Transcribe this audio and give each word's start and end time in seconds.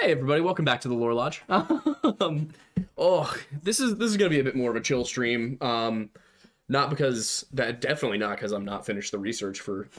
Hey 0.00 0.12
everybody, 0.12 0.40
welcome 0.40 0.64
back 0.64 0.80
to 0.80 0.88
the 0.88 0.94
Lore 0.94 1.12
Lodge. 1.12 1.42
um, 1.50 2.48
oh, 2.96 3.36
this 3.62 3.80
is 3.80 3.96
this 3.96 4.10
is 4.10 4.16
gonna 4.16 4.30
be 4.30 4.40
a 4.40 4.44
bit 4.44 4.56
more 4.56 4.70
of 4.70 4.76
a 4.76 4.80
chill 4.80 5.04
stream. 5.04 5.58
Um, 5.60 6.08
not 6.70 6.88
because 6.88 7.44
that 7.52 7.82
definitely 7.82 8.16
not 8.16 8.30
because 8.36 8.52
I'm 8.52 8.64
not 8.64 8.86
finished 8.86 9.12
the 9.12 9.18
research 9.18 9.60
for 9.60 9.90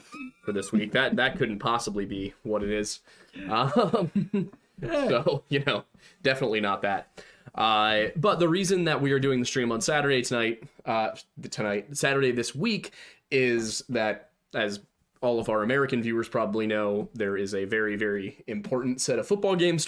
for 0.44 0.54
this 0.54 0.72
week. 0.72 0.94
That 0.94 1.18
that 1.18 1.38
couldn't 1.38 1.60
possibly 1.60 2.06
be 2.06 2.34
what 2.42 2.64
it 2.64 2.72
is. 2.72 3.02
Um, 3.48 4.50
so 4.82 5.44
you 5.50 5.64
know, 5.68 5.84
definitely 6.24 6.62
not 6.62 6.82
that. 6.82 7.24
Uh, 7.54 8.06
but 8.16 8.40
the 8.40 8.50
reason 8.50 8.86
that 8.86 9.02
we 9.04 9.12
are 9.12 9.20
doing 9.20 9.40
the 9.40 9.46
stream 9.46 9.72
on 9.72 9.82
Saturday 9.82 10.24
tonight, 10.24 10.64
uh, 10.84 11.10
tonight 11.52 11.96
Saturday 11.96 12.32
this 12.32 12.56
week, 12.56 12.92
is 13.30 13.84
that 13.88 14.32
as 14.56 14.80
all 15.22 15.40
of 15.40 15.50
our 15.50 15.64
American 15.64 16.02
viewers 16.02 16.28
probably 16.28 16.68
know, 16.68 17.10
there 17.14 17.38
is 17.38 17.54
a 17.54 17.66
very, 17.66 17.96
very 17.96 18.44
important 18.48 19.02
set 19.02 19.20
of 19.20 19.28
football 19.28 19.56
games. 19.56 19.88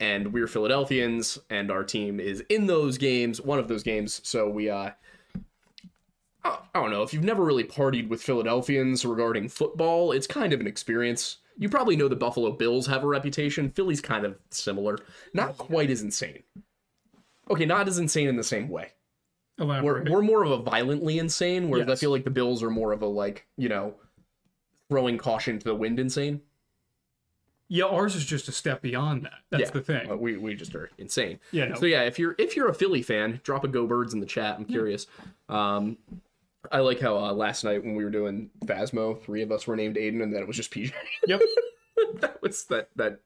and 0.00 0.32
we're 0.32 0.46
Philadelphians, 0.46 1.38
and 1.50 1.70
our 1.70 1.84
team 1.84 2.18
is 2.18 2.42
in 2.48 2.66
those 2.66 2.98
games, 2.98 3.40
one 3.40 3.58
of 3.58 3.68
those 3.68 3.82
games. 3.82 4.20
So 4.24 4.48
we, 4.48 4.70
uh, 4.70 4.90
I 6.42 6.58
don't 6.74 6.90
know 6.90 7.02
if 7.02 7.12
you've 7.12 7.22
never 7.22 7.44
really 7.44 7.64
partied 7.64 8.08
with 8.08 8.22
Philadelphians 8.22 9.04
regarding 9.04 9.48
football. 9.48 10.12
It's 10.12 10.26
kind 10.26 10.52
of 10.52 10.60
an 10.60 10.66
experience. 10.66 11.38
You 11.58 11.68
probably 11.68 11.96
know 11.96 12.08
the 12.08 12.16
Buffalo 12.16 12.52
Bills 12.52 12.86
have 12.86 13.04
a 13.04 13.06
reputation. 13.06 13.70
Philly's 13.70 14.00
kind 14.00 14.24
of 14.24 14.38
similar, 14.50 14.98
not 15.34 15.58
quite 15.58 15.90
as 15.90 16.00
insane. 16.00 16.42
Okay, 17.50 17.66
not 17.66 17.86
as 17.86 17.98
insane 17.98 18.28
in 18.28 18.36
the 18.36 18.42
same 18.44 18.68
way. 18.68 18.92
We're, 19.82 20.04
we're 20.10 20.22
more 20.22 20.42
of 20.42 20.50
a 20.50 20.56
violently 20.56 21.18
insane, 21.18 21.68
whereas 21.68 21.88
I 21.92 21.96
feel 21.96 22.10
like 22.10 22.24
the 22.24 22.30
Bills 22.30 22.62
are 22.62 22.70
more 22.70 22.92
of 22.92 23.02
a 23.02 23.06
like 23.06 23.46
you 23.58 23.68
know 23.68 23.94
throwing 24.88 25.18
caution 25.18 25.58
to 25.58 25.64
the 25.64 25.74
wind 25.74 26.00
insane. 26.00 26.40
Yeah, 27.72 27.84
ours 27.84 28.16
is 28.16 28.26
just 28.26 28.48
a 28.48 28.52
step 28.52 28.82
beyond 28.82 29.22
that. 29.24 29.32
That's 29.50 29.62
Yeah, 29.62 29.70
the 29.70 29.80
thing. 29.80 30.10
uh, 30.10 30.16
we 30.16 30.36
we 30.36 30.54
just 30.54 30.74
are 30.74 30.90
insane. 30.98 31.38
Yeah, 31.52 31.66
no. 31.68 31.76
So 31.76 31.86
yeah, 31.86 32.02
if 32.02 32.18
you're 32.18 32.34
if 32.36 32.56
you're 32.56 32.68
a 32.68 32.74
Philly 32.74 33.00
fan, 33.00 33.40
drop 33.44 33.62
a 33.62 33.68
Go 33.68 33.86
Birds 33.86 34.12
in 34.12 34.18
the 34.20 34.26
chat. 34.26 34.56
I'm 34.58 34.64
curious. 34.64 35.06
Um, 35.48 35.96
I 36.72 36.80
like 36.80 37.00
how 37.00 37.16
uh, 37.16 37.32
last 37.32 37.62
night 37.64 37.84
when 37.84 37.94
we 37.94 38.02
were 38.04 38.10
doing 38.10 38.50
Phasmo, 38.66 39.22
three 39.22 39.42
of 39.42 39.52
us 39.52 39.66
were 39.68 39.76
named 39.76 39.94
Aiden, 39.96 40.20
and 40.22 40.34
then 40.34 40.42
it 40.42 40.46
was 40.48 40.56
just 40.56 40.72
PJ. 40.72 40.92
Yep. 41.26 41.40
that 42.20 42.42
was 42.42 42.64
that 42.64 42.88
that. 42.96 43.20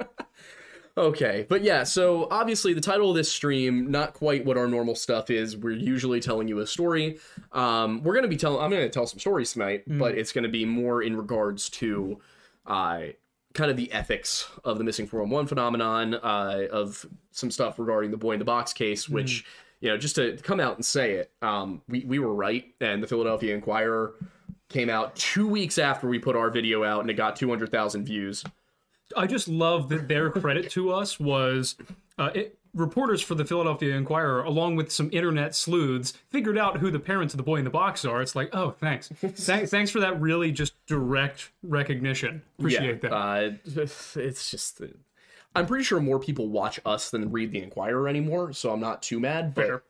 okay, 0.96 1.44
but 1.48 1.62
yeah. 1.62 1.82
So 1.84 2.28
obviously, 2.30 2.72
the 2.72 2.80
title 2.80 3.10
of 3.10 3.16
this 3.16 3.30
stream 3.30 3.90
not 3.90 4.14
quite 4.14 4.44
what 4.44 4.56
our 4.56 4.68
normal 4.68 4.94
stuff 4.94 5.28
is. 5.30 5.56
We're 5.56 5.72
usually 5.72 6.20
telling 6.20 6.46
you 6.48 6.60
a 6.60 6.66
story. 6.66 7.18
Um, 7.52 8.02
we're 8.02 8.14
gonna 8.14 8.28
be 8.28 8.36
telling. 8.36 8.62
I'm 8.62 8.70
gonna 8.70 8.88
tell 8.88 9.06
some 9.06 9.18
stories 9.18 9.52
tonight, 9.52 9.82
but 9.86 10.16
it's 10.16 10.32
gonna 10.32 10.48
be 10.48 10.64
more 10.64 11.02
in 11.02 11.16
regards 11.16 11.68
to, 11.70 12.20
uh, 12.66 13.00
kind 13.54 13.70
of 13.70 13.76
the 13.76 13.90
ethics 13.92 14.48
of 14.64 14.78
the 14.78 14.84
missing 14.84 15.06
411 15.06 15.48
phenomenon, 15.48 16.14
uh, 16.14 16.66
of 16.70 17.06
some 17.30 17.50
stuff 17.50 17.78
regarding 17.78 18.10
the 18.10 18.16
boy 18.16 18.32
in 18.32 18.38
the 18.38 18.44
box 18.44 18.72
case, 18.72 19.08
which. 19.08 19.44
You 19.80 19.90
know, 19.90 19.98
just 19.98 20.16
to 20.16 20.38
come 20.38 20.60
out 20.60 20.76
and 20.76 20.84
say 20.86 21.16
it, 21.16 21.30
um, 21.42 21.82
we, 21.88 22.06
we 22.06 22.18
were 22.18 22.34
right, 22.34 22.64
and 22.80 23.02
the 23.02 23.06
Philadelphia 23.06 23.54
Inquirer 23.54 24.14
came 24.70 24.88
out 24.88 25.14
two 25.14 25.46
weeks 25.46 25.76
after 25.76 26.08
we 26.08 26.18
put 26.18 26.36
our 26.36 26.48
video 26.48 26.84
out, 26.84 27.02
and 27.02 27.10
it 27.10 27.14
got 27.14 27.36
200,000 27.36 28.04
views. 28.04 28.44
I 29.16 29.26
just 29.26 29.46
love 29.46 29.88
that 29.90 30.08
their 30.08 30.30
credit 30.30 30.70
to 30.70 30.92
us 30.92 31.20
was 31.20 31.76
uh, 32.18 32.30
it, 32.34 32.58
reporters 32.74 33.22
for 33.22 33.34
the 33.34 33.44
Philadelphia 33.44 33.94
Inquirer, 33.94 34.42
along 34.42 34.76
with 34.76 34.90
some 34.90 35.08
internet 35.12 35.54
sleuths, 35.54 36.12
figured 36.28 36.58
out 36.58 36.78
who 36.78 36.90
the 36.90 36.98
parents 36.98 37.32
of 37.34 37.38
the 37.38 37.44
boy 37.44 37.56
in 37.56 37.64
the 37.64 37.70
box 37.70 38.04
are. 38.04 38.20
It's 38.20 38.34
like, 38.34 38.50
oh, 38.52 38.70
thanks, 38.72 39.08
thanks, 39.16 39.70
thanks 39.70 39.90
for 39.90 40.00
that 40.00 40.20
really 40.20 40.52
just 40.52 40.74
direct 40.86 41.50
recognition. 41.62 42.42
Appreciate 42.58 43.00
that. 43.02 43.12
Uh, 43.12 43.50
it's 43.64 44.50
just, 44.50 44.82
I'm 45.54 45.66
pretty 45.66 45.84
sure 45.84 46.00
more 46.00 46.18
people 46.18 46.48
watch 46.48 46.80
us 46.84 47.10
than 47.10 47.30
read 47.30 47.52
the 47.52 47.62
Inquirer 47.62 48.08
anymore, 48.08 48.52
so 48.52 48.72
I'm 48.72 48.80
not 48.80 49.02
too 49.02 49.20
mad. 49.20 49.54
But 49.54 49.66
Fair. 49.66 49.82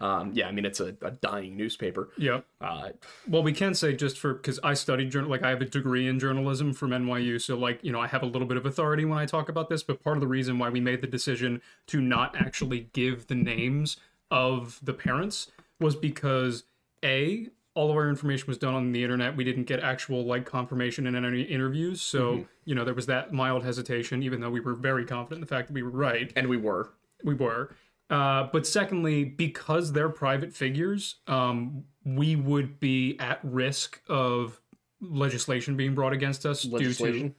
Um, 0.00 0.32
yeah, 0.34 0.48
I 0.48 0.52
mean 0.52 0.64
it's 0.64 0.80
a, 0.80 0.96
a 1.02 1.10
dying 1.10 1.56
newspaper. 1.56 2.08
yeah. 2.16 2.40
Uh, 2.60 2.90
Well, 3.28 3.42
we 3.42 3.52
can 3.52 3.74
say 3.74 3.94
just 3.94 4.18
for 4.18 4.34
because 4.34 4.58
I 4.64 4.74
studied 4.74 5.10
journal, 5.10 5.30
like 5.30 5.42
I 5.42 5.50
have 5.50 5.60
a 5.60 5.66
degree 5.66 6.08
in 6.08 6.18
journalism 6.18 6.72
from 6.72 6.90
NYU, 6.90 7.40
so 7.40 7.56
like 7.56 7.80
you 7.82 7.92
know 7.92 8.00
I 8.00 8.06
have 8.06 8.22
a 8.22 8.26
little 8.26 8.48
bit 8.48 8.56
of 8.56 8.64
authority 8.66 9.04
when 9.04 9.18
I 9.18 9.26
talk 9.26 9.48
about 9.48 9.68
this. 9.68 9.82
But 9.82 10.02
part 10.02 10.16
of 10.16 10.20
the 10.20 10.26
reason 10.26 10.58
why 10.58 10.70
we 10.70 10.80
made 10.80 11.02
the 11.02 11.06
decision 11.06 11.60
to 11.88 12.00
not 12.00 12.34
actually 12.34 12.88
give 12.92 13.26
the 13.26 13.34
names 13.34 13.98
of 14.30 14.80
the 14.82 14.94
parents 14.94 15.50
was 15.78 15.94
because 15.94 16.64
a 17.04 17.48
all 17.74 17.90
of 17.90 17.96
our 17.96 18.08
information 18.08 18.46
was 18.46 18.58
done 18.58 18.74
on 18.74 18.92
the 18.92 19.02
internet. 19.02 19.36
We 19.36 19.44
didn't 19.44 19.64
get 19.64 19.80
actual 19.80 20.24
like 20.24 20.44
confirmation 20.46 21.06
in 21.06 21.14
any 21.14 21.42
interviews, 21.42 22.00
so 22.00 22.46
you 22.64 22.74
know 22.74 22.84
there 22.84 22.94
was 22.94 23.06
that 23.06 23.32
mild 23.32 23.64
hesitation, 23.64 24.22
even 24.22 24.40
though 24.40 24.50
we 24.50 24.60
were 24.60 24.74
very 24.74 25.04
confident 25.04 25.38
in 25.38 25.40
the 25.42 25.46
fact 25.46 25.68
that 25.68 25.74
we 25.74 25.82
were 25.82 25.90
right 25.90 26.32
and 26.36 26.48
we 26.48 26.56
were. 26.56 26.90
we 27.22 27.34
were. 27.34 27.74
Uh, 28.10 28.48
but 28.52 28.66
secondly, 28.66 29.24
because 29.24 29.92
they're 29.92 30.08
private 30.08 30.52
figures, 30.52 31.16
um, 31.28 31.84
we 32.04 32.34
would 32.34 32.80
be 32.80 33.16
at 33.20 33.38
risk 33.42 34.00
of 34.08 34.60
legislation 35.00 35.76
being 35.76 35.94
brought 35.94 36.12
against 36.12 36.44
us 36.44 36.62
due 36.62 36.92
to 36.92 37.32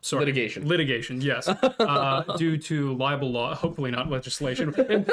sorry, 0.00 0.24
Litigation. 0.24 0.66
Litigation, 0.66 1.20
yes, 1.20 1.48
uh, 1.78 2.36
due 2.36 2.56
to 2.56 2.94
libel 2.94 3.30
law. 3.30 3.54
Hopefully, 3.54 3.90
not 3.90 4.10
legislation, 4.10 4.70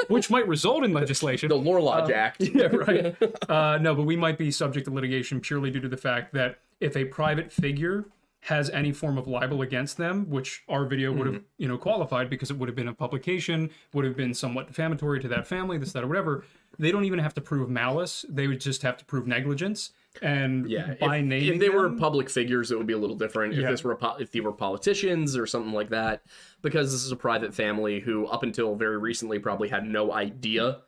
which 0.08 0.30
might 0.30 0.46
result 0.48 0.84
in 0.84 0.92
legislation. 0.92 1.48
The 1.48 1.56
Lore 1.56 1.80
Lodge 1.80 2.10
Act. 2.10 2.40
yeah, 2.54 2.66
right. 2.66 3.16
Uh, 3.48 3.78
no, 3.78 3.94
but 3.94 4.04
we 4.04 4.16
might 4.16 4.38
be 4.38 4.50
subject 4.50 4.86
to 4.86 4.92
litigation 4.92 5.40
purely 5.40 5.70
due 5.70 5.80
to 5.80 5.88
the 5.88 5.96
fact 5.96 6.32
that 6.34 6.58
if 6.80 6.96
a 6.96 7.04
private 7.04 7.52
figure 7.52 8.06
has 8.48 8.70
any 8.70 8.92
form 8.92 9.18
of 9.18 9.28
libel 9.28 9.60
against 9.60 9.98
them, 9.98 10.24
which 10.30 10.62
our 10.70 10.86
video 10.86 11.12
would 11.12 11.26
have, 11.26 11.34
mm-hmm. 11.34 11.44
you 11.58 11.68
know, 11.68 11.76
qualified 11.76 12.30
because 12.30 12.50
it 12.50 12.56
would 12.56 12.66
have 12.66 12.74
been 12.74 12.88
a 12.88 12.94
publication, 12.94 13.68
would 13.92 14.06
have 14.06 14.16
been 14.16 14.32
somewhat 14.32 14.68
defamatory 14.68 15.20
to 15.20 15.28
that 15.28 15.46
family, 15.46 15.76
this, 15.76 15.92
that, 15.92 16.02
or 16.02 16.06
whatever. 16.06 16.46
They 16.78 16.90
don't 16.90 17.04
even 17.04 17.18
have 17.18 17.34
to 17.34 17.42
prove 17.42 17.68
malice; 17.68 18.24
they 18.26 18.46
would 18.46 18.58
just 18.58 18.80
have 18.80 18.96
to 18.96 19.04
prove 19.04 19.26
negligence. 19.26 19.90
And 20.22 20.68
Yeah, 20.70 20.94
by 20.98 21.18
if, 21.18 21.26
naming 21.26 21.54
if 21.54 21.60
they 21.60 21.68
were 21.68 21.90
public 21.90 22.30
figures, 22.30 22.70
it 22.70 22.78
would 22.78 22.86
be 22.86 22.94
a 22.94 22.98
little 22.98 23.16
different. 23.16 23.52
If 23.52 23.68
this 23.68 23.84
were 23.84 23.92
a 23.92 23.96
po- 23.96 24.16
if 24.18 24.32
they 24.32 24.40
were 24.40 24.52
politicians 24.52 25.36
or 25.36 25.46
something 25.46 25.74
like 25.74 25.90
that, 25.90 26.22
because 26.62 26.90
this 26.90 27.04
is 27.04 27.12
a 27.12 27.16
private 27.16 27.54
family 27.54 28.00
who, 28.00 28.26
up 28.28 28.42
until 28.42 28.76
very 28.76 28.96
recently, 28.96 29.38
probably 29.38 29.68
had 29.68 29.84
no 29.84 30.10
idea 30.12 30.78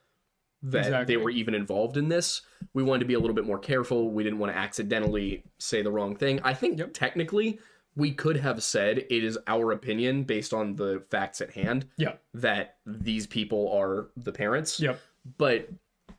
that 0.62 0.86
Exactly. 0.86 1.14
they 1.14 1.22
were 1.22 1.30
even 1.30 1.54
involved 1.54 1.96
in 1.96 2.08
this. 2.08 2.42
We 2.74 2.82
wanted 2.82 3.00
to 3.00 3.04
be 3.06 3.14
a 3.14 3.18
little 3.18 3.34
bit 3.34 3.46
more 3.46 3.58
careful. 3.58 4.10
We 4.10 4.22
didn't 4.22 4.38
want 4.38 4.52
to 4.52 4.58
accidentally 4.58 5.44
say 5.58 5.82
the 5.82 5.90
wrong 5.90 6.14
thing. 6.16 6.40
I 6.44 6.54
think 6.54 6.80
technically 6.92 7.58
we 7.96 8.12
could 8.12 8.36
have 8.36 8.62
said 8.62 8.98
it 8.98 9.24
is 9.24 9.38
our 9.46 9.72
opinion 9.72 10.24
based 10.24 10.52
on 10.54 10.76
the 10.76 11.02
facts 11.10 11.40
at 11.40 11.50
hand 11.50 11.86
yeah, 11.96 12.14
that 12.34 12.76
these 12.86 13.26
people 13.26 13.72
are 13.72 14.10
the 14.16 14.32
parents 14.32 14.78
yep, 14.78 15.00
but 15.38 15.68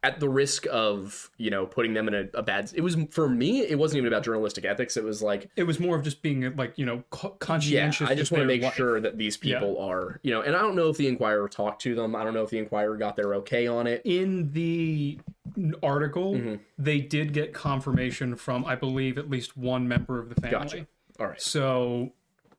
at 0.04 0.20
the 0.20 0.28
risk 0.28 0.66
of 0.72 1.30
you 1.38 1.52
know 1.52 1.66
putting 1.66 1.94
them 1.94 2.08
in 2.08 2.14
a, 2.16 2.26
a 2.34 2.42
bad 2.42 2.72
it 2.74 2.82
was 2.82 2.98
for 3.12 3.30
me 3.30 3.62
it 3.62 3.78
wasn't 3.78 3.98
even 3.98 4.08
about 4.12 4.24
journalistic 4.24 4.66
ethics 4.66 4.98
it 4.98 5.04
was 5.04 5.22
like 5.22 5.48
it 5.56 5.64
was 5.64 5.80
more 5.80 5.96
of 5.96 6.04
just 6.04 6.24
being 6.24 6.56
like 6.56 6.74
you 6.76 6.86
know 6.88 7.04
co- 7.12 7.28
yeah 7.30 7.36
conscientious. 7.40 8.10
i 8.10 8.16
just 8.16 8.32
want 8.32 8.42
to 8.42 8.48
make 8.48 8.64
life. 8.64 8.74
sure 8.74 9.00
that 9.00 9.20
these 9.20 9.38
people 9.38 9.80
are 9.80 10.20
you 10.24 10.32
know 10.32 10.42
and 10.42 10.56
i 10.56 10.60
don't 10.60 10.76
know 10.76 10.90
if 10.90 10.98
the 10.98 11.08
inquirer 11.08 11.48
talked 11.48 11.82
to 11.84 11.94
them 11.94 12.16
i 12.16 12.24
don't 12.24 12.34
know 12.34 12.42
if 12.44 12.50
the 12.50 12.58
inquirer 12.58 12.98
got 12.98 13.16
their 13.16 13.36
okay 13.36 13.68
on 13.68 13.86
it 13.86 14.02
in 14.04 14.52
the 14.54 15.20
article, 15.84 16.34
Mm-hmm. 16.36 16.56
they 16.78 17.00
did 17.02 17.34
get 17.34 17.54
confirmation 17.54 18.38
from, 18.38 18.64
I 18.64 18.76
believe, 18.76 19.18
at 19.18 19.30
least 19.30 19.58
one 19.58 19.86
member 19.86 20.18
of 20.18 20.30
the 20.34 20.40
family. 20.40 20.58
Gotcha. 20.58 20.88
all 21.20 21.28
right 21.28 21.42
So 21.42 22.14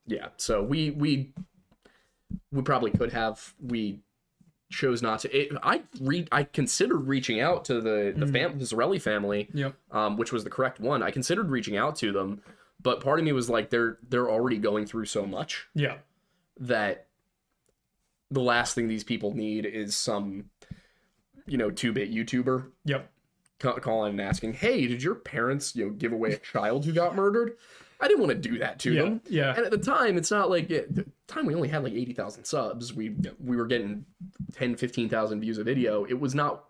yeah 0.07 0.29
so 0.37 0.63
we 0.63 0.91
we 0.91 1.33
we 2.51 2.61
probably 2.63 2.91
could 2.91 3.13
have 3.13 3.55
we 3.61 4.01
chose 4.73 5.03
not 5.03 5.21
to 5.21 5.37
it, 5.37 5.53
i 5.63 5.83
read 6.01 6.29
i 6.33 6.43
considered 6.43 7.07
reaching 7.07 7.41
out 7.41 7.65
to 7.67 7.81
the 7.81 8.13
the 8.17 8.27
fam 8.27 8.59
the 8.59 8.65
Zarelli 8.65 9.01
family 9.01 9.49
Yep. 9.55 9.75
um, 9.91 10.17
which 10.17 10.33
was 10.33 10.43
the 10.45 10.51
correct 10.51 10.81
one. 10.81 11.03
I 11.03 11.11
considered 11.11 11.51
reaching 11.51 11.77
out 11.77 11.95
to 11.97 12.11
them, 12.13 12.41
but 12.83 13.01
part 13.01 13.19
of 13.19 13.25
me 13.25 13.33
was 13.33 13.49
like, 13.51 13.71
they're 13.71 13.99
they're 14.09 14.31
already 14.31 14.59
going 14.59 14.87
through 14.87 15.05
so 15.07 15.27
much 15.27 15.69
Yeah. 15.75 15.99
that 16.59 17.07
the 18.31 18.41
last 18.41 18.75
thing 18.75 18.89
these 18.89 19.05
people 19.05 19.35
need 19.35 19.67
is 19.67 19.95
some, 19.95 20.47
you 21.47 21.59
know, 21.59 21.71
two 21.71 21.93
bit 21.93 22.11
YouTuber 22.11 22.71
Yep. 22.87 23.11
calling 23.59 24.13
and 24.13 24.21
asking, 24.21 24.55
"Hey, 24.55 24.87
did 24.87 25.03
your 25.03 25.15
parents 25.15 25.77
you 25.77 25.85
know 25.87 25.91
give 25.93 26.13
away 26.13 26.33
a 26.33 26.39
child 26.39 26.85
who 26.87 26.93
got 26.93 27.15
murdered?" 27.15 27.57
I 28.03 28.09
didn't 28.09 28.21
want 28.21 28.31
to 28.43 28.49
do 28.51 28.59
that 28.59 28.79
to 28.81 28.93
Yeah, 28.93 29.03
them. 29.03 29.21
yeah. 29.31 29.55
And 29.57 29.65
at 29.65 29.71
the 29.71 29.79
time, 29.79 30.19
it's 30.19 30.31
not 30.31 30.51
like 30.51 30.71
at 30.71 30.95
the 30.95 31.07
time 31.29 31.47
we 31.47 31.55
only 31.55 31.69
had 31.69 31.85
like 31.85 31.93
eighty 31.95 32.13
thousand 32.13 32.45
subs. 32.45 32.93
We 32.93 33.15
we 33.43 33.57
were 33.57 33.67
getting 33.67 34.05
10, 34.55 34.77
15,000 34.77 35.41
views 35.41 35.57
a 35.59 35.65
video. 35.65 36.05
It 36.05 36.19
was 36.21 36.35
not. 36.35 36.65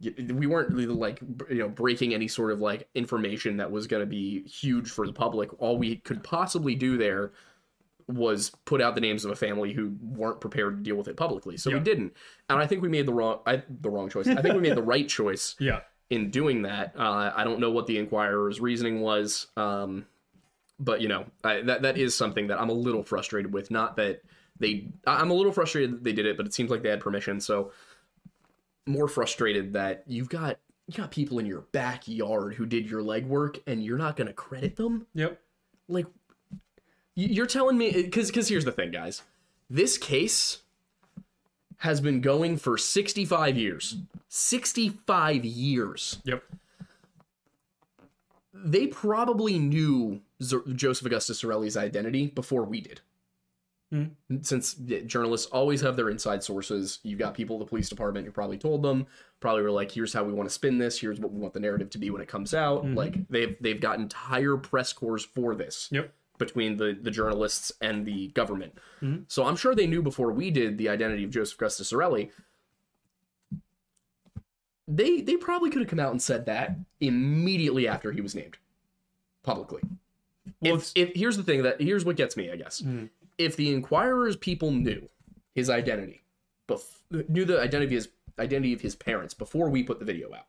We 0.00 0.46
weren't 0.46 0.70
really 0.72 0.86
like 0.86 1.20
you 1.50 1.56
know 1.56 1.68
breaking 1.68 2.14
any 2.14 2.28
sort 2.28 2.52
of 2.52 2.60
like 2.60 2.88
information 2.94 3.56
that 3.56 3.70
was 3.72 3.88
going 3.88 4.00
to 4.00 4.06
be 4.06 4.44
huge 4.44 4.88
for 4.90 5.06
the 5.06 5.12
public. 5.12 5.50
All 5.60 5.76
we 5.76 5.96
could 5.96 6.22
possibly 6.22 6.76
do 6.76 6.96
there 6.96 7.32
was 8.06 8.50
put 8.64 8.80
out 8.80 8.94
the 8.94 9.00
names 9.00 9.24
of 9.24 9.30
a 9.32 9.36
family 9.36 9.72
who 9.72 9.96
weren't 10.00 10.40
prepared 10.40 10.76
to 10.78 10.82
deal 10.82 10.94
with 10.96 11.08
it 11.08 11.16
publicly. 11.16 11.56
So 11.58 11.70
we 11.72 11.80
didn't. 11.80 12.14
And 12.48 12.58
I 12.58 12.66
think 12.66 12.80
we 12.80 12.88
made 12.88 13.06
the 13.06 13.12
wrong 13.12 13.40
I, 13.44 13.64
the 13.68 13.90
wrong 13.90 14.08
choice. 14.08 14.28
I 14.28 14.40
think 14.40 14.54
we 14.54 14.60
made 14.60 14.76
the 14.76 14.82
right 14.94 15.08
choice 15.08 15.56
Yeah. 15.58 15.80
In 16.10 16.30
doing 16.30 16.62
that. 16.62 16.94
Uh, 16.96 17.32
I 17.34 17.44
don't 17.44 17.60
know 17.60 17.70
what 17.70 17.86
the 17.86 17.98
Inquirer's 17.98 18.60
reasoning 18.60 19.00
was, 19.00 19.46
um, 19.56 20.06
but 20.80 21.00
you 21.00 21.08
know 21.08 21.26
I, 21.44 21.60
that 21.62 21.82
that 21.82 21.98
is 21.98 22.16
something 22.16 22.48
that 22.48 22.60
I'm 22.60 22.70
a 22.70 22.74
little 22.74 23.02
frustrated 23.02 23.52
with. 23.52 23.70
Not 23.70 23.96
that 23.96 24.22
they, 24.58 24.88
I'm 25.06 25.30
a 25.30 25.34
little 25.34 25.52
frustrated 25.52 25.92
that 25.92 26.04
they 26.04 26.12
did 26.12 26.26
it, 26.26 26.36
but 26.36 26.46
it 26.46 26.54
seems 26.54 26.70
like 26.70 26.82
they 26.82 26.88
had 26.88 27.00
permission. 27.00 27.40
So 27.40 27.72
more 28.86 29.08
frustrated 29.08 29.74
that 29.74 30.04
you've 30.06 30.28
got 30.28 30.58
you 30.86 30.94
got 30.94 31.10
people 31.10 31.38
in 31.38 31.46
your 31.46 31.60
backyard 31.72 32.54
who 32.54 32.64
did 32.64 32.90
your 32.90 33.02
legwork 33.02 33.60
and 33.66 33.84
you're 33.84 33.98
not 33.98 34.16
going 34.16 34.26
to 34.26 34.32
credit 34.32 34.76
them. 34.76 35.06
Yep. 35.14 35.38
Like 35.88 36.06
you're 37.14 37.46
telling 37.46 37.76
me 37.76 37.92
because 37.92 38.28
because 38.28 38.48
here's 38.48 38.64
the 38.64 38.72
thing, 38.72 38.90
guys. 38.90 39.22
This 39.68 39.98
case 39.98 40.62
has 41.78 42.00
been 42.00 42.20
going 42.20 42.56
for 42.56 42.76
65 42.76 43.56
years. 43.56 43.96
65 44.28 45.44
years 45.44 46.18
Yep. 46.24 46.42
they 48.52 48.86
probably 48.88 49.58
knew 49.58 50.20
Z- 50.42 50.58
Joseph 50.74 51.06
Augustus 51.06 51.42
Zarelli's 51.42 51.76
identity 51.76 52.26
before 52.28 52.64
we 52.64 52.80
did. 52.80 53.00
Hmm. 53.90 54.04
Since 54.42 54.76
yeah, 54.84 55.00
journalists 55.00 55.46
always 55.46 55.80
have 55.80 55.96
their 55.96 56.10
inside 56.10 56.42
sources, 56.44 56.98
you've 57.04 57.18
got 57.18 57.32
people 57.32 57.56
at 57.56 57.60
the 57.60 57.64
police 57.70 57.88
department 57.88 58.26
who 58.26 58.32
probably 58.32 58.58
told 58.58 58.82
them, 58.82 59.06
probably 59.40 59.62
were 59.62 59.70
like, 59.70 59.90
"Here's 59.90 60.12
how 60.12 60.24
we 60.24 60.32
want 60.34 60.46
to 60.46 60.52
spin 60.54 60.76
this. 60.76 61.00
Here's 61.00 61.18
what 61.18 61.32
we 61.32 61.40
want 61.40 61.54
the 61.54 61.60
narrative 61.60 61.88
to 61.90 61.98
be 61.98 62.10
when 62.10 62.20
it 62.20 62.28
comes 62.28 62.52
out." 62.52 62.84
Mm-hmm. 62.84 62.94
Like 62.94 63.28
they've 63.30 63.56
they've 63.62 63.80
got 63.80 63.98
entire 63.98 64.58
press 64.58 64.92
corps 64.92 65.20
for 65.20 65.54
this 65.54 65.88
Yep. 65.90 66.12
Between 66.38 66.76
the 66.76 66.96
the 67.00 67.10
journalists 67.10 67.72
and 67.80 68.06
the 68.06 68.28
government. 68.28 68.78
So 69.28 69.44
I'm 69.44 69.56
sure 69.56 69.74
they 69.74 69.86
knew 69.86 70.02
before 70.02 70.32
we 70.32 70.50
did 70.50 70.78
the 70.78 70.88
identity 70.88 71.24
of 71.24 71.30
Joseph 71.30 71.56
Augustus 71.58 71.92
Zarelli. 71.92 72.30
They 74.86 75.20
they 75.20 75.36
probably 75.36 75.70
could 75.70 75.82
have 75.82 75.90
come 75.90 76.00
out 76.00 76.12
and 76.12 76.22
said 76.22 76.46
that 76.46 76.76
immediately 77.00 77.86
after 77.86 78.10
he 78.12 78.20
was 78.20 78.34
named 78.34 78.56
publicly. 79.42 79.82
Well, 80.60 80.76
if, 80.76 80.92
if 80.94 81.12
here's 81.14 81.36
the 81.36 81.42
thing 81.42 81.62
that 81.62 81.80
here's 81.80 82.04
what 82.04 82.16
gets 82.16 82.36
me, 82.36 82.50
I 82.50 82.56
guess. 82.56 82.82
If 83.36 83.56
the 83.56 83.72
Inquirer's 83.72 84.36
people 84.36 84.70
knew 84.70 85.08
his 85.54 85.68
identity, 85.70 86.22
bef- 86.68 87.00
knew 87.28 87.44
the 87.44 87.60
identity 87.60 87.84
of 87.86 87.90
his 87.90 88.08
identity 88.38 88.72
of 88.72 88.80
his 88.80 88.94
parents 88.96 89.34
before 89.34 89.68
we 89.68 89.82
put 89.82 89.98
the 89.98 90.04
video 90.06 90.32
out, 90.32 90.46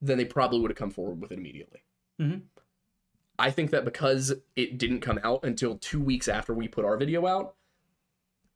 then 0.00 0.16
they 0.16 0.24
probably 0.24 0.60
would 0.60 0.70
have 0.70 0.78
come 0.78 0.90
forward 0.90 1.20
with 1.20 1.32
it 1.32 1.38
immediately. 1.38 1.82
Mhm. 2.20 2.42
I 3.38 3.50
think 3.50 3.70
that 3.70 3.84
because 3.84 4.32
it 4.56 4.78
didn't 4.78 5.00
come 5.00 5.20
out 5.22 5.40
until 5.44 5.76
two 5.78 6.00
weeks 6.00 6.28
after 6.28 6.54
we 6.54 6.68
put 6.68 6.84
our 6.84 6.96
video 6.96 7.26
out, 7.26 7.54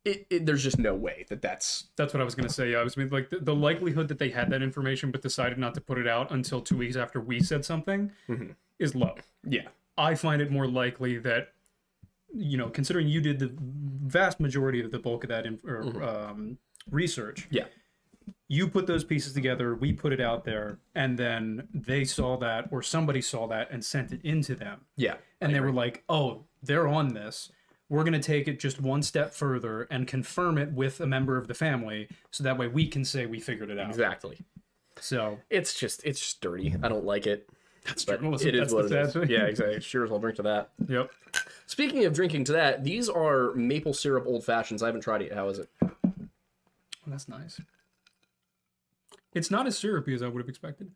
it, 0.03 0.25
it 0.31 0.45
there's 0.47 0.63
just 0.63 0.79
no 0.79 0.95
way 0.95 1.25
that 1.29 1.41
that's 1.43 1.89
That's 1.95 2.13
what 2.13 2.21
I 2.21 2.23
was 2.23 2.33
gonna 2.33 2.49
say. 2.49 2.71
Yeah, 2.71 2.79
I 2.79 2.83
was 2.83 2.97
mean, 2.97 3.09
like 3.09 3.29
the, 3.29 3.37
the 3.39 3.53
likelihood 3.55 4.07
that 4.07 4.17
they 4.17 4.29
had 4.29 4.49
that 4.49 4.63
information 4.63 5.11
but 5.11 5.21
decided 5.21 5.57
not 5.59 5.75
to 5.75 5.81
put 5.81 5.97
it 5.99 6.07
out 6.07 6.31
until 6.31 6.61
two 6.61 6.77
weeks 6.77 6.95
after 6.95 7.21
we 7.21 7.39
said 7.41 7.63
something 7.63 8.11
Mm-hmm. 8.27 8.51
is 8.79 8.95
low. 8.95 9.15
yeah 9.45 9.67
I 9.97 10.15
find 10.15 10.41
it 10.41 10.49
more 10.51 10.65
likely 10.67 11.17
that, 11.19 11.49
you 12.33 12.57
know, 12.57 12.69
considering 12.69 13.07
you 13.07 13.21
did 13.21 13.37
the 13.39 13.51
vast 13.59 14.39
majority 14.39 14.81
of 14.83 14.89
the 14.89 14.97
bulk 14.99 15.23
of 15.25 15.29
that 15.29 15.45
in, 15.45 15.59
or, 15.63 16.01
um, 16.01 16.57
research, 16.89 17.47
yeah 17.51 17.65
you 18.51 18.67
put 18.67 18.85
those 18.85 19.05
pieces 19.05 19.31
together, 19.31 19.75
we 19.75 19.93
put 19.93 20.11
it 20.11 20.19
out 20.19 20.43
there, 20.43 20.77
and 20.93 21.17
then 21.17 21.69
they 21.73 22.03
saw 22.03 22.35
that 22.37 22.67
or 22.69 22.81
somebody 22.83 23.21
saw 23.21 23.47
that 23.47 23.71
and 23.71 23.83
sent 23.83 24.11
it 24.11 24.19
into 24.25 24.55
them. 24.55 24.81
yeah 24.97 25.15
And 25.39 25.55
they 25.55 25.61
were 25.61 25.71
like, 25.71 26.03
oh, 26.09 26.43
they're 26.61 26.85
on 26.87 27.13
this. 27.13 27.49
We're 27.87 28.03
going 28.03 28.11
to 28.13 28.19
take 28.19 28.49
it 28.49 28.59
just 28.59 28.81
one 28.81 29.03
step 29.03 29.33
further 29.33 29.83
and 29.89 30.05
confirm 30.05 30.57
it 30.57 30.73
with 30.73 30.99
a 30.99 31.07
member 31.07 31.37
of 31.37 31.47
the 31.47 31.53
family 31.53 32.09
so 32.31 32.43
that 32.43 32.57
way 32.57 32.67
we 32.67 32.87
can 32.87 33.05
say 33.05 33.25
we 33.25 33.39
figured 33.39 33.69
it 33.69 33.79
out. 33.79 33.89
exactly. 33.89 34.37
So, 34.99 35.39
It's 35.49 35.73
just 35.79 36.03
it's 36.03 36.19
just 36.19 36.41
dirty. 36.41 36.75
I 36.83 36.89
don't 36.89 37.05
like 37.05 37.27
it. 37.27 37.49
that's 37.85 38.03
But 38.03 38.19
journalism. 38.19 38.49
it 38.49 38.55
is 38.55 38.59
That's 38.59 38.73
what 38.73 38.85
it 38.85 38.91
is. 38.91 39.13
thing. 39.13 39.29
Yeah, 39.29 39.45
exactly. 39.45 39.79
Sure 39.79 40.03
as 40.03 40.11
I'll 40.11 40.19
drink 40.19 40.35
to 40.37 40.43
that. 40.43 40.71
Yep. 40.89 41.09
Speaking 41.67 42.03
of 42.05 42.13
drinking 42.13 42.43
to 42.45 42.51
that, 42.51 42.83
these 42.83 43.07
are 43.07 43.53
maple 43.55 43.93
syrup 43.93 44.25
old 44.27 44.43
fashions. 44.43 44.83
I 44.83 44.87
haven't 44.87 45.01
tried 45.01 45.21
it 45.21 45.29
yet. 45.29 45.37
How 45.37 45.47
is 45.47 45.59
it? 45.59 45.69
That's 47.07 47.27
nice. 47.29 47.59
It's 49.33 49.49
not 49.51 49.67
as 49.67 49.77
syrupy 49.77 50.13
as 50.13 50.21
I 50.21 50.27
would 50.27 50.39
have 50.41 50.49
expected. 50.49 50.87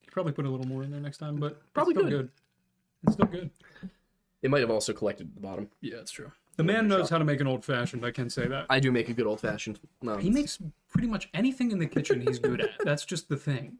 You 0.00 0.06
could 0.06 0.12
probably 0.12 0.32
put 0.32 0.44
a 0.46 0.50
little 0.50 0.66
more 0.66 0.82
in 0.82 0.90
there 0.90 1.00
next 1.00 1.18
time, 1.18 1.36
but 1.36 1.60
Probably 1.72 1.92
it's 1.94 2.00
still 2.00 2.10
good. 2.10 2.18
good. 2.26 2.30
It's 3.04 3.12
still 3.14 3.26
good. 3.26 3.50
It 4.42 4.50
might 4.50 4.60
have 4.60 4.70
also 4.70 4.92
collected 4.92 5.28
at 5.28 5.34
the 5.34 5.40
bottom. 5.40 5.68
Yeah, 5.80 5.96
it's 5.98 6.10
true. 6.10 6.32
The 6.56 6.64
man 6.64 6.86
knows 6.88 7.08
how 7.08 7.16
to 7.18 7.24
make 7.24 7.40
an 7.40 7.46
old 7.46 7.64
fashioned. 7.64 8.04
I 8.04 8.10
can 8.10 8.28
say 8.28 8.46
that. 8.46 8.66
I 8.68 8.78
do 8.78 8.92
make 8.92 9.08
a 9.08 9.14
good 9.14 9.26
old 9.26 9.40
fashioned. 9.40 9.80
No, 10.02 10.16
He 10.18 10.28
makes 10.30 10.58
pretty 10.90 11.08
much 11.08 11.30
anything 11.32 11.70
in 11.70 11.78
the 11.78 11.86
kitchen 11.86 12.20
he's 12.20 12.38
good 12.38 12.60
at. 12.60 12.70
That's 12.84 13.04
just 13.06 13.28
the 13.30 13.36
thing. 13.36 13.78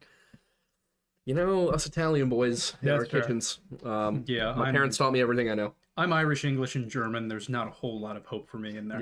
you 1.26 1.34
know, 1.34 1.68
us 1.68 1.84
Italian 1.86 2.28
boys 2.30 2.74
in 2.80 2.88
our 2.88 3.04
fair. 3.04 3.20
kitchens. 3.20 3.58
Um, 3.84 4.24
Yeah, 4.26 4.54
my 4.54 4.64
I'm- 4.66 4.74
parents 4.74 4.96
taught 4.96 5.12
me 5.12 5.20
everything 5.20 5.50
I 5.50 5.54
know. 5.54 5.74
I'm 5.98 6.12
Irish, 6.14 6.46
English, 6.46 6.74
and 6.74 6.88
German. 6.90 7.28
There's 7.28 7.50
not 7.50 7.68
a 7.68 7.70
whole 7.70 8.00
lot 8.00 8.16
of 8.16 8.24
hope 8.24 8.48
for 8.48 8.56
me 8.58 8.78
in 8.78 8.88
there. 8.88 9.00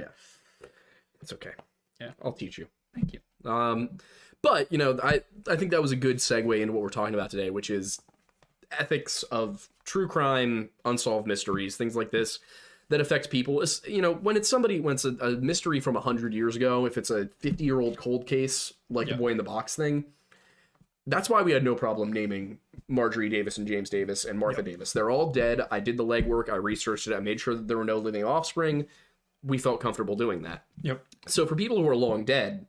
Yeah. 0.63 0.67
It's 1.23 1.33
okay. 1.35 1.53
Yeah. 2.01 2.11
I'll 2.25 2.33
teach 2.33 2.59
you. 2.59 2.67
Thank 2.93 3.13
you. 3.13 3.21
Um, 3.45 3.91
but 4.43 4.71
you 4.73 4.79
know, 4.79 4.99
I 5.03 5.23
I 5.49 5.57
think 5.57 5.71
that 5.71 5.83
was 5.83 5.93
a 5.93 5.97
good 5.97 6.17
segue 6.17 6.61
into 6.61 6.73
what 6.73 6.83
we're 6.83 6.89
talking 6.89 7.15
about 7.15 7.31
today, 7.31 7.51
which 7.51 7.71
is 7.71 8.01
ethics 8.79 9.23
of 9.25 9.69
true 9.85 10.07
crime, 10.09 10.71
unsolved 10.85 11.27
mysteries, 11.27 11.77
things 11.77 11.97
like 11.97 12.11
this 12.11 12.39
that 12.89 13.01
affect 13.01 13.31
people. 13.31 13.61
It's, 13.61 13.87
you 13.87 14.03
know, 14.03 14.13
when 14.15 14.37
it's 14.37 14.49
somebody 14.49 14.81
when 14.81 14.95
it's 14.95 15.05
a, 15.05 15.11
a 15.21 15.31
mystery 15.33 15.81
from 15.81 15.95
hundred 15.97 16.33
years 16.35 16.57
ago, 16.57 16.87
if 16.87 16.97
it's 16.99 17.11
a 17.11 17.29
fifty 17.39 17.65
year 17.65 17.81
old 17.81 17.97
cold 17.99 18.27
case 18.27 18.73
like 18.89 19.09
Yeah. 19.09 19.15
the 19.15 19.19
boy 19.19 19.29
in 19.29 19.37
the 19.37 19.43
box 19.43 19.77
thing, 19.77 20.05
that's 21.07 21.29
why 21.31 21.43
we 21.43 21.53
had 21.53 21.65
no 21.65 21.75
problem 21.75 22.13
naming 22.13 22.59
Marjorie 22.89 23.29
Davis 23.29 23.59
and 23.59 23.67
James 23.67 23.91
Davis 23.91 24.25
and 24.25 24.39
Martha 24.39 24.63
Davis. 24.63 24.93
They're 24.93 25.11
all 25.11 25.31
dead. 25.33 25.61
I 25.71 25.81
did 25.81 25.97
the 25.97 26.05
legwork. 26.05 26.49
I 26.51 26.57
researched 26.57 27.07
it. 27.07 27.15
I 27.15 27.21
made 27.21 27.41
sure 27.41 27.55
that 27.55 27.69
there 27.69 27.79
were 27.79 27.85
no 27.85 27.99
living 27.99 28.25
offspring. 28.25 28.87
We 29.43 29.57
felt 29.59 29.81
comfortable 29.81 30.17
doing 30.17 30.43
that. 30.43 30.65
Yep. 30.83 31.05
So 31.27 31.47
for 31.47 31.55
people 31.57 31.79
who 31.81 31.89
are 31.89 31.97
long 31.97 32.25
dead, 32.25 32.67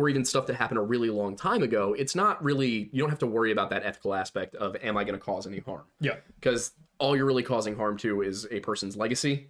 or 0.00 0.08
even 0.08 0.24
stuff 0.24 0.46
that 0.46 0.56
happened 0.56 0.78
a 0.78 0.82
really 0.82 1.10
long 1.10 1.36
time 1.36 1.62
ago, 1.62 1.94
it's 1.98 2.14
not 2.14 2.42
really 2.42 2.88
you 2.92 3.00
don't 3.00 3.10
have 3.10 3.18
to 3.18 3.26
worry 3.26 3.52
about 3.52 3.68
that 3.70 3.84
ethical 3.84 4.14
aspect 4.14 4.54
of 4.54 4.74
am 4.82 4.96
I 4.96 5.04
going 5.04 5.18
to 5.18 5.24
cause 5.24 5.46
any 5.46 5.58
harm? 5.58 5.82
Yeah. 6.00 6.16
Because 6.40 6.72
all 6.98 7.14
you're 7.16 7.26
really 7.26 7.42
causing 7.42 7.76
harm 7.76 7.96
to 7.98 8.22
is 8.22 8.46
a 8.50 8.60
person's 8.60 8.96
legacy, 8.96 9.48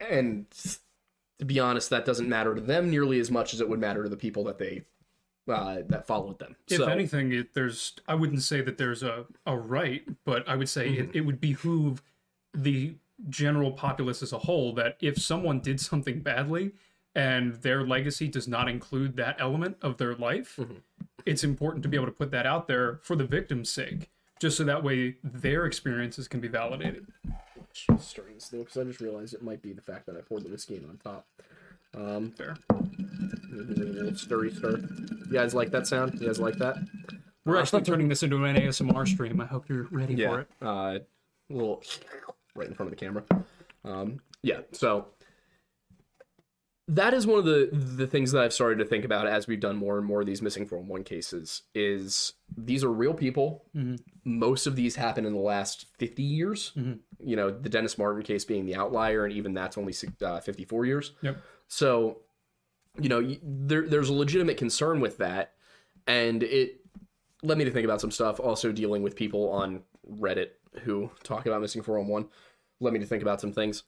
and 0.00 0.46
to 1.38 1.44
be 1.44 1.60
honest, 1.60 1.90
that 1.90 2.04
doesn't 2.04 2.28
matter 2.28 2.54
to 2.54 2.60
them 2.60 2.90
nearly 2.90 3.20
as 3.20 3.30
much 3.30 3.52
as 3.54 3.60
it 3.60 3.68
would 3.68 3.80
matter 3.80 4.02
to 4.02 4.08
the 4.08 4.16
people 4.16 4.44
that 4.44 4.58
they 4.58 4.82
uh, 5.48 5.78
that 5.88 6.06
followed 6.06 6.38
them. 6.38 6.56
If 6.68 6.78
so 6.78 6.86
anything, 6.86 7.32
it, 7.32 7.54
there's 7.54 7.94
I 8.08 8.14
wouldn't 8.14 8.42
say 8.42 8.60
that 8.62 8.78
there's 8.78 9.02
a, 9.02 9.26
a 9.46 9.56
right, 9.56 10.02
but 10.24 10.48
I 10.48 10.56
would 10.56 10.68
say 10.68 10.88
Mm-hmm. 10.88 11.10
it, 11.10 11.16
it 11.16 11.20
would 11.22 11.40
behoove 11.40 12.02
the 12.54 12.94
general 13.28 13.72
populace 13.72 14.22
as 14.22 14.32
a 14.32 14.38
whole 14.38 14.72
that 14.74 14.96
if 15.00 15.16
someone 15.20 15.60
did 15.60 15.80
something 15.80 16.20
badly 16.20 16.72
and 17.14 17.54
their 17.62 17.86
legacy 17.86 18.28
does 18.28 18.48
not 18.48 18.68
include 18.68 19.16
that 19.16 19.36
element 19.38 19.76
of 19.82 19.98
their 19.98 20.14
life, 20.14 20.56
Mm-hmm. 20.58 20.74
it's 21.26 21.44
important 21.44 21.82
to 21.82 21.88
be 21.88 21.96
able 21.96 22.06
to 22.06 22.12
put 22.12 22.30
that 22.30 22.46
out 22.46 22.66
there 22.68 22.98
for 23.02 23.16
the 23.16 23.24
victim's 23.24 23.70
sake, 23.70 24.10
just 24.40 24.56
so 24.56 24.64
that 24.64 24.82
way 24.82 25.16
their 25.22 25.66
experiences 25.66 26.26
can 26.28 26.40
be 26.40 26.48
validated. 26.48 27.06
stirring 27.98 28.34
this 28.34 28.48
because 28.50 28.76
I 28.76 28.84
just 28.84 29.00
realized 29.00 29.34
it 29.34 29.42
might 29.42 29.62
be 29.62 29.72
the 29.72 29.82
fact 29.82 30.06
that 30.06 30.16
I 30.16 30.20
poured 30.20 30.44
the 30.44 30.48
whiskey 30.50 30.76
in 30.76 30.84
on 30.84 30.98
top. 31.02 31.26
Um, 31.94 32.30
Fair. 32.32 32.56
stirry 34.16 34.50
stir. 34.52 34.78
You 34.78 35.32
guys 35.32 35.54
like 35.54 35.70
that 35.70 35.86
sound? 35.86 36.18
You 36.20 36.26
guys 36.26 36.40
like 36.40 36.56
that? 36.56 36.76
We're 37.44 37.58
actually 37.60 37.82
turning 37.82 38.08
this 38.08 38.22
into 38.22 38.42
an 38.44 38.56
ASMR 38.56 39.06
stream. 39.06 39.40
I 39.40 39.46
hope 39.46 39.68
you're 39.68 39.88
ready 39.90 40.16
for 40.16 40.40
it. 40.40 40.48
Uh, 40.62 40.98
a 40.98 41.00
little 41.50 41.82
right 42.54 42.68
in 42.68 42.74
front 42.74 42.92
of 42.92 42.98
the 42.98 43.04
camera. 43.04 43.24
Um, 43.84 44.20
yeah. 44.42 44.60
So 44.72 45.06
that 46.88 47.14
is 47.14 47.26
one 47.26 47.38
of 47.38 47.44
the 47.44 47.68
the 47.72 48.06
things 48.06 48.32
that 48.32 48.42
I've 48.42 48.52
started 48.52 48.78
to 48.78 48.84
think 48.84 49.04
about 49.04 49.26
as 49.26 49.46
we've 49.46 49.60
done 49.60 49.76
more 49.76 49.98
and 49.98 50.06
more 50.06 50.20
of 50.20 50.26
these 50.26 50.42
missing 50.42 50.66
411 50.66 51.04
cases. 51.04 51.62
Is 51.74 52.32
these 52.56 52.82
are 52.82 52.92
real 52.92 53.14
people. 53.14 53.64
Most 54.24 54.66
of 54.66 54.74
these 54.76 54.96
happen 54.96 55.24
in 55.24 55.32
the 55.32 55.38
last 55.38 55.86
50 55.98 56.22
years. 56.22 56.72
You 57.20 57.36
know, 57.36 57.50
the 57.50 57.68
Dennis 57.68 57.98
Martin 57.98 58.22
case 58.22 58.44
being 58.44 58.66
the 58.66 58.74
outlier, 58.74 59.24
and 59.24 59.32
even 59.32 59.54
that's 59.54 59.78
only 59.78 59.94
uh, 60.24 60.40
54 60.40 60.86
years. 60.86 61.12
Yep. 61.22 61.38
So, 61.68 62.18
you 63.00 63.08
know, 63.08 63.36
there, 63.42 63.88
there's 63.88 64.08
a 64.08 64.14
legitimate 64.14 64.56
concern 64.56 65.00
with 65.00 65.18
that, 65.18 65.52
and 66.06 66.42
it 66.42 66.80
led 67.42 67.58
me 67.58 67.64
to 67.64 67.70
think 67.70 67.84
about 67.84 68.00
some 68.00 68.10
stuff. 68.10 68.40
Also, 68.40 68.72
dealing 68.72 69.02
with 69.02 69.14
people 69.14 69.50
on 69.50 69.82
Reddit 70.10 70.50
who 70.82 71.10
talk 71.22 71.46
about 71.46 71.60
missing 71.60 71.82
411 71.82 72.28
led 72.80 72.92
me 72.92 72.98
to 72.98 73.06
think 73.06 73.22
about 73.22 73.40
some 73.40 73.52
things. 73.52 73.84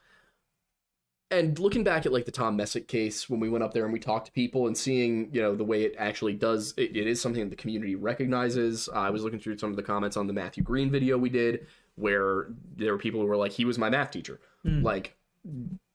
And 1.34 1.58
looking 1.58 1.84
back 1.84 2.06
at 2.06 2.12
like 2.12 2.24
the 2.24 2.30
Tom 2.32 2.56
Messick 2.56 2.88
case 2.88 3.28
when 3.28 3.40
we 3.40 3.48
went 3.48 3.64
up 3.64 3.74
there 3.74 3.84
and 3.84 3.92
we 3.92 3.98
talked 3.98 4.26
to 4.26 4.32
people 4.32 4.66
and 4.66 4.76
seeing, 4.76 5.28
you 5.32 5.42
know, 5.42 5.54
the 5.54 5.64
way 5.64 5.82
it 5.82 5.94
actually 5.98 6.34
does, 6.34 6.72
it, 6.76 6.96
it 6.96 7.06
is 7.06 7.20
something 7.20 7.42
that 7.42 7.50
the 7.50 7.56
community 7.56 7.94
recognizes. 7.94 8.88
Uh, 8.88 8.98
I 8.98 9.10
was 9.10 9.22
looking 9.22 9.38
through 9.38 9.58
some 9.58 9.70
of 9.70 9.76
the 9.76 9.82
comments 9.82 10.16
on 10.16 10.26
the 10.26 10.32
Matthew 10.32 10.62
Green 10.62 10.90
video 10.90 11.18
we 11.18 11.28
did 11.28 11.66
where 11.96 12.48
there 12.76 12.92
were 12.92 12.98
people 12.98 13.20
who 13.20 13.26
were 13.26 13.36
like, 13.36 13.52
he 13.52 13.64
was 13.64 13.78
my 13.78 13.88
math 13.90 14.10
teacher. 14.10 14.40
Like, 14.64 15.16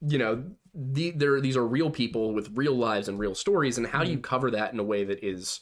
you 0.08 0.18
know, 0.18 0.44
the, 0.76 1.12
there, 1.12 1.42
these 1.42 1.58
are 1.58 1.66
real 1.66 1.90
people 1.90 2.34
with 2.34 2.52
real 2.56 2.76
lives 2.76 3.08
and 3.08 3.18
real 3.20 3.34
stories. 3.36 3.78
And 3.78 3.88
how 3.88 4.04
do 4.04 4.12
you 4.12 4.20
cover 4.20 4.52
that 4.52 4.72
in 4.74 4.80
a 4.80 4.84
way 4.84 5.04
that 5.04 5.26
is 5.26 5.62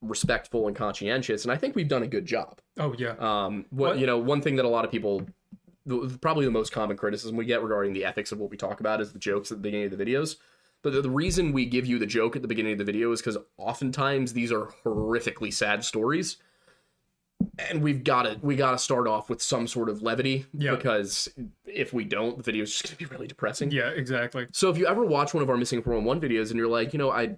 respectful 0.00 0.66
and 0.66 0.74
conscientious? 0.74 1.44
And 1.44 1.52
I 1.52 1.56
think 1.56 1.76
we've 1.76 1.88
done 1.88 2.02
a 2.02 2.06
good 2.06 2.26
job. 2.26 2.60
Oh 2.78 2.94
yeah. 2.98 3.14
Um, 3.18 3.66
what, 3.70 3.90
What- 3.90 3.98
you 3.98 4.06
know, 4.06 4.18
one 4.18 4.40
thing 4.40 4.56
that 4.56 4.64
a 4.64 4.68
lot 4.68 4.84
of 4.84 4.90
people, 4.90 5.26
probably 6.20 6.44
the 6.44 6.50
most 6.50 6.72
common 6.72 6.96
criticism 6.96 7.36
we 7.36 7.44
get 7.44 7.62
regarding 7.62 7.92
the 7.92 8.04
ethics 8.04 8.32
of 8.32 8.38
what 8.38 8.50
we 8.50 8.56
talk 8.56 8.80
about 8.80 9.00
is 9.00 9.12
the 9.12 9.18
jokes 9.18 9.50
at 9.50 9.58
the 9.58 9.62
beginning 9.62 9.92
of 9.92 9.96
the 9.96 10.04
videos. 10.04 10.36
But 10.82 10.92
the, 10.94 11.02
the 11.02 11.10
reason 11.10 11.52
we 11.52 11.66
give 11.66 11.86
you 11.86 11.98
the 11.98 12.06
joke 12.06 12.36
at 12.36 12.42
the 12.42 12.48
beginning 12.48 12.72
of 12.72 12.78
the 12.78 12.84
video 12.84 13.12
is 13.12 13.20
because 13.20 13.36
oftentimes 13.58 14.32
these 14.32 14.50
are 14.50 14.66
horrifically 14.84 15.52
sad 15.52 15.84
stories, 15.84 16.36
and 17.70 17.82
we've 17.82 18.04
got 18.04 18.22
to 18.22 18.38
we 18.42 18.56
got 18.56 18.72
to 18.72 18.78
start 18.78 19.06
off 19.06 19.28
with 19.30 19.42
some 19.42 19.66
sort 19.66 19.88
of 19.88 20.02
levity 20.02 20.46
Yeah. 20.56 20.74
because 20.74 21.28
if 21.66 21.92
we 21.92 22.04
don't, 22.04 22.36
the 22.36 22.42
video 22.42 22.62
is 22.62 22.70
just 22.70 22.84
going 22.84 22.92
to 22.92 22.98
be 22.98 23.04
really 23.06 23.26
depressing. 23.26 23.70
yeah, 23.70 23.88
exactly. 23.90 24.46
So 24.52 24.70
if 24.70 24.78
you 24.78 24.86
ever 24.86 25.04
watch 25.04 25.34
one 25.34 25.42
of 25.42 25.50
our 25.50 25.56
missing 25.56 25.82
411 25.82 26.28
videos 26.28 26.50
and 26.50 26.58
you're 26.58 26.68
like, 26.68 26.92
you 26.92 26.98
know, 26.98 27.10
I 27.10 27.36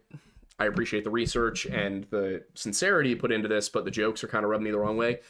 I 0.59 0.67
appreciate 0.67 1.03
the 1.03 1.11
research 1.11 1.67
and 1.67 2.05
the 2.11 2.45
sincerity 2.55 3.15
put 3.17 3.33
into 3.33 3.49
this, 3.49 3.69
but 3.69 3.85
the 3.85 3.91
jokes 3.91 4.23
are 4.23 4.29
kind 4.29 4.45
of 4.45 4.51
rubbing 4.51 4.65
me 4.67 4.71
the 4.71 4.79
wrong 4.79 4.97
way. 4.97 5.21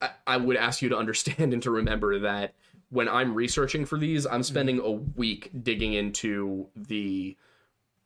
I, 0.00 0.10
I 0.26 0.36
would 0.36 0.56
ask 0.56 0.82
you 0.82 0.88
to 0.90 0.96
understand 0.96 1.52
and 1.52 1.62
to 1.62 1.70
remember 1.70 2.18
that 2.20 2.54
when 2.90 3.08
I'm 3.08 3.34
researching 3.34 3.84
for 3.84 3.98
these, 3.98 4.26
I'm 4.26 4.32
mm-hmm. 4.32 4.42
spending 4.42 4.80
a 4.80 4.90
week 4.90 5.50
digging 5.62 5.92
into 5.92 6.68
the 6.74 7.36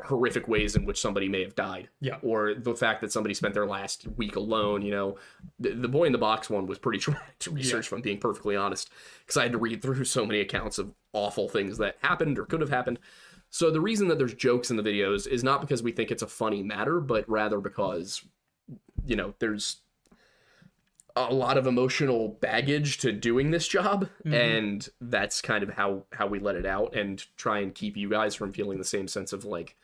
horrific 0.04 0.48
ways 0.48 0.74
in 0.74 0.84
which 0.84 1.00
somebody 1.00 1.28
may 1.28 1.42
have 1.42 1.54
died. 1.54 1.88
Yeah. 2.00 2.16
Or 2.22 2.54
the 2.54 2.74
fact 2.74 3.00
that 3.02 3.12
somebody 3.12 3.34
spent 3.34 3.54
their 3.54 3.66
last 3.66 4.06
week 4.16 4.36
alone, 4.36 4.82
you 4.82 4.90
know. 4.90 5.16
The, 5.60 5.70
the 5.70 5.88
boy 5.88 6.04
in 6.04 6.12
the 6.12 6.18
box 6.18 6.50
one 6.50 6.66
was 6.66 6.78
pretty 6.78 6.98
traumatic 7.00 7.38
to 7.40 7.50
research, 7.50 7.86
if 7.86 7.92
I'm 7.92 8.00
being 8.00 8.18
perfectly 8.18 8.56
honest, 8.56 8.90
because 9.20 9.36
I 9.36 9.44
had 9.44 9.52
to 9.52 9.58
read 9.58 9.82
through 9.82 10.04
so 10.04 10.26
many 10.26 10.40
accounts 10.40 10.78
of 10.78 10.92
awful 11.12 11.48
things 11.48 11.78
that 11.78 11.96
happened 12.02 12.38
or 12.38 12.46
could 12.46 12.60
have 12.60 12.70
happened. 12.70 12.98
So 13.50 13.70
the 13.70 13.80
reason 13.80 14.08
that 14.08 14.18
there's 14.18 14.34
jokes 14.34 14.70
in 14.70 14.76
the 14.76 14.82
videos 14.82 15.26
is 15.26 15.44
not 15.44 15.60
because 15.60 15.82
we 15.82 15.92
think 15.92 16.10
it's 16.10 16.22
a 16.22 16.26
funny 16.26 16.62
matter, 16.62 17.00
but 17.00 17.28
rather 17.28 17.60
because, 17.60 18.22
you 19.04 19.14
know, 19.14 19.34
there's 19.40 19.82
a 21.16 21.32
lot 21.32 21.58
of 21.58 21.66
emotional 21.66 22.28
baggage 22.40 22.98
to 22.98 23.12
doing 23.12 23.50
this 23.50 23.68
job 23.68 24.08
mm-hmm. 24.24 24.34
and 24.34 24.88
that's 25.00 25.40
kind 25.40 25.62
of 25.62 25.70
how 25.70 26.04
how 26.12 26.26
we 26.26 26.38
let 26.38 26.56
it 26.56 26.66
out 26.66 26.94
and 26.94 27.24
try 27.36 27.58
and 27.58 27.74
keep 27.74 27.96
you 27.96 28.08
guys 28.08 28.34
from 28.34 28.52
feeling 28.52 28.78
the 28.78 28.84
same 28.84 29.06
sense 29.06 29.32
of 29.32 29.44
like 29.44 29.76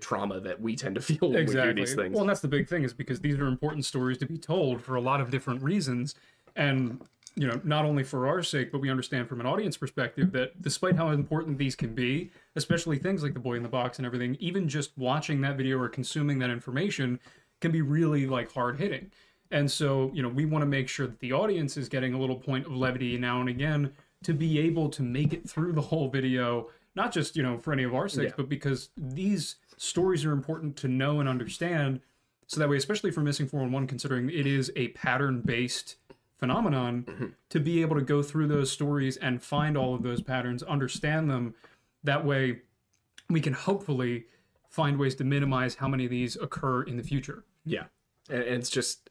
trauma 0.00 0.40
that 0.40 0.60
we 0.60 0.76
tend 0.76 0.94
to 0.94 1.00
feel 1.00 1.30
when 1.30 1.46
we 1.46 1.52
do 1.54 1.74
these 1.74 1.94
things. 1.94 2.12
Well, 2.12 2.22
and 2.22 2.30
that's 2.30 2.40
the 2.40 2.48
big 2.48 2.68
thing 2.68 2.84
is 2.84 2.92
because 2.92 3.20
these 3.20 3.38
are 3.38 3.46
important 3.46 3.84
stories 3.84 4.18
to 4.18 4.26
be 4.26 4.38
told 4.38 4.82
for 4.82 4.96
a 4.96 5.00
lot 5.00 5.20
of 5.20 5.30
different 5.30 5.62
reasons, 5.62 6.14
and 6.56 7.00
you 7.34 7.46
know, 7.46 7.60
not 7.64 7.86
only 7.86 8.04
for 8.04 8.26
our 8.26 8.42
sake, 8.42 8.70
but 8.70 8.80
we 8.80 8.90
understand 8.90 9.26
from 9.26 9.40
an 9.40 9.46
audience 9.46 9.76
perspective 9.76 10.32
that 10.32 10.60
despite 10.60 10.96
how 10.96 11.10
important 11.10 11.56
these 11.56 11.74
can 11.74 11.94
be, 11.94 12.30
especially 12.56 12.98
things 12.98 13.22
like 13.22 13.32
the 13.32 13.40
boy 13.40 13.54
in 13.54 13.62
the 13.62 13.70
box 13.70 13.98
and 13.98 14.04
everything, 14.04 14.36
even 14.38 14.68
just 14.68 14.96
watching 14.98 15.40
that 15.40 15.56
video 15.56 15.78
or 15.78 15.88
consuming 15.88 16.38
that 16.40 16.50
information 16.50 17.18
can 17.62 17.70
be 17.72 17.80
really 17.80 18.26
like 18.26 18.52
hard 18.52 18.78
hitting. 18.78 19.10
And 19.52 19.70
so, 19.70 20.10
you 20.14 20.22
know, 20.22 20.30
we 20.30 20.46
want 20.46 20.62
to 20.62 20.66
make 20.66 20.88
sure 20.88 21.06
that 21.06 21.20
the 21.20 21.32
audience 21.32 21.76
is 21.76 21.88
getting 21.88 22.14
a 22.14 22.18
little 22.18 22.36
point 22.36 22.66
of 22.66 22.72
levity 22.72 23.16
now 23.18 23.38
and 23.38 23.48
again 23.48 23.92
to 24.24 24.32
be 24.32 24.58
able 24.58 24.88
to 24.88 25.02
make 25.02 25.32
it 25.32 25.48
through 25.48 25.72
the 25.72 25.80
whole 25.82 26.08
video, 26.08 26.68
not 26.94 27.12
just, 27.12 27.36
you 27.36 27.42
know, 27.42 27.58
for 27.58 27.72
any 27.72 27.82
of 27.82 27.94
our 27.94 28.08
sakes, 28.08 28.30
Yeah. 28.30 28.34
but 28.36 28.48
because 28.48 28.88
these 28.96 29.56
stories 29.76 30.24
are 30.24 30.32
important 30.32 30.76
to 30.78 30.88
know 30.88 31.20
and 31.20 31.28
understand. 31.28 32.00
So 32.46 32.60
that 32.60 32.68
way, 32.68 32.76
especially 32.78 33.10
for 33.10 33.20
Missing 33.20 33.48
411, 33.48 33.88
considering 33.88 34.30
it 34.30 34.46
is 34.46 34.72
a 34.74 34.88
pattern 34.88 35.42
based 35.42 35.96
phenomenon, 36.38 37.04
mm-hmm. 37.04 37.26
to 37.50 37.60
be 37.60 37.82
able 37.82 37.96
to 37.96 38.02
go 38.02 38.22
through 38.22 38.48
those 38.48 38.70
stories 38.70 39.16
and 39.18 39.42
find 39.42 39.76
all 39.76 39.94
of 39.94 40.02
those 40.02 40.22
patterns, 40.22 40.62
understand 40.62 41.30
them. 41.30 41.54
That 42.04 42.24
way, 42.24 42.62
we 43.28 43.40
can 43.40 43.52
hopefully 43.52 44.24
find 44.68 44.98
ways 44.98 45.14
to 45.16 45.24
minimize 45.24 45.74
how 45.76 45.88
many 45.88 46.04
of 46.04 46.10
these 46.10 46.36
occur 46.36 46.82
in 46.82 46.96
the 46.96 47.02
future. 47.02 47.44
Yeah, 47.64 47.84
and 48.30 48.42
it's 48.42 48.70
just 48.70 49.10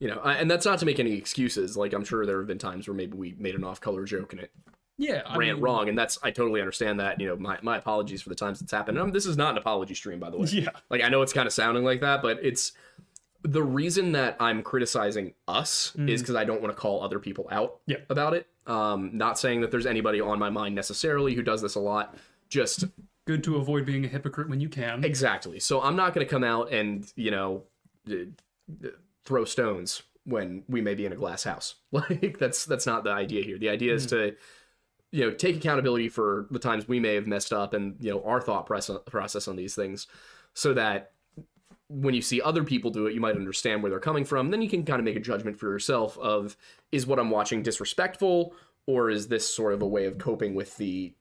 you 0.00 0.08
know, 0.08 0.20
I- 0.22 0.34
and 0.34 0.50
that's 0.50 0.64
not 0.66 0.78
to 0.80 0.86
make 0.86 1.00
any 1.00 1.14
excuses. 1.14 1.76
Like 1.76 1.92
I'm 1.92 2.04
sure 2.04 2.24
there 2.26 2.38
have 2.38 2.46
been 2.46 2.58
times 2.58 2.86
where 2.88 2.94
maybe 2.94 3.16
we 3.16 3.34
made 3.38 3.54
an 3.54 3.64
off-color 3.64 4.04
joke 4.04 4.32
and 4.32 4.42
it 4.42 4.50
Yeah, 4.96 5.22
I 5.26 5.36
ran 5.36 5.54
mean, 5.54 5.62
wrong, 5.62 5.88
and 5.88 5.96
that's 5.98 6.18
I 6.22 6.30
totally 6.30 6.60
understand 6.60 6.98
that. 7.00 7.20
You 7.20 7.28
know, 7.28 7.36
my 7.36 7.58
my 7.62 7.76
apologies 7.78 8.22
for 8.22 8.28
the 8.28 8.34
times 8.34 8.60
it's 8.62 8.72
happened. 8.72 8.98
Um, 8.98 9.10
this 9.12 9.26
is 9.26 9.36
not 9.36 9.52
an 9.52 9.58
apology 9.58 9.94
stream, 9.94 10.18
by 10.20 10.30
the 10.30 10.38
way. 10.38 10.46
Yeah. 10.52 10.70
like 10.90 11.02
I 11.02 11.08
know 11.08 11.22
it's 11.22 11.32
kind 11.32 11.46
of 11.46 11.52
sounding 11.52 11.84
like 11.84 12.00
that, 12.00 12.22
but 12.22 12.38
it's 12.42 12.72
the 13.42 13.62
reason 13.62 14.12
that 14.12 14.36
I'm 14.40 14.62
criticizing 14.64 15.32
us 15.46 15.94
is 15.96 16.20
because 16.22 16.34
I 16.34 16.42
don't 16.44 16.60
want 16.60 16.74
to 16.74 16.80
call 16.80 17.02
other 17.04 17.20
people 17.20 17.46
out 17.52 17.74
Mm. 17.74 17.78
Yeah. 17.86 17.96
about 18.10 18.34
it. 18.34 18.46
Um, 18.66 19.10
not 19.14 19.38
saying 19.38 19.60
that 19.62 19.70
there's 19.70 19.86
anybody 19.86 20.20
on 20.20 20.38
my 20.40 20.50
mind 20.50 20.74
necessarily 20.74 21.34
who 21.34 21.42
does 21.42 21.62
this 21.62 21.74
a 21.76 21.80
lot. 21.80 22.16
Just 22.48 22.84
Good 23.26 23.44
to 23.44 23.56
avoid 23.56 23.86
being 23.86 24.04
a 24.04 24.08
hypocrite 24.08 24.48
when 24.48 24.58
you 24.60 24.68
can. 24.68 25.04
Exactly. 25.04 25.60
So 25.60 25.80
I'm 25.82 25.94
not 25.96 26.14
going 26.14 26.26
to 26.26 26.30
come 26.30 26.42
out 26.44 26.72
and, 26.72 27.10
you 27.14 27.30
know, 27.30 27.62
d- 28.06 28.28
d- 28.80 28.88
throw 29.28 29.44
stones 29.44 30.02
when 30.24 30.64
we 30.68 30.80
may 30.80 30.94
be 30.94 31.06
in 31.06 31.12
a 31.12 31.16
glass 31.16 31.44
house. 31.44 31.76
Like 31.92 32.38
that's 32.38 32.64
that's 32.64 32.86
not 32.86 33.04
the 33.04 33.10
idea 33.10 33.44
here. 33.44 33.58
The 33.58 33.68
idea 33.68 33.94
is 33.94 34.04
hmm. 34.04 34.10
to 34.10 34.36
you 35.10 35.24
know, 35.24 35.30
take 35.30 35.56
accountability 35.56 36.08
for 36.08 36.46
the 36.50 36.58
times 36.58 36.86
we 36.86 37.00
may 37.00 37.14
have 37.14 37.26
messed 37.26 37.52
up 37.52 37.72
and, 37.72 37.96
you 37.98 38.10
know, 38.10 38.22
our 38.24 38.40
thought 38.40 38.66
process 38.66 38.98
process 39.06 39.48
on 39.48 39.56
these 39.56 39.74
things 39.74 40.06
so 40.54 40.74
that 40.74 41.12
when 41.88 42.14
you 42.14 42.20
see 42.20 42.42
other 42.42 42.62
people 42.62 42.90
do 42.90 43.06
it, 43.06 43.14
you 43.14 43.20
might 43.20 43.36
understand 43.36 43.82
where 43.82 43.88
they're 43.88 44.00
coming 44.00 44.24
from. 44.24 44.50
Then 44.50 44.60
you 44.60 44.68
can 44.68 44.84
kind 44.84 44.98
of 44.98 45.04
make 45.04 45.16
a 45.16 45.20
judgment 45.20 45.58
for 45.58 45.70
yourself 45.70 46.18
of 46.18 46.56
is 46.92 47.06
what 47.06 47.18
I'm 47.18 47.30
watching 47.30 47.62
disrespectful 47.62 48.54
or 48.86 49.08
is 49.08 49.28
this 49.28 49.48
sort 49.48 49.72
of 49.72 49.80
a 49.80 49.86
way 49.86 50.04
of 50.04 50.18
coping 50.18 50.54
with 50.54 50.76
the 50.76 51.14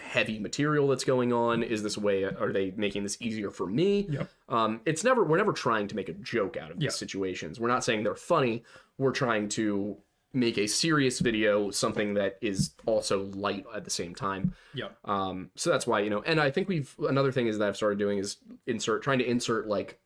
heavy 0.00 0.38
material 0.38 0.88
that's 0.88 1.04
going 1.04 1.32
on? 1.32 1.62
Is 1.62 1.82
this 1.82 1.96
a 1.96 2.00
way? 2.00 2.24
Are 2.24 2.52
they 2.52 2.72
making 2.76 3.02
this 3.02 3.16
easier 3.20 3.50
for 3.50 3.66
me? 3.66 4.06
Yep. 4.10 4.30
Um, 4.48 4.80
it's 4.84 5.04
never. 5.04 5.24
We're 5.24 5.38
never 5.38 5.52
trying 5.52 5.88
to 5.88 5.96
make 5.96 6.08
a 6.08 6.14
joke 6.14 6.56
out 6.56 6.70
of 6.70 6.78
these 6.78 6.84
Yeah. 6.86 6.90
situations. 6.90 7.60
We're 7.60 7.68
not 7.68 7.84
saying 7.84 8.02
they're 8.04 8.14
funny. 8.14 8.64
We're 8.98 9.12
trying 9.12 9.48
to 9.50 9.96
make 10.32 10.58
a 10.58 10.66
serious 10.66 11.18
video 11.18 11.70
something 11.70 12.14
that 12.14 12.38
is 12.40 12.70
also 12.86 13.24
light 13.34 13.64
at 13.74 13.84
the 13.84 13.90
same 13.90 14.14
time. 14.14 14.54
Yeah. 14.74 14.88
Um, 15.04 15.50
so 15.56 15.70
that's 15.70 15.86
why 15.86 16.00
you 16.00 16.10
know. 16.10 16.22
And 16.22 16.40
I 16.40 16.50
think 16.50 16.68
we've 16.68 16.94
another 17.08 17.32
thing 17.32 17.46
is 17.46 17.58
that 17.58 17.68
I've 17.68 17.76
started 17.76 17.98
doing 17.98 18.18
is 18.18 18.38
insert 18.66 19.02
trying 19.02 19.18
to 19.20 19.24
insert 19.24 19.66
like 19.68 19.99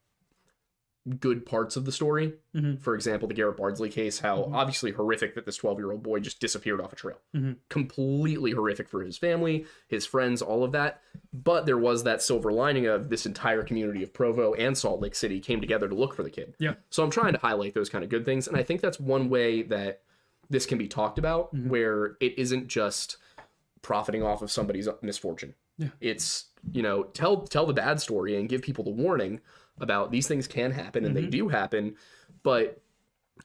good 1.18 1.44
parts 1.44 1.76
of 1.76 1.84
the 1.84 1.92
story. 1.92 2.32
Mhm. 2.54 2.80
For 2.80 2.94
example, 2.94 3.28
the 3.28 3.34
Garrett 3.34 3.58
Bardsley 3.58 3.90
case, 3.90 4.20
how 4.20 4.50
obviously 4.54 4.92
horrific 4.92 5.34
that 5.34 5.44
this 5.44 5.56
12 5.56 5.78
year 5.78 5.92
old 5.92 6.02
boy 6.02 6.20
just 6.20 6.40
disappeared 6.40 6.80
off 6.80 6.92
a 6.94 6.96
trail. 6.96 7.20
Mhm. 7.34 7.56
Completely 7.68 8.52
horrific 8.52 8.88
for 8.88 9.02
his 9.02 9.18
family, 9.18 9.66
his 9.86 10.06
friends, 10.06 10.40
all 10.40 10.64
of 10.64 10.72
that. 10.72 11.02
But 11.32 11.66
there 11.66 11.76
was 11.76 12.04
that 12.04 12.22
silver 12.22 12.50
lining 12.52 12.86
of 12.86 13.10
this 13.10 13.26
entire 13.26 13.62
community 13.62 14.02
of 14.02 14.14
Provo 14.14 14.54
and 14.54 14.78
Salt 14.78 15.00
Lake 15.02 15.14
City 15.14 15.40
came 15.40 15.60
together 15.60 15.88
to 15.88 15.94
look 15.94 16.14
for 16.14 16.22
the 16.22 16.30
kid. 16.30 16.54
Yeah. 16.58 16.74
So 16.88 17.04
I'm 17.04 17.10
trying 17.10 17.34
to 17.34 17.38
highlight 17.38 17.74
those 17.74 17.90
kind 17.90 18.02
of 18.02 18.08
good 18.08 18.24
things. 18.24 18.48
And 18.48 18.56
I 18.56 18.62
think 18.62 18.80
that's 18.80 18.98
one 18.98 19.28
way 19.28 19.62
that 19.62 20.00
this 20.48 20.64
can 20.64 20.78
be 20.78 20.88
talked 20.88 21.18
about 21.18 21.52
where 21.54 22.16
it 22.20 22.38
isn't 22.38 22.68
just 22.68 23.18
profiting 23.82 24.22
off 24.22 24.40
of 24.40 24.50
somebody's 24.50 24.88
misfortune. 25.02 25.54
Yeah. 25.76 25.88
It's, 26.00 26.46
you 26.72 26.80
know, 26.82 27.04
tell 27.04 27.42
tell 27.42 27.66
the 27.66 27.72
bad 27.74 28.00
story 28.00 28.36
and 28.36 28.48
give 28.48 28.62
people 28.62 28.84
the 28.84 28.90
warning 28.90 29.40
about 29.78 30.10
these 30.10 30.26
things 30.28 30.46
can 30.46 30.70
happen 30.70 31.04
and 31.04 31.16
they 31.16 31.26
do 31.26 31.48
happen, 31.48 31.96
but 32.42 32.80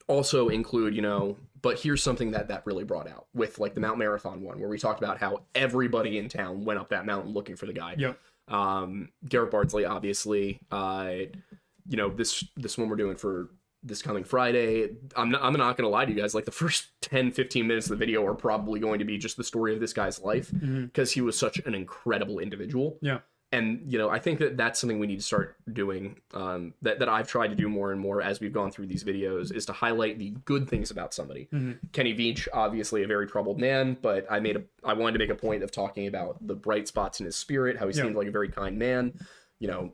also 0.08 0.50
include, 0.50 0.96
you 0.96 1.02
know, 1.02 1.38
but 1.62 1.80
here's 1.80 2.04
something 2.04 2.32
that 2.32 2.48
that 2.50 2.66
really 2.66 2.84
brought 2.84 3.08
out 3.10 3.28
with 3.34 3.60
like 3.60 3.74
the 3.74 3.82
Mount 3.82 3.98
Marathon 3.98 4.42
one 4.42 4.60
where 4.60 4.70
we 4.70 4.78
talked 4.78 5.02
about 5.02 5.18
how 5.18 5.42
everybody 5.56 6.18
in 6.18 6.30
town 6.30 6.64
went 6.64 6.80
up 6.80 6.90
that 6.90 7.06
mountain 7.06 7.34
looking 7.34 7.56
for 7.56 7.66
the 7.66 7.74
guy 7.74 7.96
Yep. 7.98 8.20
um 8.48 9.10
Garrett 9.28 9.52
Bardsley 9.52 9.86
obviously 9.86 10.62
uh 10.72 11.14
you 11.88 11.98
know 11.98 12.10
this 12.10 12.44
this 12.56 12.78
one 12.78 12.88
we're 12.88 12.96
doing 12.96 13.16
for 13.18 13.50
this 13.84 14.02
coming 14.02 14.24
Friday 14.24 14.90
I'm 15.18 15.32
not 15.32 15.42
I'm 15.44 15.54
not 15.54 15.76
going 15.76 15.86
to 15.86 15.90
lie 15.90 16.06
to 16.06 16.12
you 16.12 16.22
guys 16.22 16.34
like 16.36 16.46
the 16.46 16.52
first 16.52 16.88
10 17.02 17.32
15 17.32 17.68
minutes 17.68 17.88
of 17.88 17.92
the 17.92 17.96
video 18.06 18.26
are 18.26 18.36
probably 18.36 18.80
going 18.80 19.00
to 19.00 19.06
be 19.06 19.18
just 19.18 19.36
the 19.36 19.44
story 19.44 19.74
of 19.74 19.80
this 19.82 19.92
guy's 19.94 20.20
life 20.22 20.52
because 20.52 21.12
he 21.12 21.22
was 21.22 21.38
such 21.38 21.58
an 21.66 21.74
incredible 21.74 22.40
individual 22.40 22.98
Yeah. 23.02 23.20
And 23.52 23.82
you 23.92 23.98
know 23.98 24.10
I 24.10 24.20
think 24.20 24.40
that 24.40 24.58
that's 24.58 24.80
something 24.80 25.00
we 25.00 25.08
need 25.08 25.18
to 25.18 25.24
start 25.24 25.56
doing 25.74 26.20
um 26.34 26.74
that 26.84 27.00
that 27.00 27.10
I've 27.10 27.28
tried 27.28 27.48
to 27.48 27.56
do 27.56 27.68
more 27.68 27.92
and 27.92 28.00
more 28.00 28.22
as 28.22 28.40
we've 28.40 28.54
gone 28.54 28.70
through 28.72 28.86
these 28.88 29.04
videos 29.04 29.52
is 29.54 29.66
to 29.68 29.74
highlight 29.74 30.20
the 30.20 30.32
good 30.46 30.70
things 30.70 30.92
about 30.92 31.14
somebody 31.14 31.48
Kenny 31.92 32.14
Veach, 32.16 32.48
obviously 32.54 33.04
a 33.04 33.08
very 33.08 33.26
troubled 33.28 33.60
man, 33.60 33.98
but 34.02 34.26
I 34.30 34.40
made 34.40 34.56
a 34.58 34.64
I 34.84 34.94
wanted 34.94 35.14
to 35.14 35.20
make 35.20 35.30
a 35.32 35.36
point 35.36 35.64
of 35.64 35.72
talking 35.72 36.08
about 36.08 36.46
the 36.46 36.56
bright 36.56 36.88
spots 36.88 37.20
in 37.20 37.26
his 37.26 37.36
spirit, 37.36 37.78
how 37.78 37.88
he 37.88 37.96
Yeah. 37.96 38.04
seemed 38.04 38.16
like 38.16 38.28
a 38.28 38.32
very 38.32 38.50
kind 38.50 38.78
man. 38.78 39.14
You 39.60 39.68
know, 39.68 39.94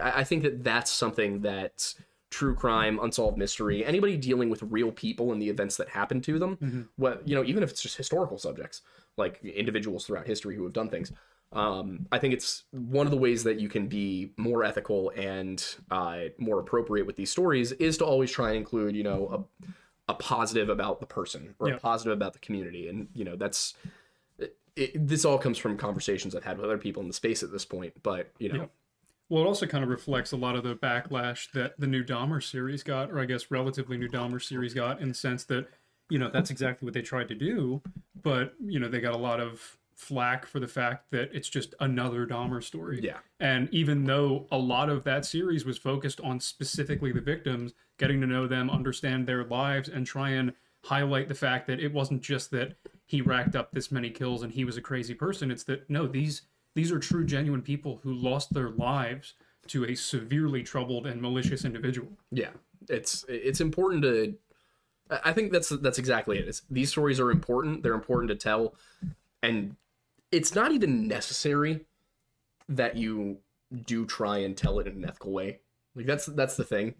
I, 0.00 0.20
I 0.20 0.24
think 0.24 0.42
that 0.44 0.62
that's 0.62 0.90
something 0.90 1.40
that 1.42 1.94
true 2.30 2.54
crime, 2.54 2.98
unsolved 3.02 3.36
mystery, 3.36 3.84
anybody 3.84 4.16
dealing 4.16 4.48
with 4.48 4.62
real 4.62 4.90
people 4.92 5.32
and 5.32 5.42
the 5.42 5.50
events 5.50 5.76
that 5.76 5.88
happen 5.90 6.20
to 6.22 6.38
them. 6.38 6.88
What 6.96 7.26
you 7.28 7.34
know, 7.34 7.44
even 7.44 7.62
if 7.62 7.70
it's 7.70 7.82
just 7.82 7.96
historical 7.96 8.38
subjects, 8.38 8.82
like 9.16 9.42
individuals 9.44 10.06
throughout 10.06 10.26
history 10.26 10.54
who 10.56 10.62
have 10.64 10.72
done 10.72 10.88
things. 10.88 11.10
Um, 11.52 12.06
I 12.10 12.18
think 12.18 12.32
it's 12.34 12.64
one 12.70 13.06
of 13.06 13.10
the 13.10 13.18
ways 13.18 13.44
that 13.44 13.60
you 13.60 13.68
can 13.68 13.86
be 13.86 14.32
more 14.36 14.64
ethical 14.64 15.10
and 15.16 15.62
uh, 15.90 16.20
more 16.38 16.58
appropriate 16.60 17.06
with 17.06 17.16
these 17.16 17.30
stories 17.30 17.72
is 17.72 17.98
to 17.98 18.04
always 18.06 18.30
try 18.30 18.48
and 18.48 18.56
include, 18.56 18.96
you 18.96 19.02
know, 19.02 19.46
a, 20.08 20.12
a 20.12 20.14
positive 20.14 20.68
about 20.68 21.00
the 21.00 21.06
person 21.06 21.54
or 21.58 21.68
Yeah. 21.68 21.74
a 21.76 21.78
positive 21.78 22.12
about 22.14 22.32
the 22.32 22.38
community, 22.38 22.88
and 22.88 23.08
you 23.14 23.24
know 23.24 23.36
that's 23.36 23.74
it, 24.74 25.06
this 25.06 25.24
all 25.26 25.36
comes 25.38 25.58
from 25.58 25.76
conversations 25.76 26.34
I've 26.34 26.44
had 26.44 26.56
with 26.56 26.64
other 26.64 26.78
people 26.78 27.02
in 27.02 27.08
the 27.08 27.14
space 27.14 27.42
at 27.42 27.52
this 27.52 27.64
point. 27.64 27.92
But 28.02 28.30
you 28.38 28.48
know, 28.48 28.56
Yeah. 28.56 28.66
Well, 29.28 29.44
it 29.44 29.46
also 29.46 29.66
kind 29.66 29.82
of 29.84 29.88
reflects 29.90 30.32
a 30.32 30.36
lot 30.36 30.56
of 30.56 30.62
the 30.62 30.74
backlash 30.74 31.50
that 31.52 31.78
the 31.78 31.86
new 31.86 32.02
Dahmer 32.04 32.42
series 32.42 32.82
got, 32.82 33.10
or 33.10 33.18
I 33.18 33.24
guess 33.24 33.50
relatively 33.50 33.96
new 33.96 34.08
Dahmer 34.08 34.42
series 34.42 34.74
got, 34.74 35.00
in 35.00 35.08
the 35.08 35.14
sense 35.14 35.44
that, 35.44 35.68
you 36.10 36.18
know, 36.18 36.28
that's 36.30 36.50
exactly 36.50 36.84
what 36.84 36.92
they 36.92 37.00
tried 37.00 37.28
to 37.28 37.34
do, 37.34 37.80
but 38.22 38.54
you 38.62 38.78
know, 38.78 38.88
they 38.88 39.00
got 39.00 39.14
a 39.14 39.18
lot 39.18 39.40
of 39.40 39.78
flack 39.94 40.46
for 40.46 40.60
the 40.60 40.68
fact 40.68 41.10
that 41.10 41.30
it's 41.32 41.48
just 41.48 41.74
another 41.80 42.26
Dahmer 42.26 42.62
story. 42.62 43.00
Yeah. 43.02 43.18
And 43.40 43.68
even 43.72 44.04
though 44.04 44.46
a 44.50 44.58
lot 44.58 44.88
of 44.88 45.04
that 45.04 45.24
series 45.24 45.64
was 45.64 45.78
focused 45.78 46.20
on 46.20 46.40
specifically 46.40 47.12
the 47.12 47.20
victims, 47.20 47.72
getting 47.98 48.20
to 48.20 48.26
know 48.26 48.46
them, 48.46 48.70
understand 48.70 49.26
their 49.26 49.44
lives, 49.44 49.88
and 49.88 50.06
try 50.06 50.30
and 50.30 50.52
highlight 50.84 51.28
the 51.28 51.34
fact 51.34 51.66
that 51.68 51.80
it 51.80 51.92
wasn't 51.92 52.22
just 52.22 52.50
that 52.50 52.76
he 53.06 53.20
racked 53.20 53.54
up 53.54 53.70
this 53.72 53.92
many 53.92 54.10
kills 54.10 54.42
and 54.42 54.52
he 54.52 54.64
was 54.64 54.76
a 54.76 54.80
crazy 54.80 55.14
person. 55.14 55.50
It's 55.50 55.64
that 55.64 55.88
no, 55.88 56.06
these 56.06 56.42
these 56.74 56.90
are 56.90 56.98
true, 56.98 57.24
genuine 57.24 57.62
people 57.62 58.00
who 58.02 58.12
lost 58.12 58.54
their 58.54 58.70
lives 58.70 59.34
to 59.68 59.84
a 59.84 59.94
severely 59.94 60.62
troubled 60.62 61.06
and 61.06 61.20
malicious 61.20 61.64
individual. 61.64 62.08
Yeah, 62.30 62.50
it's 62.88 63.24
it's 63.28 63.60
important 63.60 64.02
to. 64.02 64.34
I 65.24 65.32
think 65.32 65.52
that's 65.52 65.68
that's 65.68 65.98
exactly 65.98 66.38
it. 66.38 66.48
It's, 66.48 66.62
these 66.70 66.90
stories 66.90 67.20
are 67.20 67.30
important. 67.30 67.82
They're 67.82 67.94
important 67.94 68.30
to 68.30 68.36
tell, 68.36 68.74
and 69.42 69.76
it's 70.32 70.54
not 70.54 70.72
even 70.72 71.06
necessary 71.06 71.84
that 72.68 72.96
you 72.96 73.38
do 73.84 74.04
try 74.06 74.38
and 74.38 74.56
tell 74.56 74.78
it 74.80 74.86
in 74.86 74.96
an 74.96 75.04
ethical 75.04 75.32
way. 75.32 75.60
Like 75.94 76.06
that's 76.06 76.26
that's 76.26 76.56
the 76.56 76.64
thing. 76.64 76.94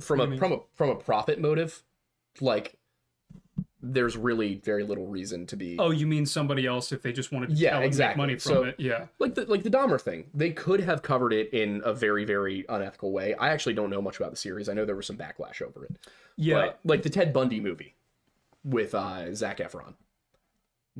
From 0.00 0.20
a 0.20 0.36
from 0.38 0.52
a 0.52 0.58
from 0.74 0.90
a 0.90 0.94
profit 0.96 1.40
motive, 1.40 1.82
like 2.40 2.76
there's 3.82 4.14
really 4.16 4.56
very 4.56 4.84
little 4.84 5.06
reason 5.06 5.46
to 5.46 5.56
be. 5.56 5.76
Oh, 5.78 5.90
you 5.90 6.06
mean 6.06 6.26
somebody 6.26 6.66
else 6.66 6.92
if 6.92 7.00
they 7.02 7.12
just 7.12 7.32
wanted 7.32 7.48
to 7.50 7.54
Yeah, 7.54 7.70
tell 7.70 7.78
and 7.78 7.82
make 7.84 7.88
exactly. 7.88 8.20
money 8.22 8.34
from 8.34 8.52
So- 8.52 8.62
it? 8.64 8.74
Yeah. 8.78 9.06
like 9.18 9.34
the 9.34 9.46
like 9.46 9.62
the 9.62 9.70
Dahmer 9.70 10.00
thing. 10.00 10.28
They 10.34 10.50
could 10.50 10.80
have 10.80 11.02
covered 11.02 11.32
it 11.32 11.52
in 11.52 11.80
a 11.84 11.92
very 11.92 12.24
very 12.24 12.64
unethical 12.68 13.12
way. 13.12 13.34
I 13.34 13.48
actually 13.50 13.74
don't 13.74 13.90
know 13.90 14.02
much 14.02 14.16
about 14.18 14.30
the 14.30 14.36
series. 14.36 14.68
I 14.68 14.74
know 14.74 14.84
there 14.84 14.96
was 14.96 15.06
some 15.06 15.16
backlash 15.16 15.60
over 15.62 15.84
it. 15.86 15.96
Yeah. 16.36 16.54
But, 16.54 16.80
like 16.84 17.02
the 17.02 17.10
Ted 17.10 17.32
Bundy 17.32 17.60
movie 17.60 17.94
with 18.64 18.94
uh, 18.94 19.34
Zac 19.34 19.58
Efron. 19.58 19.94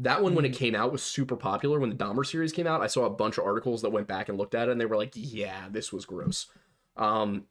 That 0.02 0.22
one, 0.22 0.34
when 0.34 0.44
it 0.44 0.54
came 0.54 0.74
out, 0.74 0.92
was 0.92 1.02
super 1.02 1.36
popular. 1.36 1.78
When 1.78 1.90
the 1.90 1.96
Dahmer 1.96 2.24
series 2.26 2.52
came 2.52 2.66
out, 2.66 2.80
I 2.80 2.86
saw 2.86 3.04
a 3.04 3.10
bunch 3.10 3.38
of 3.38 3.44
articles 3.44 3.82
that 3.82 3.90
went 3.90 4.06
back 4.08 4.28
and 4.28 4.38
looked 4.38 4.54
at 4.54 4.68
it, 4.68 4.72
and 4.72 4.80
they 4.80 4.86
were 4.86 4.96
like, 4.96 5.12
"Yeah, 5.14 5.68
this 5.70 5.92
was 5.92 6.04
gross." 6.06 6.46
Um, 6.96 7.44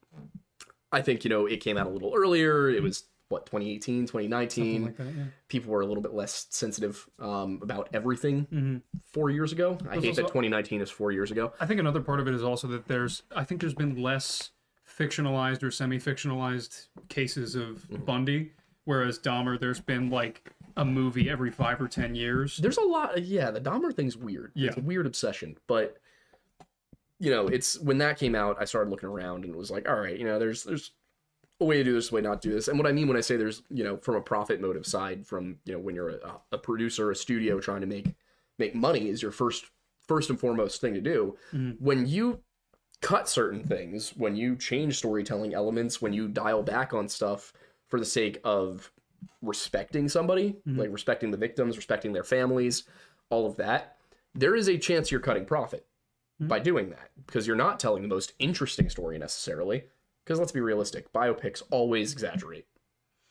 I 0.91 1.01
think 1.01 1.23
you 1.23 1.29
know 1.29 1.45
it 1.45 1.57
came 1.57 1.77
out 1.77 1.85
a 1.87 1.89
little 1.89 2.13
earlier. 2.15 2.69
It 2.69 2.81
was 2.81 3.03
what 3.29 3.45
2018, 3.45 4.07
2019. 4.07 4.65
Something 4.65 4.85
like 4.85 4.97
that, 4.97 5.15
yeah. 5.19 5.25
People 5.49 5.71
were 5.71 5.81
a 5.81 5.85
little 5.85 6.01
bit 6.01 6.13
less 6.15 6.47
sensitive 6.49 7.07
um, 7.19 7.59
about 7.61 7.87
everything 7.93 8.47
Mhm. 8.51 8.81
four 9.13 9.29
years 9.29 9.51
ago. 9.51 9.77
I 9.87 9.93
There's 9.99 10.03
hate 10.03 10.15
that 10.15 10.21
2019 10.29 10.81
is 10.81 10.89
four 10.89 11.11
years 11.11 11.29
ago. 11.29 11.53
I 11.59 11.67
think 11.67 11.79
another 11.79 12.01
part 12.01 12.19
of 12.19 12.27
it 12.27 12.33
is 12.33 12.43
also 12.43 12.67
that 12.69 12.87
there's 12.87 13.21
I 13.35 13.43
think 13.43 13.61
there's 13.61 13.75
been 13.75 14.01
less 14.01 14.49
fictionalized 14.87 15.61
or 15.61 15.69
semi-fictionalized 15.69 16.87
cases 17.09 17.53
of 17.55 17.87
Mm-hmm. 17.89 18.05
Bundy, 18.05 18.51
whereas 18.85 19.19
Dahmer 19.19 19.59
there's 19.59 19.79
been 19.79 20.09
like 20.09 20.51
a 20.77 20.85
movie 20.85 21.29
every 21.29 21.51
five 21.51 21.81
or 21.81 21.87
ten 21.87 22.15
years. 22.15 22.57
There's 22.57 22.77
a 22.77 22.83
lot. 22.83 23.23
Yeah, 23.23 23.51
the 23.51 23.61
Dahmer 23.61 23.93
thing's 23.93 24.17
weird. 24.17 24.51
Yeah. 24.55 24.69
It's 24.69 24.77
a 24.77 24.81
weird 24.81 25.05
obsession, 25.05 25.57
but 25.67 25.97
you 27.19 27.31
know, 27.31 27.47
it's 27.47 27.77
when 27.79 27.97
that 27.97 28.17
came 28.17 28.33
out, 28.33 28.57
I 28.59 28.65
started 28.65 28.89
looking 28.89 29.09
around 29.09 29.43
and 29.43 29.53
it 29.53 29.57
was 29.57 29.69
like, 29.69 29.89
all 29.89 29.99
right, 29.99 30.17
you 30.17 30.25
know, 30.25 30.39
there's 30.39 30.63
there's 30.63 30.91
a 31.59 31.65
way 31.65 31.77
to 31.77 31.83
do 31.83 31.93
this, 31.93 32.11
a 32.11 32.15
way 32.15 32.21
not 32.21 32.41
to 32.41 32.49
do 32.49 32.55
this. 32.55 32.69
And 32.69 32.77
what 32.77 32.87
I 32.87 32.93
mean 32.93 33.07
when 33.07 33.17
I 33.17 33.21
say 33.21 33.35
there's, 33.35 33.63
you 33.69 33.83
know, 33.83 33.97
from 33.97 34.15
a 34.15 34.21
profit 34.21 34.61
motive 34.61 34.85
side, 34.85 35.27
from 35.27 35.57
you 35.65 35.73
know, 35.73 35.79
when 35.79 35.95
you're 35.95 36.09
a, 36.09 36.39
a 36.53 36.57
producer, 36.57 37.11
a 37.11 37.15
studio 37.15 37.59
trying 37.59 37.81
to 37.81 37.87
make 37.87 38.15
make 38.57 38.73
money 38.73 39.09
is 39.09 39.21
your 39.21 39.31
first 39.31 39.65
first 40.07 40.29
and 40.29 40.39
foremost 40.39 40.81
thing 40.81 40.93
to 40.93 41.01
do. 41.01 41.37
Mm-hmm. 41.53 41.83
When 41.83 42.07
you 42.07 42.39
cut 43.01 43.27
certain 43.29 43.63
things, 43.63 44.11
when 44.15 44.35
you 44.35 44.55
change 44.55 44.97
storytelling 44.97 45.53
elements, 45.53 46.01
when 46.01 46.13
you 46.13 46.27
dial 46.27 46.63
back 46.63 46.93
on 46.93 47.07
stuff 47.07 47.53
for 47.87 47.99
the 47.99 48.05
sake 48.05 48.39
of 48.43 48.91
respecting 49.41 50.09
somebody, 50.09 50.57
mm-hmm. 50.67 50.79
like 50.79 50.91
respecting 50.91 51.31
the 51.31 51.37
victims, 51.37 51.77
respecting 51.77 52.13
their 52.13 52.23
families, 52.23 52.83
all 53.29 53.45
of 53.45 53.55
that, 53.57 53.97
there 54.35 54.55
is 54.55 54.67
a 54.67 54.77
chance 54.77 55.11
you're 55.11 55.19
cutting 55.19 55.45
profit 55.45 55.85
mm-hmm. 56.41 56.47
by 56.47 56.59
doing 56.59 56.89
that 56.89 57.09
because 57.25 57.47
you're 57.47 57.55
not 57.55 57.79
telling 57.79 58.01
the 58.01 58.07
most 58.07 58.33
interesting 58.39 58.89
story 58.89 59.17
necessarily. 59.17 59.83
Because 60.25 60.39
let's 60.39 60.51
be 60.51 60.61
realistic, 60.61 61.11
biopics 61.11 61.63
always 61.71 62.13
exaggerate. 62.13 62.67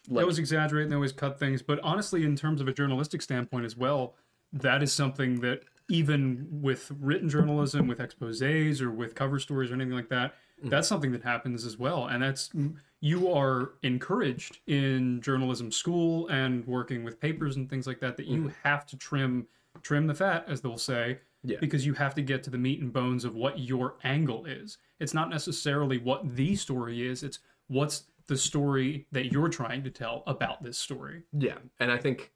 They 0.08 0.16
Like, 0.16 0.22
always 0.22 0.38
exaggerate 0.38 0.84
and 0.84 0.92
they 0.92 0.96
always 0.96 1.12
cut 1.12 1.38
things, 1.38 1.62
but 1.62 1.78
honestly, 1.80 2.24
in 2.24 2.34
terms 2.34 2.60
of 2.60 2.66
a 2.66 2.72
journalistic 2.72 3.22
standpoint 3.22 3.66
as 3.66 3.76
well, 3.76 4.14
that 4.52 4.82
is 4.82 4.92
something 4.92 5.40
that 5.40 5.60
even 5.90 6.46
with 6.50 6.90
written 6.98 7.28
journalism, 7.28 7.86
with 7.86 7.98
exposés 7.98 8.80
or 8.80 8.90
with 8.90 9.14
cover 9.14 9.38
stories 9.38 9.70
or 9.70 9.74
anything 9.74 9.94
like 9.94 10.08
that, 10.08 10.32
mm-hmm. 10.58 10.70
that's 10.70 10.88
something 10.88 11.12
that 11.12 11.22
happens 11.22 11.64
as 11.64 11.78
well. 11.78 12.06
And 12.06 12.22
that's 12.22 12.50
you 13.00 13.32
are 13.32 13.72
encouraged 13.82 14.58
in 14.66 15.20
journalism 15.20 15.70
school 15.70 16.28
and 16.28 16.66
working 16.66 17.04
with 17.04 17.20
papers 17.20 17.56
and 17.56 17.70
things 17.70 17.86
like 17.86 18.00
that 18.00 18.16
that 18.16 18.26
you 18.26 18.40
mm-hmm. 18.40 18.48
have 18.64 18.86
to 18.86 18.96
trim 18.96 19.46
trim 19.82 20.06
the 20.06 20.14
fat, 20.14 20.44
as 20.48 20.60
they'll 20.60 20.76
say, 20.76 21.18
Yeah. 21.44 21.58
because 21.60 21.86
you 21.86 21.94
have 21.94 22.14
to 22.16 22.22
get 22.22 22.42
to 22.44 22.50
the 22.50 22.58
meat 22.58 22.80
and 22.80 22.92
bones 22.92 23.24
of 23.24 23.36
what 23.36 23.60
your 23.60 23.96
angle 24.02 24.44
is. 24.46 24.78
It's 24.98 25.14
not 25.14 25.30
necessarily 25.30 25.98
what 25.98 26.34
the 26.34 26.56
story 26.56 27.06
is, 27.06 27.22
it's 27.22 27.38
what's 27.68 28.04
the 28.26 28.36
story 28.36 29.06
that 29.12 29.32
you're 29.32 29.48
trying 29.48 29.82
to 29.84 29.90
tell 29.90 30.22
about 30.26 30.62
this 30.62 30.76
story. 30.78 31.22
yeah, 31.32 31.58
and 31.80 31.90
I 31.92 31.96
think 31.98 32.32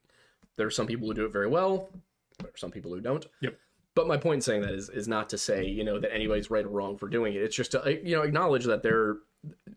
there 0.57 0.67
are 0.67 0.71
some 0.71 0.87
people 0.87 1.09
who 1.09 1.15
do 1.15 1.25
it 1.25 1.33
very 1.33 1.49
well. 1.49 1.91
There 2.39 2.49
are 2.49 2.57
some 2.57 2.71
people 2.71 2.93
who 2.93 3.01
don't. 3.01 3.27
Yep. 3.41 3.59
But 3.95 4.07
my 4.07 4.17
point 4.17 4.37
in 4.37 4.41
saying 4.41 4.63
that 4.63 4.73
is 4.73 4.89
is 4.89 5.07
not 5.07 5.29
to 5.31 5.39
say 5.39 5.67
you 5.67 5.85
know 5.85 5.99
that 5.99 6.15
anybody's 6.15 6.51
right 6.51 6.65
or 6.65 6.69
wrong 6.69 6.97
for 6.97 7.09
doing 7.09 7.35
it. 7.35 7.43
It's 7.43 7.57
just 7.57 7.73
to 7.73 8.01
you 8.03 8.17
know 8.17 8.23
acknowledge 8.23 8.65
that 8.65 8.83
there, 8.83 9.17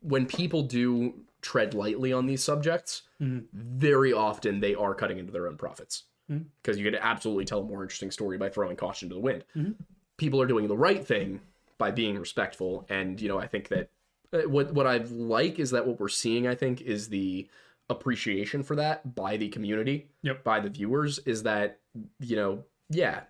when 0.02 0.26
people 0.26 0.64
do 0.64 1.14
tread 1.42 1.74
lightly 1.74 2.12
on 2.12 2.26
these 2.26 2.44
subjects, 2.44 3.04
mm-hmm. 3.22 3.46
very 3.54 4.14
often 4.14 4.60
they 4.60 4.76
are 4.76 4.96
cutting 4.96 5.20
into 5.20 5.32
their 5.32 5.48
own 5.48 5.58
profits 5.58 6.04
mm-hmm. 6.32 6.44
because 6.62 6.78
you 6.78 6.86
can 6.90 7.00
absolutely 7.00 7.46
tell 7.46 7.62
a 7.62 7.64
more 7.64 7.84
interesting 7.84 8.12
story 8.12 8.38
by 8.38 8.50
throwing 8.50 8.76
caution 8.76 9.10
to 9.10 9.16
the 9.16 9.22
wind. 9.22 9.44
Mm-hmm. 9.56 9.72
People 10.18 10.42
are 10.42 10.48
doing 10.48 10.68
the 10.68 10.78
right 10.78 11.06
thing 11.06 11.42
by 11.78 11.92
being 11.92 12.18
respectful, 12.18 12.86
and 12.90 13.20
you 13.20 13.28
know 13.28 13.38
I 13.38 13.48
think 13.48 13.68
that 13.70 13.90
uh, 14.34 14.50
what 14.50 14.74
what 14.74 14.88
I 14.88 14.98
like 14.98 15.60
is 15.60 15.72
that 15.72 15.86
what 15.86 16.00
we're 16.00 16.08
seeing 16.08 16.48
I 16.48 16.56
think 16.56 16.82
is 16.82 17.10
the 17.10 17.48
appreciation 17.90 18.64
for 18.64 18.76
that 18.78 19.14
by 19.14 19.38
the 19.38 19.50
community, 19.50 20.08
Yep. 20.24 20.44
by 20.44 20.60
the 20.60 20.70
viewers, 20.70 21.20
is 21.20 21.44
that 21.44 21.80
you 22.20 22.36
know 22.36 22.64
yeah 22.90 23.22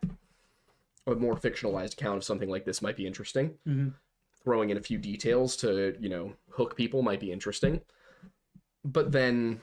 a 1.08 1.16
more 1.16 1.36
fictionalized 1.36 1.94
account 1.94 2.18
of 2.18 2.24
something 2.24 2.50
like 2.50 2.66
this 2.66 2.82
might 2.82 2.96
be 2.96 3.06
interesting. 3.06 3.56
Throwing 4.46 4.70
in 4.70 4.78
a 4.78 4.82
few 4.82 4.98
details 4.98 5.58
to, 5.58 5.98
you 6.00 6.08
know, 6.08 6.32
hook 6.52 6.78
people 6.78 7.02
might 7.02 7.20
be 7.20 7.32
interesting. 7.32 7.82
But 8.86 9.12
then, 9.12 9.60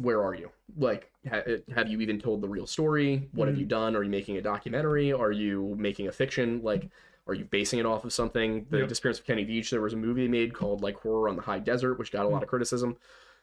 where 0.00 0.22
are 0.24 0.34
you? 0.34 0.50
Like, 0.76 1.10
ha- 1.28 1.42
eh, 1.46 1.58
have 1.74 1.88
you 1.88 2.00
even 2.00 2.18
told 2.18 2.40
the 2.40 2.48
real 2.48 2.66
story? 2.66 3.28
What 3.32 3.48
have 3.48 3.58
you 3.58 3.64
mm-hmm. 3.64 3.68
done? 3.70 3.96
Are 3.96 4.02
you 4.02 4.10
making 4.10 4.36
a 4.36 4.40
documentary? 4.40 5.12
Are 5.12 5.32
you 5.32 5.74
making 5.76 6.08
a 6.08 6.12
fiction? 6.12 6.62
Like, 6.62 6.88
are 7.26 7.34
you 7.34 7.44
basing 7.44 7.80
it 7.80 7.86
off 7.86 8.04
of 8.04 8.12
something? 8.12 8.66
The 8.70 8.78
Yep. 8.78 8.88
Disappearance 8.88 9.18
of 9.18 9.26
Kenny 9.26 9.44
Veach, 9.44 9.70
there 9.70 9.80
was 9.80 9.94
a 9.94 9.96
movie 9.96 10.28
made 10.28 10.54
called 10.54 10.82
like 10.82 10.96
Horror 10.96 11.28
on 11.28 11.36
the 11.36 11.42
High 11.42 11.58
Desert, 11.58 11.98
which 11.98 12.12
got 12.12 12.24
a 12.24 12.28
lot 12.28 12.40
mm. 12.40 12.44
of 12.44 12.48
criticism 12.48 12.96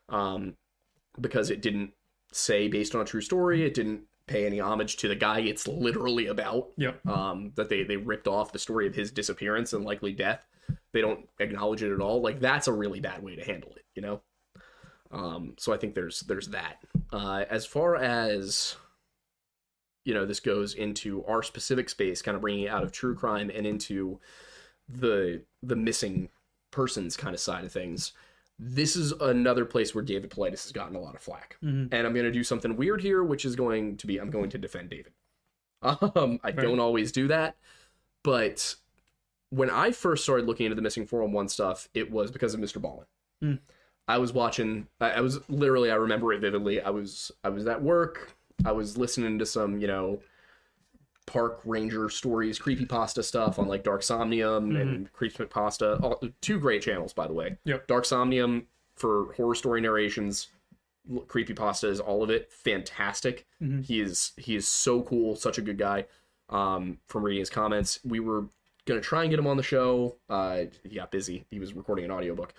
um, 0.10 0.56
because 1.20 1.50
it 1.50 1.62
didn't 1.62 1.92
say 2.32 2.68
based 2.68 2.96
on 2.96 3.02
a 3.02 3.06
true 3.06 3.22
story. 3.22 3.58
Mm-hmm. 3.58 3.68
It 3.68 3.74
didn't 3.74 4.02
pay 4.32 4.46
any 4.46 4.60
homage 4.60 4.98
to 4.98 5.08
the 5.08 5.16
guy 5.16 5.40
it's 5.40 5.68
literally 5.68 6.28
about. 6.28 6.70
Yep. 6.78 7.06
Um, 7.08 7.52
that 7.56 7.70
they 7.70 7.84
they 7.84 7.98
ripped 7.98 8.28
off 8.28 8.54
the 8.54 8.60
story 8.60 8.88
of 8.88 8.96
his 8.96 9.12
disappearance 9.12 9.74
and 9.74 9.84
likely 9.84 10.14
death. 10.14 10.42
They 10.94 11.02
don't 11.02 11.28
acknowledge 11.40 11.84
it 11.84 11.94
at 11.94 12.00
all. 12.00 12.22
Like 12.22 12.40
that's 12.40 12.68
a 12.68 12.74
really 12.74 13.00
bad 13.00 13.24
way 13.24 13.36
to 13.36 13.44
handle 13.44 13.74
it, 13.76 13.86
you 13.96 14.02
know. 14.02 14.22
Um, 15.12 15.56
so 15.58 15.74
I 15.74 15.78
think 15.78 15.96
there's 15.96 16.22
there's 16.22 16.48
that. 16.50 16.78
Uh, 17.12 17.46
as 17.50 17.66
far 17.66 17.96
as 17.96 18.76
you 20.06 20.14
know, 20.14 20.26
this 20.26 20.40
goes 20.40 20.74
into 20.74 21.24
our 21.26 21.44
specific 21.44 21.90
space, 21.90 22.22
kind 22.22 22.36
of 22.36 22.42
bringing 22.42 22.64
it 22.64 22.70
out 22.70 22.84
of 22.84 22.92
true 22.92 23.16
crime 23.16 23.52
and 23.54 23.68
into 23.68 24.20
the 24.88 25.44
the 25.62 25.76
missing 25.76 26.30
persons 26.72 27.18
kind 27.18 27.34
of 27.34 27.40
side 27.40 27.66
of 27.66 27.72
things. 27.72 28.14
This 28.64 28.96
is 28.96 29.12
another 29.14 29.66
place 29.66 29.96
where 29.96 30.04
David 30.04 30.30
Paulides 30.30 30.62
has 30.64 30.72
gotten 30.72 30.96
a 30.96 31.00
lot 31.00 31.16
of 31.16 31.22
flack, 31.22 31.58
Mhm. 31.64 31.90
and 31.92 32.06
I'm 32.08 32.14
going 32.14 32.26
to 32.28 32.32
do 32.32 32.44
something 32.44 32.76
weird 32.78 33.02
here, 33.02 33.24
which 33.24 33.44
is 33.44 33.56
going 33.56 33.98
to 33.98 34.06
be 34.06 34.20
I'm 34.20 34.30
going 34.30 34.52
to 34.52 34.58
defend 34.60 34.92
David. 34.92 35.14
Um, 35.82 36.40
I 36.44 36.52
don't 36.52 36.80
always 36.80 37.12
do 37.12 37.28
that, 37.30 37.56
but 38.24 38.76
when 39.50 39.72
I 39.72 39.92
first 39.92 40.24
started 40.24 40.46
looking 40.46 40.68
into 40.68 40.76
the 40.76 40.82
missing 40.84 41.08
411 41.08 41.50
stuff, 41.50 41.90
it 41.96 42.12
was 42.12 42.30
because 42.30 42.54
of 42.54 42.60
Mr. 42.60 42.80
Ballen. 42.80 43.06
Hmm. 43.42 43.56
I 44.08 44.20
was 44.20 44.32
watching. 44.32 44.88
I, 45.00 45.12
I 45.14 45.22
was 45.22 45.40
literally. 45.50 45.90
I 45.90 45.96
remember 45.96 46.32
it 46.34 46.40
vividly. 46.40 46.82
I 46.82 46.92
was. 46.92 47.32
I 47.44 47.50
was 47.50 47.66
at 47.66 47.82
work. 47.82 48.36
I 48.64 48.72
was 48.74 48.96
listening 48.96 49.40
to 49.40 49.46
some, 49.48 49.80
you 49.82 49.88
know, 49.88 50.22
park 51.26 51.62
ranger 51.66 52.10
stories, 52.10 52.60
creepy 52.60 52.86
pasta 52.86 53.24
stuff 53.24 53.60
on 53.60 53.68
like 53.68 53.84
Dark 53.84 54.04
Somnium 54.04 54.76
and 54.76 55.12
Creepy 55.14 55.46
Pasta. 55.46 55.96
All, 56.02 56.22
two 56.42 56.60
great 56.60 56.82
channels, 56.82 57.14
by 57.14 57.28
the 57.28 57.34
way. 57.34 57.58
Yep. 57.66 57.88
Dark 57.88 58.06
Somnium 58.06 58.68
for 58.96 59.34
horror 59.34 59.56
story 59.56 59.82
narrations. 59.82 60.48
Creepy 61.28 61.54
Pasta 61.54 61.88
is 61.88 62.00
all 62.00 62.22
of 62.24 62.30
it. 62.30 62.52
Fantastic. 62.52 63.46
He 63.84 64.02
is 64.02 64.34
he 64.38 64.56
is 64.56 64.68
so 64.68 65.02
cool. 65.04 65.36
Such 65.36 65.58
a 65.58 65.62
good 65.62 65.78
guy. 65.78 66.06
Um, 66.50 67.00
from 67.08 67.24
reading 67.24 67.40
his 67.40 67.50
comments, 67.50 68.00
we 68.04 68.20
were 68.20 68.46
gonna 68.86 69.02
try 69.02 69.22
and 69.22 69.30
get 69.30 69.40
him 69.40 69.48
on 69.48 69.58
the 69.58 69.64
show. 69.64 70.18
Uh, 70.30 70.64
he 70.84 70.96
got 70.96 71.12
busy. 71.12 71.46
He 71.50 71.60
was 71.60 71.74
recording 71.74 72.06
an 72.06 72.12
audiobook. 72.12 72.54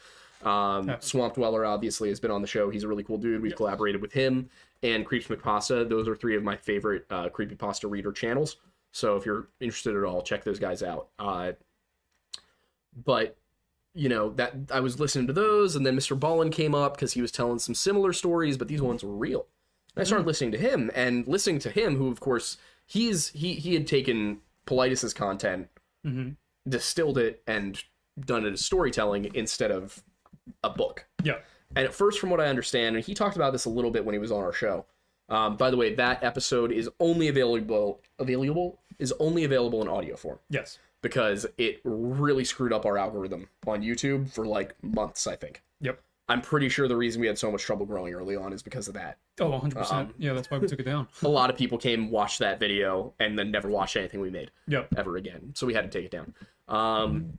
Um, 0.44 0.96
Swamp 1.00 1.34
Dweller 1.34 1.64
obviously 1.64 2.08
has 2.08 2.20
been 2.20 2.30
on 2.30 2.40
the 2.42 2.48
show. 2.48 2.70
He's 2.70 2.84
a 2.84 2.88
really 2.88 3.04
cool 3.04 3.18
dude. 3.18 3.42
We've 3.42 3.56
collaborated 3.56 4.00
with 4.02 4.12
him 4.12 4.48
and 4.82 5.06
Creeps 5.06 5.26
McPasta. 5.28 5.88
Those 5.88 6.08
are 6.08 6.16
three 6.16 6.36
of 6.36 6.42
my 6.42 6.56
favorite 6.56 7.04
uh, 7.10 7.28
creepypasta 7.28 7.90
reader 7.90 8.12
channels. 8.12 8.56
So 8.92 9.16
if 9.16 9.24
you're 9.24 9.48
interested 9.60 9.96
at 9.96 10.04
all, 10.04 10.22
check 10.22 10.44
those 10.44 10.58
guys 10.58 10.82
out. 10.82 11.08
Uh, 11.18 11.52
but 13.04 13.36
you 13.94 14.08
know 14.08 14.30
that 14.30 14.54
I 14.70 14.80
was 14.80 14.98
listening 15.00 15.26
to 15.26 15.32
those, 15.32 15.76
and 15.76 15.84
then 15.86 15.96
Mr. 15.96 16.18
Ballen 16.18 16.50
came 16.50 16.74
up 16.74 16.94
because 16.94 17.12
he 17.12 17.20
was 17.22 17.30
telling 17.32 17.58
some 17.58 17.74
similar 17.74 18.12
stories, 18.12 18.56
but 18.56 18.68
these 18.68 18.82
ones 18.82 19.04
were 19.04 19.14
real. 19.14 19.46
And 19.94 20.02
I 20.02 20.04
started 20.04 20.26
listening 20.26 20.52
to 20.52 20.58
him, 20.58 20.90
and 20.94 21.26
listening 21.26 21.58
to 21.60 21.70
him, 21.70 21.96
who 21.96 22.08
of 22.10 22.20
course 22.20 22.56
he's 22.86 23.28
he 23.28 23.54
he 23.54 23.74
had 23.74 23.86
taken 23.86 24.40
Paulides's 24.66 25.12
content, 25.14 25.68
Mhm. 26.06 26.36
distilled 26.68 27.18
it, 27.18 27.42
and 27.46 27.82
done 28.18 28.46
it 28.46 28.52
as 28.54 28.64
storytelling 28.64 29.30
instead 29.34 29.70
of 29.70 30.02
a 30.64 30.70
book. 30.70 31.06
Yeah. 31.22 31.38
And 31.74 31.86
at 31.86 31.94
first, 31.94 32.18
from 32.18 32.30
what 32.30 32.40
I 32.40 32.46
understand, 32.48 32.96
and 32.96 33.04
he 33.04 33.14
talked 33.14 33.36
about 33.36 33.52
this 33.52 33.64
a 33.64 33.70
little 33.70 33.90
bit 33.90 34.04
when 34.04 34.12
he 34.12 34.18
was 34.18 34.30
on 34.32 34.42
our 34.42 34.52
show. 34.52 34.84
Um, 35.28 35.56
by 35.56 35.70
the 35.70 35.76
way, 35.76 35.94
that 35.94 36.22
episode 36.22 36.72
is 36.72 36.90
only 37.00 37.28
available 37.28 38.00
available 38.18 38.78
is 38.98 39.12
only 39.18 39.44
available 39.44 39.80
in 39.80 39.88
audio 39.88 40.14
form 40.16 40.38
Yes. 40.50 40.78
because 41.00 41.46
it 41.56 41.80
really 41.84 42.44
screwed 42.44 42.72
up 42.72 42.84
our 42.84 42.98
algorithm 42.98 43.48
on 43.66 43.80
YouTube 43.82 44.30
for 44.30 44.46
like 44.46 44.74
months. 44.82 45.26
I 45.26 45.36
think. 45.36 45.62
Yep. 45.80 46.00
I'm 46.28 46.40
pretty 46.40 46.68
sure 46.68 46.86
the 46.86 46.96
reason 46.96 47.20
we 47.20 47.26
had 47.26 47.38
so 47.38 47.50
much 47.50 47.62
trouble 47.62 47.84
growing 47.86 48.14
early 48.14 48.36
on 48.36 48.52
is 48.52 48.62
because 48.62 48.86
of 48.88 48.94
that. 48.94 49.18
Oh, 49.40 49.50
100%. 49.50 49.92
Um, 49.92 50.14
yeah, 50.18 50.32
that's 50.34 50.50
why 50.50 50.58
we 50.58 50.68
took 50.68 50.78
it 50.78 50.84
down. 50.84 51.08
A 51.22 51.28
lot 51.28 51.50
of 51.50 51.56
people 51.56 51.78
came, 51.78 52.10
watched 52.10 52.38
that 52.38 52.60
video, 52.60 53.12
and 53.18 53.36
then 53.38 53.50
never 53.50 53.68
watched 53.68 53.96
anything 53.96 54.20
we 54.20 54.30
made 54.30 54.50
Yep. 54.68 54.94
ever 54.96 55.16
again. 55.16 55.50
So 55.54 55.66
we 55.66 55.74
had 55.74 55.90
to 55.90 55.98
take 55.98 56.06
it 56.06 56.10
down. 56.12 56.32
Um, 56.68 57.38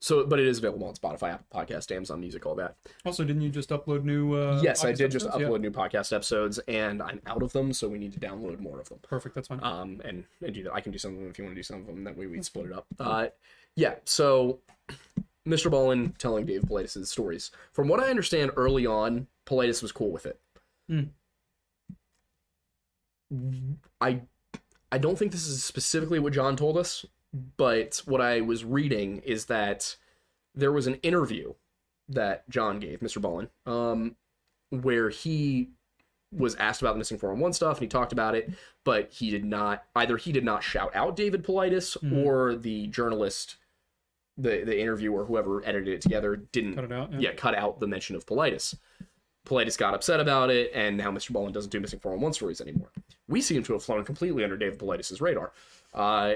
so, 0.00 0.24
but 0.26 0.38
it 0.38 0.46
is 0.46 0.58
available 0.58 0.86
on 0.86 0.94
Spotify, 0.94 1.32
Apple 1.34 1.46
Podcast, 1.52 1.94
Amazon 1.94 2.20
Music, 2.20 2.46
all 2.46 2.54
that. 2.56 2.76
Also, 3.04 3.24
didn't 3.24 3.42
you 3.42 3.50
just 3.50 3.70
upload 3.70 4.04
new? 4.04 4.34
Uh, 4.34 4.60
yes, 4.62 4.84
I 4.84 4.92
did 4.92 5.10
just 5.10 5.26
upload 5.26 5.40
Yeah. 5.52 5.56
new 5.58 5.70
podcast 5.70 6.12
episodes, 6.14 6.58
and 6.68 7.02
I'm 7.02 7.20
out 7.26 7.42
of 7.42 7.52
them, 7.52 7.72
so 7.72 7.88
we 7.88 7.98
need 7.98 8.12
to 8.12 8.20
download 8.20 8.60
more 8.60 8.78
of 8.80 8.88
them. 8.88 8.98
Perfect. 9.02 9.34
That's 9.34 9.48
fine. 9.48 9.60
Um, 9.62 10.00
and 10.04 10.24
and 10.42 10.54
do 10.54 10.62
that. 10.64 10.72
I 10.74 10.80
can 10.80 10.92
do 10.92 10.98
some 10.98 11.14
of 11.14 11.18
them 11.20 11.28
if 11.30 11.38
you 11.38 11.44
want 11.44 11.54
to 11.54 11.58
do 11.58 11.62
some 11.64 11.80
of 11.80 11.86
them. 11.86 12.04
That 12.04 12.16
way 12.16 12.26
we 12.26 12.40
split 12.42 12.66
it 12.66 12.72
up. 12.72 12.86
Uh, 13.00 13.28
yeah. 13.76 13.96
So, 14.04 14.60
Mr. 15.46 15.70
Ballen 15.70 16.16
telling 16.18 16.46
Dave 16.46 16.62
Paulides' 16.62 17.06
stories. 17.06 17.50
From 17.72 17.88
what 17.88 18.00
I 18.00 18.10
understand, 18.10 18.52
early 18.56 18.86
on, 18.86 19.26
Paulides 19.46 19.82
was 19.82 19.92
cool 19.92 20.10
with 20.10 20.26
it. 20.26 20.40
Hmm. 20.88 21.02
I 24.00 24.22
I 24.90 24.98
don't 24.98 25.18
think 25.18 25.32
this 25.32 25.46
is 25.46 25.62
specifically 25.62 26.18
what 26.18 26.32
John 26.32 26.56
told 26.56 26.78
us, 26.78 27.04
but 27.56 28.02
what 28.06 28.20
I 28.20 28.40
was 28.40 28.64
reading 28.64 29.18
is 29.24 29.46
that 29.46 29.96
there 30.54 30.72
was 30.72 30.86
an 30.86 30.94
interview 30.96 31.54
that 32.08 32.48
John 32.48 32.80
gave, 32.80 33.00
Mr. 33.00 33.20
Ballen, 33.20 33.48
um, 33.70 34.16
where 34.70 35.10
he 35.10 35.68
was 36.34 36.54
asked 36.56 36.82
about 36.82 36.92
the 36.92 36.98
missing 36.98 37.16
411 37.18 37.54
stuff 37.54 37.78
and 37.78 37.82
he 37.82 37.88
talked 37.88 38.12
about 38.12 38.34
it, 38.34 38.50
but 38.84 39.10
he 39.12 39.30
did 39.30 39.44
not 39.44 39.84
either 39.96 40.16
he 40.18 40.30
did 40.32 40.44
not 40.44 40.62
shout 40.62 40.94
out 40.94 41.16
David 41.16 41.42
Paulides 41.42 41.96
Mhm. 42.02 42.24
or 42.24 42.54
the 42.54 42.86
journalist 42.88 43.56
the 44.36 44.62
the 44.62 44.78
interviewer 44.78 45.24
whoever 45.24 45.64
edited 45.66 45.88
it 45.88 46.00
together 46.00 46.36
didn't 46.36 46.74
Cut 46.74 46.84
it 46.84 46.92
out. 46.92 47.12
yeah, 47.20 47.32
cut 47.32 47.54
out 47.56 47.80
the 47.80 47.86
mention 47.88 48.14
of 48.14 48.24
Paulides. 48.26 48.76
Paulides 49.46 49.76
got 49.78 49.94
upset 49.94 50.20
about 50.20 50.50
it, 50.50 50.70
and 50.74 50.96
now 50.98 51.10
Mr. 51.10 51.32
Ballin 51.32 51.52
doesn't 51.52 51.70
do 51.70 51.80
missing 51.80 51.98
411 51.98 52.34
stories 52.34 52.60
anymore. 52.60 52.90
We 53.26 53.40
seem 53.40 53.62
to 53.64 53.72
have 53.72 53.82
flown 53.82 54.04
completely 54.04 54.44
under 54.44 54.56
David 54.58 54.78
Paulides' 54.78 55.20
radar. 55.22 55.52
Uh, 55.94 56.34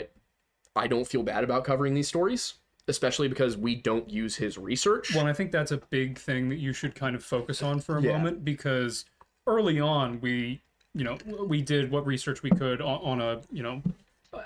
I 0.75 0.87
don't 0.87 1.07
feel 1.07 1.23
bad 1.23 1.45
about 1.45 1.65
covering 1.65 1.95
these 1.95 2.09
stories, 2.09 2.55
especially 2.89 3.29
because 3.29 3.57
we 3.57 3.75
don't 3.75 4.09
use 4.11 4.37
his 4.37 4.57
research. 4.59 5.15
Well, 5.15 5.27
I 5.27 5.33
think 5.33 5.53
that's 5.53 5.73
a 5.73 5.77
big 5.79 6.19
thing 6.19 6.49
that 6.49 6.57
you 6.57 6.73
should 6.73 6.95
kind 6.95 7.15
of 7.15 7.23
focus 7.25 7.63
on 7.63 7.81
for 7.81 7.99
a 7.99 8.03
Yeah. 8.03 8.17
moment 8.17 8.45
because 8.45 9.05
early 9.47 9.81
on 9.81 10.21
we, 10.21 10.63
you 10.95 11.05
know, 11.05 11.19
we 11.47 11.63
did 11.63 11.91
what 11.91 12.07
research 12.07 12.43
we 12.43 12.51
could 12.51 12.81
on, 12.81 13.01
on 13.03 13.21
a, 13.21 13.41
you 13.51 13.63
know, 13.63 13.83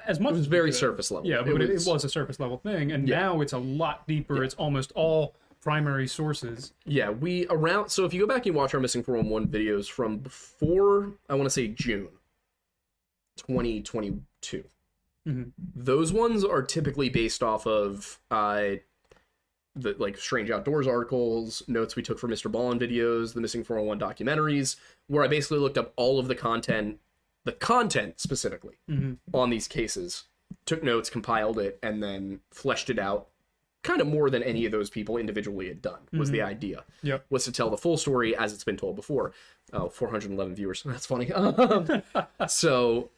as 0.06 0.18
much 0.18 0.30
it 0.30 0.32
was 0.32 0.40
as 0.42 0.46
very 0.46 0.72
surface 0.72 1.10
level. 1.12 1.28
Yeah, 1.30 1.42
but 1.42 1.62
it 1.62 1.70
was, 1.70 1.86
it 1.86 1.90
was 1.90 2.04
a 2.04 2.08
surface 2.08 2.40
level 2.40 2.56
thing, 2.58 2.90
and 2.92 3.08
Yeah. 3.08 3.20
now 3.20 3.40
it's 3.40 3.52
a 3.52 3.58
lot 3.58 4.06
deeper. 4.08 4.42
It's 4.42 4.54
almost 4.54 4.90
all 4.96 5.34
primary 5.60 6.08
sources. 6.08 6.72
Yeah, 6.84 7.10
we 7.10 7.46
around. 7.48 7.88
So 7.90 8.04
if 8.04 8.12
you 8.12 8.20
go 8.20 8.26
back 8.26 8.46
and 8.46 8.54
watch 8.54 8.74
our 8.74 8.80
missing 8.80 9.02
411 9.04 9.48
videos 9.48 9.88
from 9.88 10.18
before, 10.18 11.12
I 11.28 11.34
want 11.34 11.44
to 11.46 11.50
say 11.50 11.68
June 11.68 12.08
2022. 13.36 14.64
Mhm. 15.26 15.52
Those 15.74 16.12
ones 16.12 16.44
are 16.44 16.62
typically 16.62 17.08
based 17.08 17.42
off 17.42 17.66
of 17.66 18.20
uh, 18.30 18.76
the 19.74 19.94
like 19.98 20.16
Strange 20.16 20.50
Outdoors 20.50 20.86
articles, 20.86 21.62
notes 21.68 21.96
we 21.96 22.02
took 22.02 22.18
from 22.18 22.30
Mr. 22.30 22.50
Ballen 22.50 22.78
videos, 22.80 23.34
the 23.34 23.40
missing 23.40 23.62
401 23.64 23.98
documentaries, 23.98 24.76
where 25.08 25.22
I 25.24 25.28
basically 25.28 25.58
looked 25.58 25.76
up 25.78 25.92
all 25.96 26.18
of 26.18 26.28
the 26.28 26.34
content, 26.34 26.98
the 27.44 27.52
content 27.52 28.20
specifically 28.20 28.76
Mhm. 28.90 29.18
on 29.34 29.50
these 29.50 29.68
cases, 29.68 30.24
took 30.64 30.82
notes, 30.82 31.10
compiled 31.10 31.58
it, 31.58 31.78
and 31.82 32.02
then 32.02 32.40
fleshed 32.50 32.88
it 32.88 32.98
out 32.98 33.28
kind 33.82 34.00
of 34.00 34.06
more 34.08 34.30
than 34.30 34.42
any 34.42 34.64
of 34.64 34.72
those 34.72 34.90
people 34.90 35.16
individually 35.16 35.68
had 35.68 35.80
done 35.80 36.00
was 36.12 36.32
the 36.32 36.42
idea 36.42 36.84
Yep. 37.02 37.26
was 37.30 37.44
to 37.44 37.52
tell 37.52 37.70
the 37.70 37.76
full 37.76 37.96
story 37.96 38.34
as 38.34 38.52
it's 38.52 38.64
been 38.64 38.76
told 38.76 38.96
before 38.96 39.32
oh 39.72 39.88
411 39.88 40.56
viewers 40.56 40.82
that's 40.86 41.06
funny 41.06 41.30
so 42.48 43.10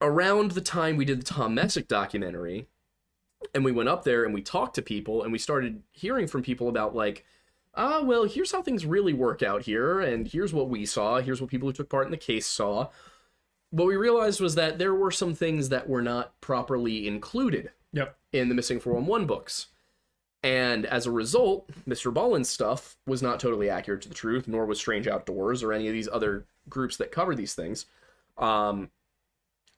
around 0.00 0.52
the 0.52 0.60
time 0.60 0.96
we 0.96 1.04
did 1.04 1.20
the 1.20 1.24
tom 1.24 1.54
messick 1.54 1.88
documentary 1.88 2.68
and 3.54 3.64
we 3.64 3.72
went 3.72 3.88
up 3.88 4.04
there 4.04 4.24
and 4.24 4.34
we 4.34 4.42
talked 4.42 4.74
to 4.74 4.82
people 4.82 5.22
and 5.22 5.32
we 5.32 5.38
started 5.38 5.82
hearing 5.90 6.26
from 6.26 6.42
people 6.42 6.68
about 6.68 6.94
like 6.94 7.24
ah 7.74 8.02
well 8.02 8.24
here's 8.24 8.52
how 8.52 8.60
things 8.62 8.84
really 8.86 9.12
work 9.12 9.42
out 9.42 9.62
here 9.62 10.00
and 10.00 10.28
here's 10.28 10.52
what 10.52 10.68
we 10.68 10.84
saw 10.84 11.20
here's 11.20 11.40
what 11.40 11.50
people 11.50 11.68
who 11.68 11.72
took 11.72 11.88
part 11.88 12.06
in 12.06 12.10
the 12.10 12.16
case 12.16 12.46
saw 12.46 12.88
what 13.70 13.86
we 13.86 13.96
realized 13.96 14.40
was 14.40 14.54
that 14.54 14.78
there 14.78 14.94
were 14.94 15.10
some 15.10 15.34
things 15.34 15.68
that 15.70 15.88
were 15.88 16.02
not 16.02 16.40
properly 16.40 17.06
included 17.06 17.70
Yep. 17.92 18.16
in 18.32 18.48
the 18.48 18.54
missing 18.54 18.78
411 18.78 19.26
books. 19.26 19.68
And 20.42 20.86
as 20.86 21.06
a 21.06 21.10
result, 21.10 21.70
Mr. 21.88 22.12
Ballen's 22.12 22.48
stuff 22.48 22.96
was 23.06 23.22
not 23.22 23.40
totally 23.40 23.68
accurate 23.70 24.02
to 24.02 24.08
the 24.08 24.14
truth, 24.14 24.46
nor 24.46 24.66
was 24.66 24.78
Strange 24.78 25.08
Outdoors 25.08 25.62
or 25.62 25.72
any 25.72 25.88
of 25.88 25.94
these 25.94 26.08
other 26.10 26.44
groups 26.68 26.96
that 26.98 27.10
cover 27.10 27.34
these 27.34 27.54
things. 27.54 27.86
Um, 28.38 28.90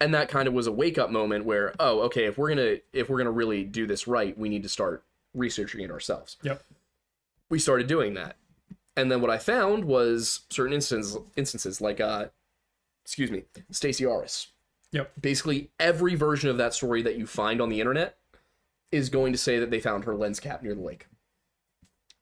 and 0.00 0.14
that 0.14 0.28
kind 0.28 0.46
of 0.48 0.54
was 0.54 0.66
a 0.66 0.72
wake 0.72 0.98
up 0.98 1.10
moment 1.10 1.44
where, 1.44 1.74
oh, 1.80 2.00
okay, 2.02 2.24
if 2.24 2.38
we're 2.38 2.48
gonna 2.48 2.76
if 2.92 3.08
we're 3.08 3.18
gonna 3.18 3.30
really 3.30 3.64
do 3.64 3.86
this 3.86 4.06
right, 4.06 4.36
we 4.38 4.48
need 4.48 4.62
to 4.62 4.68
start 4.68 5.02
researching 5.34 5.80
it 5.80 5.90
ourselves. 5.90 6.36
Yep. 6.42 6.62
We 7.50 7.58
started 7.58 7.86
doing 7.86 8.14
that, 8.14 8.36
and 8.96 9.10
then 9.10 9.20
what 9.20 9.30
I 9.30 9.38
found 9.38 9.84
was 9.84 10.40
certain 10.50 10.74
instances 10.74 11.18
instances 11.36 11.80
like, 11.80 12.00
uh, 12.00 12.26
excuse 13.04 13.30
me, 13.30 13.44
stacy 13.70 14.04
Arras 14.04 14.48
Yep. 14.92 15.12
basically 15.20 15.70
every 15.78 16.14
version 16.14 16.48
of 16.48 16.56
that 16.56 16.72
story 16.72 17.02
that 17.02 17.16
you 17.16 17.26
find 17.26 17.60
on 17.60 17.68
the 17.68 17.78
internet 17.78 18.16
is 18.90 19.10
going 19.10 19.32
to 19.32 19.38
say 19.38 19.58
that 19.58 19.70
they 19.70 19.80
found 19.80 20.04
her 20.04 20.14
lens 20.14 20.40
cap 20.40 20.62
near 20.62 20.74
the 20.74 20.80
lake. 20.80 21.06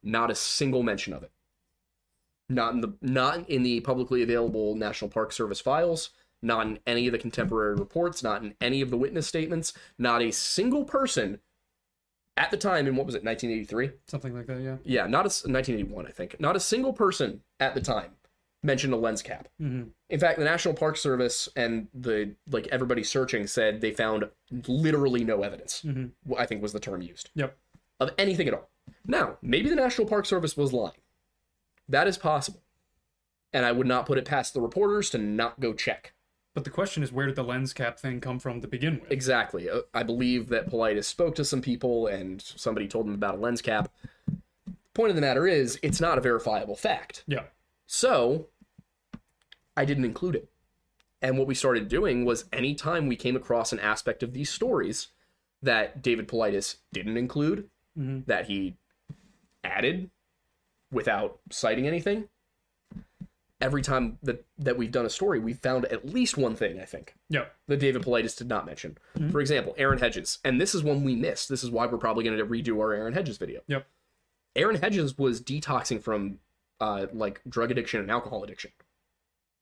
Not 0.03 0.33
a 0.33 0.35
single 0.35 0.83
mention 0.83 1.13
of 1.13 1.23
it. 1.23 1.31
Not 2.49 2.75
in 2.75 2.81
the 2.81 2.95
not 3.01 3.49
in 3.49 3.63
the 3.63 3.81
publicly 3.81 4.23
available 4.23 4.75
National 4.77 5.11
Park 5.11 5.33
Service 5.33 5.61
files, 5.61 6.11
not 6.43 6.67
in 6.67 6.79
any 6.87 7.07
of 7.07 7.13
the 7.13 7.19
contemporary 7.19 7.75
reports, 7.75 8.23
not 8.23 8.43
in 8.43 8.55
any 8.61 8.81
of 8.81 8.91
the 8.91 8.97
witness 8.97 9.27
statements, 9.27 9.73
not 9.99 10.23
a 10.23 10.31
single 10.31 10.85
person 10.85 11.41
at 12.37 12.51
the 12.51 12.57
time 12.57 12.87
in 12.87 12.97
what 12.97 13.07
was 13.07 13.15
it 13.15 13.25
1983? 13.25 13.91
Something 14.07 14.35
like 14.35 14.47
that. 14.47 14.61
Yeah. 14.61 14.77
Yeah, 14.85 15.07
not 15.07 15.21
a 15.25 15.33
1981 15.49 16.07
I 16.07 16.11
think. 16.11 16.39
Not 16.39 16.57
a 16.57 16.61
single 16.61 16.93
person 16.93 17.41
at 17.61 17.75
the 17.75 17.81
time 17.81 18.11
mentioned 18.63 18.93
a 18.93 18.97
lens 18.97 19.23
cap. 19.23 19.49
hmm 19.59 19.85
In 20.11 20.19
fact, 20.21 20.39
the 20.39 20.45
National 20.45 20.75
Park 20.75 20.97
Service 20.97 21.49
and 21.57 21.89
the 21.95 22.35
like 22.51 22.67
everybody 22.69 23.03
searching 23.05 23.47
said 23.47 23.81
they 23.81 23.93
found 23.93 24.25
literally 24.67 25.25
no 25.25 25.43
evidence. 25.43 25.83
Mhm. 25.83 26.11
I 26.37 26.47
think 26.47 26.63
was 26.63 26.73
the 26.73 26.81
term 26.81 27.01
used 27.01 27.31
Yep. 27.35 27.57
of 28.01 28.11
anything 28.19 28.49
at 28.49 28.55
all. 28.55 28.69
Now, 29.07 29.39
maybe 29.41 29.69
the 29.69 29.77
National 29.77 30.07
Park 30.07 30.27
Service 30.27 30.57
was 30.57 30.73
lying. 30.73 31.01
That 31.89 32.09
is 32.09 32.19
possible. 32.19 32.63
And 33.53 33.65
I 33.65 33.73
would 33.73 33.87
not 33.87 34.05
put 34.07 34.19
it 34.19 34.25
past 34.25 34.53
the 34.53 34.61
reporters 34.61 35.11
to 35.11 35.19
not 35.19 35.61
go 35.61 35.73
check. 35.73 36.13
But 36.57 36.65
the 36.65 36.71
question 36.71 37.03
is, 37.03 37.13
where 37.13 37.27
did 37.27 37.37
the 37.37 37.45
lens 37.45 37.75
cap 37.75 37.99
thing 37.99 38.19
come 38.19 38.39
from 38.39 38.63
to 38.63 38.67
begin 38.67 39.01
with? 39.03 39.13
Exactly. 39.13 39.69
Uh, 39.69 39.81
I 39.93 40.03
believe 40.03 40.49
that 40.49 40.71
Paulides 40.71 41.05
spoke 41.05 41.35
to 41.35 41.45
some 41.45 41.61
people 41.61 42.07
and 42.07 42.41
somebody 42.41 42.89
told 42.89 43.07
him 43.07 43.13
about 43.13 43.35
a 43.35 43.39
lens 43.39 43.61
cap. 43.61 43.93
Point 44.95 45.11
of 45.11 45.17
the 45.17 45.21
matter 45.21 45.47
is, 45.47 45.79
it's 45.83 46.01
not 46.01 46.17
a 46.17 46.23
verifiable 46.23 46.75
fact. 46.75 47.25
Yeah. 47.27 47.43
So 47.87 48.47
I 49.77 49.85
didn't 49.85 50.07
include 50.07 50.35
it. 50.35 50.49
And 51.21 51.37
what 51.37 51.47
we 51.47 51.55
started 51.55 51.89
doing 51.89 52.25
was 52.25 52.47
anytime 52.55 53.07
we 53.07 53.17
came 53.17 53.37
across 53.37 53.71
an 53.71 53.81
aspect 53.81 54.23
of 54.23 54.33
these 54.33 54.49
stories 54.49 55.09
that 55.61 56.01
David 56.01 56.27
Paulides 56.27 56.77
didn't 56.91 57.19
include, 57.19 57.69
that 57.97 58.47
he 58.47 58.79
added 59.63 60.09
without 60.91 61.39
citing 61.51 61.87
anything, 61.87 62.31
every 63.61 63.81
time 63.83 64.19
that, 64.23 64.45
that 64.59 64.77
we've 64.77 64.93
done 64.93 65.07
a 65.07 65.11
story, 65.11 65.39
we've 65.39 65.59
found 65.59 65.85
at 65.87 66.05
least 66.07 66.37
one 66.37 66.55
thing, 66.55 66.79
I 66.81 66.85
think, 66.85 67.15
Yeah. 67.31 67.47
that 67.69 67.79
David 67.79 68.03
Paulides 68.03 68.37
did 68.37 68.49
not 68.49 68.67
mention. 68.67 68.99
For 69.31 69.41
example, 69.41 69.75
Aaron 69.79 69.99
Hedges. 69.99 70.39
And 70.45 70.61
this 70.61 70.75
is 70.75 70.83
one 70.83 71.03
we 71.05 71.17
missed. 71.17 71.49
This 71.49 71.65
is 71.65 71.71
why 71.71 71.87
we're 71.87 71.97
probably 71.99 72.25
going 72.25 72.37
to 72.37 72.45
redo 72.45 72.79
our 72.81 72.93
Aaron 72.93 73.15
Hedges 73.15 73.39
video. 73.39 73.61
Yep. 73.67 73.87
Aaron 74.57 74.77
Hedges 74.77 75.17
was 75.17 75.41
detoxing 75.41 76.03
from 76.03 76.39
uh, 76.81 77.07
like 77.13 77.41
drug 77.49 77.71
addiction 77.71 78.01
and 78.01 78.11
alcohol 78.11 78.45
addiction. 78.45 78.71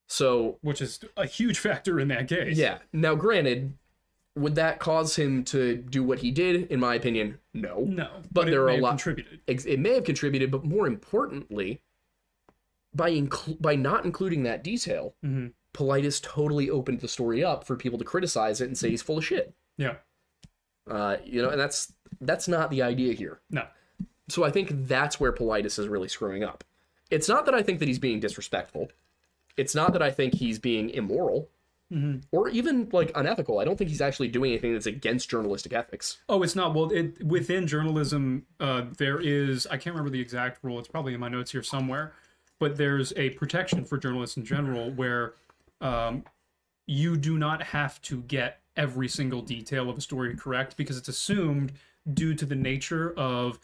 So 0.07 0.59
Which 0.61 0.83
is 0.83 1.01
a 1.17 1.27
huge 1.27 1.59
factor 1.59 1.99
in 2.01 2.09
that 2.09 2.29
case. 2.29 2.57
yeah. 2.57 2.79
Now, 2.93 3.15
granted, 3.15 3.75
would 4.37 4.55
that 4.57 4.79
cause 4.81 5.17
him 5.17 5.45
to 5.45 5.77
do 5.77 6.03
what 6.03 6.19
he 6.19 6.31
did? 6.31 6.71
In 6.71 6.81
my 6.81 6.95
opinion, 6.97 7.39
no. 7.55 7.85
No. 7.89 8.09
But 8.33 8.49
it 8.49 8.51
there 8.51 8.63
are 8.65 8.71
a 8.71 8.77
lot- 8.79 8.91
contributed. 8.91 9.41
It 9.47 9.79
may 9.79 9.95
have 9.95 10.05
contributed, 10.05 10.51
but 10.51 10.65
more 10.65 10.87
importantly, 10.87 11.81
by 12.95 13.11
inclu- 13.11 13.61
by 13.61 13.75
not 13.77 14.05
including 14.05 14.43
that 14.45 14.63
detail, 14.65 15.15
Mm-hmm. 15.25 15.49
Paulides 15.73 16.23
totally 16.23 16.71
opened 16.71 17.01
the 17.01 17.09
story 17.09 17.43
up 17.43 17.67
for 17.67 17.75
people 17.75 17.99
to 17.99 18.05
criticize 18.05 18.61
it 18.61 18.67
and 18.67 18.79
say 18.79 18.91
he's 18.91 19.03
full 19.03 19.19
of 19.19 19.25
shit. 19.27 19.53
Yeah. 19.77 19.95
Uh, 20.89 21.17
you 21.25 21.43
know, 21.43 21.49
and 21.51 21.59
that's 21.61 21.93
that's 22.21 22.47
not 22.47 22.71
the 22.71 22.83
idea 22.83 23.13
here. 23.15 23.41
No. 23.51 23.67
So 24.29 24.45
I 24.45 24.51
think 24.51 24.69
that's 24.87 25.19
where 25.19 25.33
Paulides 25.33 25.79
is 25.79 25.89
really 25.89 26.09
screwing 26.09 26.45
up. 26.45 26.63
It's 27.11 27.29
not 27.29 27.45
that 27.47 27.55
I 27.55 27.63
think 27.63 27.81
that 27.81 27.89
he's 27.89 27.99
being 27.99 28.21
disrespectful. 28.21 28.89
It's 29.57 29.75
not 29.75 29.93
that 29.93 30.03
I 30.03 30.11
think 30.11 30.35
he's 30.35 30.59
being 30.59 30.91
immoral 30.91 31.49
or 32.33 32.49
even 32.49 32.89
like 32.93 33.13
unethical. 33.15 33.61
I 33.61 33.65
don't 33.65 33.77
think 33.77 33.89
he's 33.91 34.01
actually 34.01 34.27
doing 34.27 34.51
anything 34.51 34.73
that's 34.73 34.87
against 34.87 35.31
journalistic 35.31 35.73
ethics. 35.73 36.19
Oh, 36.29 36.43
it's 36.43 36.57
not. 36.57 36.75
Well, 36.75 36.91
it 36.91 37.23
within 37.25 37.69
journalism, 37.69 38.47
uh, 38.59 38.87
there 38.99 39.21
is. 39.21 39.67
I 39.69 39.77
can't 39.77 39.95
remember 39.95 40.11
the 40.11 40.21
exact 40.21 40.59
rule. 40.65 40.81
It's 40.81 40.89
probably 40.89 41.15
in 41.15 41.21
my 41.21 41.29
notes 41.29 41.53
here 41.53 41.63
somewhere. 41.63 42.13
But 42.61 42.77
there's 42.77 43.13
a 43.17 43.31
protection 43.31 43.85
for 43.85 43.99
journalists 43.99 44.37
in 44.37 44.45
general 44.45 44.91
where 44.91 45.35
um, 45.81 46.25
you 46.87 47.17
do 47.17 47.39
not 47.39 47.63
have 47.63 48.01
to 48.03 48.23
get 48.23 48.61
every 48.77 49.09
single 49.09 49.43
detail 49.43 49.89
of 49.91 49.99
a 49.99 50.01
story 50.01 50.35
correct 50.37 50.77
because 50.77 50.97
it's 50.97 51.09
assumed 51.09 51.73
due 52.13 52.35
to 52.35 52.45
the 52.45 52.55
nature 52.55 53.15
of 53.17 53.59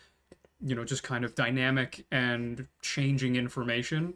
you 0.61 0.75
know 0.75 0.85
just 0.85 1.03
kind 1.03 1.25
of 1.25 1.35
dynamic 1.35 2.07
and 2.11 2.67
changing 2.81 3.37
information 3.37 4.15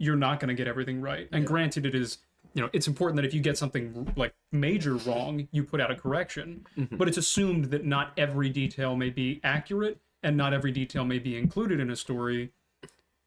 you're 0.00 0.16
not 0.16 0.40
going 0.40 0.48
to 0.48 0.54
get 0.54 0.66
everything 0.66 1.00
right. 1.00 1.28
And 1.30 1.46
granted 1.46 1.86
it 1.86 1.94
is 1.94 2.18
you 2.54 2.62
know 2.62 2.70
it's 2.72 2.88
important 2.88 3.16
that 3.16 3.24
if 3.24 3.32
you 3.32 3.40
get 3.40 3.56
something 3.56 4.12
like 4.16 4.34
major 4.50 4.94
wrong 4.94 5.46
you 5.52 5.62
put 5.62 5.80
out 5.80 5.90
a 5.90 5.94
correction. 5.94 6.66
But 6.96 7.06
it's 7.06 7.18
assumed 7.18 7.66
that 7.66 7.84
not 7.84 8.12
every 8.16 8.48
detail 8.48 8.96
may 8.96 9.10
be 9.10 9.40
accurate 9.44 10.00
and 10.22 10.36
not 10.36 10.52
every 10.52 10.72
detail 10.72 11.04
may 11.04 11.18
be 11.18 11.36
included 11.36 11.78
in 11.80 11.90
a 11.90 11.96
story 11.96 12.50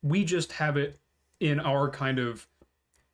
we 0.04 0.24
just 0.24 0.52
have 0.54 0.78
it 0.78 1.00
in 1.40 1.60
our 1.60 1.90
kind 1.90 2.20
of 2.20 2.48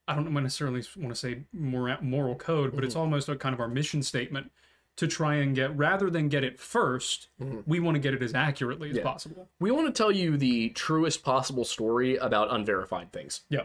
I 0.08 0.15
don't 0.15 0.34
necessarily 0.34 0.84
want 0.97 1.10
to 1.10 1.15
say 1.15 1.43
moral 1.54 2.36
code, 2.36 2.75
but 2.75 2.84
it's 2.84 2.95
almost 2.95 3.30
a 3.30 3.36
kind 3.36 3.54
of 3.54 3.60
our 3.62 3.67
mission 3.67 4.02
statement 4.02 4.52
to 4.95 5.08
try 5.08 5.36
and 5.36 5.56
get 5.56 5.78
rather 5.78 6.10
than 6.10 6.28
get 6.28 6.43
it 6.43 6.58
1st 6.58 7.28
we 7.67 7.80
want 7.80 7.95
to 7.95 7.99
get 7.99 8.13
it 8.13 8.21
as 8.23 8.34
accurately 8.34 8.89
as 8.89 8.99
possible. 8.99 9.47
We 9.60 9.71
want 9.71 9.88
to 9.88 9.93
tell 9.93 10.12
you 10.12 10.36
the 10.36 10.69
truest 10.71 11.23
possible 11.23 11.63
story 11.63 12.17
about 12.17 12.52
unverified 12.54 13.12
things. 13.13 13.41
Yeah. 13.49 13.63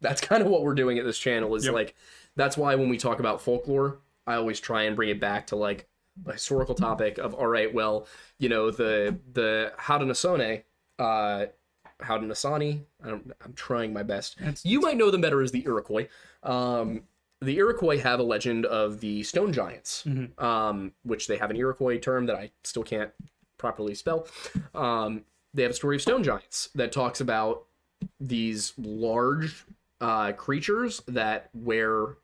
That's 0.00 0.20
kind 0.20 0.42
of 0.42 0.48
what 0.48 0.62
we're 0.64 0.74
doing 0.74 0.98
at 0.98 1.04
this 1.04 1.18
channel 1.18 1.54
is 1.54 1.64
Yep. 1.64 1.74
like 1.74 1.94
that's 2.36 2.56
why 2.56 2.74
when 2.74 2.88
we 2.88 2.98
talk 2.98 3.20
about 3.20 3.40
folklore, 3.40 3.98
I 4.26 4.34
always 4.34 4.60
try 4.60 4.82
and 4.82 4.94
bring 4.96 5.08
it 5.10 5.20
back 5.20 5.46
to 5.48 5.56
like 5.56 5.88
a 6.26 6.32
historical 6.32 6.74
topic 6.74 7.18
of 7.18 7.34
all 7.34 7.46
right, 7.46 7.72
well, 7.72 8.06
you 8.38 8.48
know, 8.48 8.70
the 8.72 9.16
the 9.32 9.72
Haudenosaunee, 9.78 10.64
uh 10.98 11.46
Haudenosaunee, 12.00 12.80
I 13.04 13.08
don't 13.08 13.32
I'm 13.44 13.52
trying 13.54 13.92
my 13.92 14.02
best. 14.02 14.36
you 14.64 14.80
might 14.80 14.96
know 14.96 15.10
them 15.10 15.20
better 15.20 15.42
as 15.42 15.50
the 15.52 15.64
Iroquois. 15.64 16.06
Um 16.42 17.02
the 17.40 17.56
Iroquois 17.56 18.00
have 18.00 18.18
a 18.18 18.22
legend 18.24 18.66
of 18.66 18.98
the 18.98 19.22
stone 19.22 19.52
giants, 19.52 20.04
um, 20.38 20.90
which 21.04 21.28
they 21.28 21.36
have 21.36 21.50
an 21.50 21.56
Iroquois 21.56 21.98
term 21.98 22.26
that 22.26 22.34
I 22.34 22.50
still 22.64 22.82
can't 22.82 23.12
properly 23.58 23.94
spell. 23.94 24.26
Um, 24.74 25.22
they 25.54 25.62
have 25.62 25.70
a 25.70 25.74
story 25.74 25.94
of 25.94 26.02
stone 26.02 26.24
giants 26.24 26.68
that 26.74 26.90
talks 26.90 27.20
about 27.20 27.64
these 28.18 28.72
large 28.76 29.64
uh, 30.00 30.32
creatures 30.32 31.00
that 31.06 31.50
wear 31.54 32.16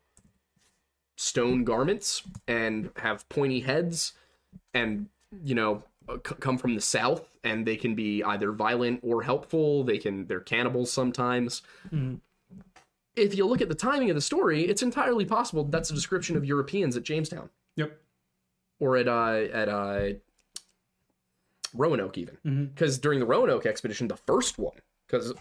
stone 1.15 1.63
garments 1.63 2.23
and 2.47 2.89
have 2.97 3.27
pointy 3.29 3.61
heads 3.61 4.13
and 4.73 5.07
you 5.43 5.55
know 5.55 5.83
c- 6.27 6.35
come 6.41 6.57
from 6.57 6.75
the 6.75 6.81
south 6.81 7.34
and 7.45 7.65
they 7.65 7.75
can 7.77 7.95
be 7.95 8.23
either 8.23 8.51
violent 8.51 8.99
or 9.03 9.21
helpful. 9.21 9.83
They 9.83 9.97
can 9.97 10.25
they're 10.27 10.39
cannibals 10.41 10.91
sometimes. 10.91 11.61
If 13.15 13.37
you 13.37 13.45
look 13.45 13.61
at 13.61 13.69
the 13.69 13.75
timing 13.75 14.09
of 14.09 14.15
the 14.15 14.21
story 14.21 14.63
it's 14.67 14.81
entirely 14.83 15.23
possible 15.25 15.63
that's 15.63 15.89
a 15.89 15.93
description 15.93 16.35
of 16.35 16.43
europeans 16.43 16.97
at 16.97 17.03
jamestown. 17.03 17.49
Yep. 17.77 17.97
or 18.79 18.97
at 18.97 19.07
uh 19.07 19.45
at 19.53 19.69
uh 19.69 20.09
Roanoke 21.73 22.17
even. 22.17 22.37
Because 22.73 22.97
during 22.97 23.19
the 23.19 23.25
Roanoke 23.25 23.65
expedition 23.65 24.07
the 24.07 24.15
first 24.17 24.57
one 24.57 24.77
because 25.07 25.33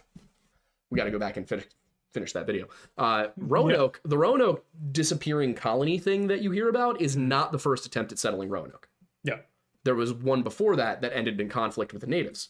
we 0.91 0.97
got 0.97 1.05
to 1.05 1.11
go 1.11 1.19
back 1.19 1.37
and 1.37 1.49
finish 1.49 1.67
finish 2.13 2.33
that 2.33 2.47
video. 2.47 2.67
Uh 2.99 3.29
Roanoke 3.37 4.01
the 4.05 4.19
Roanoke 4.19 4.65
disappearing 4.93 5.55
colony 5.55 5.99
thing 5.99 6.29
that 6.29 6.41
you 6.43 6.51
hear 6.53 6.69
about 6.69 7.01
is 7.01 7.17
not 7.17 7.51
the 7.53 7.59
first 7.59 7.87
attempt 7.87 8.13
at 8.13 8.19
settling 8.19 8.49
Roanoke. 8.51 8.89
Yeah. 9.25 9.39
There 9.85 9.95
was 9.95 10.13
one 10.13 10.43
before 10.43 10.77
that 10.77 11.01
that 11.03 11.15
ended 11.17 11.41
in 11.41 11.49
conflict 11.49 11.93
with 11.93 12.01
the 12.03 12.09
natives. 12.09 12.49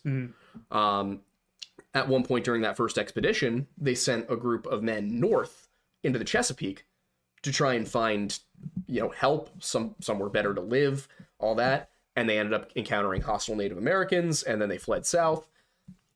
Um 0.70 1.20
at 1.92 2.08
one 2.08 2.24
point 2.24 2.44
during 2.44 2.62
that 2.62 2.76
first 2.76 2.98
expedition 2.98 3.66
they 3.78 3.94
sent 3.94 4.30
a 4.30 4.36
group 4.36 4.66
of 4.66 4.82
men 4.82 5.20
north 5.20 5.68
into 6.02 6.18
the 6.18 6.24
Chesapeake 6.24 6.86
to 7.42 7.52
try 7.52 7.74
and 7.74 7.86
find 7.88 8.38
you 8.86 9.00
know 9.00 9.10
help 9.10 9.50
some 9.62 9.94
somewhere 10.00 10.28
better 10.30 10.54
to 10.54 10.60
live 10.60 11.08
all 11.38 11.54
that. 11.56 11.90
And 12.16 12.28
they 12.28 12.38
ended 12.38 12.54
up 12.54 12.70
encountering 12.76 13.22
hostile 13.22 13.56
native 13.56 13.78
americans 13.78 14.42
and 14.42 14.60
then 14.60 14.68
they 14.68 14.78
fled 14.78 15.04
south. 15.06 15.48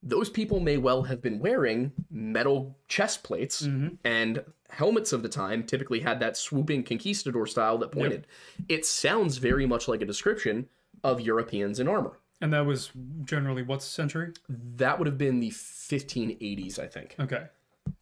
Those 0.01 0.31
people 0.31 0.61
may 0.61 0.77
well 0.77 1.03
have 1.03 1.21
been 1.21 1.41
wearing 1.41 1.91
metal 2.09 2.79
chest 2.87 3.25
plates 3.25 3.63
and 4.05 4.45
helmets 4.71 5.13
of 5.13 5.23
the 5.25 5.29
time 5.29 5.65
typically 5.65 6.01
had 6.01 6.21
that 6.21 6.37
swooping 6.37 6.85
conquistador 6.85 7.47
style 7.49 7.79
that 7.79 7.91
pointed. 7.91 8.27
It 8.69 8.87
sounds 8.87 9.39
very 9.39 9.67
much 9.67 9.89
like 9.89 10.01
a 10.01 10.07
description 10.07 10.69
of 11.05 11.21
europeans 11.21 11.79
in 11.81 11.89
armor 11.89 12.19
And 12.41 12.53
that 12.53 12.67
was 12.67 12.91
generally 13.25 13.63
what 13.63 13.83
century? 13.83 14.33
that 14.49 14.99
would 14.99 15.07
have 15.07 15.19
been 15.19 15.41
the 15.41 15.51
1580s 15.51 16.79
i 16.79 16.87
think 16.87 17.17
Okay. 17.21 17.45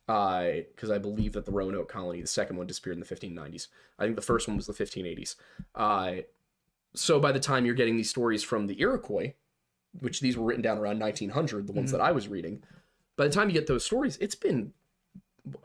because 0.06 0.90
I 0.90 0.98
believe 0.98 1.32
that 1.32 1.46
the 1.46 1.52
Roanoke 1.52 1.88
colony, 1.88 2.20
the 2.20 2.26
second 2.26 2.56
one, 2.56 2.66
disappeared 2.66 2.96
in 2.96 3.00
the 3.00 3.06
1590s. 3.06 3.68
I 3.98 4.04
think 4.04 4.16
the 4.16 4.22
first 4.22 4.46
one 4.48 4.56
was 4.56 4.66
the 4.66 4.72
1580s. 4.72 5.36
Uh, 5.74 6.12
so 6.94 7.18
by 7.20 7.32
the 7.32 7.40
time 7.40 7.64
you're 7.66 7.74
getting 7.74 7.96
these 7.96 8.10
stories 8.10 8.42
from 8.42 8.66
the 8.66 8.80
Iroquois, 8.80 9.32
which 10.00 10.20
these 10.20 10.36
were 10.36 10.44
written 10.44 10.62
down 10.62 10.78
around 10.78 10.98
1900, 10.98 11.66
the 11.66 11.72
ones 11.72 11.90
that 11.92 12.00
I 12.00 12.12
was 12.12 12.28
reading, 12.28 12.62
by 13.16 13.26
the 13.28 13.32
time 13.32 13.48
you 13.48 13.54
get 13.54 13.66
those 13.66 13.84
stories, 13.84 14.16
it's 14.20 14.34
been 14.34 14.72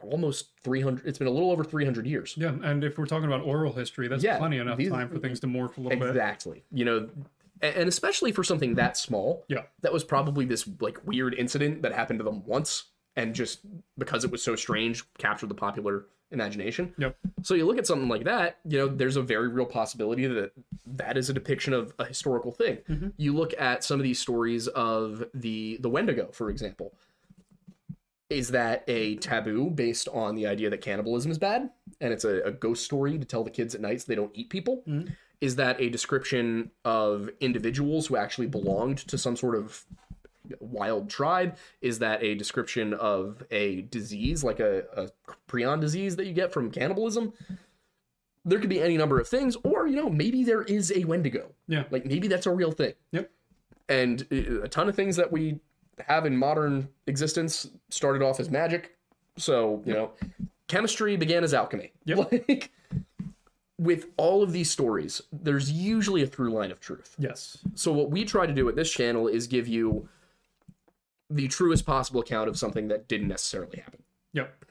almost 0.04 0.50
300. 0.64 1.06
It's 1.06 1.18
been 1.18 1.28
a 1.28 1.32
little 1.32 1.52
over 1.52 1.64
300 1.64 2.06
years. 2.06 2.36
Yeah, 2.38 2.54
and 2.64 2.84
if 2.84 2.98
we're 2.98 3.06
talking 3.06 3.26
about 3.28 3.42
oral 3.42 3.74
history, 3.74 4.08
that's 4.08 4.24
Yeah, 4.24 4.38
plenty 4.38 4.58
enough 4.58 4.78
these- 4.78 4.90
time 4.90 5.10
for 5.10 5.18
things 5.20 5.40
to 5.42 5.48
morph 5.48 5.78
a 5.78 5.82
little 5.82 6.00
bit. 6.00 6.10
Exactly. 6.10 6.64
You 6.72 6.86
know, 6.86 7.10
and 7.62 7.88
especially 7.88 8.32
for 8.32 8.44
something 8.44 8.76
that 8.76 8.98
small. 8.98 9.46
Yeah. 9.48 9.64
That 9.82 9.94
was 9.94 10.04
probably 10.04 10.46
this 10.46 10.68
like 10.80 11.06
weird 11.06 11.34
incident 11.36 11.82
that 11.84 11.94
happened 11.94 12.20
to 12.20 12.24
them 12.24 12.44
once, 12.46 12.86
and 13.16 13.36
just 13.36 13.60
because 13.98 14.24
it 14.24 14.32
was 14.32 14.44
so 14.44 14.56
strange, 14.56 15.04
captured 15.18 15.50
the 15.50 15.56
popular 15.56 16.06
imagination. 16.32 16.94
Yep. 16.98 17.18
So 17.44 17.56
you 17.56 17.66
look 17.66 17.78
at 17.78 17.86
something 17.86 18.08
like 18.08 18.24
that, 18.24 18.60
you 18.66 18.78
know, 18.78 18.88
there's 18.88 19.18
a 19.18 19.22
very 19.22 19.50
real 19.50 19.66
possibility 19.66 20.26
that 20.28 20.54
that 20.86 21.18
is 21.18 21.30
a 21.30 21.34
depiction 21.34 21.74
of 21.74 21.94
a 22.00 22.06
historical 22.06 22.52
thing. 22.54 22.78
Mm-hmm. 22.90 23.10
You 23.18 23.36
look 23.36 23.54
at 23.60 23.84
some 23.84 24.00
of 24.00 24.04
these 24.06 24.18
stories 24.20 24.68
of 24.70 25.26
the 25.34 25.78
the 25.82 25.90
Wendigo, 25.90 26.30
for 26.32 26.50
example. 26.50 26.94
Is 28.32 28.50
that 28.50 28.84
a 28.88 29.16
taboo 29.18 29.70
based 29.70 30.08
on 30.10 30.36
the 30.36 30.48
idea 30.48 30.70
that 30.70 30.82
cannibalism 30.82 31.32
is 31.32 31.38
bad 31.38 31.70
and 32.00 32.14
it's 32.14 32.24
a, 32.24 32.42
a 32.44 32.52
ghost 32.52 32.86
story 32.86 33.18
to 33.18 33.26
tell 33.26 33.44
the 33.44 33.50
kids 33.50 33.76
at 33.76 33.82
night 33.82 34.02
so 34.02 34.06
they 34.08 34.16
don't 34.16 34.32
eat 34.34 34.50
people? 34.50 34.84
Is 35.42 35.58
that 35.58 35.82
a 35.82 35.90
description 35.90 36.72
of 36.86 37.30
individuals 37.40 38.08
who 38.08 38.16
actually 38.16 38.48
belonged 38.48 39.00
to 39.00 39.18
some 39.18 39.36
sort 39.36 39.56
of 39.56 39.84
wild 40.60 41.10
tribe? 41.10 41.58
Is 41.82 42.00
that 42.00 42.24
a 42.24 42.36
description 42.36 42.94
of 42.94 43.44
a 43.52 43.82
disease 43.84 44.44
like 44.44 44.60
a, 44.60 44.86
a 44.96 45.10
prion 45.50 45.82
disease 45.82 46.16
that 46.16 46.26
you 46.26 46.34
get 46.34 46.54
from 46.54 46.72
cannibalism? 46.72 47.34
there 48.44 48.60
could 48.60 48.70
be 48.70 48.82
any 48.82 48.98
number 48.98 49.20
of 49.20 49.28
things, 49.28 49.56
or 49.64 49.88
you 49.88 49.96
know, 49.96 50.10
maybe 50.10 50.44
there 50.44 50.64
is 50.64 50.92
a 50.96 51.04
Wendigo. 51.04 51.52
Yeah. 51.68 51.84
Like 51.92 52.06
maybe 52.06 52.28
that's 52.28 52.46
a 52.46 52.52
real 52.52 52.72
thing. 52.72 52.94
Yep. 53.12 53.30
And 53.90 54.28
uh, 54.32 54.62
a 54.62 54.68
ton 54.68 54.90
of 54.90 54.96
things 54.96 55.16
that 55.18 55.32
we 55.32 55.60
have 56.08 56.26
in 56.26 56.36
modern 56.36 56.90
existence 57.08 57.70
started 57.90 58.22
off 58.22 58.40
as 58.40 58.50
magic. 58.50 58.96
So, 59.38 59.82
you 59.86 59.94
know, 59.94 60.12
chemistry 60.68 61.16
began 61.18 61.44
as 61.44 61.54
alchemy. 61.54 61.92
Yep. 62.06 62.32
Like 62.48 62.72
with 63.78 64.06
all 64.16 64.44
of 64.44 64.52
these 64.52 64.70
stories, 64.70 65.24
there's 65.32 65.72
usually 65.72 66.22
a 66.22 66.28
through 66.28 66.52
line 66.52 66.70
of 66.70 66.80
truth. 66.80 67.16
Yes. 67.18 67.58
So 67.74 67.92
what 67.92 68.12
we 68.12 68.26
try 68.26 68.46
to 68.46 68.54
do 68.54 68.70
at 68.70 68.76
this 68.76 68.92
channel 68.92 69.28
is 69.28 69.48
give 69.48 69.68
you 69.68 70.08
the 71.32 71.48
truest 71.48 71.84
possible 71.84 72.22
account 72.22 72.48
of 72.48 72.58
something 72.58 72.90
that 72.90 73.08
didn't 73.08 73.28
necessarily 73.28 73.80
happen. 73.80 74.04
Yep. 74.34 74.66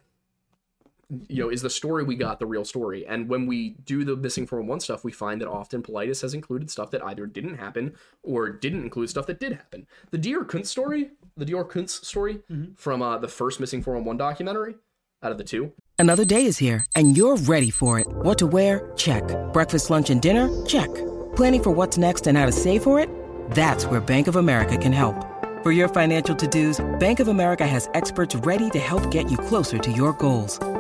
You 1.29 1.43
know, 1.43 1.49
is 1.49 1.63
the 1.63 1.71
story 1.71 2.05
we 2.05 2.15
got 2.15 2.39
the 2.39 2.47
real 2.47 2.65
story? 2.65 3.07
And 3.07 3.29
when 3.29 3.47
we 3.47 3.71
do 3.85 4.05
the 4.05 4.17
missing 4.17 4.47
411 4.47 4.81
stuff, 4.81 5.05
we 5.05 5.13
find 5.13 5.41
that 5.41 5.49
often 5.49 5.83
Paulides 5.83 6.23
has 6.23 6.35
included 6.35 6.71
stuff 6.71 6.91
that 6.93 7.05
either 7.05 7.27
didn't 7.27 7.57
happen 7.57 7.95
or 8.23 8.49
didn't 8.51 8.85
include 8.85 9.11
stuff 9.11 9.27
that 9.27 9.41
did 9.41 9.53
happen. 9.53 9.87
The 10.11 10.19
DeOrr 10.19 10.47
Kunz 10.47 10.67
story, 10.67 11.11
the 11.37 11.45
DeOrr 11.45 11.69
Kunz 11.69 12.05
story 12.05 12.41
from 12.77 13.03
uh, 13.03 13.19
the 13.19 13.29
first 13.29 13.61
missing 13.61 13.83
411 13.83 14.19
documentary 14.19 14.75
out 15.23 15.33
of 15.33 15.39
the 15.39 15.45
two, 15.45 15.73
Another 16.01 16.25
day 16.25 16.47
is 16.47 16.57
here, 16.57 16.87
and 16.97 17.15
you're 17.15 17.37
ready 17.37 17.69
for 17.69 18.01
it. 18.01 18.07
What 18.09 18.39
to 18.39 18.47
wear? 18.47 18.91
Check. 18.97 19.23
Breakfast, 19.53 19.91
lunch, 19.91 20.09
and 20.09 20.23
dinner? 20.23 20.49
Check. 20.65 20.89
Planning 21.37 21.63
for 21.63 21.71
what's 21.73 21.99
next 21.99 22.27
and 22.27 22.39
how 22.39 22.47
to 22.47 22.53
save 22.53 22.83
for 22.83 22.99
it? 22.99 23.11
That's 23.51 23.85
where 23.85 24.01
Bank 24.01 24.27
of 24.27 24.37
America 24.37 24.79
can 24.79 24.95
help. 24.95 25.27
For 25.63 25.73
your 25.73 25.89
financial 25.89 26.35
to-dos, 26.35 26.81
Bank 26.99 27.21
of 27.21 27.29
America 27.29 27.67
has 27.67 27.91
experts 27.93 28.35
ready 28.35 28.71
to 28.71 28.79
help 28.79 29.11
get 29.11 29.31
you 29.31 29.37
closer 29.37 29.77
to 29.77 29.93
your 29.93 30.15
goals. 30.15 30.59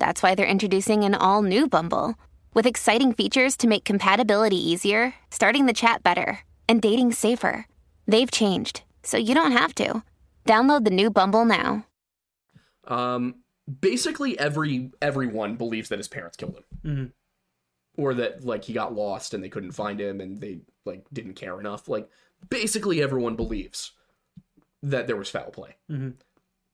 that's 0.00 0.22
why 0.22 0.34
they're 0.34 0.46
introducing 0.46 1.04
an 1.04 1.14
all 1.14 1.42
new 1.42 1.68
Bumble 1.68 2.16
with 2.54 2.66
exciting 2.66 3.12
features 3.12 3.56
to 3.58 3.68
make 3.68 3.84
compatibility 3.84 4.56
easier, 4.56 5.14
starting 5.30 5.66
the 5.66 5.72
chat 5.72 6.02
better, 6.02 6.40
and 6.68 6.82
dating 6.82 7.12
safer. 7.12 7.66
They've 8.08 8.30
changed, 8.30 8.82
so 9.04 9.16
you 9.16 9.34
don't 9.34 9.52
have 9.52 9.74
to. 9.76 10.02
Download 10.46 10.84
the 10.84 10.90
new 10.90 11.10
Bumble 11.10 11.44
now. 11.44 11.86
Um, 12.88 13.36
basically 13.80 14.36
every 14.38 14.90
everyone 15.00 15.54
believes 15.56 15.90
that 15.90 15.98
his 15.98 16.08
parents 16.08 16.36
killed 16.36 16.56
him, 16.56 16.64
or 17.96 18.14
that 18.14 18.44
like 18.44 18.64
he 18.64 18.72
got 18.72 18.94
lost 18.94 19.34
and 19.34 19.44
they 19.44 19.48
couldn't 19.48 19.72
find 19.72 20.00
him 20.00 20.20
and 20.20 20.40
they 20.40 20.60
like 20.84 21.04
didn't 21.12 21.34
care 21.34 21.60
enough. 21.60 21.88
Like 21.88 22.08
basically 22.48 23.00
everyone 23.02 23.36
believes 23.36 23.92
that 24.82 25.06
there 25.06 25.16
was 25.16 25.30
foul 25.30 25.50
play. 25.50 25.76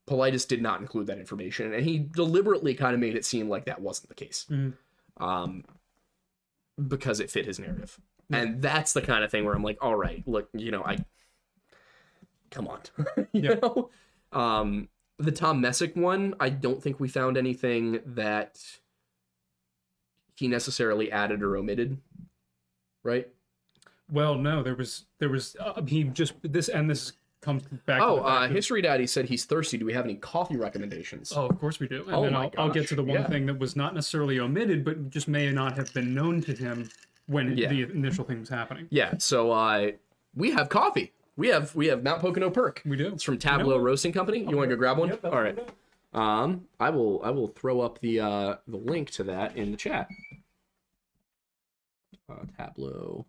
Paulides 0.06 0.46
did 0.46 0.62
not 0.62 0.80
include 0.80 1.06
that 1.08 1.18
information, 1.18 1.72
and 1.74 1.84
he 1.84 1.98
deliberately 1.98 2.74
kind 2.74 2.94
of 2.94 3.00
made 3.00 3.14
it 3.16 3.24
seem 3.24 3.48
like 3.48 3.64
that 3.66 3.80
wasn't 3.80 4.08
the 4.08 4.14
case, 4.14 4.46
um, 5.18 5.64
because 6.88 7.20
it 7.20 7.30
fit 7.30 7.46
his 7.46 7.58
narrative. 7.58 7.98
And 8.30 8.60
that's 8.60 8.92
the 8.92 9.02
kind 9.02 9.22
of 9.24 9.30
thing 9.30 9.44
where 9.44 9.54
I'm 9.54 9.62
like, 9.62 9.78
all 9.80 9.94
right, 9.96 10.22
look, 10.26 10.48
you 10.52 10.70
know, 10.72 10.82
I 10.84 10.98
come 12.50 12.66
on, 12.68 12.80
you 13.32 13.42
Yeah. 13.42 13.54
know. 13.62 13.90
Um, 14.32 14.88
the 15.18 15.32
Tom 15.32 15.60
Messick 15.60 15.96
one, 15.96 16.34
I 16.40 16.48
don't 16.50 16.82
think 16.82 17.00
we 17.00 17.08
found 17.08 17.36
anything 17.36 18.00
that 18.04 18.58
he 20.34 20.48
necessarily 20.48 21.10
added 21.10 21.42
or 21.42 21.56
omitted, 21.56 21.98
right? 23.02 23.28
Well, 24.10 24.34
no, 24.36 24.62
there 24.62 24.74
was 24.74 25.06
there 25.18 25.28
was 25.30 25.56
uh, 25.58 25.80
he 25.82 26.04
just 26.04 26.34
this 26.42 26.68
and 26.68 26.88
this 26.90 27.12
comes 27.46 27.62
back. 27.87 28.02
Oh, 28.02 28.18
uh, 28.18 28.48
History 28.48 28.82
Daddy 28.82 29.06
said 29.06 29.24
he's 29.26 29.44
thirsty. 29.44 29.78
Do 29.78 29.87
we 29.87 29.92
have 29.94 30.04
any 30.04 30.16
coffee 30.16 30.56
recommendations? 30.56 31.32
Oh, 31.35 31.46
of 31.46 31.59
course 31.59 31.78
we 31.80 31.87
do. 31.88 32.02
And 32.06 32.14
Oh 32.14 32.22
then 32.24 32.35
I'll, 32.35 32.50
I'll 32.59 32.68
get 32.70 32.88
to 32.88 32.96
the 32.96 33.02
one 33.04 33.20
yeah. 33.20 33.28
thing 33.28 33.46
that 33.46 33.59
was 33.59 33.76
not 33.76 33.94
necessarily 33.94 34.38
omitted, 34.40 34.85
but 34.85 35.09
just 35.11 35.28
may 35.28 35.50
not 35.52 35.76
have 35.76 35.94
been 35.94 36.12
known 36.12 36.42
to 36.42 36.52
him 36.52 36.90
when 37.26 37.56
Yeah. 37.56 37.68
the 37.68 37.82
initial 37.82 38.24
thing 38.24 38.40
was 38.40 38.48
happening. 38.48 38.88
Yeah, 38.90 39.14
so 39.18 39.52
uh, 39.52 39.92
we 40.35 40.50
have 40.50 40.68
coffee. 40.68 41.12
We 41.37 41.48
have 41.48 41.74
we 41.74 41.87
have 41.87 42.02
Mount 42.02 42.20
Pocono 42.20 42.50
Perk. 42.50 42.82
We 42.85 42.96
do. 42.96 43.09
It's 43.09 43.22
from 43.22 43.38
Tablow? 43.38 43.80
Roasting 43.80 44.12
Company. 44.12 44.40
You 44.40 44.56
want 44.56 44.68
to 44.68 44.74
go 44.76 44.78
grab 44.78 44.98
one? 44.98 45.09
Yep, 45.11 45.24
All 45.24 45.40
right. 45.42 45.59
Um, 46.14 46.64
I 46.80 46.90
will 46.90 47.22
I 47.22 47.30
will 47.30 47.48
throw 47.48 47.80
up 47.80 48.00
the 48.00 48.20
uh 48.20 48.56
the 48.66 48.76
link 48.78 49.11
to 49.12 49.24
that 49.24 49.56
in 49.56 49.70
the 49.70 49.76
chat. 49.76 50.09
Uh, 52.28 52.37
Tablow. 52.59 53.24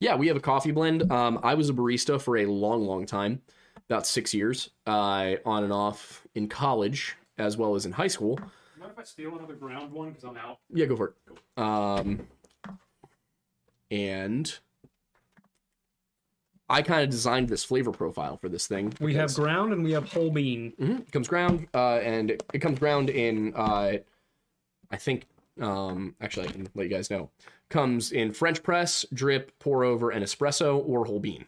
Yeah, 0.00 0.14
we 0.16 0.28
have 0.28 0.36
a 0.36 0.40
coffee 0.40 0.70
blend. 0.70 1.10
Um, 1.10 1.40
I 1.42 1.54
was 1.54 1.68
a 1.70 1.72
barista 1.72 2.20
for 2.20 2.36
a 2.38 2.46
long, 2.46 2.86
long 2.86 3.04
time, 3.04 3.42
about 3.88 4.06
six 4.06 4.32
years, 4.32 4.70
uh, 4.86 5.34
on 5.44 5.64
and 5.64 5.72
off 5.72 6.26
in 6.34 6.48
college 6.48 7.16
as 7.36 7.56
well 7.56 7.74
as 7.74 7.84
in 7.86 7.92
high 7.92 8.06
school. 8.08 8.38
Mind 8.78 8.92
if 8.92 8.98
I 8.98 9.02
steal 9.02 9.36
another 9.36 9.54
ground 9.54 9.92
one 9.92 10.10
because 10.10 10.24
I'm 10.24 10.36
out? 10.36 10.58
Yeah, 10.72 10.86
go 10.86 10.96
for 10.96 11.14
it. 11.26 11.60
Um, 11.62 12.26
and 13.90 14.56
I 16.68 16.82
kind 16.82 17.02
of 17.02 17.10
designed 17.10 17.48
this 17.48 17.64
flavor 17.64 17.90
profile 17.90 18.36
for 18.36 18.48
this 18.48 18.66
thing. 18.68 18.92
We 19.00 19.14
have 19.14 19.34
ground 19.34 19.72
and 19.72 19.82
we 19.82 19.92
have 19.92 20.12
whole 20.12 20.30
bean. 20.30 20.74
Mhm, 20.80 21.00
It 21.00 21.12
comes 21.12 21.26
ground, 21.26 21.66
uh, 21.74 21.96
and 21.96 22.30
it, 22.30 22.42
it 22.52 22.58
comes 22.60 22.78
ground 22.78 23.10
in, 23.10 23.52
uh, 23.56 23.94
I 24.90 24.96
think, 24.96 25.24
um, 25.60 26.14
actually, 26.20 26.48
I 26.48 26.52
can 26.52 26.68
let 26.76 26.84
you 26.84 26.88
guys 26.90 27.10
know. 27.10 27.30
Comes 27.70 28.12
in 28.12 28.32
French 28.32 28.62
press, 28.62 29.04
drip, 29.12 29.52
pour 29.58 29.84
over, 29.84 30.10
and 30.10 30.24
espresso 30.24 30.82
or 30.86 31.04
whole 31.04 31.20
bean. 31.20 31.44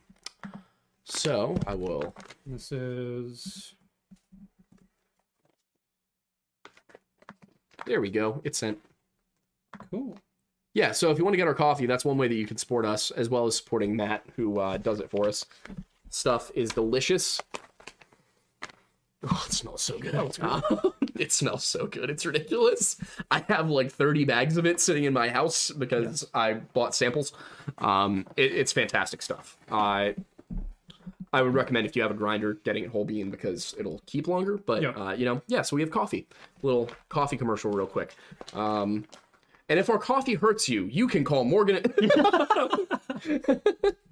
So 1.04 1.56
I 1.66 1.74
will. 1.74 2.14
This 2.46 2.70
is 2.72 3.74
There 7.86 8.00
we 8.00 8.10
go. 8.10 8.40
It's 8.44 8.58
sent. 8.58 8.78
cool. 9.90 10.18
Yeah, 10.74 10.92
so 10.92 11.10
if 11.10 11.18
you 11.18 11.24
want 11.24 11.32
to 11.32 11.38
get 11.38 11.48
our 11.48 11.54
coffee, 11.54 11.86
that's 11.86 12.04
one 12.04 12.16
way 12.16 12.28
that 12.28 12.34
you 12.34 12.46
can 12.46 12.56
support 12.56 12.84
us, 12.84 13.10
as 13.10 13.28
well 13.28 13.46
as 13.46 13.56
supporting 13.56 13.96
Matt, 13.96 14.24
who 14.36 14.60
uh, 14.60 14.76
does 14.76 15.00
it 15.00 15.10
for 15.10 15.26
us. 15.26 15.44
Stuff 16.10 16.52
is 16.54 16.70
delicious. 16.70 17.40
Oh, 19.28 19.44
it 19.46 19.52
smells 19.52 19.82
so 19.82 19.98
good. 19.98 20.14
it 21.20 21.32
smells 21.32 21.64
so 21.64 21.86
good. 21.86 22.08
It's 22.10 22.24
ridiculous. 22.26 22.96
I 23.30 23.44
have 23.48 23.68
like 23.70 23.92
30 23.92 24.24
bags 24.24 24.56
of 24.56 24.66
it 24.66 24.80
sitting 24.80 25.04
in 25.04 25.12
my 25.12 25.28
house 25.28 25.70
because 25.70 26.26
I 26.34 26.54
bought 26.54 26.94
samples. 26.94 27.32
Um, 27.78 28.26
it, 28.36 28.52
it's 28.52 28.72
fantastic 28.72 29.22
stuff. 29.22 29.56
I 29.70 30.16
I 31.32 31.42
would 31.42 31.54
recommend 31.54 31.86
if 31.86 31.94
you 31.94 32.02
have 32.02 32.10
a 32.10 32.14
grinder, 32.14 32.54
getting 32.64 32.82
it 32.82 32.90
whole 32.90 33.04
bean 33.04 33.30
because 33.30 33.74
it'll 33.78 34.00
keep 34.06 34.26
longer. 34.26 34.56
But 34.58 34.82
Yeah. 34.82 34.90
uh, 34.90 35.12
you 35.12 35.24
know, 35.24 35.42
yeah. 35.46 35.62
So 35.62 35.76
we 35.76 35.82
have 35.82 35.90
coffee. 35.90 36.26
Little 36.62 36.90
coffee 37.08 37.36
commercial, 37.36 37.70
real 37.70 37.86
quick. 37.86 38.14
Um, 38.52 39.04
and 39.68 39.78
if 39.78 39.88
our 39.88 39.98
coffee 39.98 40.34
hurts 40.34 40.68
you, 40.68 40.86
you 40.86 41.06
can 41.06 41.22
call 41.22 41.44
Morgan. 41.44 41.84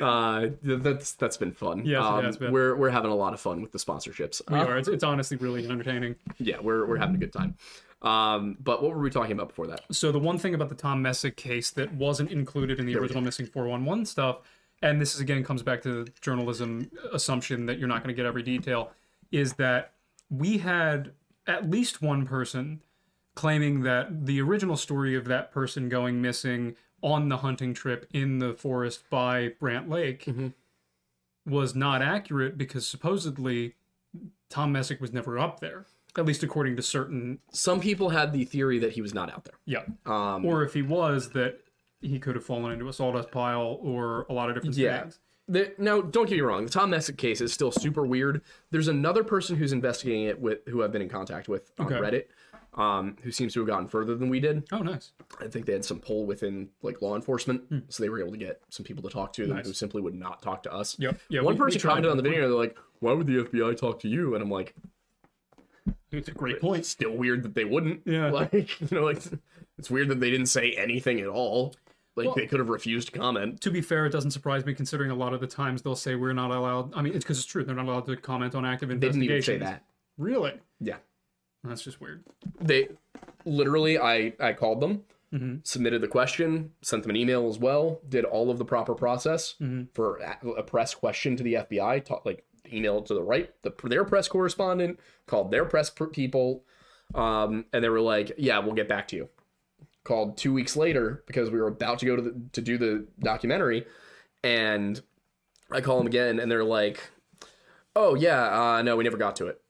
uh, 0.00 0.48
that's 0.62 1.12
that's 1.12 1.36
been 1.36 1.52
fun. 1.52 1.84
Yes, 1.84 2.00
it 2.00 2.04
um, 2.04 2.24
has 2.24 2.36
been. 2.36 2.52
We're 2.52 2.76
we're 2.76 2.90
having 2.90 3.10
a 3.10 3.14
lot 3.14 3.32
of 3.34 3.40
fun 3.40 3.62
with 3.62 3.72
the 3.72 3.78
sponsorships. 3.78 4.40
We 4.50 4.58
Uh, 4.58 4.66
are. 4.66 4.78
It's, 4.78 4.88
it's 4.96 5.04
honestly 5.04 5.36
really 5.36 5.66
entertaining. 5.68 6.16
yeah, 6.38 6.60
we're 6.60 6.86
we're 6.86 6.98
having 6.98 7.14
a 7.14 7.18
good 7.18 7.32
time. 7.32 7.56
Um, 8.02 8.58
but 8.60 8.82
what 8.82 8.92
were 8.92 9.00
we 9.00 9.08
talking 9.08 9.32
about 9.32 9.48
before 9.48 9.66
that? 9.68 9.80
So 9.90 10.12
the 10.12 10.18
one 10.18 10.36
thing 10.36 10.54
about 10.54 10.68
the 10.68 10.74
Tom 10.74 11.00
Messick 11.00 11.36
case 11.36 11.70
that 11.70 11.92
wasn't 11.94 12.30
included 12.30 12.78
in 12.78 12.84
the 12.84 12.96
original 12.96 13.22
Missing 13.22 13.46
411 13.46 14.04
stuff, 14.04 14.40
and 14.82 15.00
this 15.00 15.14
is 15.14 15.20
again 15.20 15.42
comes 15.42 15.62
back 15.62 15.80
to 15.82 16.04
the 16.04 16.10
journalism 16.20 16.90
assumption 17.12 17.66
that 17.66 17.78
you're 17.78 17.88
not 17.88 18.02
going 18.02 18.14
to 18.14 18.14
get 18.14 18.26
every 18.26 18.42
detail, 18.42 18.90
is 19.32 19.54
that 19.54 19.92
we 20.28 20.58
had 20.58 21.12
at 21.46 21.70
least 21.70 22.02
one 22.02 22.26
person 22.26 22.82
claiming 23.34 23.82
that 23.82 24.26
the 24.26 24.40
original 24.40 24.76
story 24.76 25.16
of 25.16 25.24
that 25.26 25.50
person 25.50 25.88
going 25.88 26.20
missing 26.22 26.76
on 27.04 27.28
the 27.28 27.36
hunting 27.36 27.74
trip 27.74 28.06
in 28.14 28.38
the 28.38 28.54
forest 28.54 29.04
by 29.10 29.52
Brant 29.60 29.88
Lake 29.90 30.26
was 31.46 31.74
not 31.74 32.00
accurate 32.02 32.56
because 32.56 32.86
supposedly 32.86 33.74
Tom 34.48 34.72
Messick 34.72 35.00
was 35.00 35.12
never 35.12 35.38
up 35.38 35.60
there, 35.60 35.84
at 36.16 36.24
least 36.24 36.42
according 36.42 36.76
to 36.76 36.82
certain 36.82 37.40
Some 37.52 37.80
people 37.80 38.08
had 38.08 38.32
the 38.32 38.44
theory 38.46 38.78
that 38.78 38.92
he 38.92 39.02
was 39.02 39.12
not 39.12 39.30
out 39.30 39.44
there. 39.44 39.54
yeah. 39.66 39.82
Um, 40.06 40.44
or 40.46 40.62
if 40.64 40.72
he 40.72 40.80
was, 40.82 41.30
that 41.30 41.60
he 42.00 42.18
could 42.18 42.34
have 42.36 42.44
fallen 42.44 42.72
into 42.72 42.88
a 42.88 42.92
sawdust 42.92 43.30
pile 43.30 43.78
or 43.82 44.24
a 44.30 44.32
lot 44.32 44.48
of 44.48 44.54
different 44.54 44.76
Yeah. 44.76 45.02
things. 45.02 45.18
The, 45.46 45.74
now, 45.76 46.00
don't 46.00 46.26
get 46.26 46.36
me 46.36 46.40
wrong. 46.40 46.64
The 46.64 46.70
Tom 46.70 46.88
Messick 46.88 47.18
case 47.18 47.42
is 47.42 47.52
still 47.52 47.70
super 47.70 48.06
weird. 48.06 48.40
There's 48.70 48.88
another 48.88 49.22
person 49.22 49.56
who's 49.56 49.72
investigating 49.74 50.22
it 50.24 50.40
with 50.40 50.66
who 50.68 50.82
I've 50.82 50.90
been 50.92 51.02
in 51.02 51.10
contact 51.10 51.48
with 51.48 51.70
on 51.78 51.84
Okay. 51.86 51.96
Reddit. 51.96 52.24
Um, 52.76 53.16
who 53.22 53.30
seems 53.30 53.52
to 53.54 53.60
have 53.60 53.68
gotten 53.68 53.86
further 53.88 54.14
than 54.16 54.28
we 54.28 54.40
did. 54.40 54.64
Oh, 54.72 54.78
nice. 54.78 55.12
I 55.40 55.46
think 55.48 55.66
they 55.66 55.72
had 55.72 55.84
some 55.84 56.00
pull 56.00 56.26
within 56.26 56.68
like 56.82 57.00
law 57.02 57.14
enforcement, 57.14 57.62
so 57.88 58.02
they 58.02 58.08
were 58.08 58.20
able 58.20 58.32
to 58.32 58.36
get 58.38 58.60
some 58.68 58.84
people 58.84 59.02
to 59.04 59.08
talk 59.10 59.32
to 59.34 59.46
them. 59.46 59.56
Nice. 59.56 59.66
who 59.66 59.72
simply 59.72 60.02
would 60.02 60.14
not 60.14 60.42
talk 60.42 60.62
to 60.64 60.72
us. 60.72 60.96
Yep. 60.98 61.18
Yeah, 61.28 61.40
One 61.42 61.54
we- 61.54 61.60
we 61.60 61.64
person 61.66 61.80
tried 61.80 61.90
commented 61.92 62.10
on 62.10 62.16
the 62.16 62.22
video, 62.24 62.40
they're 62.48 62.58
like, 62.58 62.76
"Why 63.00 63.12
would 63.12 63.26
the 63.26 63.38
FBI 63.44 63.76
talk 63.76 64.00
to 64.00 64.08
you?" 64.08 64.34
And 64.34 64.42
I'm 64.42 64.50
like, 64.50 64.74
It's 66.10 66.28
a 66.28 66.32
great 66.32 66.56
"It's 66.56 66.62
point. 66.62 66.86
still 66.86 67.16
weird 67.16 67.42
that 67.44 67.54
they 67.54 67.64
wouldn't." 67.64 68.02
Yeah. 68.06 68.30
like 68.32 68.80
you 68.80 68.88
know, 68.90 69.04
like 69.04 69.22
it's 69.78 69.90
weird 69.90 70.08
that 70.08 70.20
they 70.20 70.30
didn't 70.30 70.46
say 70.46 70.72
anything 70.72 71.20
at 71.20 71.28
all. 71.28 71.74
Like 72.16 72.26
Well- 72.26 72.34
they 72.36 72.46
could 72.46 72.58
have 72.60 72.68
refused 72.68 73.12
to 73.12 73.18
comment. 73.18 73.60
To 73.62 73.70
be 73.70 73.80
fair, 73.80 74.06
it 74.06 74.10
doesn't 74.10 74.30
surprise 74.32 74.64
me 74.64 74.74
considering 74.74 75.10
a 75.10 75.14
lot 75.16 75.32
of 75.34 75.40
the 75.40 75.46
times 75.48 75.82
they'll 75.82 75.96
say 75.96 76.14
we're 76.14 76.32
not 76.32 76.50
allowed. 76.50 76.94
I 76.94 77.02
mean, 77.02 77.12
it's 77.14 77.24
because 77.24 77.38
it's 77.38 77.46
true. 77.46 77.64
They're 77.64 77.74
not 77.74 77.86
allowed 77.86 78.06
to 78.06 78.16
comment 78.16 78.54
on 78.54 78.64
active 78.64 78.88
They 78.88 78.96
didn't 78.96 79.22
even 79.22 79.42
say 79.42 79.58
that. 79.58 79.84
Really? 80.16 80.52
Yeah. 80.80 80.96
That's 81.64 81.82
just 81.82 82.00
weird. 82.00 82.24
they 82.60 82.88
literally 83.46 83.98
i 83.98 84.32
i 84.40 84.52
called 84.52 84.80
them 84.80 85.02
submitted 85.64 86.00
the 86.00 86.06
question 86.08 86.70
sent 86.80 87.02
them 87.02 87.10
an 87.10 87.16
email 87.16 87.48
as 87.48 87.58
well 87.58 88.00
did 88.08 88.24
all 88.24 88.50
of 88.52 88.58
the 88.58 88.64
proper 88.64 88.94
process 88.94 89.54
for 89.92 90.18
a, 90.18 90.48
a 90.58 90.62
press 90.62 90.94
question 90.94 91.36
to 91.36 91.42
the 91.42 91.54
fbi 91.54 92.04
ta- 92.04 92.20
like 92.24 92.44
emailed 92.72 93.06
to 93.06 93.14
the 93.14 93.22
right 93.22 93.50
the, 93.62 93.72
their 93.84 94.04
press 94.04 94.28
correspondent 94.28 94.98
called 95.26 95.50
their 95.50 95.64
press 95.64 95.90
people 96.12 96.62
um, 97.14 97.64
and 97.72 97.82
they 97.82 97.88
were 97.88 98.00
like 98.00 98.32
yeah 98.38 98.58
we'll 98.60 98.74
get 98.74 98.88
back 98.88 99.08
to 99.08 99.16
you. 99.16 99.28
Called 100.04 100.36
two 100.36 100.52
weeks 100.52 100.76
later 100.76 101.24
because 101.26 101.50
we 101.50 101.58
were 101.58 101.66
about 101.68 101.98
to 102.00 102.06
go 102.06 102.14
to 102.16 102.22
the, 102.22 102.40
to 102.52 102.60
do 102.60 102.78
the 102.78 103.06
documentary 103.20 103.86
and 104.44 105.00
i 105.72 105.80
call 105.80 105.98
them 105.98 106.06
again 106.06 106.38
and 106.38 106.50
they're 106.50 106.62
like 106.62 107.00
oh 107.96 108.14
yeah 108.14 108.76
uh, 108.76 108.82
no 108.82 108.96
we 108.96 109.02
never 109.04 109.16
got 109.16 109.34
to 109.36 109.46
it 109.48 109.60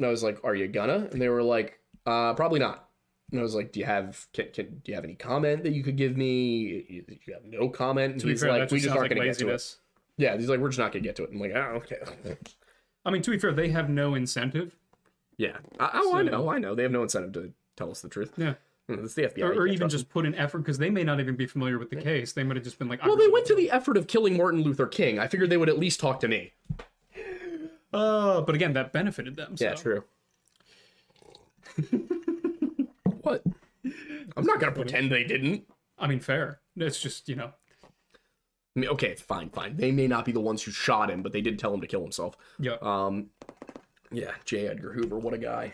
and 0.00 0.06
I 0.06 0.10
was 0.10 0.22
like, 0.22 0.38
"Are 0.44 0.54
you 0.54 0.66
gonna?" 0.66 1.08
And 1.12 1.20
they 1.20 1.28
were 1.28 1.42
like, 1.42 1.78
"Uh, 2.06 2.32
probably 2.34 2.58
not." 2.58 2.88
And 3.30 3.38
I 3.38 3.42
was 3.42 3.54
like, 3.54 3.70
"Do 3.70 3.80
you 3.80 3.86
have 3.86 4.26
can, 4.32 4.46
can 4.52 4.66
do 4.82 4.90
you 4.90 4.94
have 4.94 5.04
any 5.04 5.14
comment 5.14 5.62
that 5.64 5.72
you 5.72 5.82
could 5.82 5.96
give 5.96 6.16
me?" 6.16 6.86
You 6.88 7.04
you 7.26 7.34
have 7.34 7.44
no 7.44 7.68
comment. 7.68 8.12
And 8.12 8.20
To 8.20 8.26
be 8.26 8.32
he's 8.32 8.40
fair, 8.40 8.50
like, 8.50 8.68
that 8.68 8.72
"We 8.72 8.80
just 8.80 8.88
aren't 8.90 9.02
like 9.02 9.10
gonna 9.10 9.24
get 9.26 9.38
to 9.38 9.44
it." 9.48 9.52
laziness. 9.52 9.76
Yeah, 10.16 10.36
he's 10.36 10.48
like, 10.48 10.58
"We're 10.60 10.70
just 10.70 10.78
not 10.78 10.90
gonna 10.92 11.02
get 11.04 11.16
to 11.16 11.24
it." 11.24 11.30
I'm 11.32 11.38
like, 11.38 11.52
"Oh, 11.54 11.82
okay." 11.82 11.98
I 13.04 13.10
mean, 13.10 13.22
to 13.22 13.30
be 13.30 13.38
fair, 13.38 13.52
they 13.52 13.68
have 13.68 13.88
no 13.90 14.14
incentive. 14.14 14.74
yeah. 15.38 15.58
I, 15.78 15.90
oh, 15.94 16.16
I 16.16 16.22
know, 16.22 16.50
I 16.50 16.58
know. 16.58 16.74
They 16.74 16.82
have 16.82 16.92
no 16.92 17.02
incentive 17.02 17.32
to 17.34 17.52
tell 17.76 17.90
us 17.90 18.00
the 18.00 18.08
truth. 18.08 18.32
Yeah. 18.36 18.54
It's 18.88 19.14
the 19.14 19.22
FBI. 19.22 19.42
Or, 19.42 19.52
or 19.52 19.66
even 19.68 19.88
just 19.88 20.08
put 20.10 20.26
in 20.26 20.34
effort 20.34 20.58
because 20.58 20.76
they 20.78 20.90
may 20.90 21.04
not 21.04 21.20
even 21.20 21.36
be 21.36 21.46
familiar 21.46 21.78
with 21.78 21.90
the 21.90 21.96
case. 21.96 22.32
They 22.32 22.42
might 22.42 22.56
have 22.56 22.64
just 22.64 22.78
been 22.78 22.88
like. 22.88 23.04
Well, 23.04 23.16
they 23.16 23.28
went 23.28 23.46
to 23.46 23.54
the 23.54 23.70
effort 23.70 23.96
of 23.96 24.08
killing 24.08 24.36
Martin 24.36 24.62
Luther 24.62 24.86
King. 24.88 25.18
I 25.20 25.28
figured 25.28 25.48
they 25.48 25.56
would 25.56 25.68
at 25.68 25.78
least 25.78 26.00
talk 26.00 26.18
to 26.20 26.28
me. 26.28 26.52
Uh, 27.92 28.40
but 28.42 28.54
again, 28.54 28.72
that 28.74 28.92
benefited 28.92 29.36
them. 29.36 29.56
So. 29.56 29.64
Yeah, 29.64 29.74
true. 29.74 30.04
what? 33.22 33.42
I'm 34.36 34.44
not 34.44 34.60
gonna 34.60 34.72
pretend 34.72 35.10
they 35.10 35.24
didn't. 35.24 35.64
I 35.98 36.06
mean, 36.06 36.20
fair. 36.20 36.60
It's 36.76 37.00
just 37.00 37.28
you 37.28 37.36
know, 37.36 37.52
I 38.76 38.80
mean, 38.80 38.90
okay, 38.90 39.14
fine, 39.16 39.50
fine. 39.50 39.76
They 39.76 39.90
may 39.90 40.06
not 40.06 40.24
be 40.24 40.32
the 40.32 40.40
ones 40.40 40.62
who 40.62 40.70
shot 40.70 41.10
him, 41.10 41.22
but 41.22 41.32
they 41.32 41.40
did 41.40 41.58
tell 41.58 41.74
him 41.74 41.80
to 41.80 41.86
kill 41.86 42.02
himself. 42.02 42.36
yeah. 42.58 42.76
Um, 42.80 43.30
yeah, 44.12 44.32
J. 44.44 44.68
Edgar 44.68 44.92
Hoover, 44.92 45.18
what 45.18 45.34
a 45.34 45.38
guy. 45.38 45.72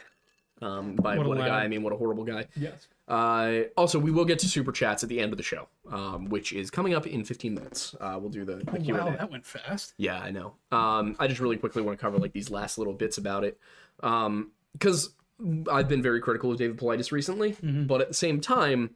Um, 0.62 0.96
by 0.96 1.18
What 1.18 1.26
what, 1.26 1.36
a 1.38 1.40
guy, 1.40 1.62
I 1.64 1.68
mean 1.68 1.82
what 1.82 1.92
a 1.92 1.96
horrible 1.96 2.24
guy. 2.24 2.46
yes. 2.56 2.88
Uh, 3.08 3.64
also, 3.76 3.98
we 3.98 4.10
will 4.10 4.24
get 4.24 4.38
to 4.40 4.48
super 4.48 4.72
chats 4.72 5.02
at 5.02 5.08
the 5.08 5.20
end 5.20 5.32
of 5.32 5.36
the 5.36 5.42
show, 5.44 5.68
um, 5.92 6.28
which 6.28 6.52
is 6.52 6.70
coming 6.70 6.94
up 6.94 7.06
in 7.06 7.24
15 7.24 7.54
minutes. 7.54 7.94
Uh, 8.00 8.16
we'll 8.20 8.30
do 8.30 8.44
the, 8.44 8.56
the 8.56 8.78
Q&A. 8.80 8.98
Wow, 8.98 9.10
that 9.10 9.30
went 9.30 9.46
fast. 9.46 9.94
Yeah, 9.96 10.18
I 10.18 10.30
know. 10.30 10.54
Um, 10.72 11.14
I 11.18 11.26
just 11.28 11.40
really 11.40 11.56
quickly 11.56 11.82
want 11.82 11.98
to 11.98 12.02
cover 12.02 12.18
like 12.18 12.32
these 12.32 12.50
last 12.50 12.78
little 12.78 12.94
bits 12.94 13.16
about 13.18 13.44
it, 13.44 13.60
um, 14.02 14.50
because 14.72 15.10
I've 15.70 15.88
been 15.88 16.02
very 16.02 16.20
critical 16.20 16.50
of 16.50 16.58
David 16.58 16.78
Paulides 16.78 17.12
recently, 17.12 17.54
but 17.62 18.00
at 18.00 18.08
the 18.08 18.14
same 18.14 18.40
time, 18.40 18.94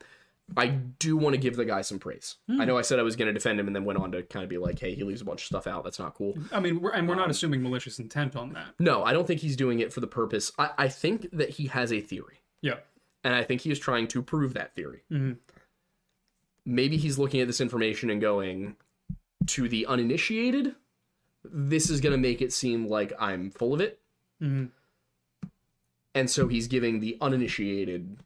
I 0.57 0.67
do 0.69 1.17
want 1.17 1.35
to 1.35 1.41
give 1.41 1.57
the 1.57 1.65
guy 1.65 1.83
some 1.83 1.99
praise. 1.99 2.37
I 2.49 2.53
hmm. 2.53 2.65
know 2.65 2.79
I 2.79 2.83
said 2.83 2.99
I 2.99 3.03
was 3.03 3.17
going 3.17 3.29
to 3.29 3.33
defend 3.33 3.61
him, 3.61 3.67
and 3.67 3.75
then 3.75 3.85
went 3.85 3.99
on 3.99 4.13
to 4.13 4.23
kind 4.23 4.43
of 4.43 4.49
be 4.51 4.59
like, 4.59 4.79
"Hey, 4.79 4.95
he 4.95 5.05
leaves 5.05 5.21
a 5.21 5.25
bunch 5.25 5.43
of 5.43 5.47
stuff 5.47 5.67
out. 5.67 5.85
That's 5.85 5.99
not 5.99 6.15
cool." 6.15 6.37
I 6.53 6.61
mean, 6.61 6.81
we're, 6.81 6.93
and 6.93 7.07
we're 7.09 7.15
Um, 7.15 7.21
not 7.21 7.31
assuming 7.31 7.63
malicious 7.63 7.99
intent 7.99 8.37
on 8.37 8.53
that. 8.55 8.75
No, 8.79 9.05
I 9.05 9.13
don't 9.13 9.27
think 9.27 9.41
he's 9.41 9.57
doing 9.57 9.81
it 9.81 9.93
for 9.93 10.01
the 10.01 10.07
purpose. 10.07 10.53
I, 10.59 10.71
I 10.79 10.89
think 10.89 11.29
that 11.33 11.51
he 11.51 11.67
has 11.69 11.93
a 11.93 12.01
theory, 12.01 12.41
Yeah. 12.63 12.79
and 13.25 13.35
I 13.35 13.45
think 13.45 13.61
he 13.61 13.71
is 13.71 13.79
trying 13.79 14.09
to 14.09 14.23
prove 14.23 14.55
that 14.55 14.75
theory. 14.75 15.03
Mm-hmm. 15.11 15.33
Maybe 16.65 16.97
he's 16.97 17.19
looking 17.19 17.41
at 17.41 17.47
this 17.47 17.61
information 17.61 18.11
and 18.11 18.21
going, 18.21 18.77
to 19.47 19.69
the 19.69 19.87
uninitiated, 19.87 20.75
this 21.45 21.91
is 21.91 22.01
going 22.01 22.13
to 22.13 22.19
make 22.19 22.43
it 22.43 22.53
seem 22.53 22.87
like 22.87 23.13
I'm 23.19 23.51
full 23.51 23.73
of 23.73 23.81
it. 23.81 24.01
Mm-hmm. 24.43 24.67
And 26.15 26.29
so 26.29 26.49
he's 26.49 26.67
giving 26.67 27.01
the 27.01 27.17
uninitiated 27.21 28.19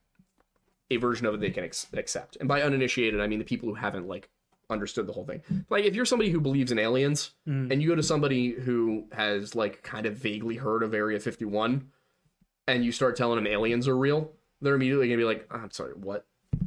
a 0.91 0.97
version 0.97 1.26
of 1.26 1.35
it 1.35 1.41
they 1.41 1.51
can 1.51 1.64
ex- 1.64 1.87
accept. 1.93 2.37
And 2.39 2.49
by 2.49 2.62
uninitiated, 2.62 3.20
I 3.20 3.26
mean 3.26 3.39
the 3.39 3.45
people 3.45 3.68
who 3.68 3.74
haven't 3.74 4.07
like 4.07 4.28
understood 4.70 5.07
the 5.07 5.12
whole 5.12 5.24
thing. 5.24 5.43
Like 5.70 5.85
if 5.85 5.95
you're 5.95 6.05
somebody 6.05 6.30
who 6.30 6.41
believes 6.41 6.72
in 6.72 6.78
aliens 6.78 7.32
mm. 7.49 7.70
and 7.70 7.82
you 7.82 7.89
go 7.89 7.95
to 7.95 8.03
somebody 8.03 8.51
who 8.51 9.07
has 9.12 9.55
like 9.55 9.82
kind 9.82 10.07
of 10.07 10.16
vaguely 10.16 10.57
heard 10.57 10.82
of 10.82 10.95
Area 10.95 11.20
51 11.20 11.91
and 12.66 12.85
you 12.85 12.93
start 12.93 13.16
telling 13.16 13.37
them 13.37 13.47
aliens 13.47 13.89
are 13.89 13.97
real, 13.97 14.32
they're 14.61 14.74
immediately 14.74 15.09
going 15.09 15.18
to 15.18 15.22
be 15.22 15.26
like, 15.26 15.47
"I'm 15.51 15.70
sorry, 15.70 15.93
what?" 15.95 16.26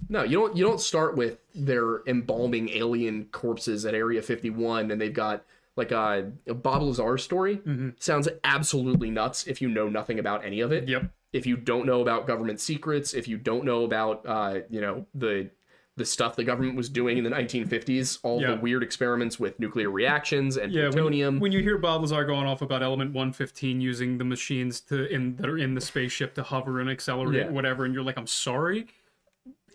No, 0.09 0.23
you 0.23 0.37
don't 0.37 0.55
you 0.55 0.63
don't 0.63 0.79
start 0.79 1.17
with 1.17 1.39
their 1.55 2.01
embalming 2.07 2.69
alien 2.69 3.25
corpses 3.31 3.85
at 3.85 3.93
Area 3.93 4.21
51 4.21 4.91
and 4.91 5.01
they've 5.01 5.13
got 5.13 5.43
like 5.77 5.91
a, 5.91 6.31
a 6.47 6.53
Bob 6.53 6.81
Lazar 6.81 7.17
story. 7.17 7.61
Sounds 7.99 8.27
absolutely 8.43 9.09
nuts 9.11 9.47
if 9.47 9.61
you 9.61 9.69
know 9.69 9.87
nothing 9.87 10.19
about 10.19 10.43
any 10.43 10.59
of 10.61 10.71
it 10.71 10.87
Yep. 10.89 11.11
if 11.33 11.45
you 11.45 11.55
don't 11.57 11.85
know 11.85 12.01
about 12.01 12.27
government 12.27 12.59
secrets, 12.59 13.13
if 13.13 13.27
you 13.27 13.37
don't 13.37 13.63
know 13.63 13.83
about 13.85 14.23
uh, 14.25 14.59
you 14.69 14.81
know 14.81 15.05
the 15.15 15.49
the 15.95 16.05
stuff 16.05 16.35
the 16.35 16.43
government 16.43 16.75
was 16.77 16.89
doing 16.89 17.17
in 17.17 17.23
the 17.23 17.29
1950s, 17.31 18.19
all 18.21 18.39
Yeah. 18.39 18.51
the 18.51 18.57
weird 18.57 18.83
experiments 18.83 19.39
with 19.39 19.59
nuclear 19.59 19.89
reactions 19.89 20.55
and 20.55 20.71
Yeah. 20.71 20.89
Plutonium. 20.89 21.39
when 21.39 21.51
you 21.51 21.61
hear 21.63 21.79
Bob 21.79 22.01
Lazar 22.01 22.23
going 22.23 22.45
off 22.45 22.61
about 22.61 22.83
Element 22.83 23.13
115 23.13 23.81
using 23.81 24.19
the 24.19 24.23
machines 24.23 24.79
to 24.81 25.07
in 25.11 25.35
that 25.37 25.49
are 25.49 25.57
in 25.57 25.73
the 25.73 25.81
spaceship 25.81 26.35
to 26.35 26.43
hover 26.43 26.79
and 26.81 26.87
accelerate 26.89 27.45
Yeah. 27.47 27.49
whatever, 27.49 27.83
and 27.85 27.95
you're 27.95 28.03
like, 28.03 28.15
I'm 28.17 28.27
sorry. 28.27 28.85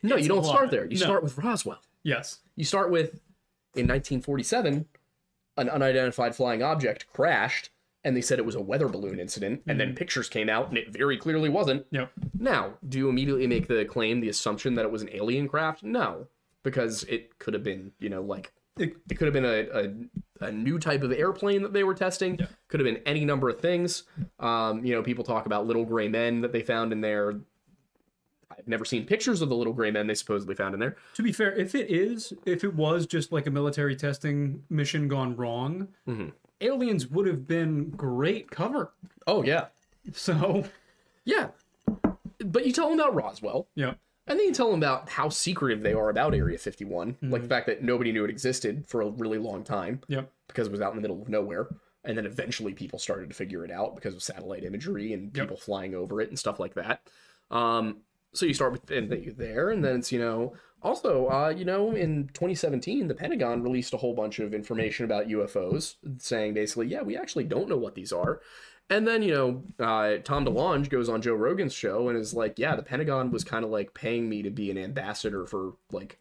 no, 0.05 0.15
it's 0.17 0.23
you 0.23 0.29
don't 0.29 0.45
start 0.45 0.71
there. 0.71 0.85
You 0.85 0.99
No. 0.99 1.07
start 1.07 1.25
with 1.25 1.37
Roswell. 1.39 1.81
Yes. 2.05 2.39
You 2.55 2.65
start 2.65 2.91
with 2.93 3.15
in 3.75 3.87
1947, 3.89 4.87
an 5.57 5.69
unidentified 5.69 6.35
flying 6.35 6.63
object 6.63 7.07
crashed, 7.13 7.71
and 8.05 8.17
they 8.17 8.21
said 8.21 8.39
it 8.39 8.45
was 8.47 8.55
a 8.55 8.61
weather 8.61 8.89
balloon 8.89 9.21
incident, 9.21 9.63
and 9.67 9.79
Mm-hmm. 9.79 9.87
then 9.89 9.95
pictures 9.97 10.29
came 10.29 10.49
out, 10.49 10.69
and 10.69 10.79
it 10.79 10.89
very 10.93 11.17
clearly 11.17 11.49
wasn't. 11.49 11.87
Yep. 11.91 12.11
Now, 12.39 12.75
do 12.89 12.99
you 12.99 13.09
immediately 13.09 13.47
make 13.47 13.69
the 13.69 13.85
claim, 13.85 14.21
the 14.21 14.29
assumption 14.29 14.75
that 14.75 14.85
it 14.85 14.91
was 14.91 15.03
an 15.03 15.11
alien 15.13 15.49
craft? 15.49 15.83
No, 15.83 16.27
because 16.63 17.05
it 17.05 17.39
could 17.39 17.55
have 17.55 17.63
been, 17.63 17.93
you 18.01 18.09
know, 18.09 18.23
like 18.23 18.53
It- 18.79 18.97
it 19.11 19.17
could 19.17 19.27
have 19.27 19.35
been 19.35 19.45
a, 19.45 19.69
a, 20.41 20.47
a 20.47 20.51
new 20.53 20.79
type 20.79 21.03
of 21.03 21.13
airplane 21.13 21.61
that 21.63 21.75
they 21.75 21.85
were 21.85 21.95
testing. 21.95 22.39
Could 22.69 22.81
have 22.81 22.87
been 22.87 23.03
any 23.05 23.25
number 23.25 23.49
of 23.51 23.61
things. 23.61 24.05
Um, 24.41 24.83
you 24.85 24.95
know, 24.95 25.03
people 25.03 25.25
talk 25.25 25.45
about 25.45 25.67
little 25.67 25.85
gray 25.85 26.09
men 26.09 26.41
that 26.41 26.53
they 26.53 26.63
found 26.63 26.91
in 26.93 27.03
there. 27.03 27.35
I've 28.63 28.69
never 28.69 28.85
seen 28.85 29.05
pictures 29.07 29.43
of 29.43 29.49
the 29.49 29.55
little 29.57 29.73
gray 29.73 29.91
men 29.91 30.07
they 30.07 30.15
supposedly 30.15 30.55
found 30.55 30.73
in 30.75 30.81
there. 30.81 30.97
To 31.15 31.23
be 31.23 31.33
fair, 31.33 31.53
if 31.55 31.75
it 31.75 31.91
is, 31.91 32.33
if 32.47 32.65
it 32.65 32.75
was 32.75 33.07
just 33.07 33.33
like 33.33 33.47
a 33.47 33.51
military 33.51 33.97
testing 33.97 34.63
mission 34.71 35.09
gone 35.09 35.37
wrong, 35.37 35.89
Mm-hmm. 36.09 36.29
aliens 36.61 37.09
would 37.09 37.27
have 37.27 37.47
been 37.47 37.91
great 37.91 38.51
cover. 38.51 38.93
Oh 39.27 39.43
yeah, 39.43 39.67
So, 40.13 40.65
yeah. 41.25 41.49
But 42.45 42.67
you 42.67 42.73
tell 42.73 42.89
them 42.91 42.99
about 42.99 43.15
Roswell, 43.15 43.69
yeah. 43.77 43.95
and 44.27 44.39
then 44.39 44.47
you 44.47 44.53
tell 44.53 44.71
them 44.71 44.81
about 44.81 45.09
how 45.09 45.29
secretive 45.29 45.83
they 45.83 45.93
are 45.93 46.11
about 46.11 46.35
Area 46.35 46.59
51, 46.59 47.17
like 47.23 47.43
the 47.43 47.49
fact 47.49 47.67
that 47.67 47.83
nobody 47.83 48.11
knew 48.11 48.25
it 48.25 48.31
existed 48.31 48.85
for 48.89 49.01
a 49.03 49.09
really 49.09 49.39
long 49.39 49.63
time. 49.63 50.01
Yep. 50.09 50.31
because 50.49 50.67
it 50.67 50.73
was 50.73 50.81
out 50.81 50.91
in 50.91 50.97
the 50.97 51.03
middle 51.03 51.23
of 51.23 51.29
nowhere. 51.29 51.69
And 52.05 52.19
then 52.19 52.27
eventually 52.27 52.75
people 52.75 52.99
started 52.99 53.29
to 53.29 53.35
figure 53.37 53.65
it 53.65 53.71
out 53.71 53.95
because 53.95 54.13
of 54.15 54.25
satellite 54.25 54.65
imagery 54.65 55.13
and 55.13 55.33
people 55.33 55.57
flying 55.57 55.95
over 55.95 56.21
it 56.21 56.31
and 56.31 56.39
stuff 56.39 56.59
like 56.59 56.75
that. 56.75 57.01
Um, 57.49 57.99
so 58.35 58.47
you 58.47 58.55
start 58.55 58.73
with 58.73 58.91
and 58.91 59.11
then 59.11 59.23
you're 59.23 59.35
there, 59.35 59.71
and 59.71 59.85
then 59.85 59.97
it's 59.97 60.13
you 60.13 60.19
know 60.19 60.55
also 60.83 61.29
uh, 61.29 61.49
you 61.57 61.65
know 61.65 61.93
in 61.93 62.29
2017 62.35 63.09
the 63.09 63.15
Pentagon 63.15 63.63
released 63.63 63.95
a 63.95 63.99
whole 63.99 64.15
bunch 64.15 64.39
of 64.39 64.53
information 64.55 65.05
about 65.05 65.29
UFOs, 65.29 65.97
saying 66.19 66.55
basically 66.55 66.87
yeah 66.89 67.03
we 67.03 67.17
actually 67.17 67.45
don't 67.45 67.69
know 67.69 67.77
what 67.77 67.95
these 67.95 68.13
are. 68.13 68.41
And 68.91 69.07
then 69.07 69.23
you 69.23 69.33
know 69.33 69.65
uh, 69.79 70.19
Tom 70.25 70.45
DeLonge 70.45 70.89
goes 70.89 71.09
on 71.09 71.23
Joe 71.23 71.35
Rogan's 71.35 71.73
show 71.75 72.09
and 72.09 72.19
is 72.19 72.35
like 72.35 72.59
yeah 72.59 72.75
the 72.77 72.83
Pentagon 72.83 73.31
was 73.31 73.45
kind 73.45 73.65
of 73.65 73.71
like 73.71 73.95
paying 73.95 74.29
me 74.29 74.43
to 74.43 74.51
be 74.51 74.71
an 74.71 74.79
ambassador 74.79 75.47
for 75.47 75.75
like 75.91 76.19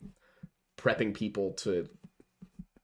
prepping 0.78 1.14
people 1.14 1.53
to 1.53 1.88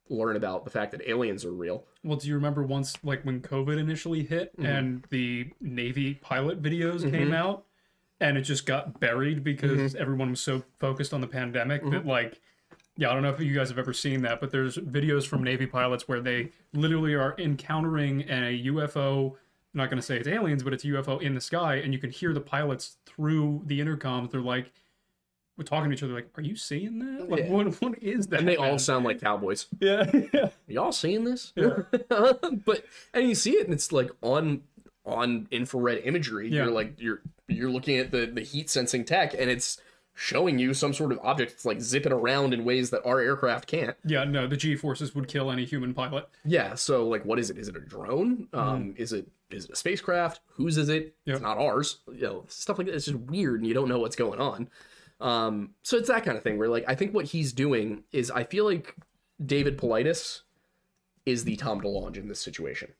learn 0.09 0.35
about 0.35 0.63
the 0.63 0.71
fact 0.71 0.91
that 0.91 1.01
aliens 1.07 1.43
are 1.43 1.51
real. 1.51 1.85
Well, 2.03 2.17
do 2.17 2.27
you 2.27 2.35
remember 2.35 2.63
once, 2.63 2.95
like 3.03 3.23
when 3.25 3.41
COVID 3.41 3.77
initially 3.77 4.23
hit 4.23 4.55
Mm-hmm. 4.57 4.65
and 4.65 5.03
the 5.09 5.49
Navy 5.59 6.13
pilot 6.15 6.61
videos 6.61 7.09
came 7.11 7.33
out, 7.33 7.65
and 8.19 8.37
it 8.37 8.41
just 8.41 8.65
got 8.65 8.99
buried 8.99 9.43
because 9.43 9.93
Mm-hmm. 9.93 10.01
everyone 10.01 10.29
was 10.31 10.41
so 10.41 10.63
focused 10.79 11.13
on 11.13 11.21
the 11.21 11.27
pandemic 11.27 11.83
that, 11.91 12.05
like, 12.05 12.39
yeah, 12.97 13.11
I 13.11 13.13
don't 13.13 13.21
know 13.23 13.29
if 13.29 13.39
you 13.39 13.53
guys 13.53 13.69
have 13.69 13.77
ever 13.77 13.93
seen 13.93 14.21
that, 14.23 14.39
but 14.41 14.51
there's 14.51 14.77
videos 14.77 15.27
from 15.27 15.43
Navy 15.43 15.67
pilots 15.67 16.07
where 16.07 16.19
they 16.19 16.51
literally 16.73 17.13
are 17.13 17.35
encountering 17.37 18.21
a 18.29 18.63
UFO 18.65 19.35
I'm 19.73 19.79
not 19.83 19.89
going 19.91 19.99
to 20.01 20.05
say 20.05 20.17
it's 20.17 20.27
aliens, 20.27 20.63
but 20.63 20.73
it's 20.73 20.83
a 20.85 20.87
UFO 20.87 21.21
in 21.21 21.35
the 21.35 21.41
sky, 21.41 21.75
and 21.75 21.93
you 21.93 21.99
can 21.99 22.09
hear 22.09 22.33
the 22.33 22.41
pilots 22.41 22.97
through 23.05 23.61
the 23.65 23.79
intercoms. 23.79 24.31
They're 24.31 24.41
like, 24.41 24.71
we're 25.55 25.65
talking 25.65 25.91
to 25.91 25.95
each 25.95 26.01
other, 26.01 26.13
like, 26.13 26.29
"Are 26.35 26.41
you 26.41 26.55
seeing 26.55 26.97
that? 26.99 27.29
Like, 27.29 27.41
Yeah. 27.41 27.49
what 27.51 27.81
what 27.81 28.01
is 28.01 28.27
that?" 28.27 28.39
And 28.39 28.47
they 28.47 28.55
all 28.55 28.79
sound 28.79 29.05
like 29.05 29.19
cowboys. 29.21 29.67
yeah, 29.79 30.09
yeah, 30.33 30.49
y'all 30.67 30.91
seeing 30.91 31.25
this 31.25 31.53
but 31.55 32.85
and 33.13 33.27
you 33.27 33.35
see 33.35 33.51
it 33.51 33.65
and 33.65 33.73
it's 33.73 33.91
like 33.91 34.09
on 34.21 34.61
on 35.07 35.47
infrared 35.51 36.01
imagery 36.03 36.49
Yeah. 36.49 36.63
you're 36.65 36.71
like 36.73 36.99
you're 37.01 37.21
you're 37.47 37.69
looking 37.71 37.97
at 37.97 38.11
the 38.11 38.25
the 38.27 38.41
heat 38.41 38.69
sensing 38.69 39.05
tech 39.05 39.33
and 39.33 39.49
it's 39.49 39.79
showing 40.13 40.57
you 40.59 40.73
some 40.73 40.93
sort 40.93 41.11
of 41.11 41.19
object 41.23 41.51
that's 41.51 41.65
like 41.65 41.79
zipping 41.79 42.11
around 42.11 42.51
in 42.53 42.65
ways 42.65 42.89
that 42.89 43.05
our 43.05 43.19
aircraft 43.19 43.67
can't. 43.67 43.95
Yeah. 44.03 44.23
No, 44.23 44.47
the 44.47 44.57
G 44.57 44.75
forces 44.75 45.13
would 45.13 45.27
kill 45.27 45.51
any 45.51 45.63
human 45.63 45.93
pilot. 45.93 46.27
yeah 46.43 46.73
so 46.75 47.07
like 47.07 47.23
what 47.23 47.39
is 47.39 47.49
it? 47.49 47.57
Is 47.57 47.67
it 47.67 47.75
a 47.75 47.79
drone? 47.79 48.47
Um 48.53 48.93
is 48.97 49.13
it 49.13 49.27
is 49.49 49.65
it 49.65 49.71
a 49.71 49.75
spacecraft? 49.75 50.41
Whose 50.55 50.77
is 50.77 50.89
it? 50.89 51.15
Yep. 51.25 51.35
it's 51.35 51.41
not 51.43 51.57
ours. 51.57 51.99
You 52.11 52.21
know 52.21 52.45
stuff 52.47 52.77
like 52.77 52.87
that. 52.87 52.95
It's 52.95 53.05
just 53.05 53.17
weird 53.17 53.59
and 53.61 53.67
you 53.67 53.73
don't 53.73 53.87
know 53.89 53.99
what's 53.99 54.15
going 54.15 54.39
on. 54.39 54.69
Um 55.21 55.71
so 55.83 55.97
it's 55.97 56.09
that 56.09 56.25
kind 56.25 56.35
of 56.37 56.43
thing 56.43 56.57
where 56.59 56.67
like 56.69 56.83
i 56.87 56.93
think 56.95 57.13
what 57.13 57.25
he's 57.25 57.51
doing 57.53 58.03
is 58.11 58.29
i 58.31 58.43
feel 58.43 58.65
like 58.65 58.95
David 59.43 59.77
Paulides 59.77 60.41
is 61.27 61.43
the 61.43 61.55
Tom 61.57 61.79
DeLonge 61.81 62.17
in 62.17 62.27
this 62.27 62.39
situation. 62.39 62.93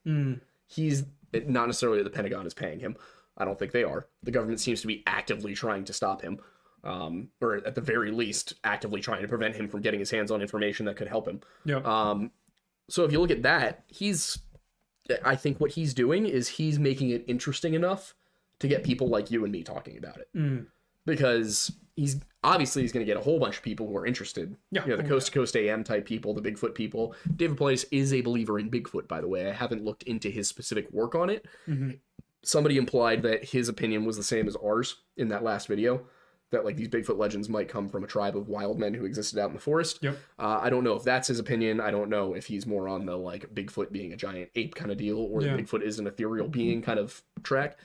He's 0.66 1.04
not 1.46 1.66
necessarily 1.66 2.02
the 2.02 2.10
pentagon 2.10 2.46
is 2.46 2.54
paying 2.54 2.80
him 2.80 2.96
i 3.36 3.44
don't 3.44 3.58
think 3.58 3.72
they 3.72 3.84
are 3.84 4.06
the 4.22 4.30
government 4.30 4.60
seems 4.60 4.80
to 4.80 4.86
be 4.86 5.02
actively 5.06 5.54
trying 5.54 5.84
to 5.84 5.92
stop 5.92 6.22
him 6.22 6.38
um, 6.84 7.28
or 7.40 7.56
at 7.56 7.74
the 7.74 7.80
very 7.80 8.12
least 8.12 8.54
actively 8.62 9.00
trying 9.00 9.20
to 9.20 9.28
prevent 9.28 9.56
him 9.56 9.68
from 9.68 9.80
getting 9.80 9.98
his 9.98 10.12
hands 10.12 10.30
on 10.30 10.40
information 10.40 10.86
that 10.86 10.96
could 10.96 11.08
help 11.08 11.26
him 11.26 11.40
Yeah, 11.64 11.80
um, 11.84 12.30
so 12.88 13.04
if 13.04 13.12
you 13.12 13.20
look 13.20 13.30
at 13.30 13.42
that, 13.42 13.84
he's, 13.86 14.38
I 15.24 15.36
think 15.36 15.60
what 15.60 15.72
he's 15.72 15.94
doing 15.94 16.26
is 16.26 16.48
he's 16.48 16.78
making 16.78 17.10
it 17.10 17.24
interesting 17.26 17.74
enough 17.74 18.14
to 18.60 18.68
get 18.68 18.82
people 18.82 19.08
like 19.08 19.30
you 19.30 19.44
and 19.44 19.52
me 19.52 19.62
talking 19.62 19.96
about 19.96 20.18
it. 20.18 20.28
Mm. 20.34 20.66
Because 21.08 21.72
he's 21.96 22.20
obviously 22.44 22.82
he's 22.82 22.92
going 22.92 23.04
to 23.04 23.10
get 23.10 23.16
a 23.16 23.24
whole 23.24 23.40
bunch 23.40 23.56
of 23.56 23.62
people 23.62 23.88
who 23.88 23.96
are 23.96 24.06
interested. 24.06 24.56
Yeah. 24.70 24.84
You 24.84 24.90
know, 24.90 24.96
the 24.98 25.04
Oh, 25.04 25.08
coast 25.08 25.26
to 25.26 25.32
coast 25.32 25.56
AM 25.56 25.82
type 25.82 26.06
people, 26.06 26.34
the 26.34 26.42
Bigfoot 26.42 26.74
people. 26.74 27.14
David 27.36 27.56
Paulides 27.56 27.84
is 27.90 28.12
a 28.12 28.20
believer 28.20 28.58
in 28.58 28.70
Bigfoot, 28.70 29.08
by 29.08 29.20
the 29.20 29.28
way. 29.28 29.48
I 29.48 29.52
haven't 29.52 29.84
looked 29.84 30.04
into 30.04 30.28
his 30.30 30.46
specific 30.48 30.90
work 30.92 31.14
on 31.14 31.30
it. 31.30 31.46
Mhm. 31.66 31.98
Somebody 32.44 32.76
implied 32.78 33.22
that 33.22 33.44
his 33.44 33.68
opinion 33.68 34.04
was 34.04 34.16
the 34.16 34.22
same 34.22 34.46
as 34.46 34.56
ours 34.56 35.02
in 35.16 35.28
that 35.28 35.42
last 35.42 35.66
video. 35.66 36.06
That 36.50 36.64
like 36.64 36.76
these 36.76 36.88
Bigfoot 36.88 37.18
legends 37.18 37.48
might 37.50 37.68
come 37.68 37.90
from 37.90 38.04
a 38.04 38.06
tribe 38.06 38.34
of 38.34 38.48
wild 38.48 38.78
men 38.78 38.94
who 38.94 39.04
existed 39.04 39.38
out 39.38 39.48
in 39.48 39.54
the 39.54 39.60
forest. 39.60 39.98
Yep. 40.00 40.16
Uh, 40.38 40.60
I 40.62 40.70
don't 40.70 40.82
know 40.84 40.94
if 40.94 41.02
that's 41.02 41.28
his 41.28 41.38
opinion. 41.40 41.78
I 41.78 41.90
don't 41.90 42.08
know 42.08 42.32
if 42.34 42.46
he's 42.46 42.64
more 42.64 42.88
on 42.88 43.04
the 43.04 43.16
like 43.16 43.52
Bigfoot 43.54 43.92
being 43.92 44.12
a 44.14 44.16
giant 44.16 44.48
ape 44.54 44.74
kind 44.74 44.90
of 44.90 44.96
deal, 44.96 45.18
or 45.18 45.42
Yeah. 45.42 45.56
Bigfoot 45.58 45.82
is 45.82 45.98
an 45.98 46.06
ethereal 46.06 46.48
being 46.48 46.80
kind 46.80 46.98
of 46.98 47.22
track. 47.42 47.78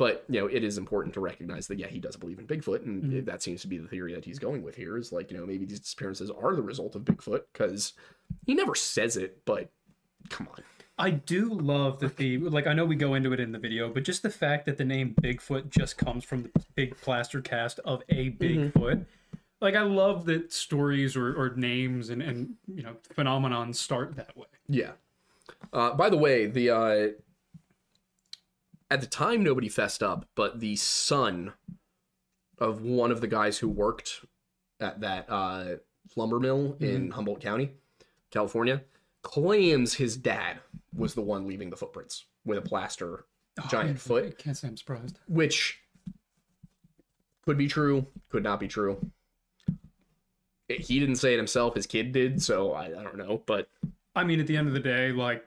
But 0.00 0.24
you 0.30 0.40
know, 0.40 0.46
it 0.46 0.64
is 0.64 0.78
important 0.78 1.12
to 1.14 1.20
recognize 1.20 1.66
that 1.66 1.78
yeah, 1.78 1.86
he 1.88 2.00
does 2.00 2.16
believe 2.16 2.38
in 2.38 2.46
Bigfoot, 2.46 2.86
and 2.86 3.04
Mhm. 3.04 3.24
that 3.26 3.42
seems 3.42 3.60
to 3.60 3.66
be 3.68 3.76
the 3.76 3.86
theory 3.86 4.14
that 4.14 4.24
he's 4.24 4.38
going 4.38 4.62
with 4.62 4.74
here. 4.74 4.96
Is 4.96 5.12
like 5.12 5.30
you 5.30 5.36
know 5.36 5.44
maybe 5.44 5.66
these 5.66 5.80
disappearances 5.80 6.30
are 6.30 6.56
the 6.56 6.62
result 6.62 6.96
of 6.96 7.02
Bigfoot 7.02 7.42
because 7.52 7.92
he 8.46 8.54
never 8.54 8.74
says 8.74 9.18
it, 9.18 9.42
but 9.44 9.70
come 10.30 10.48
on, 10.48 10.62
I 10.98 11.10
do 11.10 11.52
love 11.52 12.00
that 12.00 12.16
the 12.16 12.38
like. 12.38 12.66
I 12.66 12.72
know 12.72 12.86
we 12.86 12.96
go 12.96 13.12
into 13.14 13.34
it 13.34 13.40
in 13.40 13.52
the 13.52 13.58
video, 13.58 13.90
but 13.92 14.04
just 14.04 14.22
the 14.22 14.30
fact 14.30 14.64
that 14.64 14.78
the 14.78 14.86
name 14.86 15.14
Bigfoot 15.20 15.68
just 15.68 15.98
comes 15.98 16.24
from 16.24 16.44
the 16.44 16.50
big 16.74 16.96
plaster 16.96 17.42
cast 17.42 17.78
of 17.80 18.02
a 18.08 18.30
Bigfoot. 18.30 19.04
Like 19.60 19.74
I 19.74 19.82
love 19.82 20.24
that 20.24 20.50
stories 20.50 21.14
or, 21.14 21.34
or 21.38 21.54
names 21.56 22.08
and 22.08 22.22
and 22.22 22.54
you 22.66 22.82
know 22.82 22.96
phenomenons 23.14 23.74
start 23.76 24.16
that 24.16 24.34
way. 24.34 24.46
yeah. 24.66 24.92
Uh, 25.74 25.92
by 25.92 26.08
the 26.08 26.16
way, 26.16 26.46
the 26.46 26.70
uh, 26.70 27.08
at 28.90 29.00
the 29.00 29.06
time 29.06 29.42
nobody 29.42 29.68
fessed 29.68 30.02
up, 30.02 30.26
but 30.34 30.60
the 30.60 30.76
son 30.76 31.52
of 32.58 32.82
one 32.82 33.10
of 33.10 33.20
the 33.20 33.26
guys 33.26 33.58
who 33.58 33.68
worked 33.68 34.24
at 34.80 35.00
that 35.00 35.26
uh, 35.28 35.76
lumber 36.16 36.40
mill 36.40 36.76
in 36.80 37.10
Humboldt 37.10 37.40
County, 37.40 37.70
California, 38.30 38.82
claims 39.22 39.94
his 39.94 40.16
dad 40.16 40.58
was 40.94 41.14
the 41.14 41.20
one 41.22 41.46
leaving 41.46 41.70
the 41.70 41.76
footprints 41.76 42.24
with 42.44 42.58
a 42.58 42.62
plaster 42.62 43.26
giant 43.68 43.96
I 43.96 43.98
foot, 43.98 44.38
can't 44.38 44.56
say 44.56 44.68
I'm 44.68 44.76
surprised. 44.76 45.18
which 45.28 45.78
could 47.44 47.58
be 47.58 47.68
true, 47.68 48.06
could 48.28 48.42
not 48.42 48.60
be 48.60 48.68
true. 48.68 49.10
It- 50.68 50.80
he 50.82 50.98
didn't 51.00 51.16
say 51.16 51.34
it 51.34 51.36
himself; 51.36 51.74
his 51.74 51.86
kid 51.86 52.12
did, 52.12 52.42
so 52.42 52.72
I, 52.72 52.86
I 52.86 53.02
don't 53.02 53.16
know. 53.18 53.42
But 53.46 53.68
I 54.14 54.24
mean, 54.24 54.40
at 54.40 54.46
the 54.46 54.56
end 54.56 54.68
of 54.68 54.74
the 54.74 54.80
day, 54.80 55.12
like 55.12 55.44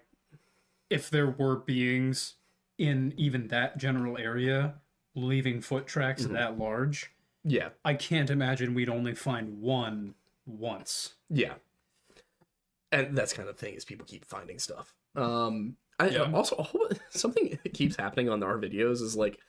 if 0.90 1.10
there 1.10 1.30
were 1.30 1.56
beings 1.58 2.36
in 2.78 3.14
even 3.18 3.48
that 3.50 3.78
general 3.78 4.18
area 4.18 4.76
leaving 5.16 5.62
foot 5.62 5.86
tracks 5.88 6.26
that 6.26 6.58
large, 6.58 7.12
yeah, 7.44 7.70
I 7.86 7.94
can't 7.94 8.30
imagine 8.30 8.74
we'd 8.74 8.90
only 8.90 9.14
find 9.14 9.62
one 9.62 10.16
once. 10.46 11.14
Yeah. 11.30 11.54
And 12.92 13.18
that's 13.18 13.34
kind 13.34 13.48
of 13.50 13.56
the 13.56 13.66
thing 13.66 13.76
is 13.76 13.86
people 13.86 14.06
keep 14.06 14.26
finding 14.26 14.60
stuff. 14.60 14.94
Um 15.16 15.76
I 16.00 16.10
Yeah. 16.10 16.32
also 16.34 16.56
whole, 16.58 16.90
something 17.10 17.58
that 17.64 17.74
keeps 17.74 17.96
happening 17.96 18.30
on 18.30 18.42
our 18.44 18.58
videos 18.58 19.02
is 19.02 19.16
like 19.16 19.40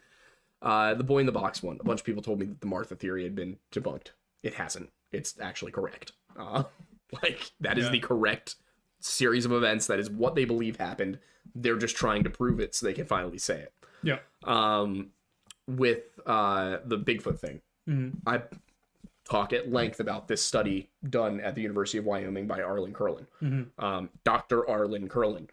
uh 0.62 0.94
the 0.94 1.04
boy 1.04 1.18
in 1.20 1.26
the 1.26 1.32
box 1.32 1.62
one. 1.62 1.78
A 1.80 1.84
bunch 1.84 2.00
of 2.00 2.06
people 2.06 2.22
told 2.22 2.40
me 2.40 2.46
that 2.46 2.60
the 2.60 2.66
Martha 2.66 2.94
theory 2.96 3.24
had 3.24 3.34
been 3.34 3.56
debunked. 3.72 4.08
It 4.42 4.54
hasn't. 4.54 4.90
It's 5.12 5.38
actually 5.40 5.72
correct. 5.72 6.12
Uh 6.38 6.64
like 7.22 7.50
that 7.60 7.78
is 7.78 7.86
Yeah. 7.86 7.90
the 7.92 8.00
correct 8.00 8.56
series 9.04 9.44
of 9.44 9.52
events. 9.52 9.86
That 9.86 9.98
is 9.98 10.10
what 10.10 10.34
they 10.34 10.44
believe 10.44 10.76
happened. 10.76 11.18
They're 11.54 11.76
just 11.76 11.96
trying 11.96 12.24
to 12.24 12.30
prove 12.30 12.60
it 12.60 12.74
so 12.74 12.86
they 12.86 12.94
can 12.94 13.06
finally 13.06 13.38
say 13.38 13.60
it. 13.60 13.72
Yeah. 14.02 14.18
Um 14.44 15.10
with 15.66 16.02
uh 16.26 16.78
the 16.84 16.98
Bigfoot 16.98 17.38
thing. 17.38 17.60
Mhm. 17.88 18.12
I 18.26 18.42
talk 19.24 19.52
at 19.54 19.70
length 19.72 20.00
about 20.00 20.28
this 20.28 20.42
study 20.42 20.90
done 21.08 21.40
at 21.40 21.54
the 21.54 21.62
University 21.62 21.96
of 21.98 22.04
Wyoming 22.04 22.46
by 22.46 22.60
Arlen 22.60 22.92
Curlin, 22.92 23.26
um, 23.78 24.10
Dr. 24.22 24.68
Arlen 24.68 25.08
Curlin. 25.08 25.48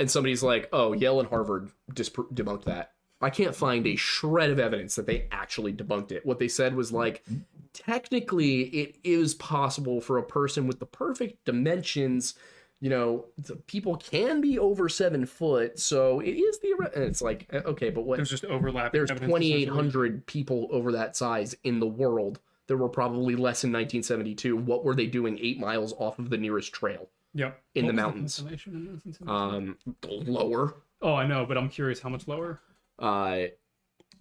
And 0.00 0.10
somebody's 0.10 0.42
like, 0.42 0.68
oh, 0.72 0.92
Yale 0.92 1.20
and 1.20 1.28
Harvard 1.28 1.70
dispro- 1.92 2.28
debunked 2.34 2.64
that. 2.64 2.94
I 3.20 3.30
can't 3.30 3.54
find 3.54 3.86
a 3.86 3.94
shred 3.94 4.50
of 4.50 4.58
evidence 4.58 4.96
that 4.96 5.06
they 5.06 5.28
actually 5.30 5.72
debunked 5.72 6.10
it. 6.10 6.26
What 6.26 6.40
they 6.40 6.48
said 6.48 6.74
was 6.74 6.90
like, 6.92 7.24
technically, 7.72 8.62
it 8.62 8.96
is 9.04 9.34
possible 9.34 10.00
for 10.00 10.18
a 10.18 10.22
person 10.24 10.66
with 10.66 10.80
the 10.80 10.86
perfect 10.86 11.44
dimensions. 11.44 12.34
You 12.80 12.90
know, 12.90 13.24
people 13.66 13.96
can 13.96 14.40
be 14.42 14.58
over 14.58 14.88
seven 14.88 15.24
foot, 15.24 15.78
so 15.78 16.20
it 16.20 16.32
is 16.32 16.58
the. 16.60 16.74
And 16.94 17.04
it's 17.04 17.22
like, 17.22 17.48
uh, 17.52 17.62
okay, 17.70 17.88
but 17.90 18.02
what? 18.02 18.16
There's 18.16 18.28
just 18.30 18.44
overlap. 18.44 18.92
there's 18.92 19.08
2800 19.10 20.26
people 20.26 20.68
over 20.70 20.92
that 20.92 21.16
size 21.16 21.54
in 21.64 21.80
the 21.80 21.86
world 21.86 22.38
there 22.68 22.76
were 22.76 22.88
probably 22.88 23.36
less 23.36 23.62
in 23.62 23.70
1972 23.70 24.56
what 24.56 24.84
were 24.84 24.94
they 24.96 25.06
doing 25.06 25.38
eight 25.40 25.60
miles 25.60 25.94
off 25.98 26.18
of 26.18 26.30
the 26.30 26.36
nearest 26.36 26.72
trail 26.72 27.08
Yep. 27.34 27.62
in 27.76 27.84
What 27.84 27.90
the 27.90 27.92
mountains. 28.02 28.36
constellation 28.40 28.72
in 28.74 28.86
1972? 28.86 29.30
um 29.30 30.26
lower 30.26 30.74
oh, 31.00 31.14
I 31.14 31.26
know, 31.28 31.46
but 31.46 31.56
I'm 31.56 31.68
curious 31.68 32.00
how 32.00 32.08
much 32.08 32.26
lower. 32.26 32.60
uh 32.98 33.42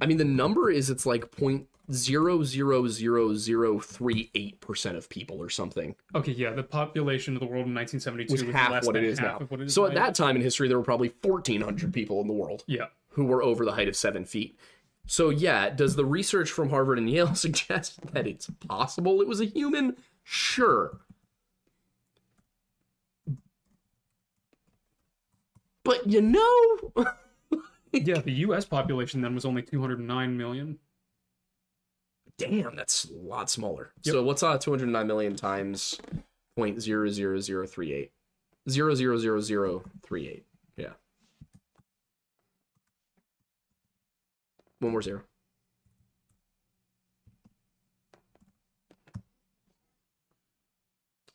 i 0.02 0.06
mean 0.06 0.18
the 0.18 0.26
number 0.26 0.70
is 0.70 0.90
it's 0.90 1.06
like 1.06 1.32
point 1.32 1.68
zero 1.92 2.44
zero 2.44 2.88
zero 2.88 3.34
zero 3.36 3.80
three 3.80 4.30
eight 4.36 4.60
percent 4.60 4.98
of 4.98 5.08
people 5.10 5.42
or 5.42 5.50
something 5.50 5.96
Okay, 6.16 6.32
yeah, 6.32 6.52
the 6.52 6.64
population 6.64 7.36
of 7.36 7.40
the 7.40 7.46
world 7.46 7.68
in 7.68 7.76
1972 7.76 8.32
was 8.32 8.44
was 8.44 8.56
half 8.56 8.72
less 8.72 8.86
what 8.88 8.96
it 8.96 9.02
than 9.02 9.10
is 9.10 9.20
half 9.20 9.40
now 9.40 9.44
of 9.46 9.52
what 9.52 9.62
it 9.62 9.66
is 9.66 9.74
so 9.74 9.86
at 9.86 9.94
now. 9.94 10.06
that 10.06 10.16
time 10.16 10.36
in 10.36 10.42
history 10.42 10.68
there 10.68 10.78
were 10.78 10.84
probably 10.84 11.14
1400 11.22 11.94
people 11.94 12.22
in 12.22 12.28
the 12.28 12.34
world 12.34 12.64
yeah, 12.68 12.86
who 13.10 13.26
were 13.26 13.44
over 13.44 13.64
the 13.66 13.72
height 13.74 13.88
of 13.88 13.96
seven 13.96 14.26
feet. 14.26 14.58
So, 15.08 15.30
yeah, 15.30 15.70
does 15.70 15.96
the 15.96 16.04
research 16.04 16.50
from 16.50 16.70
Harvard 16.72 16.98
and 16.98 17.08
Yale 17.10 17.36
suggest 17.36 18.02
that 18.14 18.26
it's 18.28 18.50
possible 18.68 19.22
it 19.22 19.28
was 19.28 19.40
a 19.40 19.46
human? 19.46 19.96
Sure. 20.24 21.00
But 25.84 26.08
you 26.08 26.22
know, 26.22 26.92
yeah, 28.04 28.20
the 28.20 28.32
U.S. 28.32 28.66
population 28.66 29.22
then 29.22 29.34
was 29.36 29.46
only 29.46 29.62
209 29.62 30.38
million. 30.38 30.80
damn, 32.38 32.76
that's 32.76 33.06
a 33.06 33.14
lot 33.14 33.50
smaller. 33.50 33.94
Yep. 34.04 34.14
So, 34.14 34.24
what's 34.24 34.44
uh 34.44 34.58
209 34.58 35.08
million 35.08 35.36
times 35.36 36.00
0.00038? 36.58 38.10
0.00038. 38.68 40.44
Yeah. 40.78 40.90
One 44.80 44.92
more 44.92 45.02
zero. 45.02 45.22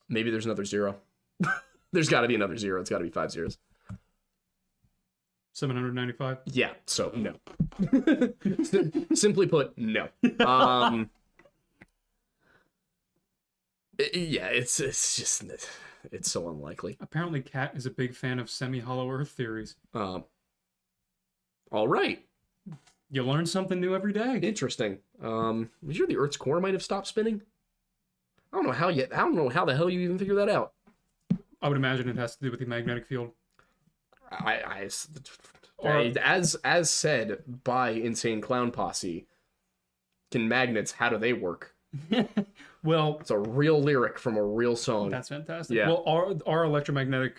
Maybe 0.08 0.30
there's 0.30 0.44
another 0.44 0.64
zero. 0.64 0.96
there's 1.92 2.08
got 2.08 2.22
to 2.22 2.28
be 2.28 2.34
another 2.34 2.56
zero. 2.56 2.80
It's 2.80 2.90
got 2.90 2.98
to 2.98 3.04
be 3.04 3.10
five 3.10 3.30
zeros. 3.30 3.58
795. 5.60 6.38
Yeah, 6.46 6.70
so 6.86 7.12
no. 7.14 7.34
Simply 9.14 9.46
put, 9.46 9.76
no. 9.76 10.08
Um 10.44 11.10
yeah, 14.14 14.46
it's 14.46 14.80
it's 14.80 15.16
just 15.16 15.44
it's 16.10 16.30
so 16.30 16.48
unlikely. 16.48 16.96
Apparently, 17.00 17.42
Cat 17.42 17.72
is 17.74 17.84
a 17.84 17.90
big 17.90 18.14
fan 18.14 18.38
of 18.38 18.48
semi-hollow 18.48 19.10
Earth 19.10 19.28
theories. 19.30 19.76
Um 19.92 20.24
All 21.70 21.88
right. 21.88 22.24
You 23.10 23.22
learn 23.24 23.44
something 23.44 23.80
new 23.80 23.94
every 23.94 24.12
day. 24.12 24.38
Interesting. 24.40 24.98
Um, 25.20 25.68
you 25.86 25.92
sure 25.92 26.06
the 26.06 26.16
Earth's 26.16 26.36
core 26.36 26.60
might 26.60 26.74
have 26.74 26.82
stopped 26.82 27.08
spinning? 27.08 27.42
I 28.52 28.56
don't 28.56 28.66
know 28.66 28.72
how 28.72 28.88
yet. 28.88 29.12
I 29.12 29.18
don't 29.18 29.34
know 29.34 29.48
how 29.48 29.64
the 29.64 29.76
hell 29.76 29.90
you 29.90 30.00
even 30.00 30.16
figure 30.16 30.36
that 30.36 30.48
out. 30.48 30.72
I 31.60 31.68
would 31.68 31.76
imagine 31.76 32.08
it 32.08 32.16
has 32.16 32.36
to 32.36 32.44
do 32.44 32.50
with 32.50 32.60
the 32.60 32.66
magnetic 32.66 33.06
field. 33.06 33.32
I, 34.30 34.54
I- 34.64 34.88
Or- 35.78 35.92
I- 35.98 36.12
as 36.22 36.54
as 36.64 36.90
said 36.90 37.42
by 37.64 37.90
Insane 37.90 38.40
Clown 38.40 38.70
Posse, 38.70 39.26
can 40.30 40.48
magnets? 40.48 40.92
How 40.92 41.08
do 41.08 41.18
they 41.18 41.32
work? 41.32 41.74
Well, 42.82 43.18
It's 43.20 43.30
a 43.30 43.36
real 43.36 43.78
lyric 43.82 44.18
from 44.18 44.38
a 44.38 44.42
real 44.42 44.74
song. 44.74 45.10
that's 45.10 45.28
fantastic. 45.28 45.76
Yeah. 45.76 45.88
Well, 45.88 46.02
our 46.06 46.34
our 46.46 46.64
electromagnetic, 46.64 47.36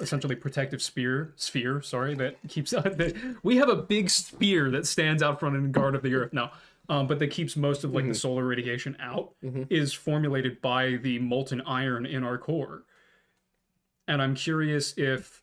essentially 0.00 0.36
protective 0.36 0.82
sphere 0.82 1.32
sphere. 1.36 1.80
Sorry, 1.80 2.14
that 2.16 2.36
keeps 2.48 2.70
that 2.72 3.16
we 3.42 3.56
have 3.56 3.70
a 3.70 3.76
big 3.76 4.10
spear 4.10 4.70
that 4.72 4.86
stands 4.86 5.22
out 5.22 5.40
front 5.40 5.56
and 5.56 5.72
guard 5.72 5.94
of 5.94 6.02
the 6.02 6.14
Earth. 6.14 6.34
now 6.34 6.52
Um, 6.90 7.06
but 7.06 7.18
that 7.20 7.28
keeps 7.30 7.56
most 7.56 7.84
of 7.84 7.92
like 7.94 8.02
Mm-hmm. 8.02 8.12
the 8.12 8.18
solar 8.18 8.44
radiation 8.44 8.98
out 9.00 9.34
is 9.70 9.94
formulated 9.94 10.60
by 10.60 10.96
the 10.96 11.18
molten 11.20 11.62
iron 11.62 12.04
in 12.04 12.22
our 12.22 12.36
core. 12.36 12.82
And 14.06 14.20
I'm 14.20 14.34
curious 14.34 14.92
if 14.98 15.42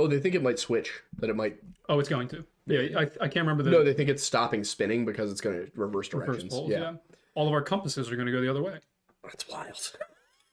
oh, 0.00 0.06
they 0.06 0.18
think 0.20 0.34
it 0.34 0.42
might 0.42 0.58
switch. 0.58 0.90
That 1.18 1.30
it 1.30 1.36
might. 1.36 1.56
oh, 1.88 1.98
it's 1.98 2.08
going 2.08 2.28
to. 2.28 2.44
Yeah, 2.66 2.98
I, 2.98 3.02
I 3.02 3.28
can't 3.28 3.36
remember 3.46 3.62
the 3.62 3.70
No, 3.70 3.82
they 3.84 3.92
think 3.94 4.08
it's 4.08 4.22
stopping 4.22 4.62
spinning 4.64 5.04
because 5.04 5.30
it's 5.32 5.40
going 5.40 5.56
to 5.66 5.70
reverse 5.74 6.08
directions. 6.08 6.52
poles. 6.52 6.70
yeah. 6.70 6.78
Yeah. 6.80 6.92
all 7.34 7.46
of 7.48 7.52
our 7.52 7.62
compasses 7.62 8.10
are 8.10 8.16
going 8.16 8.26
to 8.26 8.32
go 8.32 8.40
the 8.40 8.48
other 8.50 8.62
way. 8.62 8.78
that's 9.24 9.48
wild. 9.48 9.92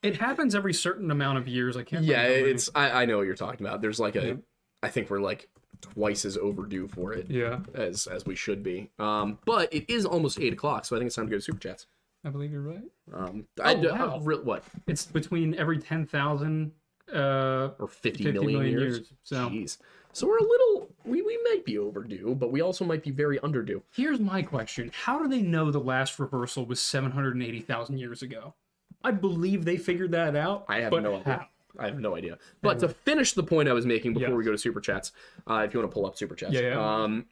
It 0.04 0.16
happens 0.18 0.54
every 0.54 0.74
certain 0.76 1.10
amount 1.10 1.40
of 1.40 1.48
years. 1.48 1.76
I 1.76 1.82
can't. 1.84 2.04
Yeah, 2.06 2.22
remember 2.28 2.50
it's. 2.50 2.70
I, 2.76 3.02
I 3.02 3.06
know 3.06 3.18
what 3.18 3.26
you're 3.26 3.36
talking 3.36 3.66
about. 3.66 3.82
There's 3.82 4.00
like 4.00 4.16
a. 4.16 4.38
I 4.84 4.90
think 4.90 5.10
we're 5.10 5.20
like 5.20 5.50
twice 5.82 6.24
as 6.24 6.38
overdue 6.38 6.88
for 6.88 7.14
it. 7.14 7.26
Yeah, 7.32 7.60
As 7.74 8.06
as 8.06 8.24
we 8.24 8.36
should 8.36 8.62
be. 8.62 8.92
Um, 9.00 9.40
but 9.44 9.74
it 9.74 9.90
is 9.90 10.06
almost 10.06 10.40
eight 10.40 10.54
o'clock, 10.54 10.86
so 10.86 10.96
I 10.96 11.00
think 11.00 11.08
it's 11.08 11.16
time 11.16 11.26
to 11.26 11.32
go 11.32 11.38
to 11.38 11.42
super 11.42 11.58
chats. 11.60 11.88
I 12.24 12.30
believe 12.30 12.52
you're 12.52 12.62
right. 12.62 12.84
Um, 13.12 13.48
I, 13.62 13.74
Oh, 13.74 13.88
I- 13.88 14.06
wow. 14.06 14.20
re- 14.22 14.38
what 14.38 14.64
It's 14.86 15.08
between 15.08 15.56
every 15.56 15.80
ten 15.80 16.06
thousand. 16.06 16.74
Uh, 17.14 17.70
or 17.80 17.88
50, 17.88 18.24
50 18.26 18.32
million, 18.34 18.54
million 18.60 18.72
years. 18.80 18.98
years, 18.98 19.14
so- 19.24 19.50
Jeez. 19.50 19.78
So 20.14 20.26
we're 20.26 20.40
a 20.40 20.44
little. 20.44 20.90
We 21.06 21.22
we 21.22 21.38
might 21.44 21.64
be 21.64 21.78
overdue, 21.78 22.34
but 22.40 22.52
we 22.52 22.62
also 22.62 22.84
might 22.84 23.04
be 23.04 23.12
very 23.12 23.40
underdue. 23.42 23.84
here's 23.94 24.20
my 24.20 24.42
question: 24.42 24.90
How 24.94 25.22
do 25.22 25.28
they 25.28 25.44
know 25.44 25.70
the 25.70 25.80
last 25.80 26.18
reversal 26.18 26.66
was 26.66 26.80
seven 26.80 27.12
hundred 27.12 27.36
and 27.36 27.44
eighty 27.44 27.60
thousand 27.60 28.00
years 28.00 28.24
ago? 28.24 28.56
I 29.04 29.12
believe 29.12 29.64
they 29.64 29.78
figured 29.78 30.12
that 30.14 30.36
out. 30.36 30.66
I 30.68 30.80
have 30.80 30.92
no 30.92 31.18
idea. 31.18 31.24
how? 31.24 31.46
I 31.80 31.86
have 31.86 32.00
no 32.00 32.16
idea. 32.16 32.40
But 32.64 32.80
to 32.80 32.90
finish 32.90 33.34
the 33.34 33.44
point 33.44 33.70
I 33.70 33.74
was 33.74 33.86
making 33.86 34.14
before 34.16 34.30
Yeah. 34.30 34.36
we 34.36 34.44
go 34.44 34.52
to 34.52 34.58
super 34.58 34.82
chats, 34.82 35.12
uh, 35.48 35.64
if 35.68 35.74
you 35.76 35.80
want 35.80 35.92
to 35.92 35.94
pull 35.94 36.08
up 36.08 36.18
super 36.18 36.34
chats, 36.34 36.54
Yeah, 36.54 36.62
yeah. 36.62 37.04
Um, 37.04 37.28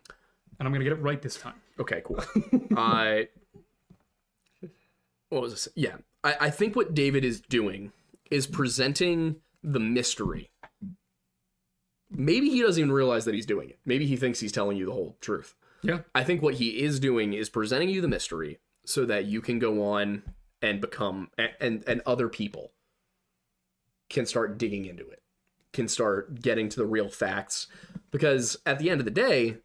And 0.59 0.67
I'm 0.67 0.71
gonna 0.71 0.83
get 0.83 0.93
it 0.93 1.01
right 1.01 1.19
this 1.19 1.37
time. 1.37 1.55
Okay, 1.79 2.03
cool. 2.05 2.23
I. 2.77 3.29
what 5.29 5.41
was 5.41 5.53
this? 5.53 5.67
Yeah, 5.75 5.95
I, 6.23 6.35
I 6.41 6.49
think 6.51 6.75
what 6.75 6.93
David 6.93 7.25
is 7.25 7.41
doing 7.41 7.91
is 8.29 8.45
presenting 8.45 9.37
the 9.65 9.79
mystery. 9.79 10.51
Maybe 12.09 12.49
he 12.49 12.61
doesn't 12.61 12.79
even 12.79 12.91
realize 12.91 13.25
that 13.25 13.33
he's 13.33 13.45
doing 13.45 13.69
it. 13.69 13.79
Maybe 13.85 14.05
he 14.05 14.15
thinks 14.15 14.39
he's 14.39 14.51
telling 14.51 14.77
you 14.77 14.85
the 14.85 14.91
whole 14.91 15.17
truth. 15.21 15.55
Yeah. 15.81 15.99
I 16.13 16.23
think 16.23 16.41
what 16.41 16.55
he 16.55 16.81
is 16.81 16.99
doing 16.99 17.33
is 17.33 17.49
presenting 17.49 17.89
you 17.89 18.01
the 18.01 18.07
mystery 18.07 18.59
so 18.85 19.05
that 19.05 19.25
you 19.25 19.41
can 19.41 19.59
go 19.59 19.83
on 19.83 20.23
and 20.61 20.79
become 20.79 21.29
and 21.59 21.83
and, 21.87 22.01
other 22.05 22.29
people 22.29 22.71
can 24.09 24.25
start 24.25 24.57
digging 24.57 24.85
into 24.85 25.07
it, 25.09 25.21
can 25.73 25.87
start 25.87 26.41
getting 26.41 26.69
to 26.69 26.77
the 26.77 26.85
real 26.85 27.09
facts. 27.09 27.67
Because 28.11 28.57
at 28.65 28.79
the 28.79 28.89
end 28.89 29.01
of 29.01 29.05
the 29.05 29.11
day, 29.11 29.57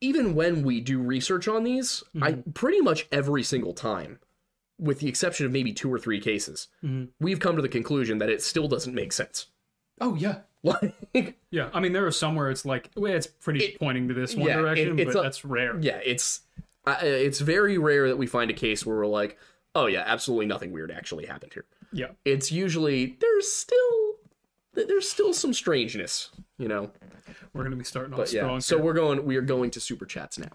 even 0.00 0.34
when 0.34 0.62
we 0.62 0.80
do 0.80 1.00
research 1.00 1.48
on 1.48 1.64
these, 1.64 2.02
I 2.20 2.32
mm-hmm. 2.32 2.50
pretty 2.50 2.80
much 2.80 3.06
every 3.12 3.42
single 3.42 3.72
time, 3.72 4.18
with 4.78 4.98
the 5.00 5.08
exception 5.08 5.46
of 5.46 5.52
maybe 5.52 5.72
two 5.72 5.92
or 5.92 5.98
three 5.98 6.20
cases, 6.20 6.68
we've 7.20 7.40
come 7.40 7.56
to 7.56 7.62
the 7.62 7.68
conclusion 7.68 8.18
that 8.18 8.28
it 8.28 8.42
still 8.42 8.68
doesn't 8.68 8.94
make 8.94 9.12
sense. 9.12 9.46
Oh 10.00 10.14
yeah. 10.14 10.38
Like, 10.62 10.94
Yeah. 11.50 11.68
I 11.74 11.80
mean, 11.80 11.92
there 11.92 12.06
are 12.06 12.10
some 12.10 12.34
where 12.34 12.50
it's 12.50 12.64
like, 12.64 12.90
well, 12.96 13.12
it's 13.12 13.26
pretty 13.26 13.62
It- 13.64 13.78
pointing 13.78 14.08
to 14.08 14.14
this 14.14 14.34
one 14.34 14.48
yeah, 14.48 14.58
it- 14.58 14.62
direction, 14.62 14.98
it's 14.98 15.12
but 15.14 15.20
a- 15.20 15.22
that's 15.22 15.44
rare. 15.44 15.78
yeah, 15.80 16.00
it's 16.04 16.40
uh, 16.86 16.96
it's 17.02 17.40
very 17.40 17.78
rare 17.78 18.08
that 18.08 18.16
we 18.18 18.26
find 18.26 18.50
a 18.50 18.54
case 18.54 18.84
where 18.84 18.96
we're 18.96 19.06
like, 19.06 19.38
oh 19.74 19.86
yeah, 19.86 20.02
absolutely 20.06 20.46
nothing 20.46 20.72
weird 20.72 20.90
actually 20.90 21.26
happened 21.26 21.52
here. 21.52 21.64
Yeah. 21.92 22.08
It's 22.24 22.50
usually 22.50 23.16
there's 23.20 23.50
still 23.52 24.03
there's 24.74 25.08
still 25.08 25.32
some 25.32 25.52
strangeness, 25.52 26.30
you 26.58 26.68
know. 26.68 26.90
We're 27.52 27.62
gonna 27.62 27.76
be 27.76 27.84
starting 27.84 28.12
off 28.12 28.18
But 28.18 28.28
strong. 28.28 28.54
yeah, 28.54 28.58
so 28.58 28.76
here. 28.76 28.84
we're 28.84 28.92
going 28.94 29.24
we 29.24 29.36
are 29.36 29.40
going 29.42 29.70
to 29.72 29.80
super 29.80 30.06
chats 30.06 30.38
now. 30.38 30.50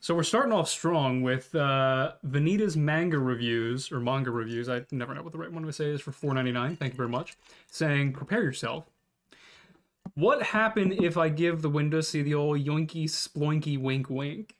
So 0.00 0.14
we're 0.14 0.22
starting 0.22 0.52
off 0.52 0.68
strong 0.68 1.22
with 1.22 1.52
uh, 1.54 2.12
Vanita's 2.22 2.76
manga 2.76 3.18
reviews 3.18 3.90
or 3.90 3.98
manga 3.98 4.30
reviews. 4.30 4.68
I 4.68 4.84
never 4.92 5.14
know 5.14 5.22
what 5.22 5.32
the 5.32 5.38
right 5.38 5.52
one 5.52 5.64
to 5.64 5.72
say 5.72 5.86
is 5.86 6.00
for 6.00 6.12
four 6.12 6.32
ninety 6.32 6.52
nine. 6.52 6.76
Thank 6.76 6.92
you 6.92 6.96
very 6.96 7.08
much. 7.08 7.36
Saying 7.70 8.12
prepare 8.12 8.42
yourself. 8.42 8.84
What 10.14 10.42
happened 10.42 10.92
if 11.02 11.16
I 11.16 11.28
give 11.28 11.60
the 11.62 11.70
window 11.70 12.00
see 12.00 12.22
the 12.22 12.34
old 12.34 12.64
yoinky 12.64 13.04
sploinky 13.04 13.76
wink 13.80 14.08
wink? 14.08 14.54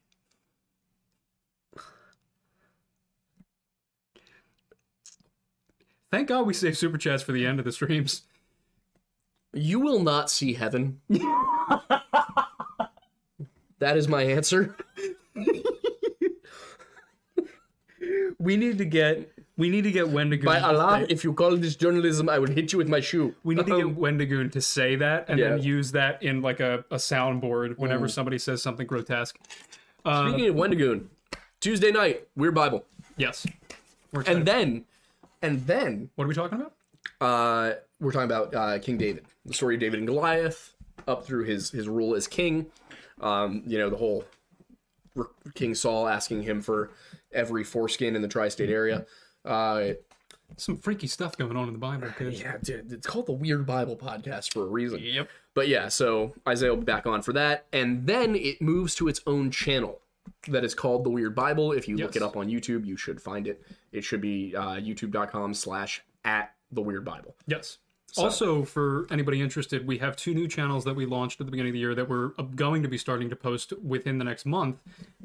Thank 6.10 6.28
God 6.28 6.46
we 6.46 6.54
save 6.54 6.76
super 6.78 6.98
chats 6.98 7.22
for 7.22 7.32
the 7.32 7.46
end 7.46 7.58
of 7.58 7.64
the 7.64 7.72
streams. 7.72 8.22
You 9.54 9.80
will 9.80 10.02
not 10.02 10.30
see 10.30 10.54
heaven. 10.54 11.00
that 13.78 13.96
is 13.96 14.08
my 14.08 14.22
answer. 14.22 14.76
We 18.38 18.56
need 18.56 18.78
to 18.78 18.84
get 18.84 19.30
we 19.56 19.70
need 19.70 19.84
to 19.84 19.92
get 19.92 20.08
Wendigoon. 20.08 20.44
By 20.44 20.60
Allah, 20.60 21.00
say- 21.00 21.06
if 21.12 21.22
you 21.24 21.32
call 21.32 21.56
this 21.56 21.76
journalism, 21.76 22.28
I 22.28 22.38
will 22.38 22.50
hit 22.50 22.72
you 22.72 22.78
with 22.78 22.88
my 22.88 23.00
shoe. 23.00 23.34
We 23.44 23.54
need 23.54 23.66
to 23.66 23.76
get 23.76 23.96
Wendigoon 23.96 24.50
to 24.50 24.60
say 24.60 24.96
that 24.96 25.26
and 25.28 25.38
yeah. 25.38 25.50
then 25.50 25.62
use 25.62 25.92
that 25.92 26.22
in 26.22 26.42
like 26.42 26.60
a, 26.60 26.84
a 26.90 26.96
soundboard 26.96 27.78
whenever 27.78 28.08
somebody 28.08 28.38
says 28.38 28.62
something 28.62 28.86
grotesque. 28.86 29.38
Uh, 30.04 30.28
Speaking 30.28 30.48
of 30.50 30.56
Wendigoon, 30.56 31.08
Tuesday 31.60 31.92
night, 31.92 32.26
Weird 32.36 32.54
Bible. 32.54 32.84
yes. 33.16 33.46
And 34.26 34.44
then, 34.44 34.84
and 35.42 35.66
then, 35.66 36.10
what 36.14 36.24
are 36.24 36.28
we 36.28 36.34
talking 36.34 36.60
about? 36.60 36.74
uh, 37.20 37.74
we're 38.04 38.12
talking 38.12 38.30
about 38.30 38.54
uh, 38.54 38.78
King 38.78 38.98
David, 38.98 39.24
the 39.44 39.54
story 39.54 39.74
of 39.74 39.80
David 39.80 39.98
and 39.98 40.06
Goliath, 40.06 40.74
up 41.08 41.24
through 41.26 41.44
his 41.44 41.70
his 41.70 41.88
rule 41.88 42.14
as 42.14 42.26
king. 42.28 42.66
Um, 43.20 43.62
you 43.66 43.78
know, 43.78 43.90
the 43.90 43.96
whole 43.96 44.24
King 45.54 45.74
Saul 45.74 46.08
asking 46.08 46.42
him 46.42 46.60
for 46.60 46.90
every 47.32 47.64
foreskin 47.64 48.16
in 48.16 48.22
the 48.22 48.28
tri-state 48.28 48.70
area. 48.70 49.06
Uh, 49.44 49.90
Some 50.56 50.76
freaky 50.78 51.06
stuff 51.06 51.36
going 51.36 51.56
on 51.56 51.68
in 51.68 51.72
the 51.72 51.78
Bible. 51.78 52.08
Kids. 52.18 52.40
yeah, 52.40 52.56
dude, 52.62 52.92
it's 52.92 53.06
called 53.06 53.26
the 53.26 53.32
Weird 53.32 53.66
Bible 53.66 53.96
Podcast 53.96 54.52
for 54.52 54.62
a 54.62 54.66
reason. 54.66 55.00
Yep. 55.02 55.28
But 55.54 55.68
yeah, 55.68 55.88
so 55.88 56.34
Isaiah 56.48 56.70
will 56.70 56.78
be 56.78 56.84
back 56.84 57.06
on 57.06 57.22
for 57.22 57.32
that, 57.32 57.66
and 57.72 58.06
then 58.06 58.34
it 58.34 58.60
moves 58.60 58.94
to 58.96 59.08
its 59.08 59.20
own 59.26 59.50
channel 59.50 60.00
that 60.48 60.64
is 60.64 60.74
called 60.74 61.04
the 61.04 61.10
Weird 61.10 61.34
Bible. 61.34 61.72
If 61.72 61.86
you 61.86 61.96
look 61.96 62.16
it 62.16 62.22
up 62.22 62.36
on 62.36 62.48
YouTube, 62.48 62.84
you 62.84 62.96
should 62.96 63.20
find 63.20 63.46
it. 63.46 63.62
It 63.92 64.02
should 64.02 64.20
be 64.20 64.54
uh, 64.56 64.76
YouTube.com/slash 64.76 66.02
at 66.24 66.54
the 66.72 66.82
Weird 66.82 67.04
Bible. 67.04 67.36
Yes. 67.46 67.78
Also, 68.22 68.64
for 68.64 69.06
anybody 69.10 69.40
interested, 69.40 69.86
we 69.86 69.98
have 69.98 70.16
two 70.16 70.34
new 70.34 70.46
channels 70.46 70.84
that 70.84 70.94
we 70.94 71.06
launched 71.06 71.40
at 71.40 71.46
the 71.46 71.50
beginning 71.50 71.70
of 71.70 71.74
the 71.74 71.80
year 71.80 71.94
that 71.94 72.08
we're 72.08 72.28
going 72.54 72.82
to 72.82 72.88
be 72.88 72.98
starting 72.98 73.28
to 73.30 73.36
post 73.36 73.72
within 73.82 74.18
the 74.18 74.24
next 74.24 74.46
month. 74.46 74.76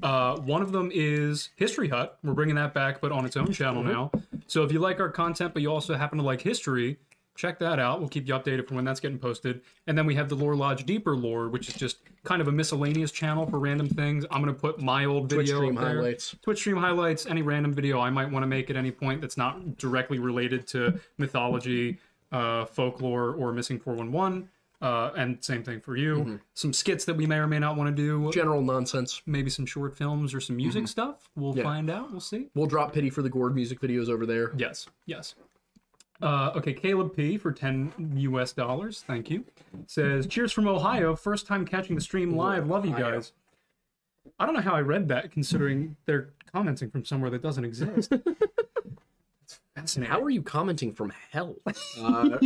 Uh, 0.01 0.37
one 0.39 0.61
of 0.61 0.71
them 0.71 0.91
is 0.93 1.49
History 1.55 1.89
Hut. 1.89 2.17
We're 2.23 2.33
bringing 2.33 2.55
that 2.55 2.73
back, 2.73 3.01
but 3.01 3.11
on 3.11 3.25
its 3.25 3.37
own 3.37 3.51
channel 3.51 3.83
now. 3.83 4.11
So 4.47 4.63
if 4.63 4.71
you 4.71 4.79
like 4.79 4.99
our 4.99 5.09
content, 5.09 5.53
but 5.53 5.61
you 5.61 5.71
also 5.71 5.95
happen 5.95 6.17
to 6.17 6.23
like 6.23 6.41
history, 6.41 6.97
check 7.35 7.59
that 7.59 7.79
out. 7.79 7.99
We'll 7.99 8.09
keep 8.09 8.27
you 8.27 8.33
updated 8.33 8.67
for 8.67 8.75
when 8.75 8.83
that's 8.83 8.99
getting 8.99 9.19
posted. 9.19 9.61
And 9.87 9.97
then 9.97 10.05
we 10.05 10.15
have 10.15 10.27
the 10.27 10.35
Lore 10.35 10.55
Lodge 10.55 10.85
Deeper 10.85 11.15
Lore, 11.15 11.47
which 11.47 11.69
is 11.69 11.75
just 11.75 11.99
kind 12.23 12.41
of 12.41 12.49
a 12.49 12.51
miscellaneous 12.51 13.11
channel 13.11 13.45
for 13.45 13.59
random 13.59 13.87
things. 13.87 14.25
I'm 14.29 14.43
going 14.43 14.53
to 14.53 14.59
put 14.59 14.81
my 14.81 15.05
old 15.05 15.29
video 15.29 15.57
stream 15.57 15.77
up 15.77 15.83
there. 15.83 15.95
highlights. 15.95 16.35
Twitch 16.41 16.59
stream 16.59 16.75
highlights, 16.75 17.25
any 17.27 17.41
random 17.41 17.73
video 17.73 17.99
I 18.01 18.09
might 18.09 18.29
want 18.29 18.43
to 18.43 18.47
make 18.47 18.69
at 18.69 18.75
any 18.75 18.91
point 18.91 19.21
that's 19.21 19.37
not 19.37 19.77
directly 19.77 20.19
related 20.19 20.67
to 20.69 20.99
mythology, 21.17 21.99
uh, 22.32 22.65
folklore, 22.65 23.34
or 23.34 23.51
Missing 23.53 23.80
411. 23.80 24.49
Uh, 24.82 25.11
and 25.17 25.43
same 25.43 25.61
thing 25.61 25.82
for 25.82 25.97
you. 25.97 26.15
Mm-hmm. 26.19 26.36
Some 26.53 26.71
skits 26.71 27.03
that 27.03 27.17
we 27.17 27.27
may 27.27 27.36
or 27.36 27.47
may 27.47 27.59
not 27.59 27.75
want 27.75 27.93
to 27.93 28.01
do. 28.01 28.32
General 28.32 28.61
nonsense. 28.61 29.21
Maybe 29.25 29.49
some 29.49 29.65
short 29.65 29.93
films 29.97 30.34
or 30.34 30.39
some 30.39 30.55
music 30.55 30.88
stuff. 30.88 31.30
We'll 31.36 31.51
Mm-hmm. 31.51 31.57
Yeah. 31.57 31.63
find 31.65 31.89
out. 31.89 32.11
We'll 32.11 32.21
see. 32.21 32.47
We'll 32.55 32.65
drop 32.67 32.93
pity 32.93 33.09
for 33.09 33.21
the 33.21 33.30
gourd 33.30 33.53
music 33.55 33.82
videos 33.82 34.07
over 34.07 34.25
there. 34.25 34.53
Yes, 34.55 34.88
yes. 35.05 35.36
Uh, 36.21 36.51
okay, 36.55 36.71
Caleb 36.73 37.13
P 37.15 37.38
for 37.38 37.51
10 37.51 38.13
US 38.17 38.53
dollars. 38.53 39.03
Thank 39.05 39.30
you. 39.30 39.43
Says, 39.88 40.27
Cheers 40.27 40.51
from 40.53 40.67
Ohio. 40.67 41.13
First 41.15 41.45
time 41.45 41.65
catching 41.65 41.95
the 41.95 42.01
stream 42.01 42.32
live. 42.36 42.67
Love 42.67 42.86
you 42.86 42.91
guys. 42.93 43.34
I 44.39 44.45
don't 44.45 44.53
know 44.55 44.61
how 44.61 44.75
I 44.75 44.82
read 44.82 45.07
that 45.09 45.32
considering 45.32 45.97
they're 46.05 46.30
commenting 46.53 46.89
from 46.89 47.03
somewhere 47.03 47.30
that 47.32 47.41
doesn't 47.41 47.65
exist. 47.65 48.13
fascinating. 49.80 50.11
How 50.11 50.21
are 50.21 50.30
you 50.30 50.41
commenting 50.41 50.93
from 50.93 51.11
hell? 51.32 51.55
Uh, 52.01 52.38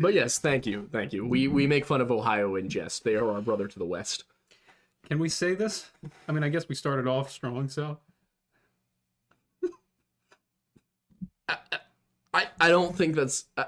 but 0.00 0.12
yes, 0.14 0.38
thank 0.38 0.66
you, 0.66 0.88
thank 0.92 1.12
you. 1.12 1.26
We 1.26 1.48
we 1.48 1.66
make 1.66 1.86
fun 1.86 2.00
of 2.00 2.10
Ohio 2.10 2.56
in 2.56 2.68
jest. 2.68 3.02
They 3.02 3.14
are 3.14 3.30
our 3.30 3.40
brother 3.40 3.66
to 3.66 3.78
the 3.78 3.84
west. 3.84 4.24
Can 5.08 5.18
we 5.18 5.28
say 5.28 5.54
this? 5.54 5.90
I 6.28 6.32
mean, 6.32 6.42
I 6.42 6.48
guess 6.48 6.68
we 6.68 6.74
started 6.74 7.06
off 7.06 7.30
strong, 7.30 7.68
so 7.68 7.98
I, 12.34 12.46
I 12.60 12.68
don't 12.68 12.94
think 12.94 13.14
that's 13.14 13.46
uh, 13.56 13.64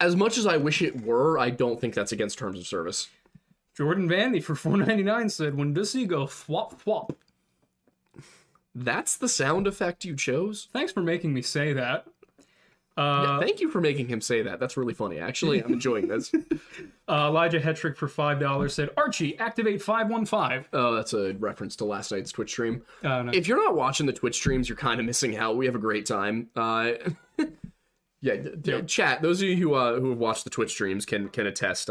as 0.00 0.16
much 0.16 0.36
as 0.36 0.46
I 0.46 0.56
wish 0.56 0.82
it 0.82 1.04
were. 1.04 1.38
I 1.38 1.50
don't 1.50 1.80
think 1.80 1.94
that's 1.94 2.12
against 2.12 2.38
terms 2.38 2.58
of 2.58 2.66
service. 2.66 3.08
Jordan 3.76 4.08
Vandy 4.08 4.42
for 4.42 4.54
4.99 4.54 5.30
said, 5.30 5.56
"When 5.56 5.72
does 5.72 5.92
he 5.92 6.06
go 6.06 6.26
thwop 6.26 6.82
thwop?" 6.82 7.14
That's 8.74 9.16
the 9.16 9.28
sound 9.28 9.66
effect 9.66 10.04
you 10.04 10.16
chose. 10.16 10.68
Thanks 10.72 10.92
for 10.92 11.02
making 11.02 11.34
me 11.34 11.42
say 11.42 11.72
that. 11.74 12.06
Yeah, 12.98 13.40
thank 13.40 13.60
you 13.60 13.70
for 13.70 13.80
making 13.80 14.08
him 14.08 14.20
say 14.20 14.42
that. 14.42 14.60
That's 14.60 14.76
really 14.76 14.92
funny. 14.92 15.18
Actually, 15.18 15.62
I'm 15.64 15.72
enjoying 15.72 16.08
this. 16.08 16.32
Uh, 17.08 17.26
Elijah 17.28 17.60
Hetrick 17.60 17.96
for 17.96 18.06
five 18.08 18.38
dollars 18.40 18.72
said, 18.72 18.88
"Archie, 18.96 19.36
activate 19.38 19.82
515." 19.82 20.64
Oh, 20.72 20.94
that's 20.94 21.12
a 21.12 21.34
reference 21.34 21.76
to 21.76 21.84
last 21.84 22.10
night's 22.12 22.32
Twitch 22.32 22.50
stream. 22.50 22.82
Uh, 23.02 23.24
no. 23.24 23.32
If 23.32 23.48
you're 23.48 23.62
not 23.62 23.74
watching 23.74 24.06
the 24.06 24.12
Twitch 24.14 24.36
streams, 24.36 24.66
you're 24.68 24.78
kind 24.78 24.98
of 24.98 25.04
missing 25.04 25.36
out. 25.36 25.56
We 25.56 25.66
have 25.66 25.74
a 25.74 25.80
great 25.80 26.06
time. 26.06 26.48
Uh, 26.56 26.92
yeah, 28.22 28.36
d- 28.36 28.50
d- 28.58 28.82
chat. 28.82 29.20
Those 29.20 29.42
of 29.42 29.48
you 29.48 29.56
who 29.56 29.74
uh, 29.74 29.98
who 30.00 30.10
have 30.10 30.18
watched 30.18 30.44
the 30.44 30.50
Twitch 30.50 30.70
streams 30.70 31.04
can 31.04 31.28
can 31.28 31.46
attest. 31.46 31.90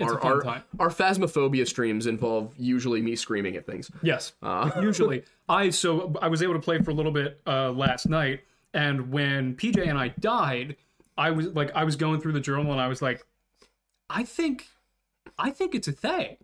It's 0.00 0.10
our 0.10 0.20
our, 0.24 0.42
time. 0.42 0.62
our 0.78 0.88
phasmophobia 0.88 1.66
streams 1.66 2.06
involve 2.06 2.54
usually 2.56 3.02
me 3.02 3.16
screaming 3.16 3.56
at 3.56 3.66
things. 3.66 3.90
Yes. 4.02 4.32
Uh. 4.42 4.70
Usually, 4.80 5.24
I 5.48 5.70
so 5.70 6.14
I 6.22 6.28
was 6.28 6.42
able 6.42 6.54
to 6.54 6.60
play 6.60 6.78
for 6.80 6.90
a 6.90 6.94
little 6.94 7.12
bit 7.12 7.40
uh, 7.46 7.70
last 7.70 8.08
night, 8.08 8.40
and 8.72 9.12
when 9.12 9.54
PJ 9.56 9.86
and 9.86 9.98
I 9.98 10.08
died, 10.08 10.76
I 11.18 11.30
was 11.30 11.48
like, 11.48 11.70
I 11.74 11.84
was 11.84 11.96
going 11.96 12.20
through 12.20 12.32
the 12.32 12.40
journal, 12.40 12.72
and 12.72 12.80
I 12.80 12.88
was 12.88 13.02
like, 13.02 13.24
I 14.08 14.24
think, 14.24 14.68
I 15.38 15.50
think 15.50 15.74
it's 15.74 15.88
a 15.88 15.92
they. 15.92 16.38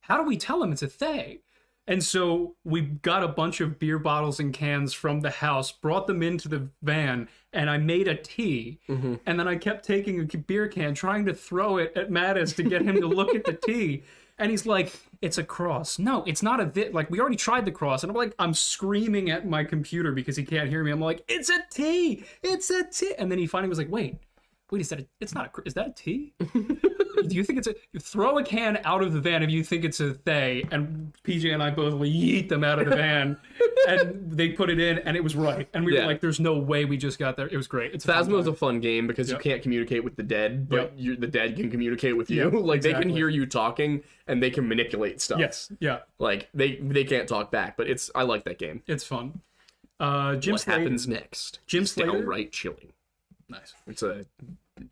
How 0.00 0.16
do 0.16 0.22
we 0.22 0.36
tell 0.36 0.62
him 0.62 0.70
it's 0.70 0.82
a 0.82 0.86
they? 0.86 1.40
And 1.88 2.02
so 2.02 2.56
we 2.64 2.80
got 2.80 3.22
a 3.22 3.28
bunch 3.28 3.60
of 3.60 3.78
beer 3.78 3.98
bottles 3.98 4.40
and 4.40 4.52
cans 4.52 4.92
from 4.92 5.20
the 5.20 5.30
house, 5.30 5.70
brought 5.70 6.06
them 6.06 6.22
into 6.22 6.48
the 6.48 6.68
van, 6.82 7.28
and 7.52 7.70
I 7.70 7.78
made 7.78 8.08
a 8.08 8.16
tea. 8.16 8.80
Mm-hmm. 8.88 9.14
And 9.24 9.38
then 9.38 9.46
I 9.46 9.56
kept 9.56 9.84
taking 9.84 10.20
a 10.20 10.24
beer 10.24 10.66
can, 10.68 10.94
trying 10.94 11.26
to 11.26 11.34
throw 11.34 11.76
it 11.76 11.92
at 11.96 12.10
Mattis 12.10 12.56
to 12.56 12.64
get 12.64 12.82
him 12.82 13.00
to 13.00 13.06
look 13.06 13.34
at 13.34 13.44
the 13.44 13.52
tea. 13.66 14.02
And 14.38 14.50
he's 14.50 14.66
like, 14.66 14.92
"It's 15.22 15.38
a 15.38 15.44
cross." 15.44 15.98
No, 15.98 16.22
it's 16.26 16.42
not 16.42 16.60
a 16.60 16.66
vi- 16.66 16.90
like 16.90 17.08
we 17.08 17.20
already 17.20 17.36
tried 17.36 17.64
the 17.64 17.72
cross. 17.72 18.02
And 18.02 18.10
I'm 18.10 18.16
like, 18.16 18.34
I'm 18.38 18.52
screaming 18.52 19.30
at 19.30 19.46
my 19.48 19.64
computer 19.64 20.12
because 20.12 20.36
he 20.36 20.44
can't 20.44 20.68
hear 20.68 20.84
me. 20.84 20.90
I'm 20.90 21.00
like, 21.00 21.24
"It's 21.26 21.48
a 21.48 21.60
T. 21.70 22.24
It's 22.42 22.68
a 22.68 22.84
T." 22.84 23.14
And 23.16 23.30
then 23.30 23.38
he 23.38 23.46
finally 23.46 23.70
was 23.70 23.78
like, 23.78 23.90
"Wait, 23.90 24.18
wait, 24.70 24.80
is 24.80 24.88
that 24.90 25.00
a, 25.00 25.06
it's 25.20 25.34
not 25.34 25.50
a 25.56 25.62
is 25.66 25.74
that 25.74 25.88
a 25.88 25.92
T?" 25.92 26.32
do 27.28 27.34
you 27.34 27.42
think 27.42 27.58
it's 27.58 27.66
a 27.66 27.74
you 27.92 27.98
throw 27.98 28.38
a 28.38 28.44
can 28.44 28.78
out 28.84 29.02
of 29.02 29.12
the 29.12 29.20
van 29.20 29.42
if 29.42 29.50
you 29.50 29.64
think 29.64 29.84
it's 29.84 30.00
a 30.00 30.16
they 30.24 30.64
and 30.70 31.12
pj 31.24 31.52
and 31.52 31.62
i 31.62 31.70
both 31.70 31.94
yeet 31.94 32.48
them 32.50 32.62
out 32.62 32.78
of 32.78 32.88
the 32.88 32.94
van 32.94 33.36
and 33.88 34.30
they 34.30 34.50
put 34.50 34.68
it 34.70 34.78
in 34.78 34.98
and 34.98 35.16
it 35.16 35.24
was 35.24 35.34
right 35.34 35.66
and 35.74 35.84
we 35.84 35.94
Yeah. 35.94 36.02
were 36.02 36.06
like 36.08 36.20
there's 36.20 36.38
no 36.38 36.58
way 36.58 36.84
we 36.84 36.96
just 36.98 37.18
got 37.18 37.36
there 37.36 37.48
it 37.48 37.56
was 37.56 37.66
great 37.66 37.94
it's 37.94 38.04
a 38.04 38.08
fun 38.12 38.26
Phasmo 38.26 38.38
is 38.38 38.46
a 38.46 38.52
fun 38.52 38.80
game 38.80 39.06
because 39.06 39.30
Yep. 39.30 39.38
you 39.44 39.50
can't 39.50 39.62
communicate 39.62 40.04
with 40.04 40.14
the 40.16 40.22
dead, 40.22 40.68
but 40.68 40.96
Yep. 40.98 41.20
the 41.20 41.26
dead 41.26 41.56
can 41.56 41.70
communicate 41.70 42.16
with 42.16 42.30
you. 42.30 42.44
Yep, 42.44 42.52
like 42.62 42.82
they 42.82 42.92
can 42.92 43.08
hear 43.08 43.28
you 43.30 43.46
talking 43.46 44.02
and 44.28 44.42
they 44.42 44.50
can 44.50 44.68
manipulate 44.68 45.20
stuff. 45.22 45.40
yes 45.40 45.72
yeah 45.80 46.00
Like 46.18 46.48
they 46.52 46.76
they 46.76 47.04
can't 47.04 47.26
talk 47.28 47.50
back, 47.50 47.76
but 47.78 47.88
it's 47.88 48.10
I 48.14 48.22
like 48.24 48.44
that 48.44 48.58
game. 48.58 48.82
it's 48.86 49.04
fun 49.04 49.40
uh 49.98 50.36
jim 50.36 50.52
what 50.52 50.60
Slater, 50.60 50.80
happens 50.80 51.08
next? 51.08 51.60
Jim 51.66 51.86
Slater? 51.86 52.12
downright 52.12 52.52
chilling. 52.52 52.92
Nice 53.48 53.74
It's 53.86 54.02
a, 54.02 54.26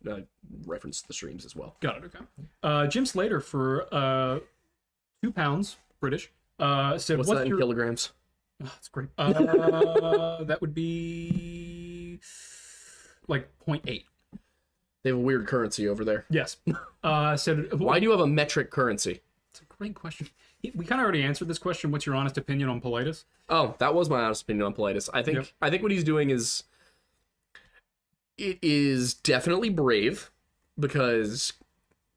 a 0.07 0.23
reference 0.65 1.01
to 1.01 1.07
the 1.07 1.13
streams 1.13 1.45
as 1.45 1.55
well. 1.55 1.75
got 1.81 1.97
it 1.97 2.03
okay 2.05 2.19
uh 2.63 2.87
jim 2.87 3.05
slater 3.05 3.39
for 3.41 3.87
uh 3.93 4.39
two 5.21 5.31
pounds 5.31 5.77
british 5.99 6.31
uh 6.59 6.97
said 6.97 7.17
What's 7.17 7.27
what's 7.29 7.41
that 7.41 7.47
in 7.47 7.57
kilograms? 7.57 8.11
Oh, 8.63 8.65
that's 8.65 8.87
great 8.87 9.09
uh 9.17 10.43
that 10.45 10.61
would 10.61 10.73
be 10.73 12.19
like 13.27 13.49
0.8 13.67 13.83
They 13.85 14.03
have 15.09 15.17
a 15.17 15.21
weird 15.21 15.47
currency 15.47 15.87
over 15.89 16.05
there. 16.05 16.25
yes 16.29 16.57
uh 17.03 17.35
said 17.37 17.73
Why 17.79 17.99
do 17.99 18.05
you 18.05 18.11
have 18.11 18.19
a 18.21 18.27
metric 18.27 18.71
currency? 18.71 19.21
It's 19.51 19.61
a 19.61 19.65
great 19.65 19.95
question. 19.95 20.27
We 20.75 20.83
kind 20.85 20.99
of 20.99 21.03
already 21.03 21.21
answered 21.23 21.47
this 21.47 21.59
question. 21.59 21.91
What's 21.91 22.05
your 22.05 22.15
honest 22.15 22.37
opinion 22.37 22.69
on 22.69 22.81
Paulides? 22.81 23.23
Oh, 23.49 23.75
that 23.77 23.93
was 23.93 24.09
my 24.09 24.21
honest 24.23 24.41
opinion 24.41 24.65
on 24.65 24.73
Paulides. 24.73 25.09
I 25.13 25.21
think 25.21 25.37
Yep. 25.37 25.47
I 25.61 25.69
think 25.69 25.81
what 25.83 25.91
he's 25.91 26.03
doing 26.03 26.29
is 26.31 26.63
it 28.37 28.59
is 28.61 29.13
definitely 29.13 29.69
brave 29.69 30.31
because 30.79 31.53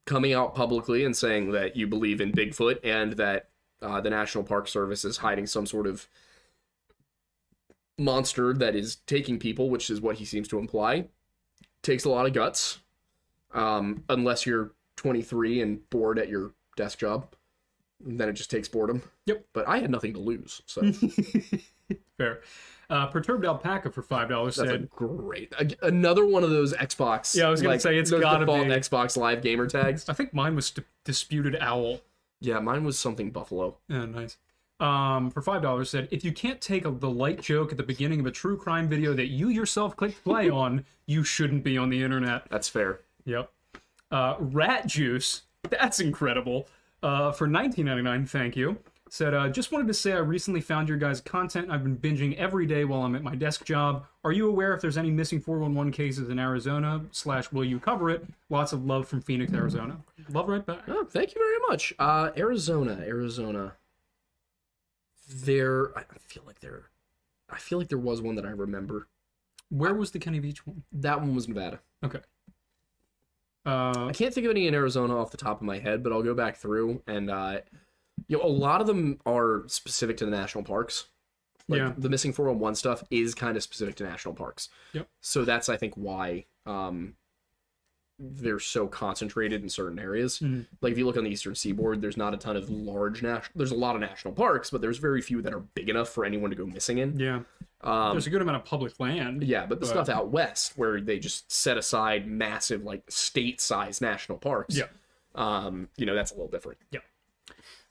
coming 0.05 0.33
out 0.33 0.55
publicly 0.55 1.05
and 1.05 1.17
saying 1.17 1.53
that 1.53 1.77
you 1.77 1.87
believe 1.87 2.21
in 2.21 2.33
Bigfoot 2.33 2.79
and 2.83 3.13
that 3.15 3.51
uh, 3.83 4.01
the 4.01 4.11
National 4.11 4.43
Park 4.43 4.67
Service 4.67 5.05
is 5.05 5.19
hiding 5.19 5.47
some 5.47 5.67
sort 5.67 5.87
of 5.87 6.09
monster 7.99 8.53
that 8.55 8.75
is 8.75 8.97
taking 9.07 9.39
people, 9.39 9.71
which 9.71 9.91
is 9.91 10.01
what 10.01 10.17
he 10.17 10.25
seems 10.25 10.49
to 10.49 10.59
imply, 10.59 11.07
takes 11.83 12.05
a 12.05 12.11
lot 12.11 12.27
of 12.27 12.33
guts. 12.33 12.79
Um, 13.53 14.05
unless 14.09 14.47
you're 14.47 14.73
23 14.97 15.63
and 15.63 15.91
bored 15.91 16.19
at 16.19 16.29
your 16.29 16.53
desk 16.77 16.99
job, 16.99 17.35
then 18.01 18.29
it 18.29 18.35
just 18.35 18.51
takes 18.51 18.69
boredom. 18.69 19.03
Yep. 19.27 19.47
But 19.53 19.69
I 19.69 19.79
had 19.79 19.91
nothing 19.91 20.13
to 20.15 20.21
lose, 20.21 20.63
so. 20.67 20.91
Fair. 22.19 22.41
Uh, 22.91 23.07
Perturbed 23.07 23.45
Alpaca 23.45 23.91
for 23.91 24.01
five 24.01 24.31
dollars 24.31 24.57
said, 24.57 24.89
great 24.91 25.53
another 25.83 26.27
one 26.27 26.43
of 26.43 26.49
those 26.51 26.73
Xbox. 26.73 27.37
Yeah, 27.37 27.49
I 27.49 27.51
was 27.51 27.61
gonna 27.61 27.75
like, 27.75 27.83
say, 27.83 27.99
it's 27.99 28.11
gotta 28.11 28.47
default 28.47 28.69
be. 28.69 28.73
Xbox 28.73 29.17
Live 29.17 29.43
gamer 29.43 29.67
tags. 29.67 30.09
"I 30.09 30.15
think 30.15 30.33
mine 30.33 30.57
was 30.57 30.71
Di- 30.71 30.85
Disputed 31.05 31.57
Owl." 31.61 32.01
Yeah, 32.41 32.61
mine 32.61 32.85
was 32.85 32.99
something 32.99 33.31
Buffalo. 33.31 33.77
Yeah, 33.89 34.07
nice. 34.07 34.39
Um, 34.81 35.31
for 35.31 35.43
five 35.43 35.61
dollars 35.61 35.91
said, 35.91 36.09
"If 36.11 36.25
you 36.25 36.33
can't 36.33 36.61
take 36.63 36.87
a, 36.87 36.91
the 36.91 37.11
light 37.11 37.43
joke 37.43 37.73
at 37.73 37.77
the 37.77 37.83
beginning 37.83 38.21
of 38.21 38.27
a 38.27 38.31
true 38.31 38.57
crime 38.57 38.89
video 38.89 39.13
that 39.13 39.27
you 39.27 39.49
yourself 39.49 39.95
clicked 39.95 40.25
play 40.25 40.49
on, 40.65 40.87
you 41.07 41.25
shouldn't 41.25 41.65
be 41.65 41.77
on 41.77 41.91
the 41.91 42.03
internet." 42.03 42.49
That's 42.49 42.69
fair. 42.71 43.01
Yep. 43.27 43.51
Uh, 44.11 44.37
Rat 44.39 44.87
Juice, 44.87 45.43
that's 45.69 46.01
incredible. 46.01 46.69
Uh, 47.03 47.31
for 47.33 47.47
19.99, 47.47 48.29
thank 48.29 48.57
you. 48.57 48.79
Said, 49.11 49.33
uh, 49.33 49.49
just 49.49 49.73
wanted 49.73 49.87
to 49.89 49.95
say 49.95 50.13
I 50.13 50.19
recently 50.19 50.61
found 50.61 50.89
your 50.89 50.99
guys' 50.99 51.21
content. 51.21 51.71
I've 51.71 51.83
been 51.83 51.97
binging 51.97 52.37
every 52.37 52.67
day 52.67 52.85
while 52.85 53.03
I'm 53.03 53.15
at 53.15 53.23
my 53.23 53.35
desk 53.35 53.65
job. 53.65 54.05
Are 54.23 54.33
you 54.33 54.49
aware 54.49 54.75
if 54.75 54.83
there's 54.83 54.99
any 54.99 55.11
missing 55.11 55.41
411 55.41 55.93
cases 55.93 56.29
in 56.29 56.39
Arizona? 56.39 57.03
Slash, 57.11 57.51
will 57.51 57.65
you 57.65 57.81
cover 57.81 58.11
it? 58.11 58.27
Lots 58.51 58.73
of 58.73 58.85
love 58.85 59.09
from 59.09 59.23
Phoenix, 59.23 59.53
Arizona. 59.53 59.97
Love 60.31 60.49
right 60.49 60.65
back. 60.65 60.81
Oh, 60.89 61.05
thank 61.05 61.35
you 61.35 61.41
very 61.41 61.71
much. 61.71 61.95
Uh, 61.99 62.31
Arizona, 62.37 63.03
Arizona. 63.07 63.75
There, 65.31 65.97
I 65.99 66.05
feel 66.27 66.43
like 66.47 66.61
there, 66.61 66.91
I 67.51 67.59
feel 67.59 67.79
like 67.79 67.89
there 67.89 67.99
was 67.99 68.21
one 68.21 68.35
that 68.37 68.47
I 68.47 68.51
remember. 68.51 69.09
Where 69.71 69.95
was 69.95 70.11
the 70.11 70.19
Kenny 70.19 70.41
Veach 70.41 70.59
one? 70.59 70.83
That 70.93 71.21
one 71.21 71.35
was 71.35 71.49
Nevada. 71.49 71.81
Okay. 72.05 72.21
Uh, 73.67 74.07
I 74.07 74.13
can't 74.13 74.33
think 74.33 74.47
of 74.47 74.51
any 74.51 74.67
in 74.67 74.75
Arizona 74.75 75.19
off 75.21 75.31
the 75.31 75.37
top 75.37 75.61
of 75.61 75.67
my 75.67 75.79
head, 75.79 76.03
but 76.03 76.13
I'll 76.13 76.23
go 76.23 76.35
back 76.35 76.57
through 76.57 77.03
and 77.07 77.31
uh, 77.31 77.61
you 78.27 78.37
know, 78.39 78.43
a 78.45 78.49
lot 78.49 78.81
of 78.81 78.87
them 78.87 79.19
are 79.27 79.65
specific 79.69 80.17
to 80.19 80.25
the 80.25 80.31
national 80.31 80.65
parks. 80.65 81.07
Like, 81.69 81.79
Yeah. 81.79 81.93
The 81.99 82.09
missing 82.09 82.33
411 82.33 82.75
stuff 82.77 83.05
is 83.11 83.35
kind 83.35 83.57
of 83.57 83.63
specific 83.63 83.95
to 83.97 84.05
national 84.05 84.35
parks. 84.35 84.69
Yep. 84.95 85.09
So 85.21 85.45
that's 85.45 85.69
I 85.69 85.77
think 85.77 85.95
why 85.95 86.47
um 86.67 87.15
they're 88.21 88.59
so 88.59 88.89
concentrated 88.89 89.63
in 89.63 89.69
certain 89.69 89.97
areas. 89.99 90.41
Mhm. 90.41 90.67
Like 90.81 90.91
if 90.91 90.99
you 90.99 91.07
look 91.07 91.17
on 91.17 91.23
the 91.23 91.31
eastern 91.31 91.55
seaboard, 91.55 92.01
there's 92.03 92.17
not 92.17 92.35
a 92.35 92.37
ton 92.37 92.57
of 92.57 92.69
large 92.69 93.23
national. 93.23 93.53
There's 93.57 93.71
a 93.71 93.77
lot 93.77 93.95
of 93.95 94.01
national 94.01 94.35
parks, 94.35 94.71
but 94.71 94.81
there's 94.81 94.99
very 94.99 95.23
few 95.23 95.41
that 95.43 95.55
are 95.55 95.61
big 95.61 95.89
enough 95.89 96.09
for 96.09 96.25
anyone 96.25 96.51
to 96.51 96.57
go 96.57 96.67
missing 96.67 96.99
in. 96.99 97.17
yeah. 97.21 97.43
Um, 97.83 98.11
There's 98.15 98.27
a 98.27 98.31
good 98.31 98.43
amount 98.43 98.57
of 98.57 98.65
public 98.65 98.99
land. 98.99 99.45
yeah, 99.45 99.65
but 99.67 99.79
the 99.79 99.87
but- 99.87 99.91
stuff 99.93 100.09
out 100.09 100.31
west 100.31 100.73
where 100.77 101.01
they 101.01 101.21
just 101.21 101.53
set 101.53 101.79
aside 101.79 102.27
massive 102.27 102.83
like 102.83 103.09
state-sized 103.09 104.03
national 104.03 104.39
parks. 104.39 104.77
Yeah. 104.77 104.87
Um, 105.37 105.89
you 105.97 106.05
know 106.05 106.17
that's 106.17 106.33
a 106.33 106.35
little 106.35 106.51
different. 106.51 106.79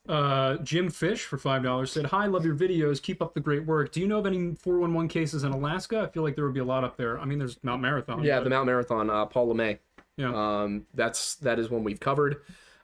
Uh, 0.07 0.57
Jim 0.57 0.89
Fish 0.89 1.23
for 1.25 1.37
five 1.37 1.63
dollars 1.63 1.91
said, 1.91 2.05
"Hi, 2.07 2.25
love 2.27 2.45
your 2.45 2.55
videos. 2.55 3.01
Keep 3.01 3.21
up 3.21 3.33
the 3.33 3.39
great 3.39 3.65
work. 3.65 3.91
Do 3.91 3.99
you 3.99 4.07
know 4.07 4.19
of 4.19 4.25
any 4.25 4.55
411 4.55 5.07
cases 5.09 5.43
in 5.43 5.51
Alaska? 5.51 6.01
I 6.01 6.07
feel 6.07 6.23
like 6.23 6.35
there 6.35 6.45
would 6.45 6.53
be 6.53 6.59
a 6.59 6.65
lot 6.65 6.83
up 6.83 6.97
there. 6.97 7.19
I 7.19 7.25
mean, 7.25 7.39
there's 7.39 7.57
Mount 7.63 7.81
Marathon. 7.81 8.23
Yeah, 8.23 8.37
but- 8.39 8.45
the 8.45 8.49
Mount 8.51 8.65
Marathon, 8.67 9.09
uh, 9.09 9.25
Paul 9.25 9.53
LeMay. 9.53 9.79
yeah. 10.15 10.33
Um, 10.63 10.85
that's 10.93 11.35
that 11.35 11.59
is 11.59 11.69
one 11.69 11.83
we've 11.83 11.99
covered. 11.99 12.37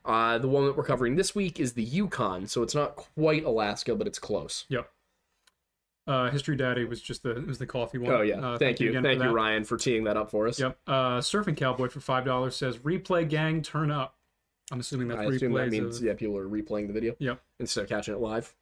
Uh, 0.06 0.38
the 0.38 0.50
one 0.50 0.66
that 0.66 0.76
we're 0.76 0.84
covering 0.84 1.16
this 1.16 1.34
week 1.34 1.60
is 1.62 1.74
the 1.74 1.84
Yukon, 1.84 2.46
so 2.48 2.62
it's 2.62 2.76
not 2.76 2.96
quite 2.98 3.46
Alaska, 3.46 3.96
but 3.96 4.06
it's 4.06 4.20
close. 4.20 4.66
Yep. 4.68 4.90
Uh, 6.06 6.30
History 6.30 6.58
Daddy 6.58 6.84
was 6.84 7.02
just 7.02 7.24
the 7.24 7.36
was 7.48 7.58
the 7.60 7.66
coffee 7.66 7.98
one. 7.98 8.12
Oh 8.12 8.22
yeah, 8.22 8.36
Uh, 8.42 8.58
thank, 8.58 8.82
you, 8.82 8.90
again 8.90 9.04
thank 9.04 9.20
you, 9.22 9.28
that. 9.30 9.34
Ryan, 9.34 9.64
for 9.64 9.78
teeing 9.78 10.04
that 10.04 10.18
up 10.18 10.30
for 10.30 10.50
us. 10.50 10.60
Yep. 10.60 10.78
Uh, 10.86 11.20
Surfing 11.20 11.56
Cowboy 11.56 11.88
for 11.88 12.02
five 12.02 12.26
dollars 12.26 12.58
says, 12.58 12.80
"Replay 12.80 13.30
gang, 13.30 13.62
turn 13.62 13.90
up." 13.90 14.18
I'm 14.74 14.80
assuming 14.80 15.08
that's 15.08 15.22
I 15.22 15.26
assume 15.26 15.54
that 15.54 15.70
means 15.70 16.00
of- 16.00 16.04
yeah, 16.04 16.14
people 16.16 16.36
are 16.38 16.48
replaying 16.48 16.88
the 16.88 16.94
video 16.94 17.16
Yep. 17.20 17.40
instead 17.60 17.84
of 17.84 17.90
catching 17.90 18.16
it 18.16 18.20
live. 18.20 18.54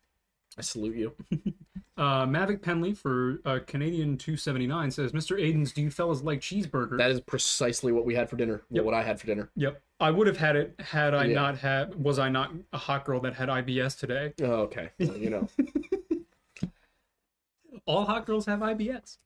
I 0.57 0.61
salute 0.61 0.95
you. 0.97 1.13
Uh, 1.97 2.25
Mavic 2.25 2.63
Penley 2.63 2.93
for 2.95 3.41
uh, 3.45 3.59
Canadian 3.67 4.17
279 4.17 4.89
says, 4.89 5.11
Mr. 5.11 5.39
Aidens, 5.39 5.71
do 5.71 5.83
you 5.83 5.91
fellas 5.91 6.23
like 6.23 6.39
cheeseburgers? 6.39 6.97
That 6.97 7.11
is 7.11 7.19
precisely 7.21 7.91
what 7.91 8.05
we 8.05 8.15
had 8.15 8.27
for 8.27 8.37
dinner. 8.37 8.63
Yep. 8.71 8.85
What 8.85 8.95
I 8.95 9.03
had 9.03 9.19
for 9.19 9.27
dinner. 9.27 9.51
Yep. 9.55 9.79
I 9.99 10.09
would 10.09 10.25
have 10.25 10.37
had 10.37 10.55
it 10.55 10.73
had 10.79 11.13
I 11.13 11.25
Yeah. 11.25 11.35
not 11.35 11.57
had, 11.59 11.93
was 12.03 12.17
I 12.17 12.29
not 12.29 12.53
a 12.73 12.77
hot 12.79 13.05
girl 13.05 13.19
that 13.19 13.35
had 13.35 13.49
IBS 13.49 13.99
today? 13.99 14.33
Oh, 14.41 14.61
okay. 14.61 14.89
Well, 14.99 15.15
you 15.17 15.29
know. 15.29 15.47
All 17.85 18.05
hot 18.05 18.25
girls 18.25 18.47
have 18.47 18.59
IBS. 18.61 19.17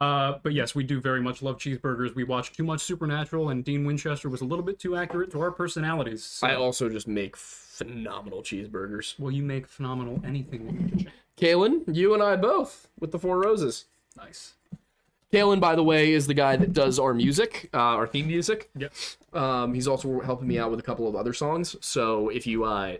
Uh, 0.00 0.38
but 0.42 0.52
yes, 0.52 0.74
we 0.74 0.84
do 0.84 1.00
very 1.00 1.20
much 1.20 1.42
love 1.42 1.58
cheeseburgers. 1.58 2.14
We 2.14 2.24
watch 2.24 2.52
too 2.52 2.62
much 2.62 2.80
Supernatural, 2.80 3.50
and 3.50 3.64
Dean 3.64 3.84
Winchester 3.84 4.28
was 4.28 4.40
a 4.40 4.44
little 4.44 4.64
bit 4.64 4.78
too 4.78 4.96
accurate 4.96 5.30
to 5.32 5.40
our 5.40 5.50
personalities. 5.50 6.22
So, 6.22 6.46
I 6.46 6.54
also 6.54 6.88
just 6.88 7.08
make 7.08 7.36
phenomenal 7.36 8.42
cheeseburgers. 8.42 9.18
well, 9.18 9.32
you 9.32 9.42
make 9.42 9.66
phenomenal 9.66 10.20
anything 10.24 10.68
in 10.68 10.88
kitchen. 10.88 11.12
Kaylin, 11.36 11.94
you 11.94 12.14
and 12.14 12.22
I 12.22 12.36
both 12.36 12.88
with 12.98 13.12
the 13.12 13.18
Four 13.18 13.40
Roses. 13.40 13.86
Nice. 14.16 14.54
Kalen, 15.32 15.60
by 15.60 15.74
the 15.74 15.82
way, 15.82 16.12
is 16.12 16.26
the 16.26 16.34
guy 16.34 16.56
that 16.56 16.72
does 16.72 16.98
our 16.98 17.12
music, 17.12 17.68
uh, 17.74 17.76
our 17.76 18.06
theme 18.06 18.26
music. 18.28 18.70
Yep. 18.76 18.92
Um, 19.34 19.74
he's 19.74 19.86
also 19.86 20.20
helping 20.20 20.48
me 20.48 20.58
out 20.58 20.70
with 20.70 20.80
a 20.80 20.82
couple 20.82 21.06
of 21.06 21.14
other 21.14 21.34
songs. 21.34 21.76
So 21.80 22.30
if 22.30 22.46
you 22.46 22.64
uh, 22.64 22.96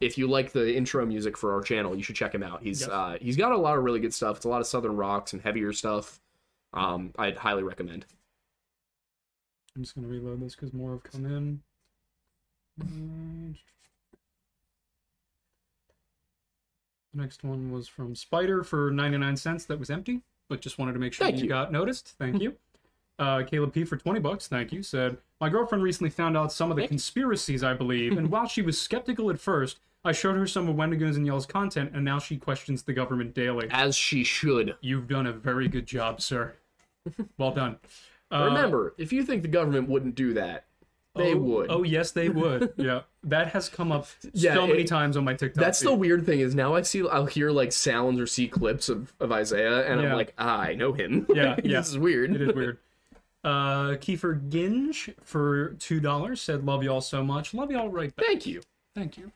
if 0.00 0.18
you 0.18 0.26
like 0.26 0.52
the 0.52 0.76
intro 0.76 1.06
music 1.06 1.36
for 1.36 1.54
our 1.54 1.62
channel, 1.62 1.94
you 1.94 2.02
should 2.02 2.16
check 2.16 2.34
him 2.34 2.42
out. 2.42 2.62
He's 2.62 2.86
uh, 2.86 3.16
he's 3.20 3.36
got 3.36 3.52
a 3.52 3.56
lot 3.56 3.78
of 3.78 3.84
really 3.84 4.00
good 4.00 4.12
stuff. 4.12 4.38
It's 4.38 4.44
a 4.44 4.48
lot 4.48 4.60
of 4.60 4.66
southern 4.66 4.96
rocks 4.96 5.32
and 5.32 5.40
heavier 5.40 5.72
stuff. 5.72 6.20
Um, 6.74 7.12
I'd 7.18 7.36
highly 7.36 7.62
recommend. 7.62 8.06
I'm 9.76 9.82
just 9.82 9.94
gonna 9.94 10.08
reload 10.08 10.40
this 10.40 10.54
because 10.54 10.72
more 10.72 10.92
have 10.92 11.02
come 11.04 11.24
in. 11.26 11.62
And- 12.80 13.56
The 17.14 17.20
next 17.20 17.44
one 17.44 17.70
was 17.70 17.88
from 17.88 18.14
Spider 18.14 18.64
for 18.64 18.90
99 18.90 19.36
cents. 19.36 19.66
That 19.66 19.78
was 19.78 19.90
empty, 19.90 20.22
but 20.48 20.62
just 20.62 20.78
wanted 20.78 20.94
to 20.94 20.98
make 20.98 21.12
sure 21.12 21.28
you, 21.28 21.42
you. 21.42 21.48
got 21.48 21.70
noticed. 21.70 22.14
Thank 22.18 22.40
you. 22.40 22.56
Uh, 23.18 23.42
Caleb 23.44 23.74
P 23.74 23.84
for 23.84 23.98
20 23.98 24.18
bucks. 24.20 24.48
Thank 24.48 24.72
you. 24.72 24.82
Said 24.82 25.18
my 25.40 25.50
girlfriend 25.50 25.84
recently 25.84 26.08
found 26.08 26.36
out 26.38 26.52
some 26.52 26.70
of 26.70 26.76
the 26.78 26.88
conspiracies 26.88 27.62
I 27.62 27.74
believe, 27.74 28.16
and 28.16 28.30
while 28.30 28.46
she 28.48 28.62
was 28.62 28.80
skeptical 28.80 29.28
at 29.30 29.38
first, 29.38 29.78
I 30.04 30.12
showed 30.12 30.36
her 30.36 30.46
some 30.46 30.68
of 30.68 30.76
Wendigos 30.76 31.16
and 31.16 31.26
Yell's 31.26 31.44
content, 31.46 31.90
and 31.94 32.02
now 32.04 32.18
she 32.18 32.38
questions 32.38 32.82
the 32.82 32.94
government 32.94 33.34
daily. 33.34 33.68
As 33.70 33.94
she 33.94 34.24
should. 34.24 34.74
You've 34.80 35.06
done 35.06 35.26
a 35.26 35.32
very 35.32 35.68
good 35.68 35.86
job, 35.86 36.20
sir. 36.22 36.54
Well 37.38 37.52
done. 37.52 37.76
Uh, 38.30 38.44
Remember, 38.46 38.94
if 38.98 39.12
you 39.12 39.24
think 39.24 39.42
the 39.42 39.48
government 39.48 39.88
wouldn't 39.88 40.14
do 40.14 40.34
that, 40.34 40.64
they 41.14 41.34
oh, 41.34 41.38
would. 41.38 41.70
Oh 41.70 41.82
yes, 41.82 42.12
they 42.12 42.28
would. 42.40 42.72
yeah, 42.76 43.02
that 43.24 43.48
has 43.48 43.68
come 43.68 43.92
up 43.92 44.06
Yeah, 44.32 44.54
so 44.54 44.66
many 44.66 44.82
it- 44.82 44.86
times 44.88 45.16
on 45.16 45.24
my 45.24 45.34
TikTok. 45.34 45.62
That's 45.62 45.80
the 45.80 45.92
weird 45.94 46.24
thing 46.24 46.40
is 46.40 46.54
now 46.54 46.74
I 46.74 46.82
see 46.82 47.06
I'll 47.06 47.26
hear 47.26 47.50
like 47.50 47.72
sounds 47.72 48.18
or 48.20 48.26
see 48.26 48.48
clips 48.48 48.88
of, 48.88 49.12
of 49.20 49.30
Isaiah 49.32 49.86
and 49.90 50.00
Yeah. 50.00 50.10
I'm 50.10 50.16
like 50.16 50.32
ah, 50.38 50.60
I 50.60 50.74
know 50.74 50.92
him. 50.92 51.26
Yeah, 51.28 51.56
yeah. 51.64 51.80
this 51.80 51.88
is 51.90 51.98
weird. 51.98 52.34
It 52.34 52.40
is 52.42 52.54
weird. 52.54 52.78
Uh, 53.44 53.96
Kiefer 53.96 54.48
Ginge 54.48 55.12
for 55.20 55.70
two 55.74 55.98
dollars 56.00 56.40
said, 56.40 56.64
"Love 56.64 56.82
y'all 56.84 57.00
so 57.00 57.22
much. 57.24 57.52
Love 57.52 57.70
y'all 57.70 57.88
right 57.90 58.14
back. 58.14 58.24
Thank 58.24 58.46
you. 58.46 58.62
Thank 58.94 59.18
you." 59.18 59.32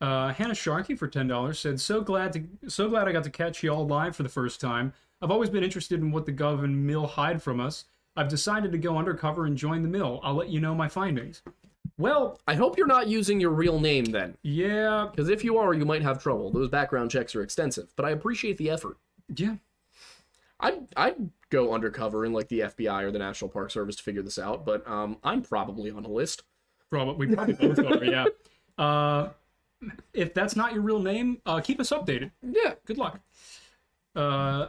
Uh, 0.00 0.32
Hannah 0.32 0.54
Sharkey 0.54 0.94
for 0.94 1.08
ten 1.08 1.26
dollars 1.26 1.58
said, 1.58 1.80
"So 1.80 2.00
glad 2.00 2.32
to, 2.34 2.44
so 2.70 2.88
glad 2.88 3.08
I 3.08 3.12
got 3.12 3.24
to 3.24 3.30
catch 3.30 3.62
y'all 3.62 3.86
live 3.86 4.14
for 4.16 4.22
the 4.22 4.28
first 4.28 4.60
time. 4.60 4.92
I've 5.22 5.30
always 5.30 5.50
been 5.50 5.64
interested 5.64 6.00
in 6.00 6.12
what 6.12 6.26
the 6.26 6.32
Gov 6.32 6.64
and 6.64 6.86
Mill 6.86 7.06
hide 7.06 7.42
from 7.42 7.60
us. 7.60 7.84
I've 8.16 8.28
decided 8.28 8.72
to 8.72 8.78
go 8.78 8.98
undercover 8.98 9.46
and 9.46 9.56
join 9.56 9.82
the 9.82 9.88
Mill. 9.88 10.20
I'll 10.22 10.34
let 10.34 10.48
you 10.48 10.60
know 10.60 10.74
my 10.74 10.88
findings." 10.88 11.42
Well, 11.98 12.40
I 12.48 12.54
hope 12.54 12.78
you're 12.78 12.86
not 12.86 13.08
using 13.08 13.38
your 13.40 13.50
real 13.50 13.78
name 13.78 14.06
then, 14.06 14.36
yeah, 14.42 15.08
because 15.10 15.28
if 15.28 15.44
you 15.44 15.58
are, 15.58 15.74
you 15.74 15.84
might 15.84 16.00
have 16.00 16.22
trouble. 16.22 16.50
Those 16.50 16.70
background 16.70 17.10
checks 17.10 17.34
are 17.36 17.42
extensive, 17.42 17.92
but 17.94 18.06
I 18.06 18.10
appreciate 18.10 18.56
the 18.56 18.70
effort. 18.70 18.96
yeah. 19.34 19.56
I'd 20.62 20.88
I'd 20.96 21.30
go 21.50 21.72
undercover 21.72 22.24
in 22.24 22.32
like 22.32 22.48
the 22.48 22.60
FBI 22.60 23.02
or 23.02 23.10
the 23.10 23.18
National 23.18 23.50
Park 23.50 23.70
Service 23.70 23.96
to 23.96 24.02
figure 24.02 24.22
this 24.22 24.38
out, 24.38 24.64
but 24.64 24.86
um, 24.88 25.16
I'm 25.24 25.42
probably 25.42 25.90
on 25.90 26.04
a 26.04 26.08
list. 26.08 26.42
Probably, 26.90 27.26
we 27.26 27.34
probably 27.34 27.54
both 27.54 27.78
are. 27.78 28.04
Yeah. 28.04 28.26
Uh, 28.78 29.28
if 30.14 30.32
that's 30.32 30.56
not 30.56 30.72
your 30.72 30.80
real 30.80 31.00
name, 31.00 31.36
uh, 31.44 31.60
keep 31.60 31.78
us 31.80 31.90
updated. 31.90 32.30
Yeah. 32.42 32.74
Good 32.86 32.96
luck. 32.96 33.20
Uh, 34.16 34.68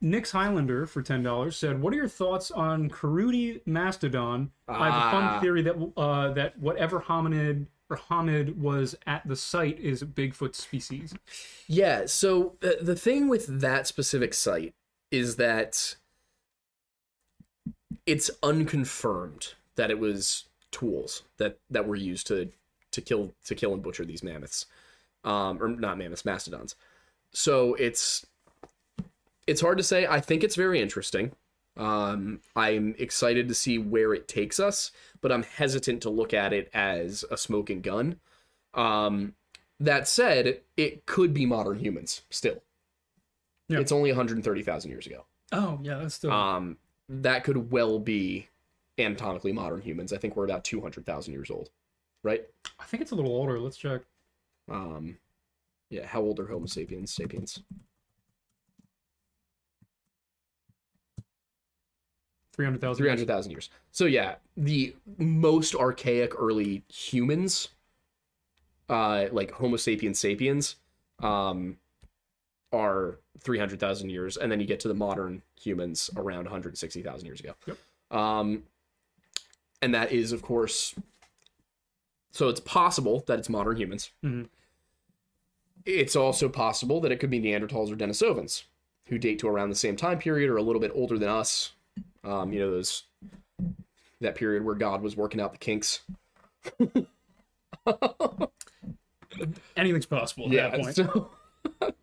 Nick's 0.00 0.30
Highlander 0.30 0.86
for 0.86 1.02
ten 1.02 1.22
dollars 1.22 1.56
said, 1.56 1.80
"What 1.80 1.92
are 1.92 1.96
your 1.96 2.08
thoughts 2.08 2.50
on 2.50 2.90
Cerutti 2.90 3.60
mastodon? 3.66 4.50
I 4.68 4.90
have 4.90 5.06
a 5.06 5.10
fun 5.10 5.40
theory 5.40 5.62
that 5.62 5.92
uh, 5.96 6.32
that 6.32 6.58
whatever 6.58 7.00
hominid 7.00 7.66
or 7.88 7.96
homid 7.96 8.56
was 8.56 8.96
at 9.06 9.26
the 9.26 9.36
site 9.36 9.78
is 9.78 10.02
a 10.02 10.06
Bigfoot 10.06 10.54
species. 10.54 11.14
Yeah, 11.66 12.06
so 12.06 12.56
uh, 12.62 12.70
the 12.80 12.96
thing 12.96 13.28
with 13.28 13.60
that 13.60 13.86
specific 13.86 14.34
site 14.34 14.74
is 15.10 15.36
that 15.36 15.96
it's 18.06 18.30
unconfirmed 18.42 19.54
that 19.76 19.90
it 19.90 19.98
was 19.98 20.44
tools 20.70 21.22
that 21.38 21.58
that 21.70 21.86
were 21.86 21.96
used 21.96 22.26
to 22.26 22.50
to 22.90 23.00
kill 23.00 23.32
to 23.44 23.54
kill 23.54 23.72
and 23.72 23.82
butcher 23.82 24.04
these 24.04 24.22
mammoths. 24.22 24.66
Um 25.24 25.62
or 25.62 25.68
not 25.68 25.98
mammoths, 25.98 26.24
mastodons. 26.24 26.74
So 27.32 27.74
it's 27.74 28.26
it's 29.46 29.60
hard 29.60 29.78
to 29.78 29.84
say. 29.84 30.06
I 30.06 30.20
think 30.20 30.42
it's 30.44 30.56
very 30.56 30.80
interesting. 30.80 31.32
Um 31.76 32.40
I'm 32.54 32.94
excited 32.98 33.48
to 33.48 33.54
see 33.54 33.78
where 33.78 34.14
it 34.14 34.28
takes 34.28 34.58
us, 34.58 34.92
but 35.20 35.30
I'm 35.32 35.42
hesitant 35.42 36.02
to 36.02 36.10
look 36.10 36.32
at 36.32 36.52
it 36.52 36.70
as 36.72 37.24
a 37.30 37.36
smoking 37.36 37.80
gun. 37.80 38.20
Um 38.74 39.34
that 39.78 40.08
said, 40.08 40.62
it 40.76 41.04
could 41.04 41.34
be 41.34 41.44
modern 41.44 41.78
humans 41.78 42.22
still. 42.30 42.62
Yeah. 43.68 43.80
It's 43.80 43.92
only 43.92 44.10
130,000 44.10 44.90
years 44.90 45.06
ago. 45.06 45.26
Oh 45.52 45.78
yeah, 45.82 45.98
that's 45.98 46.14
still 46.14 46.32
Um, 46.32 46.78
that 47.08 47.44
could 47.44 47.70
well 47.70 47.98
be 47.98 48.48
anatomically 48.98 49.52
modern 49.52 49.80
humans. 49.82 50.12
I 50.12 50.16
think 50.18 50.34
we're 50.36 50.44
about 50.44 50.64
200,000 50.64 51.32
years 51.32 51.50
old, 51.50 51.70
right? 52.22 52.44
I 52.80 52.84
think 52.84 53.02
it's 53.02 53.10
a 53.10 53.14
little 53.14 53.32
older. 53.32 53.58
Let's 53.58 53.76
check. 53.76 54.02
Um, 54.70 55.18
yeah, 55.90 56.06
how 56.06 56.20
old 56.22 56.40
are 56.40 56.46
Homo 56.46 56.66
sapiens? 56.66 57.12
Sapiens. 57.12 57.62
300,000 62.56 62.96
300,000 62.96 63.50
years. 63.50 63.70
So 63.92 64.06
yeah, 64.06 64.36
the 64.56 64.94
most 65.18 65.74
archaic 65.74 66.32
early 66.38 66.82
humans 66.88 67.68
uh 68.88 69.26
like 69.32 69.50
Homo 69.50 69.76
sapiens 69.76 70.18
sapiens 70.18 70.76
um 71.20 71.76
are 72.72 73.18
300,000 73.40 74.10
years 74.10 74.36
and 74.36 74.50
then 74.50 74.60
you 74.60 74.66
get 74.66 74.80
to 74.80 74.88
the 74.88 74.94
modern 74.94 75.42
humans 75.60 76.10
around 76.16 76.44
160,000 76.44 77.26
years 77.26 77.40
ago. 77.40 77.54
Yep. 77.66 77.78
Um 78.10 78.62
and 79.82 79.94
that 79.94 80.12
is 80.12 80.32
of 80.32 80.42
course 80.42 80.94
so 82.30 82.48
it's 82.48 82.60
possible 82.60 83.24
that 83.28 83.38
it's 83.38 83.48
modern 83.48 83.76
humans. 83.76 84.10
Mm-hmm. 84.24 84.44
It's 85.86 86.16
also 86.16 86.48
possible 86.48 87.00
that 87.00 87.12
it 87.12 87.18
could 87.18 87.30
be 87.30 87.40
Neanderthals 87.40 87.90
or 87.90 87.96
Denisovans 87.96 88.64
who 89.06 89.18
date 89.18 89.38
to 89.38 89.48
around 89.48 89.70
the 89.70 89.76
same 89.76 89.96
time 89.96 90.18
period 90.18 90.50
or 90.50 90.56
a 90.56 90.62
little 90.62 90.80
bit 90.80 90.92
older 90.94 91.18
than 91.18 91.28
us 91.28 91.72
um, 92.26 92.52
you 92.52 92.60
know, 92.60 92.70
those 92.70 93.04
that 94.20 94.34
period 94.34 94.64
where 94.64 94.74
God 94.74 95.02
was 95.02 95.16
working 95.16 95.40
out 95.40 95.52
the 95.52 95.58
kinks. 95.58 96.00
Anything's 99.76 100.06
possible 100.06 100.46
at 100.46 100.72
that 100.72 100.80
point. 100.80 100.96
so 100.96 101.30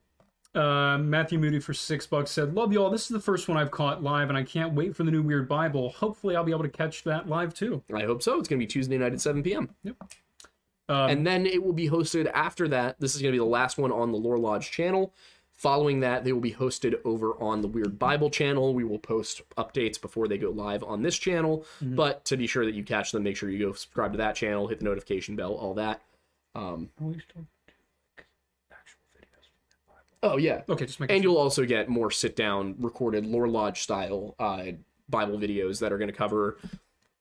Uh, 0.56 1.00
Matthew 1.00 1.40
Moody 1.40 1.60
for 1.60 1.74
six 1.74 2.06
bucks 2.06 2.30
said, 2.30 2.54
"Love 2.54 2.72
y'all. 2.72 2.92
This 2.92 3.04
is 3.04 3.08
the 3.08 3.20
first 3.20 3.48
one 3.48 3.58
I've 3.58 3.72
caught 3.72 4.04
live, 4.04 4.30
and 4.30 4.38
I 4.38 4.44
can't 4.44 4.74
wait 4.74 4.96
for 4.96 5.04
the 5.04 5.10
new 5.10 5.24
Weird 5.24 5.50
Bible. 5.50 5.90
Hopefully, 5.90 6.36
I'll 6.36 6.44
be 6.44 6.52
able 6.52 6.64
to 6.64 6.70
catch 6.70 7.04
that 7.06 7.28
live 7.28 7.56
too." 7.56 7.82
I 7.92 8.04
hope 8.04 8.22
so. 8.22 8.38
It's 8.38 8.48
going 8.48 8.60
to 8.60 8.64
be 8.64 8.68
Tuesday 8.68 8.98
night 9.00 9.14
at 9.14 9.22
7 9.22 9.42
p.m. 9.42 9.70
Um, 10.90 11.10
and 11.10 11.26
then 11.26 11.48
it 11.48 11.64
will 11.64 11.74
be 11.74 11.90
hosted 11.90 12.30
after 12.36 12.68
that. 12.68 13.00
This 13.00 13.16
is 13.16 13.22
going 13.22 13.32
to 13.32 13.36
be 13.36 13.40
the 13.40 13.50
last 13.50 13.80
one 13.80 13.92
on 13.92 14.12
the 14.12 14.18
Lore 14.18 14.38
Lodge 14.38 14.70
channel. 14.70 15.12
Following 15.56 16.02
that, 16.02 16.24
they 16.24 16.34
will 16.34 16.42
be 16.42 16.52
hosted 16.52 17.00
over 17.06 17.42
on 17.42 17.62
the 17.62 17.68
Weird 17.68 17.98
Bible 17.98 18.30
channel. 18.30 18.74
We 18.74 18.84
will 18.84 19.00
post 19.00 19.42
updates 19.58 20.02
before 20.02 20.28
they 20.28 20.38
go 20.38 20.50
live 20.50 20.84
on 20.84 21.02
this 21.02 21.18
channel. 21.18 21.66
But 21.96 22.26
to 22.26 22.38
be 22.38 22.48
sure 22.48 22.66
that 22.66 22.74
you 22.74 22.84
catch 22.84 23.12
them, 23.12 23.24
make 23.24 23.38
sure 23.38 23.50
you 23.50 23.68
go 23.68 23.74
subscribe 23.74 24.12
to 24.14 24.18
that 24.18 24.36
channel, 24.36 24.68
hit 24.68 24.80
the 24.80 24.86
notification 24.86 25.36
bell, 25.36 25.54
all 25.54 25.74
that. 25.76 26.02
Um, 26.56 26.90
oh, 30.24 30.38
yeah. 30.38 30.62
okay, 30.68 30.86
just 30.86 31.00
make 31.00 31.12
And 31.12 31.24
you'll 31.24 31.38
also 31.38 31.66
get 31.66 31.88
more 31.88 32.12
sit 32.12 32.36
down, 32.36 32.76
recorded 32.80 33.26
Lore 33.26 33.48
Lodge 33.48 33.82
style 33.82 34.36
uh, 34.40 34.66
Bible 35.08 35.38
videos 35.38 35.80
that 35.80 35.94
are 35.94 35.98
going 35.98 36.12
to 36.12 36.18
cover 36.18 36.58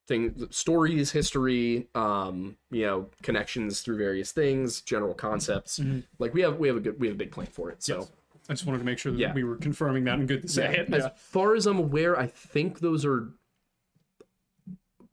things, 0.09 0.45
stories, 0.55 1.13
history, 1.13 1.87
um, 1.95 2.57
you 2.71 2.87
know, 2.87 3.09
connections 3.23 3.83
through 3.83 3.99
various 3.99 4.33
things, 4.33 4.81
general 4.81 5.15
concepts. 5.15 5.79
Like 6.19 6.35
we 6.35 6.41
have 6.43 6.59
we 6.59 6.69
have 6.69 6.77
a 6.77 6.81
good 6.81 6.99
we 6.99 7.07
have 7.07 7.15
a 7.15 7.19
big 7.19 7.31
plan 7.31 7.47
for 7.47 7.71
it. 7.71 7.83
So 7.83 8.01
Yes. 8.01 8.11
I 8.53 8.55
just 8.55 8.67
wanted 8.67 8.81
to 8.81 8.85
make 8.85 8.99
sure 8.99 9.11
that 9.13 9.19
Yeah. 9.19 9.33
we 9.33 9.45
were 9.45 9.57
confirming 9.57 10.05
that 10.05 10.19
and 10.19 10.29
good 10.29 10.43
to 10.43 10.49
say 10.49 10.77
it. 10.77 10.93
as 10.93 11.05
Yeah. 11.05 11.09
far 11.17 11.55
as 11.55 11.67
I'm 11.67 11.79
aware, 11.79 12.19
I 12.19 12.27
think 12.27 12.81
those 12.81 13.03
are 13.07 13.31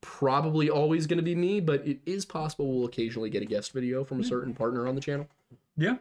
probably 0.02 0.70
always 0.70 1.08
going 1.08 1.18
to 1.20 1.24
be 1.24 1.36
me, 1.36 1.62
but 1.62 1.88
it 1.88 2.00
is 2.06 2.26
possible 2.26 2.74
we'll 2.80 2.86
occasionally 2.86 3.30
get 3.30 3.42
a 3.42 3.46
guest 3.46 3.72
video 3.72 4.04
from 4.04 4.20
a 4.20 4.24
certain 4.26 4.54
partner 4.54 4.88
on 4.90 4.96
the 4.96 5.02
channel. 5.02 5.28
yeah, 5.78 5.98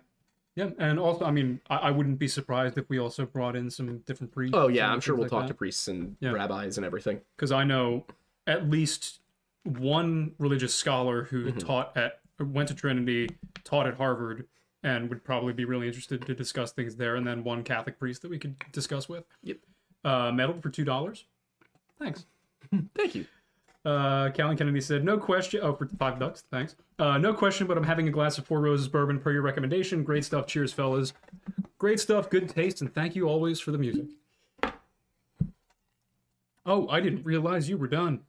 Yeah, 0.57 0.71
and 0.79 0.99
also, 0.99 1.25
I 1.25 1.31
mean, 1.31 1.61
I, 1.71 1.77
I 1.77 1.91
wouldn't 1.93 2.19
be 2.19 2.27
surprised 2.27 2.77
if 2.77 2.89
we 2.89 2.99
also 2.99 3.25
brought 3.25 3.55
in 3.55 3.71
some 3.71 3.99
different 3.99 4.33
priests. 4.33 4.57
Oh 4.57 4.67
yeah, 4.67 4.91
I'm 4.93 5.01
sure 5.01 5.15
we'll 5.15 5.23
like 5.27 5.31
talk 5.31 5.43
that. 5.43 5.49
to 5.49 5.55
priests 5.55 5.87
and 5.87 6.17
Yeah. 6.19 6.33
rabbis 6.33 6.77
and 6.77 6.85
everything. 6.85 7.21
because 7.37 7.53
I 7.53 7.63
know 7.63 8.05
at 8.49 8.69
least 8.69 9.21
one 9.63 10.35
religious 10.39 10.75
scholar 10.75 11.25
who 11.25 11.45
Mm-hmm. 11.47 11.59
taught 11.59 11.97
at 11.97 12.19
went 12.41 12.69
to 12.71 12.75
Trinity, 12.75 13.29
taught 13.63 13.87
at 13.87 13.95
Harvard, 13.95 14.47
and 14.83 15.09
would 15.09 15.25
probably 15.25 15.53
be 15.53 15.65
really 15.65 15.87
interested 15.87 16.25
to 16.27 16.35
discuss 16.35 16.73
things 16.73 16.97
there. 16.97 17.17
And 17.17 17.27
then 17.27 17.45
one 17.45 17.63
Catholic 17.65 17.99
priest 17.99 18.23
that 18.23 18.31
we 18.31 18.39
could 18.39 18.57
discuss 18.73 19.09
with. 19.09 19.25
Yep. 19.43 19.59
Uh, 20.05 20.31
medal 20.33 20.61
for 20.61 20.71
two 20.71 20.85
dollars. 20.85 21.25
Thanks. 21.99 22.27
Thank 22.97 23.15
you. 23.15 23.27
Uh, 23.85 24.31
Callan 24.31 24.57
Kennedy 24.57 24.81
said, 24.81 25.05
"No 25.05 25.19
question." 25.19 25.61
Oh, 25.63 25.75
for 25.75 25.87
five 25.99 26.19
bucks. 26.19 26.45
Thanks. 26.51 26.77
Uh, 26.99 27.19
no 27.19 27.33
question, 27.33 27.67
but 27.67 27.77
I'm 27.79 27.85
having 27.85 28.09
a 28.09 28.11
glass 28.11 28.39
of 28.39 28.47
Four 28.47 28.61
Roses 28.61 28.89
bourbon 28.89 29.19
per 29.19 29.33
your 29.33 29.43
recommendation. 29.43 30.05
Great 30.05 30.25
stuff. 30.25 30.47
Cheers, 30.47 30.73
fellas. 30.73 31.13
Great 31.79 32.01
stuff. 32.01 32.29
Good 32.29 32.49
taste, 32.49 32.81
and 32.81 32.93
thank 32.93 33.17
you 33.17 33.29
always 33.29 33.61
for 33.61 33.71
the 33.71 33.79
music. 33.79 34.07
Oh, 36.67 36.89
I 36.89 37.01
didn't 37.01 37.25
realize 37.25 37.69
you 37.69 37.79
were 37.79 37.89
done. 37.89 38.21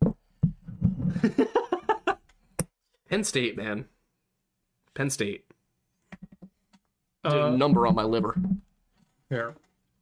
Penn 3.10 3.24
State, 3.24 3.56
man. 3.56 3.86
Penn 4.94 5.10
State. 5.10 5.44
Uh, 7.24 7.46
a 7.46 7.56
number 7.56 7.86
on 7.86 7.94
my 7.94 8.04
liver. 8.04 8.36
Fair. 9.28 9.54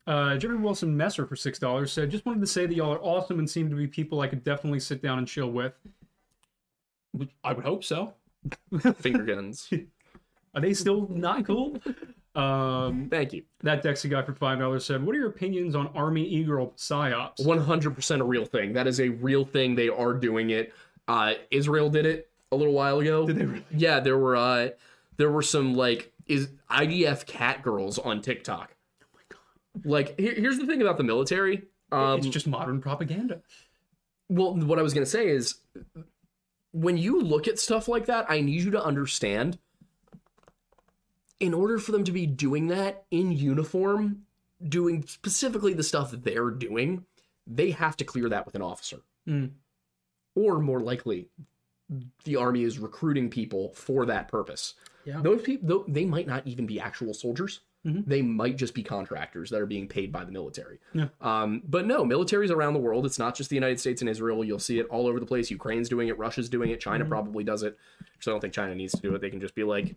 Uh, 0.06 0.36
Jerry 0.36 0.56
Wilson 0.56 0.96
Messer 0.96 1.26
for 1.26 1.36
six 1.36 1.58
dollars 1.58 1.92
said, 1.92 2.10
"Just 2.10 2.26
wanted 2.26 2.40
to 2.40 2.46
say 2.46 2.66
that 2.66 2.74
y'all 2.74 2.92
are 2.92 3.00
awesome 3.00 3.38
and 3.38 3.48
seem 3.48 3.70
to 3.70 3.76
be 3.76 3.86
people 3.86 4.20
I 4.20 4.26
could 4.26 4.42
definitely 4.42 4.80
sit 4.80 5.00
down 5.00 5.18
and 5.18 5.28
chill 5.28 5.50
with." 5.50 5.74
I 7.44 7.52
would 7.52 7.64
hope 7.64 7.84
so. 7.84 8.14
Finger 8.96 9.22
guns. 9.24 9.70
Are 10.54 10.60
they 10.60 10.74
still 10.74 11.06
not 11.08 11.46
cool? 11.46 11.78
Um, 12.34 13.08
Thank 13.10 13.32
you. 13.34 13.44
that 13.62 13.84
Dexy 13.84 14.10
guy 14.10 14.22
for 14.22 14.34
five 14.34 14.58
dollars 14.58 14.84
said, 14.84 15.04
"What 15.06 15.14
are 15.14 15.18
your 15.18 15.28
opinions 15.28 15.76
on 15.76 15.86
Army 15.88 16.24
E-girl 16.24 16.72
psyops?" 16.76 17.40
100% 17.40 18.20
a 18.20 18.24
real 18.24 18.44
thing. 18.44 18.72
That 18.72 18.88
is 18.88 18.98
a 19.00 19.10
real 19.10 19.44
thing. 19.44 19.76
They 19.76 19.88
are 19.88 20.14
doing 20.14 20.50
it. 20.50 20.74
Uh, 21.06 21.34
Israel 21.50 21.90
did 21.90 22.06
it 22.06 22.31
a 22.52 22.56
little 22.56 22.74
while 22.74 23.00
ago. 23.00 23.26
Did 23.26 23.36
they 23.36 23.46
really? 23.46 23.64
Yeah, 23.74 23.98
there 23.98 24.18
were 24.18 24.36
uh, 24.36 24.68
there 25.16 25.30
were 25.30 25.42
some 25.42 25.74
like 25.74 26.12
is 26.26 26.50
IDF 26.70 27.26
cat 27.26 27.62
girls 27.62 27.98
on 27.98 28.20
TikTok. 28.20 28.76
Oh 29.02 29.06
my 29.14 29.20
god! 29.28 29.90
Like 29.90 30.20
here, 30.20 30.34
here's 30.34 30.58
the 30.58 30.66
thing 30.66 30.80
about 30.82 30.98
the 30.98 31.04
military. 31.04 31.64
Um, 31.90 32.18
it's 32.18 32.28
just 32.28 32.46
modern 32.46 32.80
propaganda. 32.80 33.42
well, 34.28 34.54
what 34.54 34.78
I 34.78 34.82
was 34.82 34.94
gonna 34.94 35.06
say 35.06 35.28
is, 35.28 35.56
when 36.72 36.96
you 36.96 37.20
look 37.20 37.48
at 37.48 37.58
stuff 37.58 37.88
like 37.88 38.06
that, 38.06 38.26
I 38.28 38.40
need 38.40 38.62
you 38.62 38.70
to 38.70 38.84
understand. 38.84 39.58
In 41.40 41.54
order 41.54 41.80
for 41.80 41.90
them 41.90 42.04
to 42.04 42.12
be 42.12 42.24
doing 42.24 42.68
that 42.68 43.04
in 43.10 43.32
uniform, 43.32 44.26
doing 44.68 45.04
specifically 45.08 45.74
the 45.74 45.82
stuff 45.82 46.12
that 46.12 46.22
they're 46.22 46.50
doing, 46.50 47.04
they 47.48 47.72
have 47.72 47.96
to 47.96 48.04
clear 48.04 48.28
that 48.28 48.46
with 48.46 48.54
an 48.54 48.62
officer. 48.62 49.00
Mm. 49.28 49.50
Or 50.36 50.60
more 50.60 50.78
likely, 50.78 51.26
the 52.24 52.36
army 52.36 52.62
is 52.62 52.78
recruiting 52.78 53.28
people 53.30 53.72
for 53.74 54.06
that 54.06 54.28
purpose. 54.28 54.74
Yeah. 55.04 55.20
Those 55.20 55.42
people, 55.42 55.84
they 55.88 56.04
might 56.04 56.26
not 56.26 56.46
even 56.46 56.66
be 56.66 56.78
actual 56.80 57.12
soldiers. 57.14 57.60
Mhm. 57.84 58.06
They 58.06 58.22
might 58.22 58.56
just 58.56 58.74
be 58.74 58.84
contractors 58.84 59.50
that 59.50 59.60
are 59.60 59.66
being 59.66 59.88
paid 59.88 60.12
by 60.12 60.24
the 60.24 60.30
military. 60.30 60.78
Yeah. 60.94 61.08
Um, 61.20 61.62
but 61.68 61.84
no, 61.84 62.04
militaries 62.04 62.50
around 62.50 62.74
the 62.74 62.78
world. 62.80 63.04
It's 63.04 63.18
not 63.18 63.34
just 63.34 63.50
the 63.50 63.56
United 63.56 63.80
States 63.80 64.00
and 64.02 64.08
Israel. 64.08 64.44
You'll 64.44 64.60
see 64.60 64.78
it 64.78 64.86
all 64.86 65.08
over 65.08 65.18
the 65.18 65.26
place. 65.26 65.50
Ukraine's 65.50 65.88
doing 65.88 66.06
it. 66.06 66.16
Russia's 66.16 66.48
doing 66.48 66.70
it. 66.70 66.80
China 66.80 67.04
probably 67.04 67.42
does 67.42 67.64
it. 67.64 67.76
So 68.20 68.30
I 68.30 68.34
don't 68.34 68.40
think 68.40 68.54
China 68.54 68.76
needs 68.76 68.92
to 68.92 69.00
do 69.00 69.12
it. 69.16 69.20
They 69.20 69.30
can 69.30 69.40
just 69.40 69.56
be 69.56 69.64
like, 69.64 69.96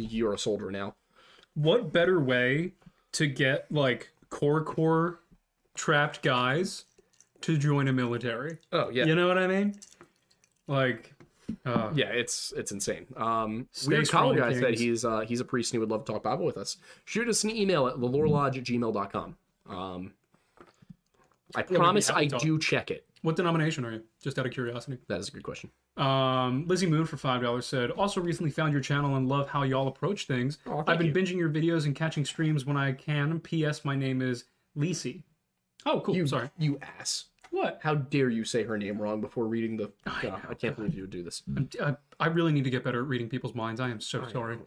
You're 0.00 0.34
a 0.34 0.38
soldier 0.38 0.70
now. 0.70 0.94
What 1.54 1.92
better 1.92 2.20
way 2.20 2.72
to 3.12 3.26
get 3.26 3.70
like 3.70 4.10
core 4.30 4.62
core 4.64 5.20
trapped 5.74 6.22
guys 6.22 6.84
to 7.42 7.56
join 7.56 7.88
a 7.88 7.92
military? 7.92 8.58
Oh 8.72 8.88
yeah. 8.90 9.04
You 9.04 9.14
know 9.14 9.28
what 9.28 9.38
I 9.38 9.46
mean? 9.46 9.78
Like, 10.66 11.14
uh, 11.66 11.90
Yeah, 11.94 12.06
it's 12.06 12.52
it's 12.56 12.72
insane. 12.72 13.06
Um, 13.16 13.68
Weird 13.86 14.06
strong, 14.06 14.36
guy 14.36 14.58
said 14.58 14.74
he's 14.78 15.04
uh, 15.04 15.20
he's 15.20 15.40
a 15.40 15.44
priest 15.44 15.72
and 15.72 15.76
he 15.76 15.78
would 15.80 15.90
love 15.90 16.04
to 16.04 16.12
talk 16.12 16.22
Bible 16.22 16.44
with 16.44 16.56
us. 16.56 16.76
Shoot 17.04 17.28
us 17.28 17.44
an 17.44 17.50
email 17.50 17.86
at 17.86 17.96
thelorelodge 17.96 18.56
at 18.56 18.64
gmail.com. 18.64 19.36
Um, 19.68 20.12
I 21.54 21.62
be 21.62 21.74
promise 21.76 22.10
I 22.10 22.26
talk. 22.26 22.40
do 22.40 22.58
check 22.58 22.90
it. 22.90 23.06
What 23.24 23.36
denomination 23.36 23.86
are 23.86 23.92
you? 23.92 24.02
Just 24.22 24.38
out 24.38 24.44
of 24.44 24.52
curiosity. 24.52 24.98
That 25.08 25.18
is 25.18 25.28
a 25.28 25.30
good 25.32 25.42
question. 25.42 25.70
Um, 25.96 26.66
Lizzie 26.66 26.86
Moon 26.86 27.06
for 27.06 27.16
five 27.16 27.40
dollars 27.40 27.64
said, 27.64 27.90
also 27.90 28.20
recently 28.20 28.50
found 28.50 28.72
your 28.72 28.82
channel 28.82 29.16
and 29.16 29.26
love 29.26 29.48
how 29.48 29.62
y'all 29.62 29.88
approach 29.88 30.26
things. 30.26 30.58
Oh, 30.66 30.84
I've 30.86 30.98
been 30.98 31.06
you. 31.06 31.12
binging 31.14 31.38
your 31.38 31.48
videos 31.48 31.86
and 31.86 31.94
catching 31.96 32.26
streams 32.26 32.66
when 32.66 32.76
I 32.76 32.92
can. 32.92 33.40
P.S. 33.40 33.82
My 33.82 33.96
name 33.96 34.20
is 34.20 34.44
Lisi. 34.76 35.22
Oh, 35.86 36.00
cool. 36.00 36.14
You 36.14 36.26
Sorry. 36.26 36.50
you 36.58 36.78
ass. 37.00 37.24
What? 37.50 37.80
How 37.82 37.94
dare 37.94 38.28
you 38.28 38.44
say 38.44 38.64
her 38.64 38.76
name 38.76 39.00
wrong 39.00 39.22
before 39.22 39.46
reading 39.46 39.78
the? 39.78 39.90
I, 40.06 40.32
I 40.50 40.54
can't 40.54 40.76
believe 40.76 40.94
you 40.94 41.02
would 41.04 41.10
do 41.10 41.22
this. 41.22 41.42
I'm, 41.56 41.70
I, 41.82 41.96
I 42.20 42.26
really 42.26 42.52
need 42.52 42.64
to 42.64 42.70
get 42.70 42.84
better 42.84 43.00
at 43.00 43.06
reading 43.08 43.30
people's 43.30 43.54
minds. 43.54 43.80
I 43.80 43.88
am 43.88 44.00
so 44.00 44.26
sorry. 44.28 44.58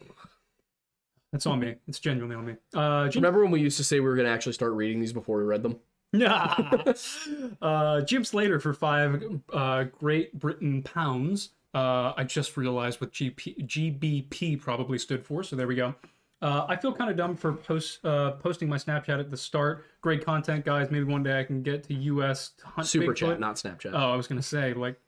That's 1.32 1.46
on 1.46 1.60
me. 1.60 1.76
It's 1.88 2.00
genuinely 2.00 2.36
on 2.36 2.46
me. 2.46 2.56
Uh, 2.74 3.10
Remember 3.14 3.44
when 3.44 3.52
we 3.52 3.60
used 3.60 3.78
to 3.78 3.84
say 3.84 4.00
we 4.00 4.08
were 4.08 4.16
going 4.16 4.26
to 4.28 4.32
actually 4.32 4.54
start 4.54 4.72
reading 4.72 5.00
these 5.00 5.14
before 5.14 5.38
we 5.38 5.44
read 5.44 5.62
them? 5.62 5.78
uh, 7.62 8.02
Jim 8.02 8.24
Slater 8.24 8.60
for 8.60 8.74
five 8.74 9.24
uh, 9.54 9.84
Great 9.84 10.38
Britain 10.38 10.82
pounds. 10.84 11.50
Uh, 11.74 12.14
I 12.16 12.24
just 12.24 12.58
realized 12.58 13.02
what 13.02 13.12
GP, 13.12 13.68
GBP 13.68 14.60
probably 14.60 14.98
stood 14.98 15.26
for, 15.26 15.44
so 15.44 15.56
there 15.56 15.68
we 15.68 15.76
go. 15.76 15.94
Uh, 16.42 16.66
I 16.70 16.76
feel 16.76 16.94
kind 16.94 17.10
of 17.10 17.18
dumb 17.18 17.36
for 17.36 17.54
post 17.54 18.04
uh, 18.06 18.32
posting 18.32 18.70
my 18.70 18.78
Snapchat 18.78 19.20
at 19.20 19.32
the 19.32 19.38
start. 19.38 19.86
Great 20.02 20.24
content, 20.24 20.66
guys. 20.66 20.92
Maybe 20.92 21.04
one 21.06 21.24
day 21.24 21.40
I 21.40 21.44
can 21.44 21.64
get 21.64 21.84
to 21.86 21.94
US 21.96 22.50
to 22.60 22.68
hunt 22.68 22.88
Super 22.88 23.14
Bigfoot. 23.14 23.16
chat, 23.16 23.40
not 23.40 23.56
Snapchat. 23.56 23.92
Oh, 23.94 24.14
I 24.14 24.16
was 24.16 24.28
gonna 24.28 24.42
say 24.42 24.74
like, 24.74 25.00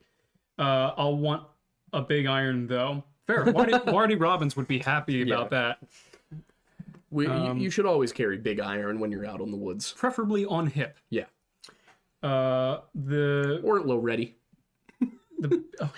uh, 0.58 0.92
I'll 0.96 1.16
want 1.16 1.44
a 1.92 2.02
big 2.02 2.26
iron 2.26 2.66
though. 2.66 3.04
Fair. 3.26 3.44
Marty, 3.46 3.74
Marty 3.86 4.16
Robbins 4.16 4.56
would 4.56 4.66
be 4.66 4.80
happy 4.80 5.22
about 5.22 5.50
that. 5.50 5.78
We, 7.10 7.26
you- 7.26 7.32
um, 7.32 7.58
you, 7.58 7.70
should 7.70 7.86
always 7.86 8.12
carry 8.12 8.38
big 8.38 8.60
iron 8.60 9.00
when 9.00 9.10
you're 9.12 9.26
out 9.26 9.40
on 9.40 9.50
the 9.50 9.56
woods. 9.56 9.92
Preferably 9.96 10.44
on 10.46 10.66
hip. 10.68 10.98
Yeah, 11.10 11.24
Uh, 12.22 12.80
the 12.94 13.60
or 13.64 13.80
low 13.80 13.98
ready. 13.98 14.36
the 15.38 15.64
oh, 15.80 15.92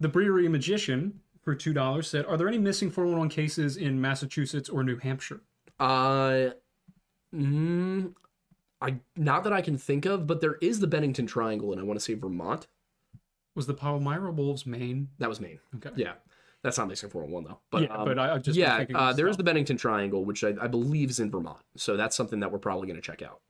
the 0.00 0.08
brewery 0.08 0.48
magician 0.48 1.20
for 1.42 1.54
two 1.54 1.72
dollars 1.72 2.08
said, 2.08 2.24
"Are 2.26 2.36
there 2.36 2.48
any 2.48 2.58
missing 2.58 2.90
411 2.90 3.28
cases 3.30 3.76
in 3.76 4.00
Massachusetts 4.00 4.68
or 4.68 4.82
New 4.84 4.96
Hampshire?" 4.96 5.40
Uh, 5.80 6.50
mm, 7.34 8.14
I 8.80 8.96
not 9.16 9.44
that 9.44 9.52
I 9.52 9.60
can 9.60 9.76
think 9.76 10.06
of, 10.06 10.26
but 10.26 10.40
there 10.40 10.54
is 10.60 10.80
the 10.80 10.86
Bennington 10.86 11.26
Triangle, 11.26 11.72
and 11.72 11.80
I 11.80 11.84
want 11.84 11.98
to 11.98 12.04
say 12.04 12.14
Vermont. 12.14 12.66
Was 13.56 13.66
the 13.66 13.74
Palmyra 13.74 14.32
Wolves 14.32 14.66
Maine? 14.66 15.08
That 15.18 15.28
was 15.28 15.40
Maine. 15.40 15.60
Okay. 15.76 15.90
Yeah, 15.94 16.14
that's 16.64 16.78
not 16.78 16.88
missing 16.88 17.10
401 17.10 17.44
though. 17.44 17.60
But 17.70 17.82
yeah, 17.82 17.94
um, 17.94 18.06
but 18.06 18.18
I, 18.18 18.34
I 18.34 18.38
just 18.38 18.58
yeah, 18.58 18.84
uh, 18.94 19.12
there 19.12 19.28
is 19.28 19.36
the 19.36 19.44
Bennington 19.44 19.76
Triangle, 19.76 20.24
which 20.24 20.42
I, 20.42 20.54
I 20.60 20.66
believe 20.66 21.10
is 21.10 21.20
in 21.20 21.30
Vermont. 21.30 21.60
So 21.76 21.96
that's 21.96 22.16
something 22.16 22.40
that 22.40 22.50
we're 22.50 22.58
probably 22.58 22.88
going 22.88 23.00
to 23.00 23.02
check 23.02 23.20
out. 23.20 23.42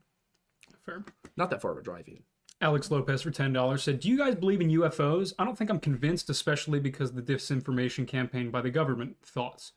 Fair. 0.85 1.05
Not 1.37 1.49
that 1.49 1.61
far 1.61 1.71
of 1.71 1.77
a 1.77 1.81
drive, 1.81 2.09
even. 2.09 2.23
Alex 2.61 2.91
Lopez 2.91 3.21
for 3.21 3.31
ten 3.31 3.53
dollars 3.53 3.83
said, 3.83 4.01
"Do 4.01 4.09
you 4.09 4.17
guys 4.17 4.35
believe 4.35 4.59
in 4.59 4.69
UFOs? 4.69 5.33
I 5.39 5.45
don't 5.45 5.57
think 5.57 5.69
I'm 5.69 5.79
convinced, 5.79 6.29
especially 6.29 6.79
because 6.79 7.11
of 7.11 7.15
the 7.15 7.21
disinformation 7.21 8.05
campaign 8.05 8.51
by 8.51 8.61
the 8.61 8.69
government. 8.69 9.15
Thoughts? 9.23 9.71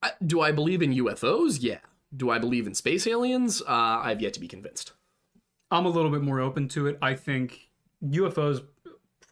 I, 0.00 0.12
do 0.24 0.40
I 0.40 0.52
believe 0.52 0.82
in 0.82 0.94
UFOs? 0.94 1.58
Yeah. 1.60 1.80
Do 2.16 2.30
I 2.30 2.38
believe 2.38 2.66
in 2.66 2.74
space 2.74 3.06
aliens? 3.06 3.60
Uh, 3.62 4.00
I've 4.02 4.22
yet 4.22 4.32
to 4.34 4.40
be 4.40 4.48
convinced. 4.48 4.92
I'm 5.70 5.84
a 5.84 5.90
little 5.90 6.10
bit 6.10 6.22
more 6.22 6.40
open 6.40 6.68
to 6.68 6.86
it. 6.86 6.96
I 7.02 7.14
think 7.14 7.68
UFOs 8.04 8.62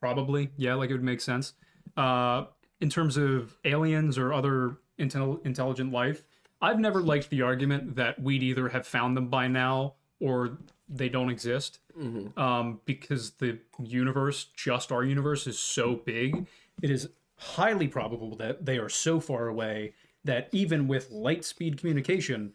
probably, 0.01 0.51
yeah, 0.57 0.75
like 0.75 0.91
it 0.91 0.95
would 0.95 1.03
make 1.03 1.21
sense. 1.21 1.55
Uh, 1.97 2.47
in 2.81 2.89
terms 2.91 3.17
of 3.17 3.57
aliens 3.65 4.19
or 4.19 4.33
other 4.33 4.77
intel- 4.99 5.45
intelligent 5.47 5.93
life, 5.93 6.23
I've 6.61 6.79
never 6.81 7.01
liked 7.01 7.31
the 7.31 7.43
argument 7.43 7.97
that 7.97 8.21
we'd 8.21 8.43
either 8.43 8.69
have 8.71 8.87
found 8.87 9.17
them 9.17 9.29
by 9.29 9.49
now 9.49 9.95
or 10.21 10.59
they 10.89 11.09
don't 11.09 11.31
exist. 11.31 11.81
Um, 12.39 12.81
because 12.85 13.33
the 13.33 13.59
universe, 13.83 14.45
just 14.55 14.93
our 14.93 15.03
universe, 15.05 15.47
is 15.47 15.59
so 15.59 15.95
big. 15.97 16.47
It 16.83 16.91
is 16.91 17.09
highly 17.39 17.89
probable 17.89 18.37
that 18.37 18.65
they 18.65 18.79
are 18.79 18.89
so 18.89 19.21
far 19.21 19.49
away 19.49 19.95
that 20.25 20.49
even 20.53 20.89
with 20.89 21.11
light 21.11 21.45
speed 21.45 21.79
communication, 21.79 22.53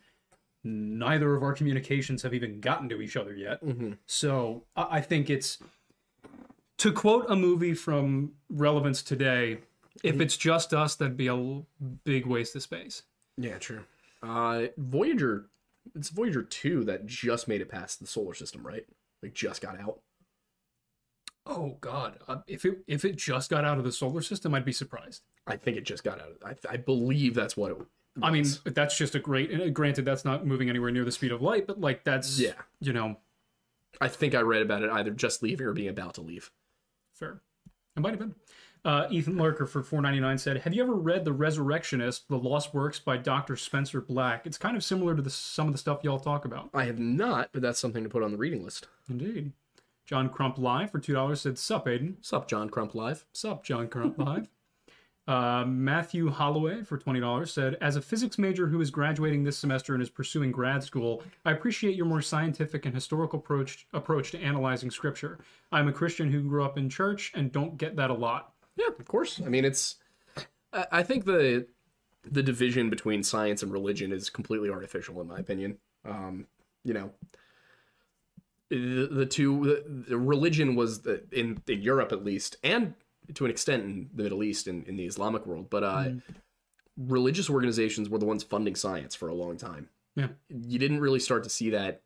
neither 0.64 1.36
of 1.36 1.42
our 1.44 1.54
communications 1.54 2.22
have 2.22 2.34
even 2.34 2.60
gotten 2.62 2.88
to 2.90 3.02
each 3.02 3.16
other 3.16 3.34
yet. 3.36 3.60
So 4.06 4.64
I 4.76 4.98
I 4.98 5.02
think 5.02 5.30
it's 5.30 5.58
to 6.78 6.92
quote 6.92 7.26
a 7.30 7.36
movie 7.36 7.74
from 7.74 8.34
relevance 8.50 9.02
today. 9.04 9.60
If 10.04 10.22
it's 10.22 10.38
just 10.38 10.74
us, 10.74 10.96
that'd 10.96 11.18
be 11.18 11.28
a 11.28 11.62
big 12.04 12.26
waste 12.26 12.56
of 12.56 12.64
space. 12.64 13.04
Yeah, 13.38 13.58
true. 13.58 13.84
Uh, 14.24 14.68
Voyager, 14.78 15.48
it's 15.96 16.10
Voyager 16.10 16.44
two 16.44 16.84
that 16.86 17.06
just 17.06 17.48
made 17.48 17.62
it 17.62 17.70
past 17.70 18.00
the 18.00 18.08
solar 18.08 18.34
system, 18.34 18.66
right? 18.66 18.86
Like 19.22 19.34
just 19.34 19.62
got 19.62 19.80
out. 19.80 20.00
Oh 21.46 21.78
God! 21.82 22.20
Uh, 22.28 22.38
if 22.48 22.66
it 22.66 22.80
if 22.88 23.04
it 23.04 23.16
just 23.16 23.50
got 23.50 23.66
out 23.66 23.78
of 23.80 23.84
the 23.84 23.92
solar 23.92 24.22
system, 24.22 24.54
I'd 24.54 24.64
be 24.66 24.72
surprised. 24.72 25.24
I 25.48 25.58
think 25.58 25.76
it 25.76 25.86
just 25.86 26.04
got 26.04 26.22
out. 26.22 26.38
I, 26.46 26.56
I 26.74 26.78
believe 26.78 27.34
that's 27.34 27.58
what 27.58 27.72
it. 27.72 27.78
Was. 27.80 27.88
I 28.22 28.30
mean, 28.30 28.46
that's 28.66 28.96
just 28.98 29.16
a 29.16 29.20
great. 29.20 29.52
uh, 29.60 29.70
Granted, 29.70 30.06
that's 30.06 30.24
not 30.24 30.46
moving 30.46 30.70
anywhere 30.70 30.92
near 30.92 31.04
the 31.06 31.12
speed 31.12 31.32
of 31.32 31.42
light, 31.42 31.66
but 31.66 31.80
like 31.82 32.04
that's 32.04 32.40
Yeah. 32.40 32.54
you 32.80 32.94
know, 32.94 33.18
I 34.00 34.08
think 34.08 34.36
I 34.36 34.42
read 34.42 34.62
about 34.62 34.84
it 34.84 34.92
either 34.92 35.12
just 35.12 35.42
leaving 35.42 35.66
or 35.66 35.74
being 35.74 35.90
about 35.90 36.14
to 36.16 36.22
leave. 36.22 36.52
fair. 37.14 37.42
It 37.96 38.00
might 38.02 38.12
have 38.12 38.20
been. 38.20 38.36
Uh, 38.84 39.06
Ethan 39.12 39.38
Lurker 39.38 39.68
for 39.68 39.84
four 39.84 40.02
ninety 40.02 40.20
nine 40.20 40.40
said, 40.40 40.58
"Have 40.58 40.74
you 40.74 40.82
ever 40.82 40.96
read 40.96 41.24
The 41.24 41.34
Resurrectionist: 41.34 42.28
The 42.28 42.38
Lost 42.38 42.74
Works 42.74 43.00
by 43.00 43.18
Dr. 43.18 43.56
Spencer 43.56 44.02
Black? 44.02 44.48
It's 44.48 44.58
kind 44.58 44.76
of 44.76 44.84
similar 44.84 45.16
to 45.16 45.22
the, 45.22 45.30
some 45.30 45.68
of 45.68 45.74
the 45.74 45.78
stuff 45.78 46.04
y'all 46.04 46.20
talk 46.20 46.46
about." 46.46 46.70
I 46.74 46.86
have 46.86 46.98
not, 46.98 47.50
but 47.52 47.62
that's 47.62 47.80
something 47.80 48.04
to 48.04 48.10
put 48.10 48.24
on 48.24 48.32
the 48.32 48.38
reading 48.38 48.64
list. 48.64 48.88
Indeed. 49.08 49.52
John 50.06 50.30
Crump 50.30 50.58
Live 50.58 50.92
for 50.92 50.98
two 50.98 51.14
dollars 51.14 51.42
said, 51.42 51.60
"Sup, 51.60 51.88
Aidan." 51.88 52.18
Sup, 52.22 52.48
John 52.48 52.70
Crump 52.70 52.96
Live. 52.96 53.26
Sup, 53.34 53.64
John 53.64 53.88
Crump 53.88 54.18
Live. 54.18 54.48
Uh, 55.28 55.64
Matthew 55.66 56.30
Holloway 56.30 56.82
for 56.82 56.98
twenty 56.98 57.20
dollars 57.20 57.54
said, 57.54 57.78
"As 57.80 57.96
a 57.96 58.02
physics 58.02 58.40
major 58.40 58.68
who 58.68 58.82
is 58.82 58.90
graduating 58.90 59.44
this 59.44 59.58
semester 59.58 59.94
and 59.94 60.02
is 60.02 60.10
pursuing 60.10 60.52
grad 60.52 60.84
school, 60.84 61.22
I 61.46 61.52
appreciate 61.52 61.96
your 61.96 62.08
more 62.08 62.24
scientific 62.24 62.88
and 62.88 62.96
historical 62.96 63.38
approach 63.38 63.88
approach 63.94 64.32
to 64.32 64.40
analyzing 64.40 64.90
scripture. 64.90 65.38
I'm 65.72 65.88
a 65.88 65.94
Christian 65.94 66.32
who 66.32 66.42
grew 66.42 66.66
up 66.66 66.78
in 66.78 66.90
church 66.90 67.32
and 67.36 67.52
don't 67.52 67.78
get 67.78 67.96
that 67.98 68.10
a 68.10 68.14
lot. 68.16 68.54
Yeah, 68.82 68.96
of 68.98 69.08
course. 69.08 69.42
I 69.46 69.50
mean, 69.50 69.66
it's. 69.66 69.96
I 70.74 71.04
think 71.04 71.26
the 71.26 71.68
the 72.24 72.44
division 72.44 72.90
between 72.90 73.24
science 73.24 73.62
and 73.62 73.72
religion 73.72 74.12
is 74.12 74.30
completely 74.30 74.70
artificial, 74.70 75.20
in 75.22 75.28
my 75.28 75.40
opinion. 75.40 75.78
Um, 76.06 76.48
you 76.84 76.94
know, 76.94 77.12
the, 78.70 79.10
the 79.12 79.26
two 79.26 79.66
the, 79.66 80.06
the 80.10 80.18
religion 80.18 80.76
was 80.76 81.02
the, 81.02 81.24
in 81.32 81.62
in 81.68 81.82
Europe 81.82 82.12
at 82.12 82.24
least, 82.24 82.56
and 82.64 82.94
to 83.34 83.46
an 83.46 83.52
extent 83.52 83.84
in 83.84 84.10
the 84.14 84.24
Middle 84.24 84.44
East 84.44 84.68
and 84.68 84.88
in 84.88 84.96
the 84.96 85.06
Islamic 85.06 85.46
world, 85.46 85.70
but 85.70 85.84
uh, 85.84 86.10
religious 86.98 87.50
organizations 87.50 88.10
were 88.10 88.18
the 88.18 88.26
ones 88.26 88.44
funding 88.44 88.76
science 88.76 89.16
for 89.16 89.30
a 89.30 89.34
long 89.34 89.58
time. 89.58 89.90
Yeah, 90.16 90.28
You 90.50 90.80
didn't 90.80 91.00
really 91.00 91.20
start 91.20 91.44
to 91.44 91.50
see 91.50 91.70
that 91.72 92.02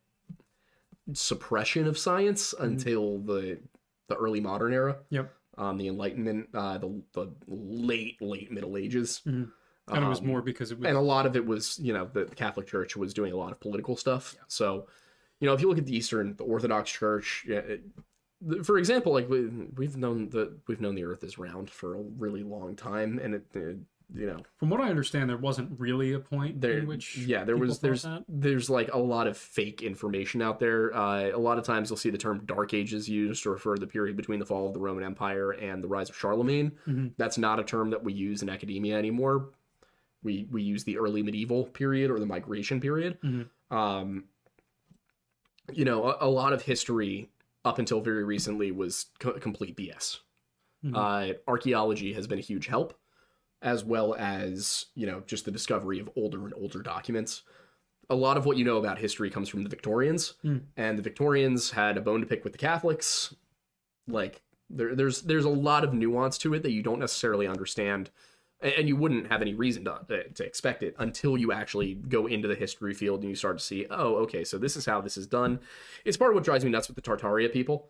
suppression 1.13 1.87
of 1.87 1.97
science 1.97 2.53
until 2.59 3.19
the 3.19 3.59
the 4.07 4.15
early 4.15 4.39
modern 4.39 4.73
era 4.73 4.97
yep. 5.09 5.33
Um, 5.57 5.77
the 5.77 5.87
Enlightenment, 5.87 6.49
uh, 6.53 6.77
the 6.77 7.01
the 7.13 7.31
late 7.47 8.21
late 8.21 8.51
Middle 8.51 8.77
Ages, 8.77 9.21
And 9.87 10.03
it 10.03 10.07
was 10.09 10.21
more 10.21 10.41
because 10.41 10.71
it 10.71 10.79
was 10.79 10.87
and 10.87 10.97
a 10.97 11.01
lot 11.01 11.25
of 11.25 11.35
it 11.35 11.45
was 11.45 11.79
you 11.79 11.93
know 11.93 12.09
the 12.11 12.25
Catholic 12.25 12.67
Church 12.67 12.95
was 12.95 13.13
doing 13.13 13.33
a 13.33 13.37
lot 13.37 13.51
of 13.51 13.59
political 13.59 13.95
stuff. 13.95 14.35
So, 14.47 14.87
you 15.39 15.47
know, 15.47 15.53
if 15.53 15.61
you 15.61 15.69
look 15.69 15.77
at 15.77 15.85
the 15.85 15.95
Eastern, 15.95 16.35
the 16.35 16.43
Orthodox 16.43 16.91
Church, 16.91 17.45
yeah, 17.47 17.59
it, 17.59 17.83
for 18.63 18.77
example, 18.77 19.13
like 19.13 19.29
we, 19.29 19.47
we've 19.77 19.95
known 19.97 20.29
the 20.29 20.57
we've 20.67 20.81
known 20.81 20.95
the 20.95 21.03
Earth 21.03 21.23
is 21.23 21.37
round 21.37 21.69
for 21.69 21.95
a 21.95 22.01
really 22.01 22.43
long 22.43 22.75
time, 22.75 23.19
and 23.21 23.35
it, 23.35 23.45
it 23.53 23.77
you 24.15 24.25
know 24.27 24.39
from 24.57 24.69
what 24.69 24.79
I 24.81 24.89
understand, 24.89 25.29
there 25.29 25.37
wasn't 25.37 25.79
really 25.79 26.13
a 26.13 26.19
point 26.19 26.61
there 26.61 26.77
in 26.79 26.87
which 26.87 27.17
yeah 27.17 27.43
there 27.43 27.57
was 27.57 27.79
there's 27.79 28.03
that. 28.03 28.23
there's 28.27 28.69
like 28.69 28.93
a 28.93 28.97
lot 28.97 29.27
of 29.27 29.37
fake 29.37 29.81
information 29.83 30.41
out 30.41 30.59
there 30.59 30.95
uh, 30.95 31.29
a 31.31 31.37
lot 31.37 31.57
of 31.57 31.63
times 31.65 31.89
you'll 31.89 31.97
see 31.97 32.09
the 32.09 32.17
term 32.17 32.41
dark 32.45 32.73
ages 32.73 33.09
used 33.09 33.43
to 33.43 33.49
refer 33.49 33.75
to 33.75 33.79
the 33.81 33.87
period 33.87 34.15
between 34.15 34.39
the 34.39 34.45
fall 34.45 34.67
of 34.67 34.73
the 34.73 34.79
roman 34.79 35.03
empire 35.03 35.51
and 35.51 35.83
the 35.83 35.87
rise 35.87 36.09
of 36.09 36.15
charlemagne 36.17 36.71
Mm-hmm. 36.87 37.07
that's 37.17 37.37
not 37.37 37.59
a 37.59 37.63
term 37.63 37.89
that 37.89 38.03
we 38.03 38.13
use 38.13 38.41
in 38.41 38.49
academia 38.49 38.97
anymore 38.97 39.49
we 40.23 40.47
we 40.51 40.63
use 40.63 40.83
the 40.83 40.97
early 40.97 41.21
medieval 41.21 41.65
period 41.65 42.09
or 42.09 42.19
the 42.19 42.25
migration 42.25 42.79
period 42.79 43.17
Mm-hmm. 43.21 43.75
um 43.77 44.25
you 45.73 45.85
know 45.85 46.05
a, 46.11 46.27
a 46.27 46.29
lot 46.29 46.53
of 46.53 46.61
history 46.61 47.29
up 47.63 47.79
until 47.79 47.99
very 48.01 48.23
recently 48.23 48.71
was 48.71 49.07
co- 49.19 49.33
complete 49.39 49.75
bs 49.75 50.19
Mm-hmm. 50.83 50.95
uh, 50.95 51.33
archaeology 51.47 52.13
has 52.13 52.27
been 52.27 52.37
a 52.37 52.41
huge 52.43 52.67
help 52.67 52.93
as 53.65 53.83
well 53.83 54.13
as 54.13 54.85
you 54.95 55.05
know 55.05 55.21
just 55.25 55.43
the 55.43 55.51
discovery 55.51 55.99
of 55.99 56.09
older 56.15 56.45
and 56.45 56.53
older 56.53 56.81
documents. 56.81 57.41
A 58.09 58.15
lot 58.15 58.37
of 58.37 58.45
what 58.45 58.55
you 58.55 58.63
know 58.63 58.77
about 58.77 58.99
history 58.99 59.31
comes 59.31 59.49
from 59.49 59.63
the 59.63 59.69
victorians 59.69 60.35
hmm. 60.43 60.57
and 60.77 60.95
the 60.97 61.01
victorians 61.01 61.71
had 61.71 61.97
a 61.97 62.01
bone 62.01 62.21
to 62.21 62.27
pick 62.27 62.43
with 62.43 62.53
the 62.53 62.59
catholics. 62.59 63.35
Like 64.07 64.43
there, 64.69 64.95
there's 64.95 65.23
there's 65.23 65.45
a 65.45 65.49
lot 65.49 65.83
of 65.83 65.93
nuance 65.93 66.37
to 66.39 66.53
it 66.53 66.61
that 66.63 66.71
you 66.71 66.83
don't 66.83 66.99
necessarily 66.99 67.47
understand 67.47 68.11
and 68.73 68.87
you 68.87 68.95
wouldn't 68.95 69.27
have 69.31 69.41
any 69.41 69.53
reason 69.53 69.85
to, 69.85 70.23
to 70.33 70.45
expect 70.45 70.83
it 70.83 70.95
until 70.99 71.37
you 71.37 71.51
actually 71.51 71.95
go 71.95 72.27
into 72.27 72.47
the 72.47 72.55
history 72.55 72.93
field 72.93 73.21
and 73.21 73.29
you 73.29 73.35
start 73.35 73.57
to 73.57 73.63
see 73.63 73.85
oh 73.89 74.15
okay 74.15 74.43
so 74.43 74.57
this 74.57 74.75
is 74.75 74.85
how 74.85 75.01
this 75.01 75.17
is 75.17 75.27
done. 75.27 75.59
It's 76.03 76.17
part 76.17 76.31
of 76.31 76.35
what 76.35 76.43
drives 76.43 76.65
me 76.65 76.71
nuts 76.71 76.87
with 76.87 76.95
the 76.95 77.01
tartaria 77.01 77.51
people. 77.51 77.89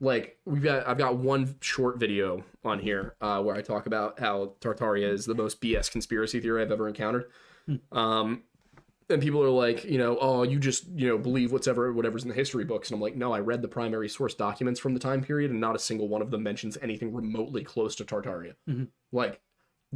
Like 0.00 0.38
we've 0.44 0.62
got 0.62 0.86
i've 0.86 0.98
got 0.98 1.16
one 1.16 1.56
short 1.60 1.98
video 1.98 2.44
on 2.64 2.78
here 2.78 3.14
uh, 3.20 3.40
where 3.42 3.54
i 3.56 3.62
talk 3.62 3.86
about 3.86 4.18
how 4.18 4.52
tartaria 4.60 5.08
is 5.08 5.24
the 5.26 5.34
most 5.34 5.60
bs 5.60 5.90
conspiracy 5.90 6.40
theory 6.40 6.62
i've 6.62 6.72
ever 6.72 6.88
encountered. 6.88 7.26
Um, 7.92 8.42
and 9.08 9.22
people 9.22 9.40
are 9.42 9.50
like, 9.50 9.84
you 9.84 9.98
know, 9.98 10.18
oh, 10.20 10.42
you 10.42 10.58
just, 10.58 10.88
you 10.88 11.06
know, 11.06 11.16
believe 11.16 11.52
whatever 11.52 11.92
whatever's 11.92 12.22
in 12.24 12.28
the 12.28 12.34
history 12.34 12.64
books. 12.64 12.90
And 12.90 12.96
I'm 12.96 13.00
like, 13.00 13.14
no, 13.14 13.32
I 13.32 13.38
read 13.38 13.62
the 13.62 13.68
primary 13.68 14.08
source 14.08 14.34
documents 14.34 14.80
from 14.80 14.94
the 14.94 15.00
time 15.00 15.22
period, 15.22 15.50
and 15.52 15.60
not 15.60 15.76
a 15.76 15.78
single 15.78 16.08
one 16.08 16.22
of 16.22 16.30
them 16.32 16.42
mentions 16.42 16.76
anything 16.82 17.12
remotely 17.14 17.62
close 17.62 17.94
to 17.96 18.04
Tartaria. 18.04 18.54
Like, 19.12 19.40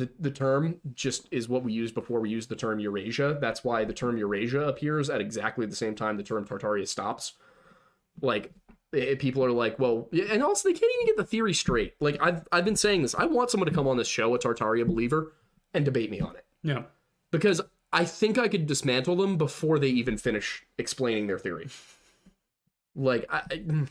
the 0.01 0.11
the 0.19 0.31
term 0.31 0.81
just 0.95 1.29
is 1.31 1.49
what 1.49 1.63
we 1.63 1.73
used 1.73 1.95
before 1.95 2.19
we 2.21 2.29
used 2.31 2.49
the 2.49 2.57
term 2.57 2.81
Eurasia. 2.81 3.39
That's 3.41 3.63
why 3.63 3.85
the 3.85 3.93
term 3.95 4.19
Eurasia 4.19 4.63
appears 4.63 5.09
at 5.09 5.21
exactly 5.21 5.67
the 5.67 5.77
same 5.77 5.95
time 5.95 6.17
the 6.17 6.23
term 6.25 6.45
Tartaria 6.45 6.87
stops. 6.89 7.35
Like, 8.21 8.53
eh, 8.95 9.15
people 9.19 9.45
are 9.45 9.53
like, 9.53 9.79
well, 9.79 10.09
and 10.13 10.43
also 10.43 10.69
they 10.69 10.73
can't 10.73 10.93
even 10.97 11.07
get 11.07 11.17
the 11.17 11.25
theory 11.25 11.55
straight. 11.55 11.95
Like, 12.01 12.19
I've 12.21 12.47
I've 12.51 12.65
been 12.65 12.77
saying 12.77 13.03
this. 13.03 13.15
I 13.15 13.25
want 13.27 13.51
someone 13.51 13.69
to 13.69 13.75
come 13.75 13.87
on 13.87 13.97
this 13.97 14.09
show, 14.09 14.35
a 14.35 14.39
Tartaria 14.39 14.87
believer, 14.87 15.33
and 15.73 15.85
debate 15.85 16.11
me 16.11 16.21
on 16.21 16.35
it 16.37 16.45
Yeah. 16.63 16.83
because 17.31 17.61
I 17.93 18.05
think 18.05 18.39
I 18.39 18.49
could 18.49 18.67
dismantle 18.67 19.17
them 19.17 19.37
before 19.37 19.79
they 19.79 19.89
even 19.89 20.17
finish 20.19 20.65
explaining 20.79 21.27
their 21.29 21.39
theory. 21.39 21.69
Like, 22.95 23.27
I, 23.31 23.43
I- 23.51 23.87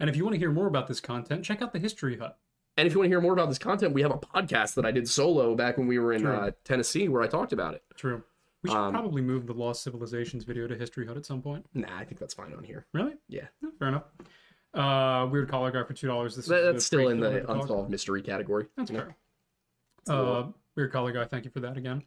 And 0.00 0.08
if 0.08 0.16
you 0.16 0.24
want 0.24 0.34
to 0.34 0.38
hear 0.38 0.52
more 0.52 0.66
about 0.68 0.86
this 0.86 1.00
content, 1.00 1.44
check 1.44 1.60
out 1.62 1.72
the 1.72 1.78
History 1.78 2.18
Hut. 2.18 2.38
And 2.78 2.86
if 2.86 2.94
you 2.94 3.00
want 3.00 3.06
to 3.06 3.10
hear 3.10 3.20
more 3.20 3.32
about 3.34 3.48
this 3.48 3.58
content, 3.58 3.92
we 3.92 4.00
have 4.02 4.10
a 4.12 4.16
podcast 4.18 4.74
that 4.76 4.86
I 4.86 4.90
did 4.92 5.06
solo 5.08 5.54
back 5.54 5.76
when 5.76 5.86
we 5.86 5.98
were 5.98 6.12
in 6.14 6.24
uh, 6.26 6.52
Tennessee 6.64 7.08
where 7.08 7.20
I 7.22 7.26
talked 7.26 7.52
about 7.52 7.74
it. 7.74 7.82
True. 7.96 8.22
We 8.62 8.70
should 8.70 8.76
Um, 8.78 8.92
probably 8.92 9.20
move 9.22 9.46
the 9.46 9.52
Lost 9.52 9.82
Civilizations 9.82 10.44
video 10.44 10.66
to 10.66 10.74
History 10.76 11.06
Hut 11.06 11.16
at 11.16 11.26
some 11.26 11.42
point. 11.42 11.66
Nah, 11.74 11.96
I 11.98 12.04
think 12.04 12.18
that's 12.18 12.34
fine 12.34 12.52
on 12.54 12.64
here. 12.64 12.86
Really? 12.94 13.14
Yeah, 13.28 13.46
Yeah, 13.62 13.68
fair 13.78 13.88
enough. 13.88 14.04
Uh, 14.74 15.28
Weird 15.30 15.48
Collar 15.48 15.70
Guy 15.70 15.82
for 15.84 15.92
two 15.94 16.06
dollars. 16.06 16.36
This 16.36 16.46
That- 16.46 16.60
is 16.60 16.72
that's 16.74 16.84
still 16.86 17.08
in 17.08 17.20
the 17.20 17.50
unsolved 17.50 17.90
mystery 17.90 18.22
category. 18.22 18.66
That's 18.76 18.90
know? 18.90 19.00
fair. 20.06 20.14
Uh, 20.14 20.46
Weird 20.76 20.92
Collar 20.92 21.12
Guy, 21.12 21.24
thank 21.24 21.44
you 21.44 21.50
for 21.50 21.60
that 21.60 21.76
again. 21.76 22.02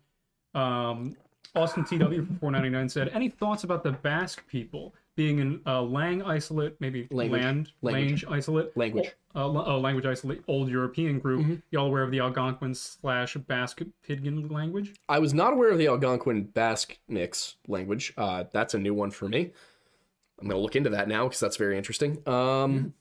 Um, 0.54 1.16
Austin 1.56 1.84
TW 1.84 2.26
for 2.26 2.34
four 2.40 2.52
ninety 2.52 2.70
nine 2.70 2.88
said, 2.88 3.10
"Any 3.10 3.30
thoughts 3.30 3.64
about 3.66 3.84
the 3.84 3.92
Basque 3.92 4.46
people 4.48 4.94
being 5.16 5.40
in 5.40 5.62
uh, 5.66 5.82
Lang 5.82 6.22
isolate, 6.24 6.80
maybe 6.80 7.08
Language. 7.12 7.42
land 7.42 7.72
Language. 7.82 8.24
Lange 8.24 8.38
isolate, 8.38 8.78
Language. 8.78 9.12
uh, 9.36 9.46
oh, 9.46 9.80
language 9.80 10.06
isolate, 10.06 10.42
old 10.48 10.70
European 10.70 11.20
group? 11.20 11.42
Mm-hmm. 11.42 11.56
Y'all 11.72 11.88
aware 11.88 12.04
of 12.04 12.12
the 12.12 12.20
Algonquin 12.20 12.74
slash 12.74 13.36
Basque 13.36 13.82
Pidgin 14.04 14.48
language? 14.50 14.94
I 15.10 15.20
was 15.20 15.34
not 15.34 15.54
aware 15.54 15.70
of 15.72 15.78
the 15.78 15.88
Algonquin 15.88 16.44
Basque 16.46 16.98
mix 17.08 17.56
language. 17.68 18.14
Uh, 18.18 18.46
that's 18.52 18.74
a 18.74 18.80
new 18.80 18.94
one 18.94 19.12
for 19.12 19.28
me. 19.28 19.52
I'm 20.40 20.48
going 20.48 20.58
to 20.58 20.62
look 20.62 20.76
into 20.76 20.90
that 20.92 21.08
now 21.08 21.26
because 21.26 21.40
that's 21.40 21.58
very 21.58 21.78
interesting. 21.78 22.26
Um, 22.28 22.94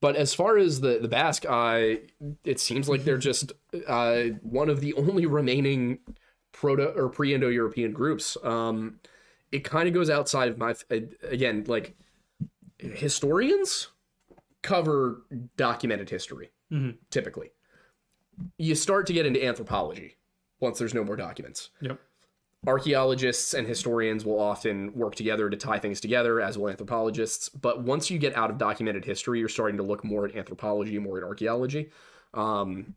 But 0.00 0.14
as 0.14 0.34
far 0.34 0.58
as 0.58 0.80
the 0.80 0.98
the 1.00 1.08
Basque, 1.08 1.44
uh, 1.48 1.96
it 2.44 2.60
seems 2.60 2.88
like 2.88 3.04
they're 3.04 3.16
just 3.18 3.52
uh, 3.88 4.24
one 4.42 4.68
of 4.68 4.80
the 4.80 4.92
only 4.94 5.26
remaining 5.26 5.98
proto 6.52 6.92
or 6.94 7.08
pre-Indo-European 7.08 7.92
groups. 7.92 8.36
Um, 8.44 9.00
it 9.56 9.64
kind 9.64 9.88
of 9.88 9.94
goes 9.94 10.10
outside 10.10 10.48
of 10.48 10.58
my 10.58 10.74
again 11.22 11.64
like 11.66 11.96
historians 12.78 13.88
cover 14.62 15.22
documented 15.56 16.10
history 16.10 16.50
typically. 17.10 17.50
You 18.58 18.74
start 18.74 19.06
to 19.06 19.12
get 19.12 19.24
into 19.24 19.42
anthropology 19.44 20.16
once 20.60 20.78
there's 20.78 20.94
no 20.94 21.04
more 21.04 21.16
documents 21.16 21.70
Yep. 21.80 21.98
archaeologists 22.66 23.54
and 23.54 23.66
historians 23.66 24.24
will 24.24 24.40
often 24.40 24.92
work 24.94 25.14
together 25.14 25.48
to 25.48 25.56
tie 25.56 25.78
things 25.78 26.00
together, 26.00 26.40
as 26.40 26.58
will 26.58 26.68
anthropologists. 26.68 27.48
But 27.48 27.82
once 27.82 28.10
you 28.10 28.18
get 28.18 28.36
out 28.36 28.50
of 28.50 28.58
documented 28.58 29.04
history, 29.04 29.38
you're 29.38 29.48
starting 29.48 29.76
to 29.76 29.82
look 29.82 30.04
more 30.04 30.26
at 30.26 30.34
anthropology, 30.34 30.98
more 30.98 31.16
at 31.18 31.24
archaeology. 31.24 31.90
Um, 32.34 32.96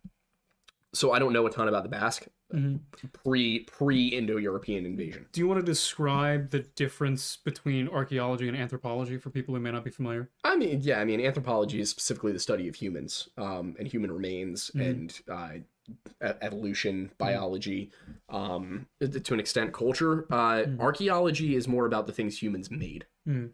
so 0.94 1.12
I 1.12 1.20
don't 1.20 1.34
know 1.34 1.46
a 1.46 1.52
ton 1.52 1.68
about 1.68 1.84
the 1.84 1.90
Basque 1.90 2.26
Mm-hmm. 2.54 3.08
pre 3.24 3.60
pre 3.66 4.08
Indo 4.08 4.38
European 4.38 4.86
invasion. 4.86 5.28
Do 5.32 5.40
you 5.42 5.48
want 5.48 5.60
to 5.60 5.66
describe 5.66 6.50
the 6.50 6.62
difference 6.76 7.38
between 7.38 7.88
archaeology 7.88 8.48
and 8.48 8.58
anthropology 8.58 9.18
for 9.18 9.30
people 9.30 9.54
who 9.54 9.62
may 9.62 9.70
not 9.72 9.84
be 9.84 9.92
familiar? 9.92 10.30
I 10.44 10.56
mean, 10.56 10.80
yeah, 10.82 11.00
I 11.00 11.06
mean, 11.06 11.22
anthropology 11.22 11.80
is 11.80 11.90
specifically 11.92 12.32
the 12.32 12.40
study 12.40 12.68
of 12.68 12.74
humans 12.76 13.30
um, 13.38 13.76
and 13.78 13.88
human 13.88 14.12
remains 14.12 14.72
Mm-hmm. 14.76 14.82
and 14.82 15.20
uh, 15.32 16.34
evolution, 16.42 17.12
biology, 17.18 17.92
um, 18.30 18.88
to 19.02 19.34
an 19.34 19.40
extent, 19.40 19.72
culture. 19.74 20.26
Uh, 20.32 20.64
Mm-hmm. 20.64 20.82
Archaeology 20.82 21.56
is 21.56 21.68
more 21.68 21.86
about 21.86 22.08
the 22.08 22.14
things 22.14 22.42
humans 22.42 22.70
made. 22.72 23.06
Mhm. 23.28 23.52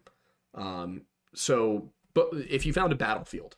Um, 0.54 1.02
so, 1.34 1.90
but 2.14 2.28
if 2.48 2.64
you 2.64 2.72
found 2.72 2.92
a 2.92 2.96
battlefield, 2.96 3.56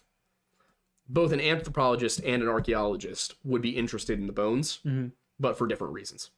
both 1.09 1.33
an 1.33 1.41
anthropologist 1.41 2.21
and 2.25 2.43
an 2.43 2.49
archaeologist 2.49 3.37
would 3.45 3.63
be 3.63 3.71
interested 3.71 4.19
in 4.19 4.27
the 4.27 4.33
bones, 4.33 4.81
Mhm. 4.85 5.13
But 5.41 5.57
for 5.59 5.67
different 5.67 5.93
reasons. 5.95 6.31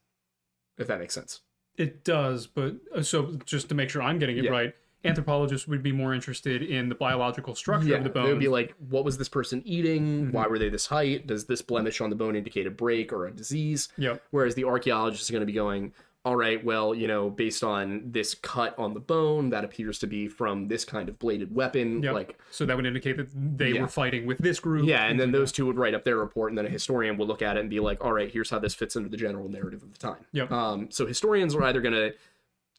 If 0.78 0.86
that 0.86 0.98
makes 0.98 1.14
sense. 1.14 1.40
It 1.76 2.04
does, 2.04 2.46
but 2.46 2.76
uh, 2.94 3.02
so 3.02 3.38
just 3.44 3.68
to 3.68 3.74
make 3.74 3.90
sure 3.90 4.02
I'm 4.02 4.18
getting 4.18 4.36
it 4.38 4.44
Yeah. 4.44 4.50
right, 4.50 4.74
anthropologists 5.04 5.66
would 5.66 5.82
be 5.82 5.92
more 5.92 6.12
interested 6.14 6.62
in 6.62 6.88
the 6.88 6.94
biological 6.94 7.54
structure 7.54 7.94
of 7.94 8.04
the 8.04 8.10
bone. 8.10 8.24
They 8.24 8.32
would 8.32 8.40
be 8.40 8.48
like, 8.48 8.74
what 8.90 9.04
was 9.04 9.16
this 9.16 9.28
person 9.28 9.62
eating? 9.64 10.24
Mm-hmm. 10.26 10.32
Why 10.32 10.46
were 10.46 10.58
they 10.58 10.68
this 10.68 10.86
height? 10.86 11.26
Does 11.26 11.46
this 11.46 11.62
blemish 11.62 12.00
on 12.00 12.10
the 12.10 12.16
bone 12.16 12.36
indicate 12.36 12.66
a 12.66 12.70
break 12.70 13.12
or 13.12 13.26
a 13.26 13.30
disease? 13.30 13.88
Yep. 13.96 14.22
Whereas 14.30 14.54
the 14.54 14.64
archaeologist 14.64 15.22
is 15.22 15.30
going 15.30 15.40
to 15.40 15.46
be 15.46 15.52
going, 15.52 15.92
all 16.24 16.36
right, 16.36 16.62
well, 16.62 16.94
you 16.94 17.06
know, 17.08 17.30
based 17.30 17.64
on 17.64 18.02
this 18.12 18.34
cut 18.34 18.78
on 18.78 18.92
the 18.92 19.00
bone, 19.00 19.48
that 19.50 19.64
appears 19.64 19.98
to 20.00 20.06
be 20.06 20.28
from 20.28 20.68
this 20.68 20.84
kind 20.84 21.08
of 21.08 21.18
bladed 21.18 21.54
weapon. 21.54 22.02
Yep. 22.02 22.12
Like, 22.14 22.38
so 22.50 22.66
that 22.66 22.76
would 22.76 22.84
indicate 22.84 23.16
that 23.16 23.28
they 23.34 23.70
Yeah. 23.72 23.80
were 23.82 23.88
fighting 23.88 24.26
with 24.26 24.38
this 24.38 24.60
group. 24.60 24.84
yeah, 24.86 25.06
and 25.06 25.18
then 25.18 25.32
those 25.32 25.50
two 25.50 25.64
would 25.66 25.78
write 25.78 25.94
up 25.94 26.04
their 26.04 26.18
report, 26.18 26.50
and 26.50 26.58
then 26.58 26.66
a 26.66 26.70
historian 26.70 27.16
would 27.16 27.26
look 27.28 27.40
at 27.40 27.56
it 27.56 27.60
and 27.60 27.70
be 27.70 27.80
like, 27.80 28.04
all 28.04 28.12
right, 28.12 28.30
here's 28.30 28.50
how 28.50 28.58
this 28.58 28.74
fits 28.74 28.96
into 28.96 29.08
the 29.08 29.16
general 29.16 29.48
narrative 29.48 29.82
of 29.82 29.92
the 29.92 29.98
time. 29.98 30.26
Yep. 30.32 30.52
Um, 30.52 30.90
so 30.90 31.06
historians 31.06 31.54
are 31.54 31.62
either 31.64 31.80
going 31.80 31.94
to 31.94 32.12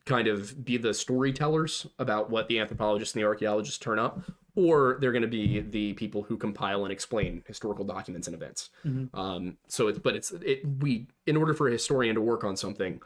kind 0.06 0.28
of 0.28 0.64
be 0.66 0.78
the 0.78 0.94
storytellers 0.94 1.88
about 2.00 2.30
what 2.30 2.48
the 2.48 2.60
anthropologists 2.60 3.16
and 3.16 3.24
the 3.24 3.28
archaeologists 3.28 3.78
turn 3.80 3.98
up, 4.00 4.22
or 4.56 4.98
they're 5.00 5.12
going 5.12 5.22
to 5.22 5.28
be 5.28 5.62
the 5.62 5.94
people 5.94 6.24
who 6.24 6.38
compile 6.38 6.84
and 6.84 6.92
explain 6.92 7.44
historical 7.48 7.86
documents 7.86 8.28
and 8.28 8.36
events. 8.36 8.70
Um, 9.14 9.58
so 9.68 9.88
it's 9.88 10.00
but 10.00 10.16
it's 10.16 10.32
it 10.32 10.62
we 10.80 11.08
in 11.26 11.38
order 11.38 11.54
for 11.54 11.68
a 11.68 11.72
historian 11.72 12.16
to 12.16 12.22
work 12.22 12.44
on 12.44 12.58
something, 12.58 13.00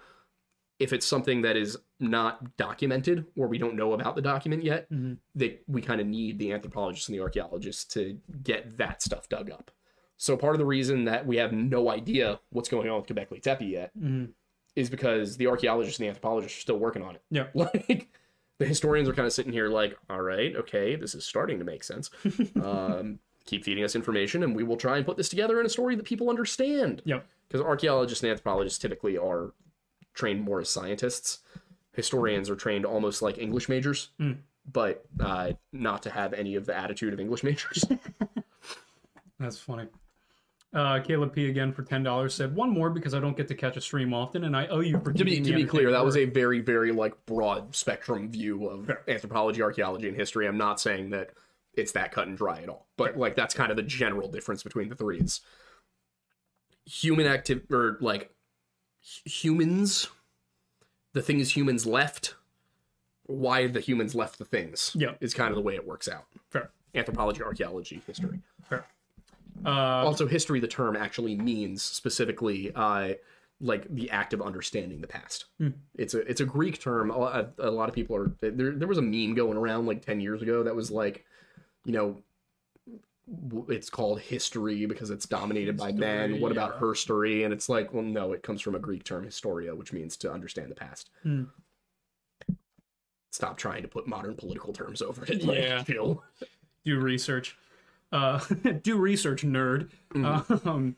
if 0.79 0.91
it's 0.91 1.05
something 1.05 1.41
that 1.43 1.55
is 1.55 1.77
not 1.99 2.57
documented 2.57 3.25
or 3.37 3.47
we 3.47 3.57
don't 3.57 3.75
know 3.75 3.93
about 3.93 4.15
the 4.15 4.21
document 4.21 4.63
yet, 4.63 4.87
that 5.35 5.63
we 5.67 5.81
kind 5.81 6.01
of 6.01 6.07
need 6.07 6.37
the 6.37 6.51
anthropologists 6.51 7.07
and 7.07 7.17
the 7.17 7.21
archaeologists 7.21 7.85
to 7.85 8.17
get 8.43 8.77
that 8.77 9.01
stuff 9.01 9.29
dug 9.29 9.49
up. 9.49 9.71
So 10.17 10.37
part 10.37 10.55
of 10.55 10.59
the 10.59 10.65
reason 10.65 11.05
that 11.05 11.25
we 11.25 11.37
have 11.37 11.51
no 11.51 11.89
idea 11.89 12.39
what's 12.49 12.69
going 12.69 12.89
on 12.89 13.01
with 13.01 13.07
Göbekli 13.07 13.41
Tepe 13.41 13.65
yet 13.65 13.91
is 14.75 14.89
because 14.89 15.37
the 15.37 15.47
archaeologists 15.47 15.99
and 15.99 16.05
the 16.05 16.09
anthropologists 16.09 16.57
are 16.57 16.61
still 16.61 16.79
working 16.79 17.01
on 17.01 17.15
it. 17.15 17.21
Yeah. 17.29 17.47
Like 17.55 18.09
the 18.57 18.65
historians 18.65 19.09
are 19.09 19.13
kind 19.13 19.25
of 19.25 19.33
sitting 19.33 19.51
here 19.51 19.67
like, 19.67 19.97
all 20.09 20.21
right, 20.21 20.55
okay, 20.55 20.95
this 20.95 21.13
is 21.13 21.25
starting 21.25 21.59
to 21.59 21.65
make 21.65 21.83
sense. 21.83 22.09
um, 22.63 23.19
keep 23.45 23.65
feeding 23.65 23.83
us 23.83 23.95
information 23.95 24.43
and 24.43 24.55
we 24.55 24.63
will 24.63 24.77
try 24.77 24.97
and 24.97 25.05
put 25.05 25.17
this 25.17 25.29
together 25.29 25.59
in 25.59 25.65
a 25.65 25.69
story 25.69 25.95
that 25.95 26.05
people 26.05 26.29
understand. 26.29 27.01
Yep. 27.05 27.27
Because 27.47 27.61
archaeologists 27.61 28.23
and 28.23 28.31
anthropologists 28.31 28.79
typically 28.79 29.17
are 29.17 29.53
trained 30.15 30.41
more 30.41 30.59
as 30.61 30.69
scientists. 30.69 31.39
Historians 31.93 32.49
are 32.49 32.55
trained 32.55 32.85
almost 32.85 33.21
like 33.21 33.37
English 33.37 33.69
majors, 33.69 34.09
but 34.71 35.05
uh, 35.19 35.53
not 35.71 36.03
to 36.03 36.09
have 36.09 36.33
any 36.33 36.55
of 36.55 36.65
the 36.65 36.75
attitude 36.75 37.13
of 37.13 37.19
English 37.19 37.43
majors. 37.49 37.85
That's 39.39 39.59
funny. 39.59 39.87
Uh, 40.73 40.99
Caleb 40.99 41.33
P 41.33 41.47
again 41.47 41.71
for 41.71 41.83
ten 41.83 42.03
dollars 42.03 42.33
said 42.33 42.53
one 42.53 42.69
more 42.69 42.89
because 42.89 43.13
I 43.13 43.21
don't 43.21 43.37
get 43.37 43.47
to 43.47 43.55
catch 43.55 43.77
a 43.77 43.81
stream 43.81 44.13
often, 44.13 44.43
and 44.43 44.57
I 44.57 44.67
owe 44.67 44.81
you 44.81 44.99
for 44.99 45.13
to 45.13 45.23
be 45.23 45.39
to 45.39 45.53
be 45.53 45.63
clear, 45.63 45.91
that 45.91 46.03
was 46.03 46.17
a 46.17 46.25
very 46.25 46.59
very 46.59 46.91
like 46.91 47.13
broad 47.25 47.73
spectrum 47.73 48.29
view 48.29 48.67
of 48.67 48.87
Fair. 48.87 49.01
anthropology, 49.07 49.61
archaeology, 49.61 50.09
and 50.09 50.17
history. 50.17 50.47
I'm 50.47 50.57
not 50.57 50.81
saying 50.81 51.11
that 51.11 51.29
it's 51.75 51.93
that 51.93 52.11
cut 52.11 52.27
and 52.27 52.37
dry 52.37 52.61
at 52.61 52.67
all, 52.67 52.87
but 52.97 53.15
like 53.15 53.37
that's 53.37 53.53
kind 53.53 53.71
of 53.71 53.77
the 53.77 53.83
general 53.83 54.27
difference 54.27 54.63
between 54.63 54.89
the 54.89 54.95
three. 54.95 55.19
Is 55.19 55.39
human 56.85 57.25
active 57.25 57.63
or 57.71 57.97
like 58.01 58.34
humans, 59.25 60.07
the 61.13 61.21
things 61.21 61.55
humans 61.55 61.85
left, 61.85 62.35
why 63.25 63.67
the 63.67 63.79
humans 63.79 64.15
left 64.15 64.37
the 64.37 64.45
things. 64.45 64.95
Yeah. 64.97 65.13
is 65.21 65.33
kind 65.33 65.49
of 65.49 65.55
the 65.55 65.61
way 65.61 65.75
it 65.75 65.85
works 65.85 66.07
out. 66.07 66.25
fair. 66.49 66.69
Anthropology, 66.93 67.43
archaeology, 67.43 68.01
history. 68.07 68.39
Fair. 68.63 68.85
Uh, 69.65 69.69
also 70.05 70.27
history 70.27 70.59
the 70.59 70.67
term 70.67 70.95
actually 70.97 71.35
means 71.35 71.81
specifically 71.81 72.73
uh 72.75 73.13
like 73.61 73.87
the 73.95 74.11
act 74.11 74.33
of 74.33 74.41
understanding 74.41 74.99
the 74.99 75.07
past 75.07 75.45
it's 75.97 76.13
a 76.13 76.19
it's 76.29 76.41
a 76.41 76.45
greek 76.45 76.77
term 76.77 77.09
a 77.09 77.17
lot, 77.17 77.53
a 77.59 77.71
lot 77.71 77.87
of 77.87 77.95
people 77.95 78.17
are 78.17 78.33
there 78.41 78.73
there 78.73 78.87
was 78.87 78.97
a 78.97 79.01
meme 79.01 79.33
going 79.33 79.57
around 79.57 79.85
like 79.85 80.05
10 80.05 80.19
years 80.19 80.41
ago 80.41 80.61
that 80.63 80.75
was 80.75 80.91
like 80.91 81.23
you 81.85 81.93
know 81.93 82.21
it's 83.69 83.89
called 83.89 84.19
history 84.21 84.85
because 84.85 85.09
it's 85.09 85.25
dominated 85.25 85.75
by 85.77 85.91
men 85.91 86.29
History, 86.29 86.39
what 86.41 86.51
about 86.51 86.73
yeah. 86.73 86.79
her 86.79 86.93
story 86.95 87.43
and 87.43 87.51
it's 87.51 87.67
like 87.67 87.91
well 87.93 88.03
no 88.03 88.33
it 88.33 88.43
comes 88.43 88.61
from 88.61 88.75
a 88.75 88.79
greek 88.79 89.03
term 89.03 89.23
historia 89.23 89.73
which 89.73 89.91
means 89.91 90.15
to 90.17 90.31
understand 90.31 90.69
the 90.69 90.75
past 90.75 91.09
Hmm. 91.23 91.45
stop 93.31 93.57
trying 93.57 93.81
to 93.81 93.87
put 93.87 94.07
modern 94.07 94.35
political 94.35 94.73
terms 94.73 95.01
over 95.01 95.25
it 95.25 95.43
like, 95.43 95.57
Yeah. 95.57 95.83
chill. 95.83 96.23
do 96.83 96.99
research. 96.99 97.57
Uh, 98.11 98.39
do 98.83 98.97
research, 98.97 99.43
nerd. 99.43 99.89
Mm-hmm. 100.13 100.69
Um, 100.69 100.95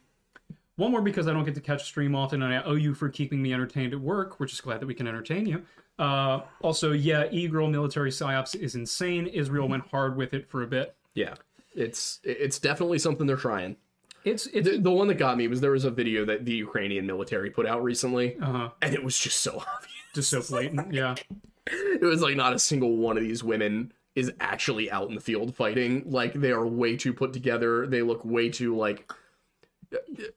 one 0.76 0.91
more 0.91 1.02
because 1.02 1.28
I 1.28 1.34
don't 1.34 1.45
get 1.45 1.56
to 1.56 1.62
catch 1.62 1.86
stream 1.86 2.14
often, 2.14 2.44
and 2.44 2.54
I 2.54 2.62
owe 2.64 2.76
you 2.76 2.94
for 2.94 3.10
keeping 3.10 3.41
me 3.41 3.54
entertained 3.54 3.94
at 3.94 3.99
work. 3.99 4.40
We're 4.40 4.45
just 4.45 4.62
glad 4.62 4.82
that 4.82 4.86
we 4.86 4.94
can 4.94 5.08
entertain 5.08 5.45
you. 5.48 5.64
Uh, 5.98 6.41
also, 6.62 6.91
yeah, 6.91 7.26
e-girl 7.32 7.68
military 7.70 8.12
psyops 8.12 8.54
is 8.56 8.76
insane. 8.76 9.26
Israel 9.28 9.68
went 9.68 9.88
hard 9.88 10.16
with 10.18 10.34
it 10.36 10.48
for 10.49 10.62
a 10.62 10.68
bit. 10.68 10.95
yeah 11.16 11.34
it's 11.78 12.20
it's 12.24 12.60
definitely 12.60 12.99
something 12.99 13.26
they're 13.28 13.38
trying 13.38 13.78
It's 14.26 14.48
it's 14.48 14.68
the, 14.68 14.78
the 14.80 14.91
one 14.91 15.08
that 15.08 15.16
got 15.16 15.38
me 15.38 15.48
was 15.48 15.62
there 15.62 15.72
was 15.72 15.86
a 15.86 15.91
video 15.91 16.26
that 16.26 16.44
the 16.44 16.54
Ukrainian 16.54 17.06
military 17.06 17.49
put 17.52 17.66
out 17.66 17.82
recently, 17.84 18.36
uh, 18.41 18.70
and 18.82 18.94
it 18.94 19.04
was 19.04 19.18
just 19.18 19.40
so 19.40 19.52
obvious. 19.76 19.94
just 20.14 20.30
so 20.32 20.41
blatant. 20.41 20.94
Yeah, 20.94 21.16
It 21.68 22.02
was 22.02 22.22
like 22.22 22.36
not 22.36 22.54
a 22.54 22.60
single 22.60 22.98
one 22.98 23.18
of 23.18 23.24
these 23.24 23.44
women 23.44 23.94
is 24.16 24.32
actually 24.40 24.90
out 24.90 25.08
in 25.10 25.16
the 25.16 25.22
field 25.22 25.54
fighting. 25.56 26.04
Like 26.08 26.34
they 26.34 26.52
are 26.52 26.66
way 26.66 26.98
too 26.98 27.14
put 27.14 27.32
together. 27.34 27.86
They 27.88 28.02
look 28.02 28.26
way 28.26 28.49
too 28.49 28.76
like. 28.76 29.10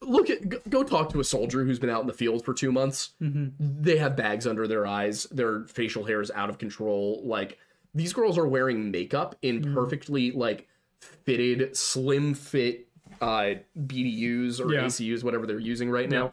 Look 0.01 0.31
at 0.31 0.49
go- 0.49 0.61
go 0.69 0.83
talk 0.85 1.11
to 1.11 1.21
a 1.21 1.25
soldier 1.25 1.65
who's 1.65 1.79
been 1.81 1.91
out 1.91 2.03
in 2.03 2.07
the 2.07 2.12
field 2.12 2.45
for 2.45 2.55
two 2.55 2.71
months. 2.71 3.11
They 3.21 3.97
have 3.97 4.15
bags 4.17 4.47
under 4.47 4.69
their 4.69 4.87
eyes. 4.87 5.25
Their 5.33 5.65
facial 5.67 6.05
hair 6.05 6.21
is 6.21 6.31
out 6.33 6.51
of 6.51 6.59
control. 6.59 7.21
Like 7.25 7.59
these 7.95 8.12
girls 8.12 8.39
are 8.39 8.47
wearing 8.47 8.91
makeup 8.93 9.35
in 9.43 9.75
perfectly 9.75 10.31
like 10.31 10.69
fitted, 11.01 11.77
slim 11.77 12.35
fit 12.35 12.87
uh 13.21 13.55
BDUs 13.79 14.61
or 14.61 14.73
Yeah. 14.73 14.85
ACUs, 14.85 15.23
whatever 15.25 15.47
they're 15.47 15.59
using 15.59 15.91
right 15.91 16.09
now. 16.09 16.33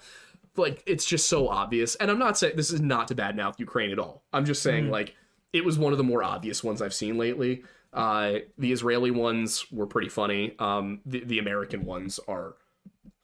Like 0.56 0.84
it's 0.86 1.06
just 1.06 1.28
so 1.28 1.48
obvious. 1.50 1.96
And 1.96 2.10
I'm 2.10 2.20
not 2.20 2.38
saying 2.38 2.56
this 2.56 2.72
is 2.72 2.82
not 2.82 3.08
to 3.10 3.16
badmouth 3.16 3.60
Ukraine 3.60 3.92
at 3.92 4.00
all. 4.00 4.24
I'm 4.34 4.46
just 4.46 4.62
saying 4.64 4.90
like 4.90 5.16
it 5.54 5.66
was 5.66 5.78
one 5.78 5.92
of 5.92 5.98
the 5.98 6.04
more 6.04 6.24
obvious 6.24 6.64
ones 6.64 6.82
I've 6.82 6.94
seen 6.94 7.18
lately. 7.18 7.64
Uh 7.94 8.40
the 8.58 8.72
Israeli 8.72 9.12
ones 9.12 9.66
were 9.72 9.88
pretty 9.88 10.10
funny. 10.10 10.56
Um 10.60 11.02
the, 11.06 11.24
the 11.24 11.40
American 11.40 11.84
ones 11.86 12.20
are 12.28 12.56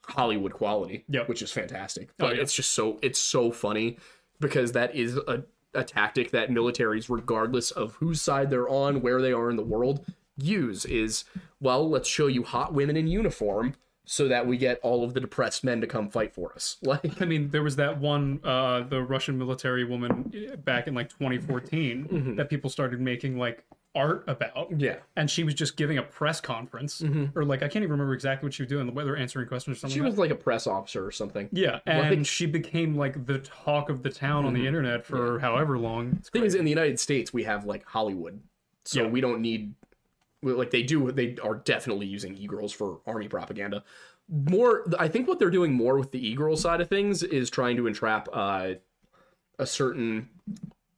Hollywood 0.07 0.53
quality, 0.53 1.06
Yep. 1.10 1.30
which 1.30 1.41
is 1.41 1.52
fantastic. 1.52 2.10
But 2.18 2.36
yeah. 2.36 2.41
it's 2.41 2.53
just 2.53 2.72
so 2.72 2.99
it's 3.02 3.20
so 3.20 3.52
funny 3.52 3.98
because 4.40 4.74
that 4.74 4.94
is 4.95 5.15
a, 5.15 5.44
a 5.74 5.84
tactic 5.84 6.32
that 6.32 6.49
militaries, 6.49 7.10
regardless 7.10 7.72
of 7.72 7.95
whose 7.95 8.22
side 8.22 8.49
they're 8.49 8.68
on, 8.68 9.02
where 9.02 9.22
they 9.22 9.32
are 9.32 9.49
in 9.49 9.56
the 9.56 9.64
world, 9.64 10.06
use 10.38 10.85
is 10.85 11.26
well, 11.60 11.89
let's 11.89 12.10
show 12.10 12.27
you 12.27 12.43
hot 12.43 12.73
women 12.73 12.97
in 12.97 13.07
uniform 13.07 13.76
so 14.05 14.27
that 14.27 14.45
we 14.45 14.57
get 14.57 14.80
all 14.84 15.03
of 15.05 15.14
the 15.14 15.19
depressed 15.22 15.64
men 15.64 15.80
to 15.80 15.88
come 15.88 16.10
fight 16.10 16.34
for 16.34 16.53
us. 16.53 16.77
Like 16.84 17.22
I 17.22 17.26
mean, 17.26 17.49
there 17.51 17.64
was 17.64 17.77
that 17.77 17.99
one, 17.99 18.41
uh, 18.43 18.81
the 18.81 19.01
Russian 19.01 19.38
military 19.38 19.85
woman 19.85 20.31
eh, 20.35 20.55
back 20.57 20.88
in 20.88 20.93
like 20.93 21.10
2014 21.10 22.35
that 22.38 22.49
people 22.49 22.69
started 22.69 22.99
making 22.99 23.38
like 23.38 23.64
art 23.95 24.23
about. 24.27 24.68
Yeah. 24.77 24.95
And 25.15 25.30
she 25.30 25.43
was 25.43 25.53
just 25.53 25.77
giving 25.77 25.99
a 25.99 26.01
press 26.03 26.41
conference, 26.41 27.01
or 27.35 27.45
like 27.45 27.61
I 27.61 27.68
can't 27.68 27.84
even 27.84 27.91
remember 27.91 28.14
exactly 28.15 28.47
what 28.47 28.53
she 28.55 28.64
was 28.64 28.69
doing, 28.69 28.91
whether 28.93 29.15
answering 29.15 29.47
questions 29.47 29.77
or 29.77 29.80
something. 29.80 29.93
she 29.93 30.01
like 30.01 30.07
was 30.07 30.15
that. 30.15 30.22
like 30.22 30.31
a 30.31 30.35
press 30.35 30.65
officer 30.68 31.05
or 31.05 31.11
something. 31.11 31.47
yeah, 31.51 31.80
and 31.85 32.10
like- 32.18 32.26
she 32.26 32.45
became 32.47 32.97
like 32.97 33.26
the 33.27 33.38
talk 33.39 33.89
of 33.89 34.01
the 34.03 34.10
town 34.10 34.45
on 34.45 34.53
the 34.53 34.65
internet 34.68 35.05
for 35.05 35.39
however 35.39 35.77
long. 35.77 36.15
It's 36.19 36.30
thing 36.30 36.43
is 36.43 36.55
in 36.55 36.65
the 36.65 36.72
united 36.72 36.99
states 36.99 37.31
we 37.31 37.43
have 37.43 37.65
like 37.65 37.85
hollywood 37.85 38.41
so 38.84 39.03
Yeah. 39.03 39.10
we 39.10 39.22
don't 39.22 39.41
need 39.41 39.76
like 40.44 40.72
they 40.72 40.84
do 40.84 41.11
they 41.11 41.36
are 41.44 41.56
definitely 41.56 42.06
using 42.06 42.36
e-girls 42.38 42.72
for 42.72 42.99
army 43.07 43.28
propaganda 43.28 43.84
more 44.30 44.86
i 44.99 45.07
think 45.07 45.28
what 45.28 45.40
they're 45.40 45.49
doing 45.49 45.74
more 45.74 45.98
with 45.98 46.11
the 46.11 46.28
e-girl 46.28 46.56
side 46.57 46.82
of 46.82 46.88
things 46.90 47.24
is 47.24 47.49
trying 47.49 47.76
to 47.78 47.88
entrap 47.88 48.28
uh, 48.34 48.74
a 49.60 49.65
certain 49.65 50.30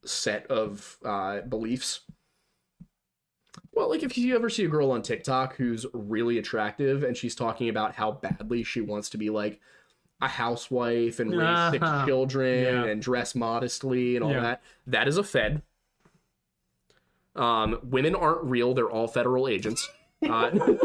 set 0.04 0.46
of 0.48 0.98
uh, 1.04 1.40
beliefs 1.42 2.00
Well, 3.72 3.90
like 3.90 4.02
if 4.02 4.16
you 4.16 4.34
ever 4.34 4.48
see 4.48 4.64
a 4.64 4.68
girl 4.68 4.90
on 4.92 5.02
TikTok 5.02 5.56
who's 5.56 5.84
really 5.92 6.38
attractive 6.38 7.02
and 7.02 7.16
she's 7.16 7.34
talking 7.34 7.68
about 7.68 7.94
how 7.94 8.12
badly 8.12 8.62
she 8.62 8.80
wants 8.80 9.10
to 9.10 9.18
be 9.18 9.28
like 9.30 9.60
a 10.22 10.28
housewife 10.28 11.20
and 11.20 11.36
raise 11.36 11.70
six 11.70 11.82
Uh-huh. 11.82 12.06
children 12.06 12.64
Yeah. 12.64 12.84
and 12.86 13.02
dress 13.02 13.34
modestly 13.34 14.16
and 14.16 14.24
all 14.24 14.30
Yeah. 14.32 14.40
that, 14.40 14.62
that 14.86 15.08
is 15.08 15.16
a 15.18 15.24
fed. 15.24 15.62
Um, 17.36 17.78
women 17.82 18.14
aren't 18.14 18.44
real; 18.44 18.74
they're 18.74 18.90
all 18.90 19.08
federal 19.08 19.48
agents. 19.48 19.88
Uh, 20.26 20.78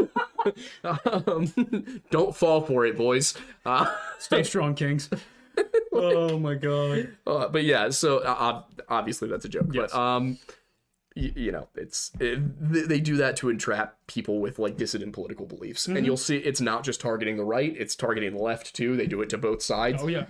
um, 1.26 2.02
don't 2.10 2.36
fall 2.36 2.60
for 2.60 2.84
it, 2.84 2.98
boys. 2.98 3.34
Uh, 3.64 3.86
Stay 4.18 4.42
strong, 4.42 4.74
Kings. 4.74 5.08
oh 5.92 6.38
my 6.38 6.54
god. 6.54 7.16
Uh, 7.26 7.48
but 7.48 7.64
yeah, 7.64 7.88
so 7.90 8.18
uh, 8.18 8.62
obviously 8.90 9.28
that's 9.28 9.44
a 9.46 9.48
joke. 9.48 9.68
Yes. 9.72 9.90
But 9.90 9.98
um, 9.98 10.38
y- 11.16 11.32
you 11.36 11.52
know, 11.52 11.68
it's 11.74 12.10
it, 12.20 12.38
they 12.88 13.00
do 13.00 13.16
that 13.16 13.36
to 13.38 13.48
entrap 13.50 13.96
people 14.06 14.40
with 14.40 14.58
like 14.58 14.76
dissident 14.76 15.12
political 15.12 15.46
beliefs, 15.46 15.86
Mm-hmm. 15.86 15.96
and 15.96 16.06
you'll 16.06 16.16
see 16.16 16.36
it's 16.38 16.60
not 16.60 16.84
just 16.84 17.00
targeting 17.00 17.36
the 17.36 17.44
right; 17.44 17.74
it's 17.78 17.94
targeting 17.96 18.34
the 18.34 18.42
left 18.42 18.74
too. 18.74 18.96
They 18.96 19.06
do 19.06 19.22
it 19.22 19.28
to 19.30 19.38
both 19.38 19.62
sides. 19.62 20.02
Oh 20.02 20.08
yeah. 20.08 20.26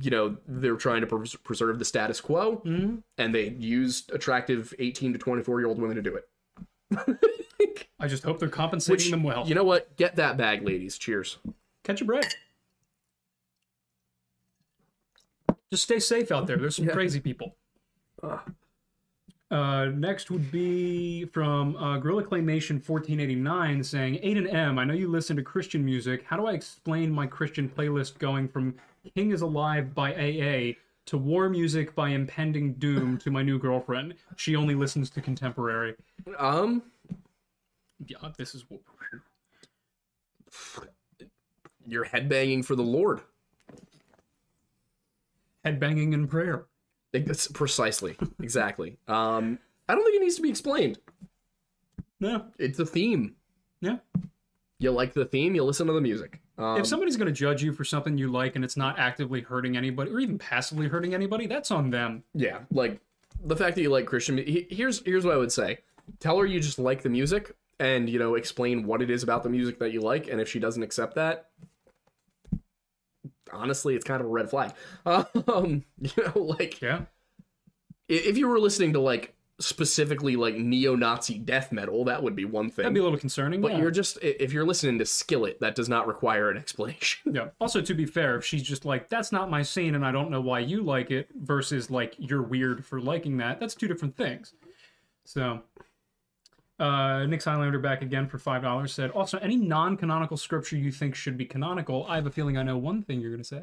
You 0.00 0.10
know, 0.10 0.36
they're 0.46 0.76
trying 0.76 1.00
to 1.02 1.06
pres- 1.06 1.34
preserve 1.36 1.78
the 1.78 1.84
status 1.84 2.20
quo, 2.20 2.62
Mm-hmm. 2.64 2.96
and 3.18 3.34
they 3.34 3.50
use 3.50 4.04
attractive 4.12 4.72
eighteen 4.78 5.12
to 5.12 5.18
twenty 5.18 5.42
four 5.42 5.60
year 5.60 5.68
old 5.68 5.78
women 5.80 5.96
to 5.96 6.02
do 6.02 6.16
it. 6.16 6.28
I 7.98 8.08
just 8.08 8.22
hope 8.24 8.38
they're 8.38 8.48
compensating 8.48 9.10
them 9.10 9.22
well. 9.22 9.46
You 9.48 9.54
know 9.54 9.64
what? 9.64 9.96
Get 9.96 10.16
that 10.16 10.36
bag, 10.36 10.62
ladies. 10.62 10.98
Cheers. 10.98 11.38
Catch 11.82 12.00
your 12.00 12.06
bread. 12.06 12.26
Just 15.70 15.84
stay 15.84 15.98
safe 15.98 16.30
out 16.30 16.46
there. 16.46 16.56
There's 16.56 16.76
some 16.76 16.86
crazy 16.88 17.20
people. 17.20 17.56
Uh, 18.22 18.38
next 19.50 20.30
would 20.30 20.50
be 20.50 21.24
from 21.26 21.76
uh, 21.76 21.98
Gorilla 21.98 22.24
Claymation 22.24 22.74
1489 22.86 23.84
saying, 23.84 24.18
Aidan 24.22 24.46
M, 24.48 24.78
I 24.78 24.84
know 24.84 24.94
you 24.94 25.08
listen 25.08 25.36
to 25.36 25.42
Christian 25.42 25.84
music. 25.84 26.24
How 26.24 26.36
do 26.36 26.46
I 26.46 26.52
explain 26.52 27.12
my 27.12 27.26
Christian 27.26 27.68
playlist 27.68 28.18
going 28.18 28.48
from 28.48 28.74
King 29.14 29.30
is 29.30 29.42
Alive 29.42 29.94
by 29.94 30.12
AA 30.14 30.72
to 31.06 31.18
War 31.18 31.48
Music 31.48 31.94
by 31.94 32.08
Impending 32.08 32.74
Doom 32.74 33.18
to 33.18 33.30
my 33.30 33.42
new 33.42 33.58
girlfriend? 33.58 34.14
She 34.36 34.56
only 34.56 34.74
listens 34.74 35.10
to 35.10 35.20
contemporary. 35.20 35.94
Um, 36.38 36.82
Yeah, 38.06 38.18
this 38.36 38.54
is 38.54 38.64
what. 38.68 38.80
you're 41.86 42.04
headbanging 42.04 42.64
for 42.64 42.74
the 42.74 42.82
Lord. 42.82 43.20
Headbanging 45.64 46.12
in 46.14 46.26
prayer. 46.26 46.66
That's 47.12 47.48
precisely, 47.48 48.16
exactly. 48.42 48.98
Um, 49.08 49.58
I 49.88 49.94
don't 49.94 50.04
think 50.04 50.16
it 50.16 50.22
needs 50.22 50.36
to 50.36 50.42
be 50.42 50.50
explained. 50.50 50.98
No, 52.20 52.46
It's 52.58 52.78
a 52.78 52.86
theme. 52.86 53.34
yeah. 53.80 53.98
You 54.78 54.90
like 54.90 55.14
the 55.14 55.24
theme, 55.24 55.54
you 55.54 55.64
listen 55.64 55.86
to 55.86 55.94
the 55.94 56.00
music. 56.02 56.40
Um, 56.58 56.78
if 56.78 56.86
somebody's 56.86 57.16
going 57.16 57.26
to 57.26 57.32
judge 57.32 57.62
you 57.62 57.72
for 57.72 57.82
something 57.84 58.18
you 58.18 58.30
like 58.30 58.56
and 58.56 58.64
it's 58.64 58.76
not 58.76 58.98
actively 58.98 59.40
hurting 59.40 59.74
anybody 59.76 60.10
or 60.10 60.20
even 60.20 60.38
passively 60.38 60.86
hurting 60.86 61.14
anybody, 61.14 61.46
that's 61.46 61.70
on 61.70 61.88
them. 61.90 62.22
yeah, 62.34 62.58
like 62.70 63.00
the 63.42 63.56
fact 63.56 63.76
that 63.76 63.82
you 63.82 63.88
like 63.90 64.04
Christian. 64.06 64.36
he- 64.38 64.66
Here's 64.70 65.02
here's 65.04 65.24
what 65.24 65.32
I 65.34 65.38
would 65.38 65.52
say: 65.52 65.78
tell 66.20 66.38
her 66.38 66.44
you 66.46 66.60
just 66.60 66.78
like 66.78 67.00
the 67.02 67.08
music, 67.08 67.54
and 67.78 68.08
you 68.08 68.18
know 68.18 68.34
explain 68.34 68.86
what 68.86 69.00
it 69.00 69.08
is 69.10 69.22
about 69.22 69.42
the 69.42 69.48
music 69.50 69.78
that 69.78 69.92
you 69.92 70.00
like. 70.02 70.28
And 70.28 70.40
if 70.42 70.48
she 70.48 70.58
doesn't 70.58 70.82
accept 70.82 71.14
that, 71.14 71.48
honestly, 73.52 73.94
it's 73.94 74.04
kind 74.04 74.20
of 74.20 74.26
a 74.26 74.30
red 74.30 74.50
flag. 74.50 74.72
Um, 75.06 75.84
you 76.00 76.10
know, 76.34 76.40
like 76.42 76.80
Yeah. 76.82 77.02
if 78.08 78.36
you 78.38 78.48
were 78.48 78.58
listening 78.58 78.92
to 78.94 79.00
like 79.00 79.34
specifically 79.58 80.36
like 80.36 80.54
neo-Nazi 80.56 81.38
death 81.38 81.72
metal, 81.72 82.04
that 82.04 82.22
would 82.22 82.36
be 82.36 82.44
one 82.44 82.68
thing. 82.68 82.82
That'd 82.82 82.92
be 82.94 83.00
a 83.00 83.02
little 83.02 83.18
concerning. 83.18 83.60
But 83.62 83.72
yeah. 83.72 83.78
you're 83.78 83.90
just 83.90 84.18
if 84.22 84.52
you're 84.52 84.66
listening 84.66 84.98
to 84.98 85.06
Skillet, 85.06 85.60
that 85.60 85.74
does 85.74 85.88
not 85.88 86.06
require 86.06 86.50
an 86.50 86.56
explanation. 86.58 87.32
Yeah. 87.34 87.48
Also, 87.60 87.80
to 87.80 87.94
be 87.94 88.04
fair, 88.06 88.36
if 88.36 88.44
she's 88.44 88.62
just 88.62 88.84
like, 88.84 89.08
that's 89.08 89.32
not 89.32 89.50
my 89.50 89.62
scene 89.62 89.94
and 89.94 90.04
I 90.04 90.12
don't 90.12 90.30
know 90.30 90.40
why 90.40 90.58
you 90.60 90.82
like 90.82 91.10
it, 91.10 91.28
versus 91.34 91.90
like, 91.90 92.14
you're 92.18 92.42
weird 92.42 92.84
for 92.84 93.00
liking 93.00 93.38
that, 93.38 93.58
that's 93.60 93.74
two 93.74 93.88
different 93.88 94.16
things. 94.16 94.52
So, 95.24 95.62
uh, 96.78 97.24
Nick 97.26 97.42
Highlander 97.42 97.78
back 97.78 98.02
again 98.02 98.26
for 98.28 98.38
$5 98.38 98.88
said, 98.90 99.10
also, 99.10 99.38
any 99.38 99.56
non 99.56 99.96
canonical 99.96 100.36
scripture 100.36 100.76
you 100.76 100.92
think 100.92 101.14
should 101.14 101.36
be 101.36 101.44
canonical? 101.46 102.06
I 102.08 102.16
have 102.16 102.26
a 102.26 102.30
feeling 102.30 102.56
I 102.58 102.62
know 102.62 102.76
one 102.76 103.02
thing 103.02 103.20
you're 103.20 103.30
going 103.30 103.42
to 103.42 103.48
say. 103.48 103.62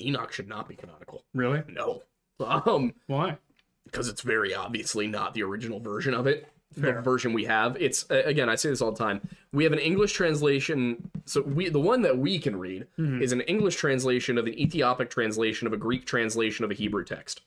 Enoch 0.00 0.32
should 0.32 0.48
not 0.48 0.68
be 0.68 0.74
canonical. 0.76 1.24
Really? 1.34 1.62
No. 1.68 2.02
Um, 2.40 2.92
Why? 3.06 3.36
because 3.84 4.08
it's 4.08 4.22
very 4.22 4.54
obviously 4.54 5.06
not 5.08 5.34
the 5.34 5.42
original 5.42 5.78
version 5.80 6.14
of 6.14 6.26
it. 6.26 6.48
Fair. 6.72 6.94
The 6.94 7.02
version 7.02 7.32
we 7.34 7.44
have, 7.44 7.76
it's 7.78 8.06
again, 8.08 8.48
I 8.48 8.54
say 8.54 8.70
this 8.70 8.80
all 8.80 8.92
the 8.92 8.98
time. 8.98 9.20
We 9.52 9.62
have 9.64 9.72
an 9.74 9.78
English 9.78 10.12
translation. 10.14 11.10
So 11.26 11.42
we, 11.42 11.68
the 11.68 11.78
one 11.80 12.00
that 12.02 12.16
we 12.16 12.38
can 12.38 12.56
read, 12.56 12.86
Mm-hmm. 12.98 13.20
is 13.22 13.32
an 13.32 13.42
English 13.42 13.76
translation 13.76 14.38
of 14.38 14.46
an 14.46 14.58
Ethiopic 14.58 15.10
translation 15.10 15.66
of 15.66 15.72
a 15.72 15.76
Greek 15.76 16.06
translation 16.06 16.64
of 16.64 16.70
a 16.70 16.74
Hebrew 16.74 17.04
text. 17.04 17.42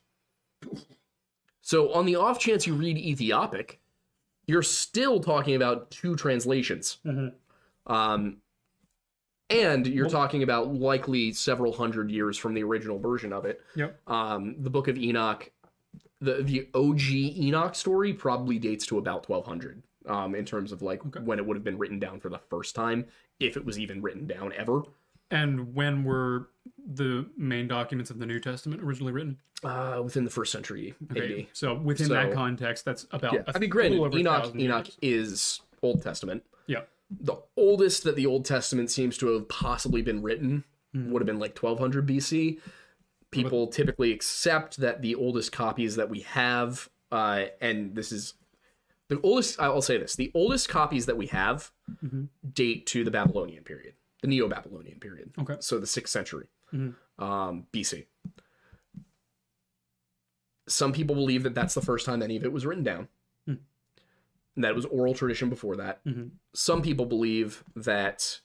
So 1.61 1.91
on 1.93 2.05
the 2.05 2.15
off 2.17 2.39
chance 2.39 2.67
you 2.67 2.75
read 2.75 2.97
Ethiopic, 2.97 3.79
you're 4.47 4.63
still 4.63 5.19
talking 5.19 5.55
about 5.55 5.91
two 5.91 6.15
translations. 6.15 6.97
Mm-hmm. 7.05 7.93
Um, 7.93 8.37
and 9.49 9.85
you're 9.85 10.09
talking 10.09 10.43
about 10.43 10.73
likely 10.73 11.31
several 11.31 11.71
hundred 11.71 12.09
years 12.09 12.37
from 12.37 12.53
the 12.55 12.63
original 12.63 12.97
version 12.97 13.31
of 13.31 13.45
it 13.45 13.61
Yep. 13.75 13.99
um, 14.07 14.55
the 14.57 14.71
Book 14.71 14.87
of 14.87 14.97
Enoch, 14.97 15.51
the 16.19 16.41
the 16.41 16.67
OG 16.73 17.11
Enoch 17.11 17.75
story 17.75 18.13
probably 18.13 18.57
dates 18.57 18.87
to 18.87 18.97
about 18.97 19.29
1200 19.29 19.83
um, 20.07 20.33
in 20.35 20.45
terms 20.45 20.71
of 20.71 20.81
like 20.81 21.01
when 21.23 21.37
it 21.37 21.45
would 21.45 21.55
have 21.55 21.63
been 21.63 21.77
written 21.77 21.99
down 21.99 22.19
for 22.19 22.29
the 22.29 22.39
first 22.49 22.73
time, 22.75 23.05
if 23.39 23.55
it 23.55 23.63
was 23.65 23.77
even 23.77 24.01
written 24.01 24.25
down 24.25 24.51
ever. 24.53 24.81
And 25.31 25.73
when 25.73 26.03
were 26.03 26.49
the 26.87 27.25
main 27.37 27.67
documents 27.67 28.09
of 28.11 28.19
the 28.19 28.25
New 28.25 28.39
Testament 28.39 28.81
originally 28.81 29.11
written? 29.13 29.37
Uh, 29.63 30.01
within 30.03 30.23
the 30.25 30.29
first 30.29 30.51
century 30.51 30.93
AD. 31.15 31.47
So, 31.53 31.73
within 31.75 32.09
that 32.09 32.33
context, 32.33 32.85
that's 32.85 33.07
about. 33.11 33.33
Yeah, 33.33 33.41
a 33.47 33.55
I 33.55 33.59
mean, 33.59 33.69
granted, 33.69 34.13
Enoch 34.15 34.55
Enoch 34.55 34.87
years. 35.01 35.31
is 35.31 35.61
Old 35.81 36.03
Testament. 36.03 36.43
Yeah. 36.67 36.81
The 37.09 37.37
oldest 37.57 38.03
that 38.03 38.15
the 38.15 38.25
Old 38.27 38.45
Testament 38.45 38.91
seems 38.91 39.17
to 39.19 39.27
have 39.33 39.47
possibly 39.49 40.01
been 40.01 40.21
written 40.21 40.63
Hmm. 40.93 41.11
would 41.11 41.21
have 41.21 41.25
been 41.27 41.39
like 41.39 41.57
1200 41.57 42.05
BC. 42.05 42.59
People 43.31 43.67
typically 43.67 44.11
accept 44.13 44.77
that 44.77 45.01
the 45.01 45.15
oldest 45.15 45.51
copies 45.51 45.95
that 45.97 46.09
we 46.09 46.19
have, 46.21 46.89
uh, 47.11 47.45
and 47.59 47.93
this 47.95 48.11
is 48.11 48.35
the 49.09 49.19
oldest. 49.21 49.59
I'll 49.59 49.81
say 49.81 49.97
this: 49.97 50.15
the 50.15 50.31
oldest 50.33 50.69
copies 50.69 51.05
that 51.07 51.17
we 51.17 51.27
have 51.27 51.71
Mm-hmm. 52.03 52.25
date 52.53 52.85
to 52.87 53.03
the 53.03 53.11
Babylonian 53.11 53.63
period, 53.63 53.93
the 54.25 54.29
Neo-Babylonian 54.35 54.99
period. 54.99 55.31
Okay. 55.39 55.57
So 55.59 55.77
the 55.79 55.87
sixth 55.87 56.11
century 56.11 56.47
Mm-hmm. 56.73 57.23
um, 57.23 57.67
BC. 57.71 58.05
Some 60.67 60.91
people 60.93 61.15
believe 61.15 61.43
that 61.43 61.53
that's 61.53 61.75
the 61.75 61.81
first 61.81 62.05
time 62.07 62.23
any 62.23 62.35
of 62.35 62.43
it 62.43 62.51
was 62.51 62.65
written 62.65 62.83
down. 62.83 63.07
And 63.47 64.63
that 64.63 64.69
it 64.71 64.75
was 64.75 64.85
oral 64.85 65.13
tradition 65.13 65.49
before 65.49 65.75
that. 65.75 66.01
Mhm. 66.05 66.31
Some 66.53 66.81
people 66.81 67.05
believe 67.05 67.61
that 67.75 68.39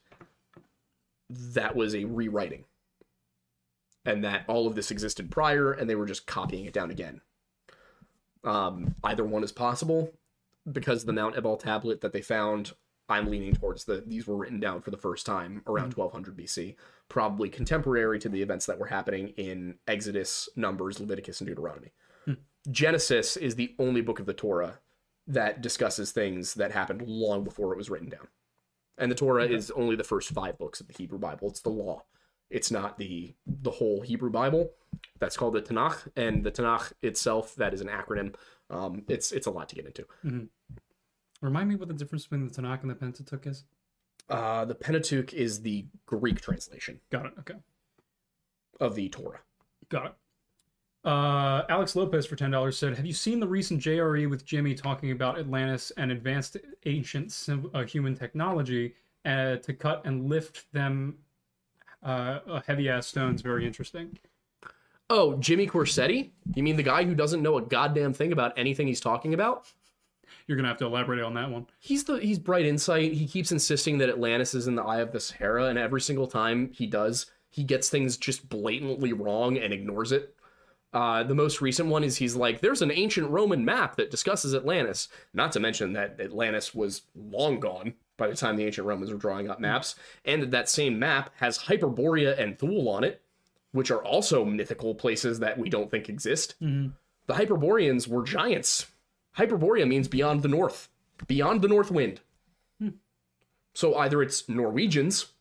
that 1.31 1.77
was 1.77 1.95
a 1.95 2.05
rewriting 2.05 2.65
and 4.05 4.25
that 4.25 4.45
all 4.49 4.67
of 4.67 4.75
this 4.75 4.91
existed 4.91 5.31
prior 5.31 5.73
and 5.73 5.89
they 5.89 5.95
were 5.95 6.07
just 6.07 6.27
copying 6.27 6.65
it 6.65 6.73
down 6.75 6.91
again. 6.91 7.21
Um, 8.43 8.97
either 9.05 9.23
one 9.25 9.45
is 9.45 9.53
possible 9.53 10.13
because 10.71 11.05
the 11.05 11.13
Mount 11.13 11.37
Ebal 11.37 11.57
tablet 11.57 12.01
that 12.01 12.13
they 12.13 12.23
found, 12.23 12.73
I'm 13.11 13.31
leaning 13.31 13.55
towards 13.55 13.85
that 13.87 14.09
these 14.09 14.27
were 14.27 14.37
written 14.37 14.61
down 14.61 14.81
for 14.81 14.91
the 14.91 14.97
first 14.97 15.27
time 15.27 15.63
around 15.67 15.91
mm-hmm. 15.91 16.01
1200 16.01 16.37
BC, 16.37 16.77
probably 17.09 17.49
contemporary 17.49 18.19
to 18.21 18.29
the 18.29 18.41
events 18.41 18.67
that 18.67 18.79
were 18.79 18.87
happening 18.87 19.29
in 19.37 19.75
Exodus, 19.89 20.49
Numbers, 20.57 21.01
Leviticus, 21.01 21.41
and 21.41 21.49
Deuteronomy. 21.49 21.93
Hmm. 22.25 22.35
Genesis 22.71 23.37
is 23.37 23.57
the 23.57 23.75
only 23.79 24.01
book 24.01 24.21
of 24.21 24.27
the 24.27 24.33
Torah 24.33 24.79
that 25.27 25.61
discusses 25.61 26.13
things 26.13 26.55
that 26.55 26.73
happened 26.73 27.03
long 27.07 27.45
before 27.45 27.73
it 27.73 27.77
was 27.77 27.91
written 27.91 28.09
down. 28.09 28.29
And 28.97 29.11
the 29.11 29.17
Torah 29.17 29.47
is 29.47 29.71
only 29.73 29.97
the 29.97 30.05
first 30.05 30.31
five 30.31 30.59
books 30.59 30.81
of 30.81 30.87
the 30.87 30.95
Hebrew 30.95 31.19
Bible. 31.19 31.49
It's 31.49 31.61
the 31.61 31.71
law. 31.71 32.05
It's 32.51 32.71
not 32.71 32.99
the 32.99 33.35
the 33.47 33.71
whole 33.71 34.03
Hebrew 34.03 34.31
Bible. 34.31 34.71
That's 35.19 35.37
called 35.37 35.55
the 35.55 35.63
Tanakh, 35.63 36.09
and 36.17 36.45
the 36.45 36.51
Tanakh 36.51 36.93
itself 37.01 37.55
that 37.57 37.73
is 37.73 37.81
an 37.81 37.89
acronym. 37.89 38.35
Um, 38.69 39.05
it's 39.09 39.33
it's 39.33 39.47
a 39.47 39.51
lot 39.51 39.69
to 39.71 39.77
get 39.77 39.87
into. 39.87 40.03
Mm-hmm. 40.25 40.45
Remind 41.41 41.69
me 41.69 41.75
what 41.77 41.89
the 41.89 41.95
difference 41.95 42.25
between 42.25 42.47
the 42.47 42.53
Tanakh 42.53 42.83
and 42.83 42.91
the 42.91 42.95
Pentateuch 42.95 43.47
is. 43.47 43.65
Uh, 44.29 44.65
the 44.65 44.75
Pentateuch 44.75 45.33
is 45.33 45.63
the 45.63 45.87
Greek 46.07 46.41
translation 46.41 47.01
Got 47.11 47.27
it. 47.27 47.33
Okay. 47.41 47.55
of 48.79 48.95
the 48.95 49.09
Torah. 49.09 49.41
Got 49.89 50.07
it. 50.07 50.13
Uh, 51.03 51.65
Alex 51.71 51.97
Lopez 51.97 52.27
for 52.27 52.37
ten 52.37 52.51
dollars 52.51 52.77
said, 52.77 52.95
"Have 52.97 53.07
you 53.07 53.15
seen 53.15 53.41
the 53.41 53.49
recent 53.49 53.81
JRE 53.81 54.29
with 54.29 54.45
Jimmy 54.45 54.75
talking 54.75 55.13
about 55.13 55.39
Atlantis 55.39 55.91
and 55.97 56.13
advanced 56.13 56.59
ancient 56.85 57.33
sim- 57.33 57.71
uh, 57.73 57.85
human 57.85 58.15
technology 58.15 58.95
uh, 59.25 59.57
to 59.57 59.73
cut 59.73 60.03
and 60.05 60.29
lift 60.29 60.71
them 60.75 61.17
uh, 62.03 62.61
heavy 62.67 62.91
ass 62.91 63.07
stones? 63.07 63.41
Very 63.41 63.67
interesting. 63.67 64.19
Oh, 65.09 65.37
Jimmy 65.39 65.67
Corsetti? 65.67 66.31
You 66.55 66.63
mean 66.63 66.77
the 66.77 66.83
guy 66.83 67.03
who 67.05 67.15
doesn't 67.15 67.43
know 67.43 67.57
a 67.57 67.63
goddamn 67.63 68.13
thing 68.13 68.31
about 68.31 68.53
anything 68.59 68.87
he's 68.87 69.01
talking 69.01 69.33
about? 69.35 69.67
You're 70.51 70.57
gonna 70.57 70.67
have 70.67 70.79
to 70.79 70.87
elaborate 70.87 71.23
on 71.23 71.35
that 71.35 71.49
one. 71.49 71.65
he's 71.79 72.03
the 72.03 72.19
he's 72.19 72.41
bright 72.41 72.67
insight. 72.67 73.13
He 73.13 73.29
keeps 73.29 73.53
insisting 73.53 73.99
that 73.99 74.09
Atlantis 74.09 74.53
is 74.53 74.67
in 74.67 74.75
the 74.75 74.83
eye 74.83 74.99
of 74.99 75.13
the 75.13 75.21
Sahara, 75.21 75.67
and 75.67 75.79
every 75.79 76.01
single 76.01 76.27
time 76.27 76.73
he 76.75 76.89
does, 76.89 77.27
he 77.49 77.63
gets 77.63 77.89
things 77.89 78.17
just 78.17 78.49
blatantly 78.49 79.13
wrong 79.13 79.57
and 79.57 79.73
ignores 79.73 80.11
it. 80.11 80.35
Uh, 80.93 81.23
the 81.23 81.37
most 81.37 81.61
recent 81.61 81.89
one 81.89 82.03
is 82.03 82.17
he's 82.17 82.35
like, 82.35 82.61
"There's 82.61 82.83
an 82.83 82.91
ancient 82.91 83.31
Roman 83.31 83.65
map 83.65 83.95
that 83.95 84.11
discusses 84.11 84.53
Atlantis." 84.53 85.07
Not 85.33 85.53
to 85.53 85.61
mention 85.61 85.93
that 85.93 86.19
Atlantis 86.21 86.75
was 86.75 87.03
long 87.15 87.61
gone 87.61 87.95
by 88.17 88.27
the 88.27 88.35
time 88.35 88.57
the 88.57 88.67
ancient 88.67 88.89
Romans 88.89 89.13
were 89.13 89.19
drawing 89.19 89.49
up 89.49 89.61
maps, 89.61 89.95
and 90.25 90.43
that 90.43 90.51
that 90.51 90.69
same 90.69 90.99
map 90.99 91.31
has 91.37 91.59
Hyperborea 91.59 92.37
and 92.37 92.59
Thule 92.59 92.89
on 92.89 93.05
it, 93.05 93.23
which 93.71 93.93
are 93.93 94.03
also 94.05 94.45
mythical 94.45 94.97
places 94.97 95.39
that 95.39 95.59
we 95.59 95.71
don't 95.71 95.93
think 95.93 96.09
exist. 96.09 96.57
The 97.29 97.35
Hyperboreans 97.35 98.09
were 98.09 98.25
giants. 98.25 98.87
Hyperborea 99.37 99.87
means 99.87 100.09
beyond 100.09 100.43
the 100.43 100.49
north, 100.49 100.89
beyond 101.27 101.63
the 101.63 101.69
north 101.69 101.91
wind. 101.91 102.21
So 103.75 103.97
either 103.97 104.23
it's 104.23 104.49
Norwegians 104.49 105.33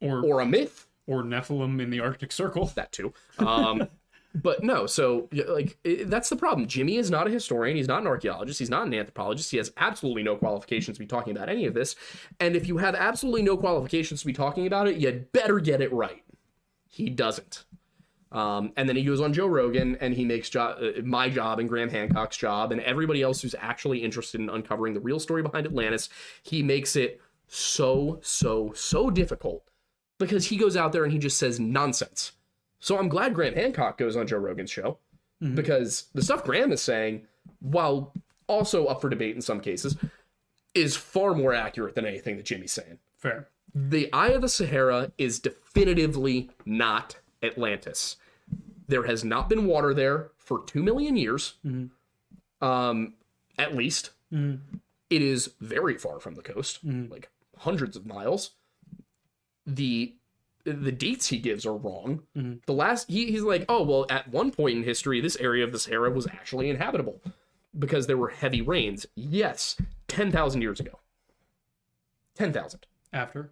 Or 0.00 0.18
or, 0.18 0.24
or 0.24 0.40
a 0.40 0.46
myth, 0.46 0.86
or 1.06 1.22
Nephilim 1.22 1.80
in 1.82 1.90
the 1.90 2.00
Arctic 2.00 2.32
Circle. 2.32 2.66
that 2.76 2.92
too. 2.92 3.12
Um, 3.38 3.88
but 4.34 4.62
no, 4.62 4.86
so 4.86 5.28
like 5.48 5.78
i 5.84 6.04
that's 6.04 6.28
the 6.28 6.36
problem. 6.36 6.68
Jimmy 6.68 6.96
is 6.96 7.10
not 7.10 7.26
a 7.26 7.30
historian. 7.30 7.76
He's 7.76 7.88
not 7.88 8.02
an 8.02 8.06
archaeologist. 8.06 8.58
He's 8.58 8.70
not 8.70 8.86
an 8.86 8.94
anthropologist. 8.94 9.50
He 9.50 9.56
has 9.56 9.72
absolutely 9.76 10.22
no 10.22 10.36
qualifications 10.36 10.96
to 10.98 11.00
be 11.00 11.06
talking 11.06 11.34
about 11.36 11.48
any 11.48 11.66
of 11.66 11.74
this. 11.74 11.96
And 12.38 12.54
if 12.54 12.68
you 12.68 12.76
have 12.78 12.94
absolutely 12.94 13.42
no 13.42 13.56
qualifications 13.56 14.20
to 14.20 14.26
be 14.26 14.32
talking 14.32 14.66
about 14.66 14.86
it, 14.86 14.96
you'd 14.96 15.32
better 15.32 15.58
get 15.60 15.80
it 15.80 15.92
right. 15.92 16.22
He 16.86 17.10
doesn't. 17.10 17.64
Um, 18.30 18.72
and 18.76 18.88
then 18.88 18.96
he 18.96 19.04
goes 19.04 19.20
on 19.20 19.32
Joe 19.32 19.46
Rogan 19.46 19.96
and 20.00 20.14
he 20.14 20.24
makes 20.24 20.50
jo- 20.50 20.60
uh, 20.98 21.02
my 21.02 21.30
job 21.30 21.58
and 21.58 21.68
Graham 21.68 21.88
Hancock's 21.88 22.36
job 22.36 22.72
and 22.72 22.80
everybody 22.82 23.22
else 23.22 23.40
who's 23.40 23.54
actually 23.58 24.04
interested 24.04 24.40
in 24.40 24.50
uncovering 24.50 24.92
the 24.92 25.00
real 25.00 25.18
story 25.18 25.42
behind 25.42 25.66
Atlantis. 25.66 26.10
He 26.42 26.62
makes 26.62 26.94
it 26.94 27.20
so, 27.46 28.18
so, 28.22 28.72
so 28.74 29.10
difficult 29.10 29.64
because 30.18 30.46
he 30.46 30.56
goes 30.56 30.76
out 30.76 30.92
there 30.92 31.04
and 31.04 31.12
he 31.12 31.18
just 31.18 31.38
says 31.38 31.58
nonsense. 31.58 32.32
So 32.80 32.98
I'm 32.98 33.08
glad 33.08 33.34
Graham 33.34 33.54
Hancock 33.54 33.96
goes 33.96 34.16
on 34.16 34.26
Joe 34.26 34.36
Rogan's 34.38 34.70
show 34.70 34.98
because 35.54 36.08
the 36.14 36.22
stuff 36.22 36.44
Graham 36.44 36.72
is 36.72 36.82
saying, 36.82 37.26
while 37.60 38.12
also 38.46 38.86
up 38.86 39.00
for 39.00 39.08
debate 39.08 39.36
in 39.36 39.42
some 39.42 39.60
cases, 39.60 39.96
is 40.74 40.96
far 40.96 41.34
more 41.34 41.54
accurate 41.54 41.94
than 41.94 42.04
anything 42.06 42.36
that 42.36 42.44
Jimmy's 42.44 42.72
saying. 42.72 42.98
Fair. 43.16 43.48
The 43.74 44.12
Eye 44.12 44.28
of 44.30 44.42
the 44.42 44.48
Sahara 44.48 45.12
is 45.16 45.38
definitively 45.38 46.50
not 46.64 47.16
Atlantis. 47.42 48.16
There 48.86 49.04
has 49.04 49.24
not 49.24 49.48
been 49.48 49.66
water 49.66 49.92
there 49.92 50.30
for 50.38 50.64
two 50.64 50.82
million 50.82 51.16
years, 51.16 51.54
mm-hmm. 51.64 52.64
um, 52.66 53.14
at 53.58 53.74
least. 53.74 54.10
Mm-hmm. 54.32 54.76
It 55.10 55.22
is 55.22 55.52
very 55.60 55.96
far 55.96 56.20
from 56.20 56.34
the 56.34 56.42
coast, 56.42 56.86
mm-hmm. 56.86 57.10
like 57.10 57.30
hundreds 57.58 57.96
of 57.96 58.06
miles. 58.06 58.52
The 59.66 60.14
the 60.64 60.92
dates 60.92 61.28
he 61.28 61.38
gives 61.38 61.64
are 61.64 61.76
wrong. 61.76 62.22
The 62.66 62.72
last 62.72 63.10
he, 63.10 63.30
he's 63.30 63.42
like, 63.42 63.64
oh 63.68 63.82
well, 63.82 64.06
at 64.10 64.28
one 64.28 64.50
point 64.50 64.76
in 64.76 64.82
history, 64.84 65.20
this 65.20 65.36
area 65.36 65.64
of 65.64 65.72
the 65.72 65.78
Sahara 65.78 66.10
was 66.10 66.26
actually 66.26 66.68
inhabitable 66.70 67.20
because 67.78 68.06
there 68.06 68.16
were 68.16 68.28
heavy 68.28 68.60
rains. 68.60 69.06
Yes, 69.14 69.76
ten 70.08 70.30
thousand 70.32 70.62
years 70.62 70.80
ago. 70.80 70.98
Ten 72.34 72.52
thousand 72.52 72.86
After. 73.12 73.50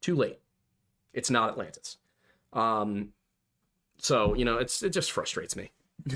too 0.00 0.16
late. 0.16 0.40
It's 1.12 1.30
not 1.30 1.50
Atlantis. 1.50 1.98
Um, 2.52 3.12
so 3.98 4.34
you 4.34 4.44
know, 4.44 4.58
it's 4.58 4.82
it 4.82 4.90
just 4.90 5.12
frustrates 5.12 5.56
me. 5.56 5.70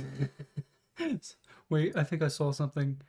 Wait, 1.70 1.96
I 1.96 2.04
think 2.04 2.22
I 2.22 2.28
saw 2.28 2.52
something. 2.52 3.00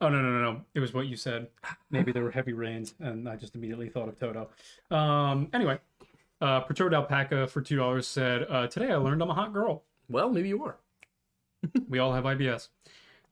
Oh 0.00 0.08
no 0.08 0.20
no 0.20 0.30
no 0.30 0.52
no! 0.52 0.60
It 0.74 0.80
was 0.80 0.92
what 0.92 1.06
you 1.06 1.16
said. 1.16 1.48
Maybe 1.90 2.12
there 2.12 2.22
were 2.22 2.30
heavy 2.30 2.52
rains, 2.52 2.94
and 2.98 3.28
I 3.28 3.36
just 3.36 3.54
immediately 3.54 3.88
thought 3.88 4.08
of 4.08 4.18
Toto. 4.18 4.48
Um. 4.90 5.48
Anyway, 5.52 5.78
uh, 6.40 6.60
Perturbed 6.60 6.94
Alpaca 6.94 7.46
for 7.46 7.60
two 7.60 7.76
dollars 7.76 8.06
said, 8.06 8.46
uh, 8.50 8.66
"Today 8.66 8.90
I 8.90 8.96
learned 8.96 9.22
I'm 9.22 9.30
a 9.30 9.34
hot 9.34 9.52
girl. 9.52 9.84
Well, 10.08 10.30
maybe 10.30 10.48
you 10.48 10.64
are. 10.64 10.76
We 11.88 11.98
all 11.98 12.12
have 12.12 12.24
IBS." 12.24 12.68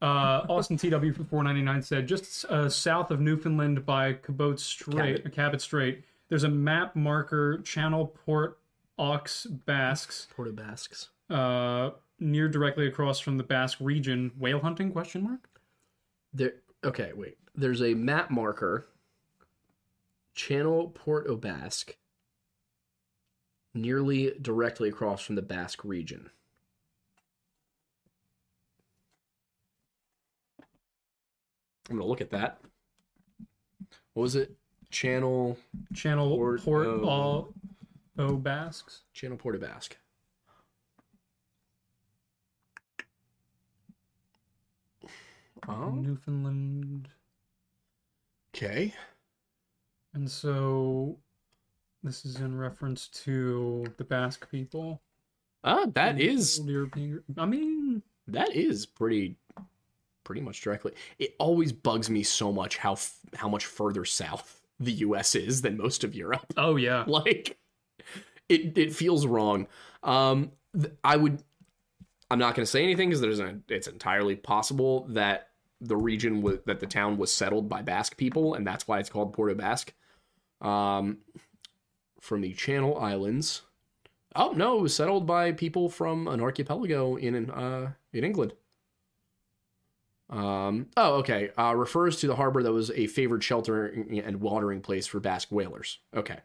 Uh, 0.00 0.46
Austin 0.48 0.76
TW 0.76 1.14
for 1.14 1.24
four 1.24 1.42
ninety 1.42 1.62
nine 1.62 1.82
said, 1.82 2.06
"Just 2.06 2.44
uh, 2.46 2.68
south 2.68 3.10
of 3.10 3.20
Newfoundland 3.20 3.84
by 3.84 4.14
Cabot 4.14 4.58
Strait, 4.58 5.16
Cabot. 5.16 5.32
Cabot 5.32 5.60
Strait, 5.60 6.04
there's 6.28 6.44
a 6.44 6.48
map 6.48 6.96
marker 6.96 7.58
Channel 7.58 8.06
Port 8.06 8.58
Aux 8.98 9.46
Basques." 9.66 10.28
Porto 10.34 10.52
Basques. 10.52 11.08
uh, 11.30 11.90
near 12.20 12.46
directly 12.48 12.86
across 12.86 13.18
from 13.18 13.36
the 13.38 13.42
Basque 13.42 13.78
region. 13.80 14.30
Whale 14.38 14.60
hunting? 14.60 14.92
Question 14.92 15.22
mark. 15.24 15.48
There. 16.34 16.54
Okay, 16.84 17.12
wait. 17.14 17.38
There's 17.54 17.82
a 17.82 17.94
map 17.94 18.30
marker. 18.30 18.86
Channel 20.34 20.88
Port 20.94 21.26
au 21.28 21.36
Basque. 21.36 21.96
Nearly 23.74 24.32
directly 24.40 24.88
across 24.90 25.22
from 25.22 25.36
the 25.36 25.42
Basque 25.42 25.84
region. 25.84 26.30
I'm 31.90 31.96
gonna 31.96 32.08
look 32.08 32.20
at 32.20 32.30
that. 32.30 32.60
What 34.14 34.22
was 34.22 34.36
it? 34.36 34.54
Channel 34.90 35.56
Channel 35.94 36.28
Port 36.36 36.62
Port, 36.62 36.86
au- 36.86 37.04
all 37.08 37.54
O 38.18 38.36
Basques. 38.36 39.02
Channel 39.12 39.38
Port 39.38 39.54
au 39.56 39.58
Basque. 39.58 39.96
Oh, 45.68 45.90
Newfoundland. 45.90 47.08
okay. 48.54 48.92
And 50.14 50.28
so 50.30 51.18
this 52.02 52.24
is 52.24 52.36
in 52.36 52.58
reference 52.58 53.08
to 53.24 53.86
the 53.96 54.04
Basque 54.04 54.50
people. 54.50 55.00
Ah, 55.64 55.86
that 55.94 56.20
is 56.20 56.60
European. 56.64 57.22
I 57.38 57.46
mean, 57.46 58.02
that 58.26 58.54
is 58.54 58.84
pretty 58.86 59.36
pretty 60.24 60.40
much 60.40 60.60
directly. 60.60 60.92
It 61.18 61.34
always 61.38 61.72
bugs 61.72 62.10
me 62.10 62.22
so 62.24 62.52
much 62.52 62.78
how 62.78 62.92
f- 62.92 63.18
how 63.34 63.48
much 63.48 63.66
further 63.66 64.04
south 64.04 64.60
the 64.80 64.92
US 64.92 65.34
is 65.36 65.62
than 65.62 65.76
most 65.76 66.02
of 66.02 66.14
Europe. 66.14 66.52
oh 66.56 66.74
yeah. 66.76 67.04
like 67.06 67.56
it 68.52 68.78
it 68.78 68.94
feels 68.94 69.26
wrong. 69.26 69.66
Um 70.02 70.52
th- 70.74 70.92
I 71.02 71.16
would 71.16 71.42
I'm 72.30 72.38
not 72.38 72.54
going 72.54 72.64
to 72.64 72.70
say 72.70 72.82
anything 72.82 73.10
because 73.10 73.20
there's 73.20 73.40
an 73.40 73.64
it's 73.68 73.86
entirely 73.86 74.36
possible 74.36 75.06
that 75.10 75.48
the 75.80 75.96
region 75.96 76.42
was 76.42 76.58
that 76.66 76.80
the 76.80 76.86
town 76.86 77.18
was 77.18 77.32
settled 77.32 77.68
by 77.68 77.82
Basque 77.82 78.16
people 78.16 78.54
and 78.54 78.66
that's 78.66 78.86
why 78.86 78.98
it's 78.98 79.10
called 79.10 79.32
Porto 79.32 79.54
Basque. 79.54 79.92
Um 80.60 81.18
from 82.20 82.40
the 82.40 82.52
Channel 82.52 82.96
Islands. 82.98 83.62
Oh 84.34 84.52
no, 84.52 84.78
it 84.78 84.82
was 84.82 84.94
settled 84.94 85.26
by 85.26 85.52
people 85.52 85.88
from 85.88 86.28
an 86.28 86.40
archipelago 86.40 87.16
in 87.16 87.50
uh 87.50 87.92
in 88.12 88.24
England. 88.24 88.54
Um, 90.32 90.86
oh, 90.96 91.16
okay. 91.16 91.50
Uh, 91.58 91.74
refers 91.76 92.16
to 92.20 92.26
the 92.26 92.36
harbor 92.36 92.62
that 92.62 92.72
was 92.72 92.90
a 92.92 93.06
favored 93.06 93.44
shelter 93.44 93.86
and 93.86 94.40
watering 94.40 94.80
place 94.80 95.06
for 95.06 95.20
Basque 95.20 95.52
whalers. 95.52 95.98
Okay, 96.16 96.38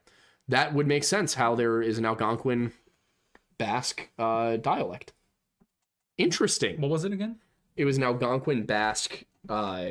that 0.47 0.73
would 0.73 0.87
make 0.87 1.03
sense. 1.03 1.35
How 1.35 1.55
there 1.55 1.81
is 1.81 1.97
an 1.97 2.05
Algonquin 2.05 2.71
Basque 3.57 4.09
uh, 4.17 4.57
dialect. 4.57 5.13
Interesting. 6.17 6.81
What 6.81 6.91
was 6.91 7.05
it 7.05 7.11
again? 7.11 7.37
It 7.75 7.85
was 7.85 7.97
an 7.97 8.03
Algonquin 8.03 8.65
Basque 8.65 9.23
uh, 9.49 9.85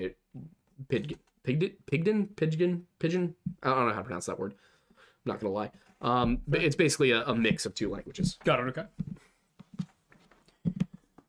pig, 0.88 1.18
pigden, 1.44 1.72
pigden, 1.86 2.26
pigeon, 2.36 2.86
pigeon. 2.98 3.34
I 3.62 3.70
don't 3.70 3.88
know 3.88 3.94
how 3.94 4.00
to 4.00 4.04
pronounce 4.04 4.26
that 4.26 4.38
word. 4.38 4.54
I'm 4.90 5.32
not 5.32 5.40
gonna 5.40 5.52
lie. 5.52 5.70
Um, 6.00 6.42
but 6.46 6.62
it's 6.62 6.76
basically 6.76 7.12
a, 7.12 7.24
a 7.24 7.34
mix 7.34 7.64
of 7.66 7.74
two 7.74 7.90
languages. 7.90 8.38
Got 8.44 8.60
it. 8.60 8.68
Okay. 8.68 8.84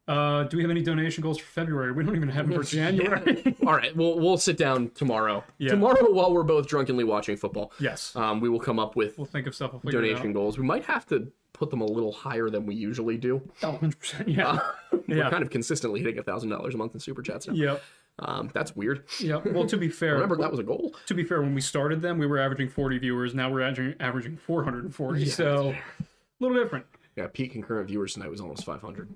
Uh, 0.07 0.43
do 0.43 0.55
we 0.57 0.63
have 0.63 0.71
any 0.71 0.81
donation 0.81 1.21
goals 1.21 1.37
for 1.37 1.45
February? 1.47 1.91
We 1.91 2.03
don't 2.03 2.15
even 2.15 2.29
have 2.29 2.47
them 2.49 2.57
for 2.57 2.63
January. 2.69 3.55
All 3.65 3.73
right, 3.75 3.95
we'll 3.95 4.17
we'll 4.19 4.37
sit 4.37 4.57
down 4.57 4.89
tomorrow. 4.91 5.43
Yeah. 5.57 5.71
Tomorrow, 5.71 6.11
while 6.11 6.33
we're 6.33 6.43
both 6.43 6.67
drunkenly 6.67 7.03
watching 7.03 7.35
football, 7.35 7.73
yes. 7.79 8.15
um, 8.15 8.39
we 8.39 8.47
will 8.49 8.59
come 8.59 8.79
up 8.79 8.95
with 8.95 9.17
We'll 9.17 9.25
think 9.25 9.47
of 9.47 9.55
stuff. 9.55 9.71
We'll 9.83 9.91
donation 9.91 10.31
goals. 10.33 10.57
We 10.57 10.63
might 10.65 10.85
have 10.85 11.05
to 11.07 11.31
put 11.53 11.69
them 11.71 11.81
a 11.81 11.85
little 11.85 12.11
higher 12.11 12.49
than 12.49 12.65
we 12.65 12.75
usually 12.75 13.17
do. 13.17 13.41
out. 13.63 13.81
100%. 13.81 14.25
Yeah. 14.27 14.59
We're 15.07 15.17
Yeah. 15.17 15.29
kind 15.29 15.41
of 15.43 15.49
consistently 15.49 15.99
hitting 16.01 16.19
a 16.19 16.23
thousand 16.23 16.49
dollars 16.51 16.75
a 16.75 16.77
month 16.77 16.93
in 16.93 16.99
super 16.99 17.21
chats 17.23 17.47
now. 17.47 17.53
Yep. 17.55 17.83
Um, 18.19 18.49
that's 18.53 18.75
weird. 18.75 19.03
Yeah. 19.19 19.41
Well, 19.43 19.65
to 19.67 19.75
be 19.77 19.89
fair, 19.89 20.13
Remember 20.13 20.37
that 20.37 20.51
was 20.51 20.59
a 20.59 20.63
goal. 20.63 20.95
to 21.07 21.13
be 21.15 21.23
fair, 21.23 21.41
when 21.41 21.53
we 21.55 21.61
started 21.61 22.01
them, 22.01 22.17
we 22.19 22.27
were 22.27 22.37
averaging 22.39 22.69
40 22.69 22.99
viewers. 22.99 23.33
Now 23.35 23.49
we're 23.51 23.61
averaging, 23.61 23.95
averaging 23.99 24.37
440. 24.37 25.25
so 25.25 25.69
a 25.99 26.03
little 26.39 26.61
different. 26.63 26.85
Yeah, 27.15 27.27
peak 27.33 27.53
concurrent 27.53 27.87
viewers 27.87 28.13
tonight 28.13 28.29
was 28.29 28.39
almost 28.41 28.63
500. 28.63 29.09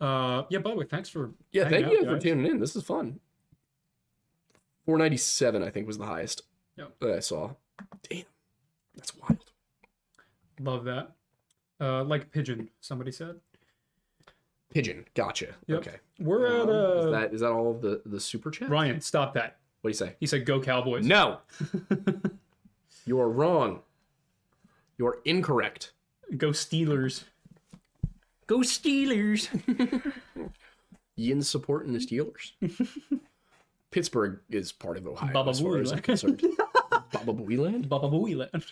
Uh, 0.00 0.44
yeah. 0.48 0.58
By 0.60 0.70
the 0.70 0.76
way, 0.76 0.86
thanks 0.86 1.08
for 1.08 1.30
Yeah, 1.52 1.68
thank 1.68 1.86
you 1.90 1.98
guys 2.02 2.06
for 2.10 2.18
tuning 2.18 2.50
in. 2.50 2.58
This 2.60 2.74
is 2.76 2.82
fun. 2.82 3.20
497, 4.86 5.62
I 5.62 5.70
think, 5.70 5.86
was 5.86 5.98
the 5.98 6.06
highest 6.06 6.42
Yep. 6.76 6.98
that 7.00 7.10
I 7.12 7.20
saw. 7.20 7.54
Damn, 8.08 8.24
that's 8.94 9.14
wild. 9.16 9.44
Love 10.58 10.84
that. 10.84 11.12
Uh, 11.80 12.04
like 12.04 12.30
pigeon, 12.30 12.70
somebody 12.80 13.12
said. 13.12 13.40
Pigeon. 14.70 15.04
Gotcha. 15.14 15.54
Yep. 15.66 15.78
Okay. 15.80 15.96
We're 16.18 16.46
at 16.46 16.60
Um, 16.62 16.68
uh, 16.68 16.72
is 17.06 17.10
that 17.12 17.34
is 17.34 17.40
that 17.40 17.50
all 17.50 17.70
of 17.70 17.80
the 17.80 18.02
the 18.06 18.20
super 18.20 18.50
chat? 18.50 18.68
Ryan. 18.70 19.00
Stop 19.00 19.34
that. 19.34 19.58
What 19.80 19.88
do 19.88 19.90
you 19.90 19.94
say? 19.94 20.16
He 20.20 20.26
said, 20.26 20.44
"Go 20.44 20.60
Cowboys." 20.60 21.04
No. 21.06 21.38
you 23.06 23.18
are 23.20 23.28
wrong. 23.28 23.80
You 24.98 25.06
are 25.06 25.18
incorrect. 25.24 25.92
Go 26.36 26.50
Steelers. 26.50 27.24
Go 28.50 28.58
Steelers. 28.62 29.48
Ian's 31.16 31.48
supporting 31.48 31.92
the 31.92 32.00
Steelers. 32.00 32.50
Pittsburgh 33.92 34.40
is 34.50 34.72
part 34.72 34.96
of 34.96 35.06
Ohio, 35.06 35.32
Baba 35.32 35.50
as 35.50 35.60
far 35.60 35.78
as 35.78 35.92
I'm 35.92 36.00
concerned. 36.00 36.40
Baba 37.12 37.32
Booey 37.32 37.56
land? 37.56 37.88
Baba 37.88 38.08
Booey 38.08 38.34
land. 38.34 38.64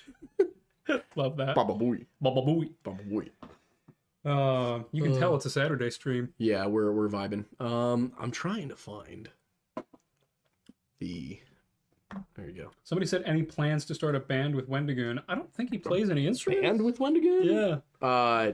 Love 1.14 1.36
that. 1.36 1.54
Baba 1.54 1.74
Booey. 1.74 2.06
Baba 2.20 2.42
Booey. 2.42 2.70
Baba 2.82 3.04
Booey. 3.04 3.30
Uh, 4.24 4.82
you 4.90 5.00
can 5.00 5.16
tell 5.16 5.36
it's 5.36 5.46
a 5.46 5.50
Saturday 5.50 5.90
stream. 5.90 6.34
Yeah, 6.38 6.66
we're 6.66 6.90
we're 6.90 7.08
vibing. 7.08 7.44
Um, 7.60 8.12
I'm 8.18 8.32
trying 8.32 8.68
to 8.70 8.76
find 8.76 9.30
the. 10.98 11.38
There 12.34 12.48
you 12.48 12.62
go. 12.62 12.70
Somebody 12.82 13.06
said 13.06 13.22
any 13.26 13.44
plans 13.44 13.84
to 13.84 13.94
start 13.94 14.16
a 14.16 14.20
band 14.20 14.56
with 14.56 14.68
Wendigoon. 14.68 15.20
I 15.28 15.36
don't 15.36 15.54
think 15.54 15.70
he 15.70 15.78
plays 15.78 16.10
any 16.10 16.26
instruments. 16.26 16.66
And 16.66 16.82
with 16.82 16.98
Wendigoon? 16.98 17.44
Yeah. 17.44 18.06
Uh, 18.06 18.52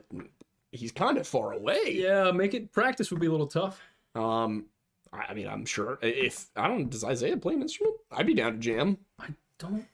he's 0.74 0.92
kind 0.92 1.16
of 1.18 1.26
far 1.26 1.52
away. 1.52 1.92
Yeah, 1.92 2.30
make 2.32 2.54
it 2.54 2.72
practice 2.72 3.10
would 3.10 3.20
be 3.20 3.26
a 3.26 3.30
little 3.30 3.46
tough. 3.46 3.80
Um, 4.14 4.66
I 5.12 5.26
I 5.30 5.34
mean, 5.34 5.46
I'm 5.48 5.64
sure 5.64 5.98
if 6.02 6.50
I 6.56 6.68
don't 6.68 6.90
does 6.90 7.04
Isaiah 7.04 7.36
play 7.36 7.54
an 7.54 7.62
instrument, 7.62 7.96
I'd 8.12 8.26
be 8.26 8.34
down 8.34 8.52
to 8.52 8.58
jam. 8.58 8.98
I 9.18 9.28
don't 9.58 9.86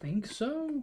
think 0.00 0.26
so. 0.26 0.82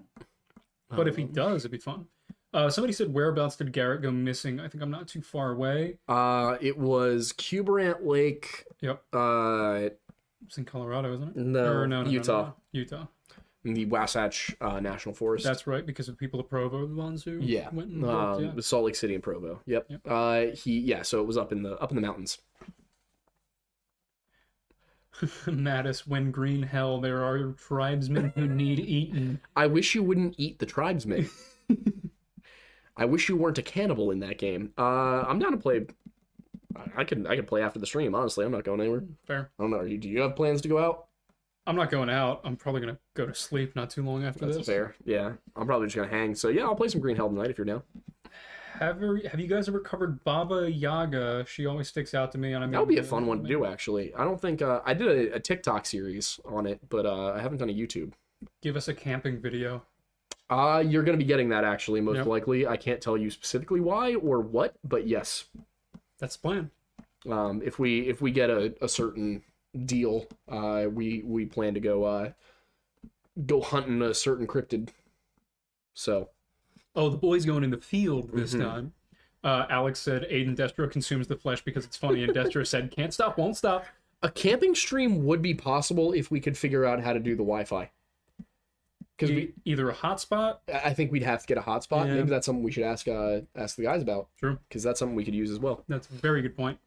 But 0.89 1.07
if 1.07 1.15
he 1.15 1.23
does, 1.23 1.61
it'd 1.61 1.71
be 1.71 1.77
fun. 1.77 2.05
Uh, 2.53 2.69
somebody 2.69 2.91
said 2.91 3.13
whereabouts 3.13 3.55
did 3.55 3.71
Garrett 3.71 4.01
go 4.01 4.11
missing? 4.11 4.59
I 4.59 4.67
think 4.67 4.83
I'm 4.83 4.91
not 4.91 5.07
too 5.07 5.21
far 5.21 5.51
away. 5.51 5.97
Uh, 6.09 6.57
it 6.59 6.77
was 6.77 7.31
Cuberant 7.31 8.05
Lake. 8.05 8.65
Yep, 8.81 9.01
Uh, 9.13 9.89
it's 10.45 10.57
in 10.57 10.65
Colorado, 10.65 11.13
isn't 11.13 11.29
it? 11.29 11.35
No, 11.37 11.63
Or 11.71 11.87
no, 11.87 11.99
no, 11.99 12.03
no, 12.03 12.09
Utah. 12.11 12.41
no, 12.43 12.55
Utah. 12.73 13.05
The 13.63 13.85
Wasatch 13.85 14.55
uh, 14.61 14.79
National 14.79 15.13
Forest. 15.13 15.45
That's 15.45 15.67
right, 15.67 15.85
because 15.85 16.09
of 16.09 16.17
people 16.17 16.39
of 16.39 16.49
Provo 16.49 16.87
the 16.87 16.95
ones 16.95 17.23
who 17.23 17.39
yeah. 17.41 17.69
went 17.71 17.89
and 17.89 18.03
Um, 18.05 18.41
looked, 18.41 18.55
the 18.55 18.63
Salt 18.63 18.85
Lake 18.85 18.95
City 18.95 19.13
and 19.13 19.23
Provo. 19.23 19.61
Yep. 19.65 19.85
Yep. 19.89 20.01
Uh, 20.07 20.41
he 20.55 20.79
yeah. 20.79 21.03
So 21.03 21.21
it 21.21 21.27
was 21.27 21.37
up 21.37 21.51
in 21.51 21.61
the 21.63 21.77
up 21.79 21.91
in 21.91 21.95
the 21.95 22.01
mountains. 22.01 22.39
Mattis, 25.45 26.07
when 26.07 26.31
green 26.31 26.63
hell, 26.63 26.99
there 26.99 27.23
are 27.23 27.51
tribesmen 27.51 28.31
who 28.35 28.47
need 28.47 28.79
eaten. 28.79 29.39
I 29.55 29.67
wish 29.67 29.93
you 29.93 30.01
wouldn't 30.01 30.35
eat 30.37 30.57
the 30.57 30.65
tribesmen. 30.65 31.29
I 32.97 33.05
wish 33.05 33.29
you 33.29 33.35
weren't 33.35 33.57
a 33.57 33.63
cannibal 33.63 34.11
in 34.11 34.19
that 34.21 34.37
game. 34.37 34.73
Uh, 34.77 35.21
I'm 35.27 35.37
down 35.39 35.51
to 35.51 35.57
play. 35.57 35.85
I- 36.75 37.01
I 37.01 37.03
can 37.03 37.27
I 37.27 37.35
can 37.35 37.45
play 37.45 37.61
after 37.61 37.79
the 37.79 37.85
stream. 37.85 38.15
Honestly, 38.15 38.45
I'm 38.45 38.51
not 38.51 38.63
going 38.63 38.79
anywhere. 38.79 39.03
Fair. 39.27 39.51
I 39.59 39.63
don't 39.63 39.71
know. 39.71 39.83
Do 39.85 40.09
you 40.09 40.21
have 40.21 40.35
plans 40.35 40.61
to 40.61 40.67
go 40.69 40.77
out? 40.79 41.07
I'm 41.71 41.77
not 41.77 41.89
going 41.89 42.09
out. 42.09 42.41
I'm 42.43 42.57
probably 42.57 42.81
gonna 42.81 42.97
go 43.13 43.25
to 43.25 43.33
sleep 43.33 43.77
not 43.77 43.89
too 43.89 44.03
long 44.03 44.25
after 44.25 44.45
That's 44.45 44.57
this. 44.57 44.67
fair. 44.67 44.93
Yeah, 45.05 45.31
I'm 45.55 45.65
probably 45.65 45.87
just 45.87 45.95
gonna 45.95 46.09
hang. 46.09 46.35
So 46.35 46.49
yeah, 46.49 46.63
I'll 46.63 46.75
play 46.75 46.89
some 46.89 46.99
Green 46.99 47.15
Hell 47.15 47.29
tonight 47.29 47.49
if 47.49 47.57
you're 47.57 47.63
down. 47.63 47.81
Have 48.73 48.99
you, 49.01 49.21
have 49.31 49.39
you 49.39 49.47
guys 49.47 49.69
ever 49.69 49.79
covered 49.79 50.21
Baba 50.25 50.69
Yaga? 50.69 51.45
She 51.47 51.65
always 51.67 51.87
sticks 51.87 52.13
out 52.13 52.33
to 52.33 52.37
me. 52.37 52.51
And 52.53 52.63
I 52.63 52.67
mean, 52.67 52.73
That 52.73 52.79
would 52.81 52.89
be 52.89 52.97
a 52.97 53.03
fun 53.03 53.25
one 53.25 53.41
to 53.41 53.47
do. 53.47 53.63
Actually, 53.63 54.13
I 54.15 54.25
don't 54.25 54.41
think 54.41 54.61
uh, 54.61 54.81
I 54.85 54.93
did 54.93 55.07
a, 55.07 55.35
a 55.35 55.39
TikTok 55.39 55.85
series 55.85 56.41
on 56.43 56.65
it, 56.67 56.81
but 56.89 57.05
uh, 57.05 57.31
I 57.31 57.39
haven't 57.39 57.59
done 57.59 57.69
a 57.69 57.73
YouTube. 57.73 58.11
Give 58.61 58.75
us 58.75 58.89
a 58.89 58.93
camping 58.93 59.39
video. 59.39 59.83
Uh, 60.49 60.83
you're 60.85 61.03
gonna 61.03 61.17
be 61.17 61.23
getting 61.23 61.47
that 61.49 61.63
actually, 61.63 62.01
most 62.01 62.17
Yep. 62.17 62.25
likely. 62.25 62.67
I 62.67 62.75
can't 62.75 62.99
tell 62.99 63.15
you 63.15 63.29
specifically 63.31 63.79
why 63.79 64.15
or 64.15 64.41
what, 64.41 64.75
but 64.83 65.07
yes. 65.07 65.45
That's 66.19 66.35
the 66.35 66.41
plan. 66.41 66.71
Um, 67.29 67.61
if 67.63 67.79
we 67.79 68.01
if 68.09 68.19
we 68.21 68.31
get 68.31 68.49
a, 68.49 68.73
a 68.81 68.89
certain 68.89 69.41
deal, 69.85 70.27
uh, 70.49 70.85
we 70.91 71.21
we 71.23 71.45
plan 71.45 71.73
to 71.73 71.79
go 71.79 72.03
uh 72.03 72.31
go 73.45 73.61
hunting 73.61 74.01
a 74.01 74.13
certain 74.13 74.47
cryptid. 74.47 74.89
So 75.93 76.29
Oh, 76.95 77.09
the 77.09 77.17
boy's 77.17 77.45
going 77.45 77.63
in 77.63 77.69
the 77.71 77.77
field 77.77 78.31
this 78.33 78.53
Mhm. 78.53 78.59
time. 78.63 78.93
Uh, 79.43 79.65
Alex 79.69 79.99
said 79.99 80.25
Aidan 80.29 80.55
Destro 80.57 80.91
consumes 80.91 81.27
the 81.27 81.37
flesh 81.37 81.63
because 81.63 81.85
it's 81.85 81.95
funny, 81.97 82.23
and 82.23 82.33
Destro 82.33 82.67
said 82.67 82.91
can't 82.91 83.13
stop, 83.13 83.37
won't 83.37 83.55
stop. 83.57 83.85
a 84.23 84.29
camping 84.29 84.75
stream 84.75 85.25
would 85.25 85.41
be 85.41 85.53
possible 85.55 86.11
if 86.13 86.29
we 86.29 86.39
could 86.39 86.55
figure 86.55 86.85
out 86.85 87.01
how 87.01 87.11
to 87.11 87.19
do 87.19 87.31
the 87.31 87.37
Wi-Fi. 87.43 87.89
Because 89.17 89.31
we, 89.31 89.41
E- 89.41 89.53
either 89.65 89.89
a 89.89 89.93
hotspot. 89.95 90.57
I 90.71 90.89
I 90.89 90.93
think 90.93 91.11
we'd 91.11 91.23
have 91.23 91.41
to 91.41 91.47
get 91.47 91.57
a 91.57 91.61
hotspot. 91.61 92.05
Yeah. 92.07 92.15
Maybe 92.15 92.29
that's 92.29 92.45
something 92.45 92.61
we 92.63 92.71
should 92.71 92.83
ask 92.83 93.07
uh 93.07 93.41
ask 93.55 93.75
the 93.77 93.83
guys 93.83 94.01
about. 94.03 94.27
True. 94.37 94.59
Because 94.69 94.83
that's 94.83 94.99
something 94.99 95.15
we 95.15 95.23
could 95.25 95.33
use 95.33 95.49
as 95.49 95.59
well. 95.59 95.83
That's 95.87 96.07
a 96.09 96.13
very 96.13 96.41
good 96.43 96.55
point. 96.55 96.77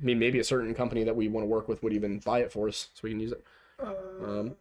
I 0.00 0.04
mean, 0.04 0.18
maybe 0.18 0.38
a 0.38 0.44
certain 0.44 0.74
company 0.74 1.04
that 1.04 1.16
we 1.16 1.28
want 1.28 1.44
to 1.44 1.48
work 1.48 1.68
with 1.68 1.82
would 1.82 1.92
even 1.92 2.18
buy 2.18 2.40
it 2.40 2.52
for 2.52 2.68
us, 2.68 2.88
so 2.94 3.00
we 3.02 3.10
can 3.10 3.20
use 3.20 3.32
it. 3.32 3.44
Uh, 3.82 3.92
Um, 4.22 4.56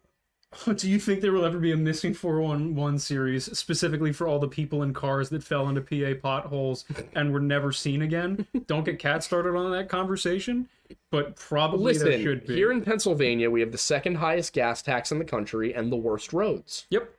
Do 0.76 0.90
you 0.90 1.00
think 1.00 1.22
there 1.22 1.32
will 1.32 1.46
ever 1.46 1.60
be 1.60 1.72
a 1.72 1.78
missing 1.78 2.14
411 2.14 3.00
series 3.00 3.58
specifically 3.58 4.14
for 4.14 4.28
all 4.28 4.40
the 4.40 4.48
people 4.48 4.84
in 4.84 4.94
cars 4.94 5.30
that 5.30 5.44
fell 5.44 5.68
into 5.68 5.82
PA 5.82 6.20
potholes 6.22 6.86
and 7.14 7.34
were 7.34 7.40
never 7.40 7.72
seen 7.72 8.02
again? 8.02 8.48
Don't 8.68 8.86
get 8.86 9.00
cat 9.00 9.24
started 9.24 9.56
on 9.56 9.72
that 9.72 9.90
conversation, 9.90 10.70
but 11.12 11.36
probably 11.36 11.94
there 11.98 12.08
listen, 12.08 12.24
should 12.24 12.48
be. 12.48 12.56
here 12.56 12.72
in 12.72 12.82
Pennsylvania, 12.82 13.50
we 13.50 13.60
have 13.60 13.72
the 13.72 13.78
second 13.78 14.16
highest 14.16 14.54
gas 14.54 14.82
tax 14.82 15.12
in 15.12 15.20
the 15.20 15.26
country 15.26 15.74
and 15.74 15.92
the 15.92 15.98
worst 15.98 16.34
roads. 16.34 16.86
Yep. 16.90 17.10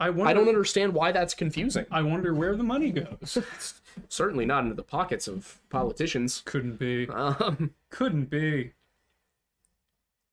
I 0.00 0.10
wonder. 0.10 0.30
I 0.30 0.32
don't 0.32 0.48
understand 0.48 0.94
why 0.94 1.12
that's 1.12 1.34
confusing. 1.34 1.86
I 1.90 2.02
wonder 2.02 2.34
where 2.34 2.56
the 2.56 2.64
money 2.64 2.90
goes. 2.90 3.38
Certainly 4.08 4.46
not 4.46 4.64
into 4.64 4.74
the 4.74 4.82
pockets 4.82 5.28
of 5.28 5.60
politicians. 5.70 6.42
Couldn't 6.44 6.78
be. 6.78 7.08
Um, 7.08 7.74
Couldn't 7.90 8.30
be. 8.30 8.72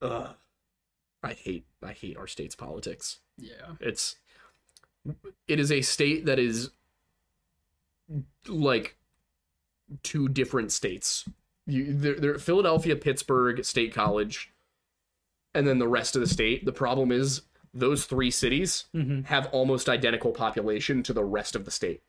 ugh. 0.01 0.35
I 1.21 1.33
hate 1.33 1.65
I 1.83 1.91
hate 1.91 2.15
our 2.17 2.27
state's 2.27 2.55
politics. 2.55 3.19
Yeah. 3.37 3.73
It's 3.81 4.15
it 5.47 5.59
is 5.59 5.71
a 5.71 5.81
state 5.81 6.25
that 6.25 6.39
is 6.39 6.69
like 8.47 8.95
two 10.03 10.29
different 10.29 10.71
states. 10.71 11.25
You 11.67 11.93
they're, 11.93 12.15
they're 12.19 12.39
Philadelphia, 12.39 12.95
Pittsburgh, 12.95 13.63
State 13.65 13.93
College, 13.93 14.51
and 15.53 15.67
then 15.67 15.79
the 15.79 15.87
rest 15.87 16.15
of 16.15 16.21
the 16.21 16.27
state. 16.27 16.65
The 16.65 16.71
problem 16.71 17.11
is 17.11 17.41
those 17.73 18.05
three 18.05 18.31
cities 18.31 18.85
Mhm. 18.95 19.25
have 19.25 19.47
almost 19.47 19.89
identical 19.89 20.31
population 20.31 21.03
to 21.03 21.13
the 21.13 21.23
rest 21.23 21.55
of 21.55 21.65
the 21.65 21.71
state. 21.71 22.01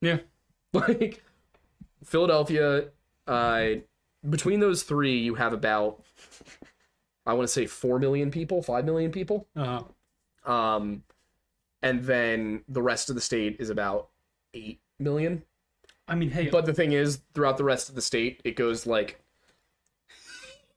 Yeah. 0.00 0.18
Like 0.76 1.22
Philadelphia, 2.04 2.88
uh, 3.26 3.66
between 4.28 4.60
those 4.60 4.82
three, 4.82 5.18
you 5.18 5.34
have 5.34 5.52
about 5.52 6.02
I 7.26 7.32
want 7.34 7.46
to 7.48 7.52
say 7.52 7.66
four 7.66 7.98
million 7.98 8.30
people, 8.30 8.62
five 8.62 8.84
million 8.84 9.10
people. 9.10 9.48
Uh, 9.56 9.82
Um, 10.44 11.02
and 11.82 12.04
then 12.04 12.62
the 12.68 12.82
rest 12.82 13.10
of 13.10 13.16
the 13.16 13.20
state 13.20 13.56
is 13.58 13.68
about 13.68 14.08
8 14.54 14.80
million. 14.98 15.42
I 16.08 16.14
mean, 16.14 16.30
hey, 16.30 16.48
But 16.48 16.66
the 16.66 16.72
thing 16.72 16.92
is, 16.92 17.20
throughout 17.34 17.56
the 17.56 17.64
rest 17.64 17.88
of 17.88 17.94
the 17.96 18.02
state, 18.02 18.40
it 18.44 18.56
goes 18.56 18.86
like. 18.86 19.20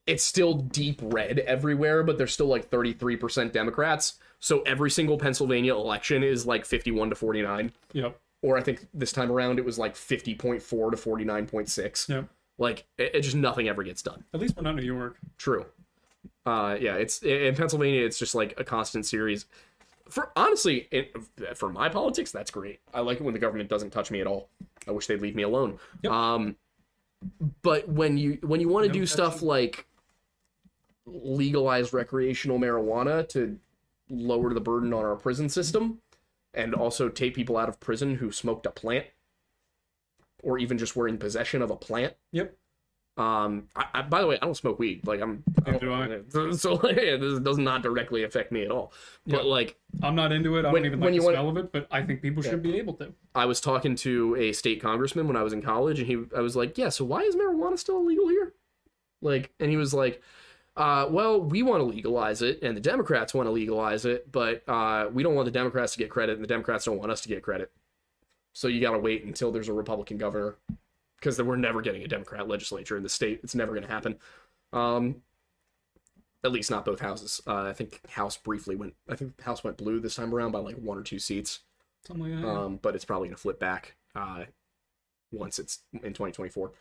It's 0.08 0.24
still 0.24 0.56
deep 0.56 1.00
red 1.04 1.38
everywhere, 1.40 2.02
but 2.02 2.18
there's 2.18 2.34
still 2.34 2.48
like 2.48 2.72
33% 2.72 3.52
Democrats. 3.52 4.16
So 4.40 4.62
every 4.62 4.90
single 4.90 5.20
Pennsylvania 5.20 5.76
election 5.76 6.24
is 6.24 6.48
like 6.48 6.66
51 6.66 7.12
to 7.12 7.16
49. 7.16 7.72
yep. 7.94 8.20
Or 8.42 8.58
I 8.58 8.62
think 8.62 8.88
this 8.94 9.12
time 9.12 9.32
around 9.32 9.60
it 9.60 9.66
was 9.66 9.78
like 9.78 9.96
50.4 9.96 10.60
to 10.60 10.98
49.6. 10.98 12.10
Yeah. 12.10 12.24
Like, 12.58 12.86
it, 12.98 13.16
it 13.16 13.22
just 13.22 13.36
nothing 13.36 13.68
ever 13.68 13.84
gets 13.84 14.02
done. 14.02 14.24
At 14.34 14.40
least 14.40 14.56
we're 14.56 14.64
not 14.64 14.72
in 14.72 14.78
New 14.78 14.94
York. 14.94 15.18
True. 15.38 15.66
Uh, 16.46 16.78
yeah, 16.80 16.96
it's 16.96 17.22
in 17.22 17.56
Pennsylvania. 17.56 18.06
It's 18.06 18.18
just 18.18 18.36
like 18.36 18.60
a 18.60 18.64
constant 18.64 19.06
series. 19.06 19.46
For 20.10 20.32
honestly, 20.36 20.88
it, 20.92 21.16
for 21.56 21.70
my 21.70 21.90
politics, 21.90 22.32
that's 22.32 22.50
great. 22.50 22.80
I 22.94 23.02
like 23.02 23.20
it 23.20 23.24
when 23.24 23.34
the 23.34 23.40
government 23.40 23.70
doesn't 23.70 23.92
touch 23.92 24.10
me 24.10 24.22
at 24.22 24.28
all. 24.28 24.50
I 24.88 24.92
wish 24.92 25.08
they'd 25.08 25.22
leave 25.22 25.36
me 25.36 25.44
alone. 25.44 25.78
Yep. 26.02 26.12
Um, 26.12 26.56
but 27.62 27.88
when 27.88 28.18
you 28.18 28.40
when 28.42 28.62
you 28.62 28.70
want 28.70 28.88
to 28.88 28.92
do 28.92 29.06
stuff 29.06 29.42
like 29.42 29.86
legalize 31.06 31.94
recreational 31.94 32.60
marijuana 32.60 33.28
to 33.30 33.60
lower 34.10 34.54
the 34.54 34.62
burden 34.62 34.94
on 34.94 35.06
our 35.06 35.16
prison 35.16 35.50
system, 35.50 36.00
and 36.54 36.74
also 36.74 37.10
take 37.10 37.34
people 37.36 37.58
out 37.58 37.70
of 37.70 37.80
prison 37.80 38.16
who 38.16 38.32
smoked 38.32 38.66
a 38.66 38.72
plant, 38.72 39.06
or 40.44 40.58
even 40.58 40.78
just 40.78 40.96
were 40.96 41.08
in 41.08 41.18
possession 41.18 41.62
of 41.62 41.70
a 41.70 41.76
plant, 41.76 42.14
Yep. 42.32 42.56
um, 43.18 43.68
I, 43.76 43.86
I, 43.96 44.02
by 44.04 44.22
the 44.22 44.28
way, 44.28 44.38
I 44.42 44.46
don't 44.46 44.56
smoke 44.56 44.80
weed. 44.80 45.06
Like 45.06 45.22
I'm, 45.22 45.44
I 45.66 45.72
don't, 45.72 46.10
do 46.10 46.26
so, 46.30 46.52
so 46.54 46.74
like, 46.88 46.96
this 46.96 47.40
does 47.40 47.58
not 47.58 47.84
directly 47.84 48.24
affect 48.24 48.52
me 48.52 48.64
at 48.64 48.72
all. 48.72 48.94
But 49.28 49.44
Yeah. 49.44 49.50
like, 49.50 49.78
I'm 50.02 50.16
not 50.16 50.32
into 50.32 50.56
it. 50.58 50.66
I 50.66 50.72
When- 50.72 50.84
don't 50.84 50.94
even 50.94 51.00
like 51.02 51.14
the 51.16 51.22
smell 51.22 51.50
of 51.50 51.58
it, 51.58 51.72
but 51.72 51.88
I 51.92 52.02
think 52.04 52.22
people 52.22 52.42
should 52.42 52.64
be 52.64 52.78
able 52.78 52.94
to. 52.96 53.14
I 53.36 53.46
was 53.46 53.60
talking 53.60 53.96
to 53.98 54.36
a 54.38 54.54
state 54.54 54.82
congressman 54.82 55.28
when 55.28 55.36
I 55.36 55.44
was 55.44 55.52
in 55.54 55.62
college, 55.62 56.00
and 56.00 56.08
he, 56.08 56.24
I 56.36 56.40
was 56.42 56.56
like, 56.56 56.78
yeah, 56.78 56.90
so 56.90 57.04
why 57.06 57.22
is 57.22 57.36
marijuana 57.36 57.78
still 57.78 57.98
illegal 57.98 58.30
here? 58.30 58.54
Like, 59.22 59.52
and 59.60 59.70
he 59.70 59.76
was 59.78 59.94
like, 59.94 60.22
uh, 60.80 61.06
well, 61.10 61.42
we 61.42 61.62
want 61.62 61.82
to 61.82 61.84
legalize 61.84 62.42
it, 62.42 62.64
and 62.64 62.76
the 62.76 62.82
Democrats 62.82 63.34
want 63.34 63.48
to 63.48 63.52
legalize 63.52 64.06
it, 64.06 64.32
but 64.32 64.64
uh, 64.68 65.10
we 65.12 65.22
don't 65.22 65.36
want 65.36 65.46
the 65.46 65.52
Democrats 65.52 65.92
to 65.92 66.00
get 66.00 66.10
credit, 66.10 66.36
and 66.36 66.44
the 66.44 66.48
Democrats 66.48 66.86
don't 66.86 66.98
want 66.98 67.12
us 67.12 67.20
to 67.20 67.28
get 67.28 67.44
credit. 67.44 67.70
So 68.54 68.70
you 68.70 68.80
got 68.80 68.92
to 68.92 69.00
wait 69.00 69.26
until 69.26 69.52
there's 69.52 69.68
a 69.68 69.74
Republican 69.74 70.18
governor 70.18 70.56
because 71.20 71.42
we're 71.42 71.58
never 71.58 71.82
getting 71.82 72.04
a 72.04 72.08
Democrat 72.08 72.48
legislature 72.48 72.96
in 72.96 73.04
the 73.04 73.10
state. 73.10 73.42
It's 73.44 73.56
never 73.56 73.74
going 73.74 73.86
to 73.86 73.92
happen. 73.92 74.16
Um, 74.72 75.18
at 76.46 76.54
least 76.54 76.72
not 76.72 76.86
both 76.86 77.02
houses. 77.02 77.42
Uh, 77.46 77.64
I 77.64 77.74
think 77.74 78.00
House 78.10 78.38
briefly 78.38 78.78
went. 78.78 78.94
I 79.10 79.18
think 79.18 79.40
House 79.42 79.66
went 79.66 79.76
blue 79.76 80.00
this 80.00 80.16
time 80.16 80.34
around 80.34 80.52
by 80.52 80.60
like 80.60 80.78
one 80.78 80.98
or 80.98 81.04
two 81.04 81.20
seats. 81.20 81.60
Something 82.08 82.38
like 82.38 82.42
that. 82.42 82.48
Um, 82.48 82.80
but 82.82 82.96
it's 82.96 83.04
probably 83.04 83.28
going 83.28 83.36
to 83.36 83.42
flip 83.42 83.60
back 83.60 83.96
uh, 84.16 84.46
once 85.34 85.60
it's 85.60 85.80
in 85.92 86.14
2024. 86.14 86.72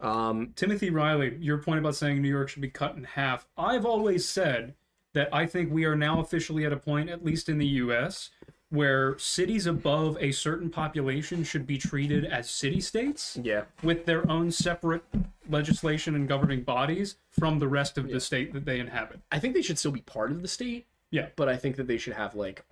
Um, 0.00 0.52
Timothy 0.56 0.90
Riley, 0.90 1.36
your 1.40 1.58
point 1.58 1.78
about 1.78 1.96
saying 1.96 2.20
New 2.20 2.28
York 2.28 2.48
should 2.48 2.62
be 2.62 2.70
cut 2.70 2.96
in 2.96 3.04
half. 3.04 3.46
I've 3.56 3.86
always 3.86 4.28
said 4.28 4.74
that 5.14 5.28
I 5.32 5.46
think 5.46 5.72
we 5.72 5.84
are 5.84 5.96
now 5.96 6.20
officially 6.20 6.64
at 6.66 6.72
a 6.72 6.76
point, 6.76 7.08
at 7.08 7.24
least 7.24 7.48
in 7.48 7.58
the 7.58 7.66
US, 7.66 8.30
where 8.70 9.16
cities 9.18 9.66
above 9.66 10.18
a 10.20 10.32
certain 10.32 10.68
population 10.68 11.44
should 11.44 11.66
be 11.66 11.78
treated 11.78 12.24
as 12.24 12.50
city 12.50 12.80
states 12.80 13.38
yeah, 13.42 13.62
with 13.82 14.04
their 14.04 14.28
own 14.30 14.50
separate 14.50 15.02
legislation 15.48 16.14
and 16.14 16.28
governing 16.28 16.62
bodies 16.62 17.16
from 17.30 17.58
the 17.58 17.68
rest 17.68 17.96
of 17.96 18.08
the 18.10 18.20
state 18.20 18.52
that 18.52 18.64
they 18.64 18.80
inhabit. 18.80 19.20
I 19.30 19.38
think 19.38 19.54
they 19.54 19.62
should 19.62 19.78
still 19.78 19.92
be 19.92 20.02
part 20.02 20.30
of 20.30 20.42
the 20.42 20.48
state. 20.48 20.86
Yeah. 21.12 21.28
but 21.36 21.48
I 21.48 21.56
think 21.56 21.76
that 21.76 21.86
they 21.86 21.98
should 21.98 22.14
have 22.14 22.34
like 22.34 22.64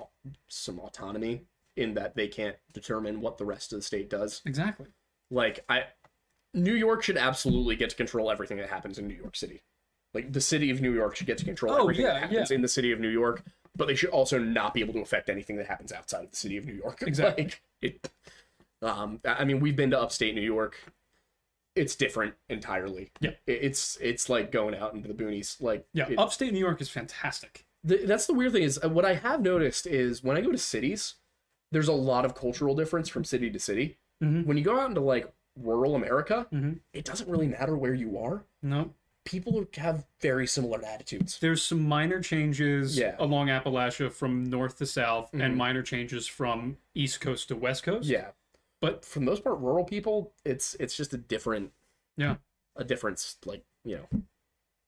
some 0.49 0.81
autonomy 0.81 1.43
in 1.77 1.95
that 1.95 2.17
they 2.17 2.29
can't 2.29 2.57
determine 2.73 3.21
what 3.21 3.39
the 3.39 3.45
rest 3.45 3.73
of 3.73 3.79
the 3.79 3.83
state 3.83 4.11
does. 4.11 4.43
Exactly. 4.45 4.87
Like 5.31 5.65
I 5.69 5.85
New 6.55 6.74
York 6.74 7.02
should 7.02 7.16
absolutely 7.18 7.76
get 7.76 7.90
to 7.90 7.97
control 7.97 8.31
everything 8.31 8.56
that 8.59 8.68
happens 8.70 8.98
in 8.98 9.06
New 9.09 9.14
York 9.14 9.36
City. 9.36 9.62
Like 10.14 10.32
the 10.32 10.40
city 10.40 10.70
of 10.70 10.81
New 10.81 10.93
York 10.94 11.16
should 11.16 11.26
get 11.26 11.39
to 11.39 11.44
control 11.44 11.74
Oh, 11.74 11.82
everything 11.82 12.05
yeah, 12.06 12.12
that 12.14 12.20
happens 12.31 12.51
yeah. 12.51 12.55
in 12.55 12.62
the 12.62 12.68
city 12.68 12.93
of 12.93 13.01
New 13.01 13.09
York, 13.09 13.43
but 13.76 13.89
they 13.89 13.94
should 13.97 14.10
also 14.10 14.39
not 14.39 14.72
be 14.72 14.81
able 14.81 14.94
to 14.94 15.01
affect 15.01 15.28
anything 15.28 15.56
that 15.56 15.66
happens 15.66 15.90
outside 15.93 16.24
of 16.24 16.31
the 16.31 16.36
city 16.36 16.56
of 16.56 16.64
New 16.64 16.74
York. 16.74 17.02
Exactly. 17.06 17.44
Like, 17.44 17.60
it 17.82 18.10
um 18.82 19.20
I 19.24 19.44
mean 19.44 19.60
we've 19.60 19.74
been 19.76 19.90
to 19.90 20.01
upstate 20.01 20.35
New 20.35 20.40
York. 20.40 20.76
It's 21.74 21.97
different 21.97 22.35
entirely. 22.48 23.10
Yeah. 23.20 23.31
It's 23.48 23.98
it's 24.01 24.28
like 24.28 24.52
going 24.52 24.76
out 24.76 24.94
into 24.94 25.09
the 25.09 25.14
boonies. 25.14 25.60
Like 25.60 25.85
Yeah, 25.93 26.09
it- 26.09 26.18
upstate 26.18 26.52
New 26.52 26.60
York 26.60 26.81
is 26.81 26.89
fantastic. 26.89 27.66
the, 27.82 27.97
that's 28.06 28.26
the 28.26 28.35
weird 28.35 28.52
thing 28.52 28.62
is 28.62 28.78
uh, 28.85 28.89
what 28.89 29.05
I 29.05 29.14
have 29.14 29.40
noticed 29.43 29.86
is 29.86 30.22
when 30.22 30.36
I 30.36 30.40
go 30.40 30.52
to 30.52 30.59
cities, 30.59 31.14
there's 31.72 31.89
a 31.89 31.93
lot 31.93 32.24
of 32.24 32.36
cultural 32.36 32.76
difference 32.76 33.09
from 33.09 33.24
city 33.24 33.51
to 33.51 33.59
city. 33.59 33.98
Mhm. 34.22 34.47
When 34.47 34.56
you 34.56 34.62
go 34.62 34.78
out 34.78 34.89
into 34.90 35.01
like 35.01 35.32
rural 35.56 35.94
America, 35.94 36.47
Mhm. 36.52 36.81
it 36.93 37.05
doesn't 37.05 37.28
really 37.31 37.47
matter 37.48 37.76
where 37.76 37.94
you 37.94 38.18
are. 38.18 38.44
No, 38.62 38.94
People 39.24 39.64
have 39.76 40.06
very 40.20 40.47
similar 40.47 40.85
attitudes. 40.85 41.39
there's 41.40 41.62
some 41.62 41.82
minor 41.82 42.20
changes 42.20 42.98
Yeah. 42.98 43.16
along 43.18 43.48
Appalachia 43.48 44.12
from 44.12 44.44
north 44.44 44.76
to 44.78 44.86
south, 44.86 45.32
and 45.32 45.56
minor 45.56 45.82
changes 45.82 46.26
from 46.26 46.76
east 46.94 47.20
coast 47.20 47.48
to 47.48 47.56
west 47.56 47.85
coast. 47.85 48.06
Yeah, 48.09 48.32
but 48.81 49.05
for 49.05 49.20
the 49.20 49.24
most 49.24 49.43
part, 49.44 49.59
rural 49.60 49.85
people, 49.85 50.35
it's 50.44 50.74
it's 50.81 50.97
just 50.97 51.14
a 51.14 51.18
different 51.18 51.72
yeah, 52.16 52.36
a 52.76 52.85
difference 52.85 53.36
like 53.47 53.64
you 53.85 53.97
know 53.97 54.09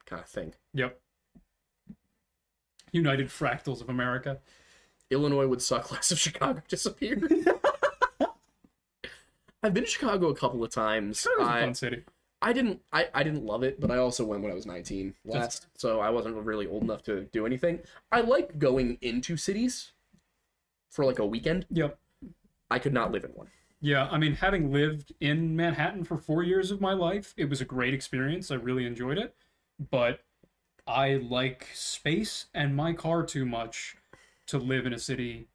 kind 0.05 0.23
of 0.23 0.29
thing. 0.29 0.55
yep. 0.75 1.01
United 2.93 3.29
Fractals 3.29 3.81
of 3.81 3.89
America. 3.89 4.41
Illinois 5.11 5.47
would 5.47 5.63
suck 5.63 5.91
less 5.93 6.13
if 6.13 6.19
Chicago 6.19 6.63
disappeared. 6.69 7.23
I've 9.67 9.75
been 9.75 9.85
to 9.85 9.91
Chicago 9.91 10.29
a 10.29 10.35
couple 10.35 10.63
of 10.63 10.71
times. 10.71 11.21
Chicago's 11.21 11.47
a 11.47 11.51
I- 11.51 11.61
fun 11.63 11.75
city. 11.75 12.05
I 12.43 12.53
didn't 12.53 12.83
I, 12.93 13.09
I 13.15 13.23
didn't 13.23 13.45
love 13.45 13.63
it, 13.63 13.81
but 13.81 13.91
I 13.91 13.97
also 13.97 14.25
went 14.25 14.43
when 14.43 14.53
I 14.53 14.55
was 14.55 14.67
19 14.67 15.15
last, 15.25 15.67
so 15.75 16.01
I 16.01 16.11
wasn't 16.11 16.37
really 16.37 16.67
old 16.67 16.83
enough 16.83 17.03
to 17.05 17.23
do 17.33 17.47
anything. 17.47 17.81
I 18.13 18.21
like 18.21 18.59
going 18.59 18.99
into 19.01 19.39
cities 19.39 19.93
for 20.91 21.05
like 21.05 21.19
a 21.19 21.27
weekend. 21.27 21.65
Yep. 21.71 21.99
I 22.71 22.79
could 22.79 22.93
not 22.93 23.11
live 23.11 23.25
in 23.25 23.31
one. 23.31 23.49
Yeah, 23.81 24.09
I 24.11 24.19
mean, 24.19 24.35
having 24.35 24.73
lived 24.73 25.13
in 25.21 25.57
Manhattan 25.57 26.05
for 26.05 26.17
four 26.19 26.43
years 26.43 26.71
of 26.71 26.81
my 26.81 26.93
life, 26.93 27.33
it 27.37 27.49
was 27.49 27.61
a 27.61 27.65
great 27.65 27.95
experience. 27.95 28.51
I 28.51 28.57
really 28.57 28.85
enjoyed 28.87 29.19
it. 29.19 29.35
But 29.91 30.21
I 30.87 31.15
like 31.15 31.69
space 31.73 32.47
and 32.55 32.77
my 32.77 32.93
car 32.93 33.25
too 33.25 33.47
much 33.47 33.97
to 34.47 34.59
live 34.59 34.87
in 34.87 34.93
a 34.93 34.99
city 34.99 35.49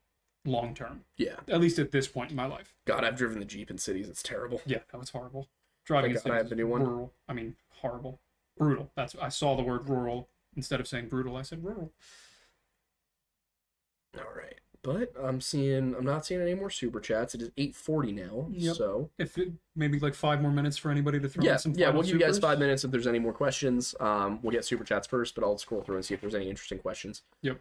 long 0.46 0.74
term, 0.74 1.04
Yeah. 1.18 1.36
at 1.48 1.62
least 1.62 1.78
at 1.80 1.92
this 1.92 2.08
point 2.08 2.32
in 2.32 2.36
my 2.36 2.46
life. 2.46 2.74
God, 2.86 3.04
I've 3.04 3.16
driven 3.18 3.40
the 3.40 3.46
Jeep 3.46 3.70
in 3.70 3.78
cities. 3.78 4.10
It's 4.10 4.24
terrible. 4.24 4.62
Yeah, 4.66 4.80
that 4.92 4.98
was 4.98 5.10
horrible. 5.10 5.48
Driving 5.86 6.14
Thank 6.14 6.26
in 6.26 6.30
God 6.32 6.36
I 6.36 6.38
have 6.38 6.50
the 6.50 6.56
new 6.56 6.68
one. 6.68 6.84
rural. 6.84 7.14
I 7.28 7.34
mean, 7.34 7.56
horrible. 7.70 8.20
Brutal. 8.58 8.92
That's 8.96 9.16
I 9.16 9.30
saw 9.30 9.56
the 9.56 9.64
word 9.64 9.88
rural 9.90 10.30
instead 10.56 10.80
of 10.80 10.88
saying 10.88 11.08
brutal. 11.10 11.36
I 11.38 11.42
said 11.42 11.64
rural. 11.64 11.92
All 14.18 14.24
right. 14.36 14.56
But 14.84 15.14
I'm 15.22 15.42
seeing 15.42 15.96
I'm 15.96 16.04
not 16.06 16.26
seeing 16.26 16.42
any 16.42 16.56
more 16.56 16.70
super 16.72 17.00
chats. 17.00 17.36
It 17.36 17.42
is 17.44 17.50
8:40 17.58 18.14
now. 18.14 18.48
Yep. 18.52 18.76
So, 18.76 19.10
If 19.20 19.38
it, 19.38 19.52
maybe 19.76 20.00
like 20.00 20.16
five 20.16 20.42
more 20.42 20.52
minutes 20.52 20.76
for 20.78 20.90
anybody 20.90 21.20
to 21.20 21.30
throw 21.30 21.44
yeah, 21.44 21.54
in 21.54 21.60
some 21.60 21.74
yeah, 21.76 21.90
we'll 21.92 22.02
give 22.04 22.14
you 22.14 22.20
guys 22.20 22.40
5 22.40 22.58
minutes 22.60 22.84
if 22.84 22.90
there's 22.92 23.06
any 23.08 23.20
more 23.20 23.34
questions. 23.34 23.94
Um 24.00 24.40
we'll 24.42 24.52
get 24.52 24.66
super 24.66 24.84
chats 24.84 25.06
first, 25.08 25.36
but 25.36 25.44
I'll 25.44 25.58
scroll 25.60 25.82
through 25.84 25.98
and 25.98 26.06
see 26.06 26.16
if 26.16 26.22
there's 26.22 26.36
any 26.36 26.50
interesting 26.50 26.80
questions. 26.80 27.22
Yep. 27.44 27.60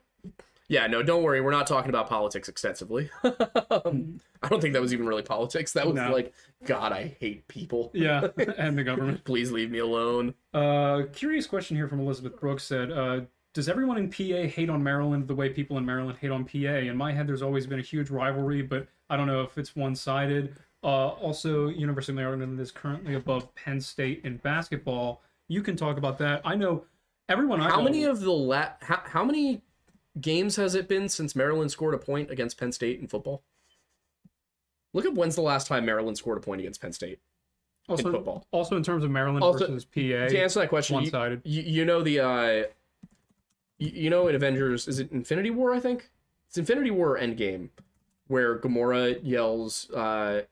Yeah, 0.70 0.86
no, 0.86 1.02
don't 1.02 1.24
worry. 1.24 1.40
We're 1.40 1.50
not 1.50 1.66
talking 1.66 1.88
about 1.88 2.08
politics 2.08 2.48
extensively. 2.48 3.10
um, 3.24 4.20
I 4.40 4.48
don't 4.48 4.60
think 4.60 4.72
that 4.74 4.80
was 4.80 4.92
even 4.94 5.04
really 5.04 5.22
politics. 5.24 5.72
That 5.72 5.84
was 5.84 5.96
No. 5.96 6.12
like, 6.12 6.32
God, 6.64 6.92
I 6.92 7.16
hate 7.18 7.46
people. 7.48 7.90
Yeah, 7.92 8.28
and 8.56 8.78
the 8.78 8.84
government. 8.84 9.24
Please 9.24 9.50
leave 9.50 9.68
me 9.72 9.80
alone. 9.80 10.32
Uh, 10.54 11.02
curious 11.12 11.48
question 11.48 11.76
here 11.76 11.88
from 11.88 11.98
Elizabeth 11.98 12.38
Brooks 12.38 12.62
said, 12.62 12.92
uh, 12.92 13.22
"Does 13.52 13.68
everyone 13.68 13.98
in 13.98 14.08
PA 14.10 14.46
hate 14.48 14.70
on 14.70 14.80
Maryland 14.80 15.26
the 15.26 15.34
way 15.34 15.48
people 15.48 15.76
in 15.76 15.84
Maryland 15.84 16.18
hate 16.20 16.30
on 16.30 16.44
PA?" 16.44 16.56
In 16.56 16.96
my 16.96 17.12
head, 17.12 17.26
there's 17.26 17.42
always 17.42 17.66
been 17.66 17.80
a 17.80 17.82
huge 17.82 18.08
rivalry, 18.08 18.62
but 18.62 18.86
I 19.10 19.16
don't 19.16 19.26
know 19.26 19.42
if 19.42 19.58
it's 19.58 19.74
one-sided. 19.74 20.54
Uh, 20.84 21.08
also, 21.08 21.66
University 21.68 22.12
of 22.12 22.16
Maryland 22.16 22.60
is 22.60 22.70
currently 22.70 23.14
above 23.14 23.52
Penn 23.56 23.80
State 23.80 24.20
in 24.24 24.36
basketball. 24.36 25.20
You 25.48 25.62
can 25.64 25.74
talk 25.74 25.98
about 25.98 26.16
that. 26.18 26.42
I 26.44 26.54
know 26.54 26.84
everyone. 27.28 27.60
I 27.60 27.70
How 27.70 27.78
know, 27.78 27.82
many 27.82 28.04
of 28.04 28.20
the 28.20 28.30
la- 28.30 28.70
how, 28.80 29.02
how 29.04 29.24
many 29.24 29.62
games 30.18 30.56
has 30.56 30.74
it 30.74 30.88
been 30.88 31.08
since 31.08 31.36
Maryland 31.36 31.70
scored 31.70 31.94
a 31.94 31.98
point 31.98 32.30
against 32.30 32.58
Penn 32.58 32.72
State 32.72 33.00
in 33.00 33.06
football? 33.08 33.42
Look 34.92 35.06
up 35.06 35.14
when's 35.14 35.36
the 35.36 35.42
last 35.42 35.66
time 35.66 35.84
Maryland 35.84 36.16
scored 36.18 36.38
a 36.38 36.40
point 36.40 36.60
against 36.60 36.80
Penn 36.80 36.92
State. 36.92 37.20
also, 37.88 38.10
football. 38.10 38.44
Also, 38.50 38.76
in 38.76 38.82
terms 38.82 39.04
of 39.04 39.10
Maryland 39.10 39.42
Also, 39.44 39.66
versus 39.66 39.84
PA, 39.84 40.28
To 40.28 40.38
answer 40.38 40.60
that 40.60 40.68
question, 40.68 40.96
you, 40.96 41.02
one-sided. 41.02 41.42
you, 41.44 41.62
you 41.62 41.84
know 41.84 42.02
the 42.02 42.20
uh, 42.20 42.64
you, 43.78 43.90
you 44.04 44.10
know 44.10 44.26
in 44.28 44.34
Avengers 44.34 44.88
is 44.88 44.98
it 44.98 45.12
Infinity 45.12 45.50
War? 45.50 45.74
I 45.74 45.80
think 45.80 46.10
it's 46.48 46.58
Infinity 46.58 46.90
War 46.90 47.18
Endgame, 47.18 47.68
where 48.26 48.58
Gamora 48.58 49.20
yells, 49.22 49.88
uh, 49.90 50.42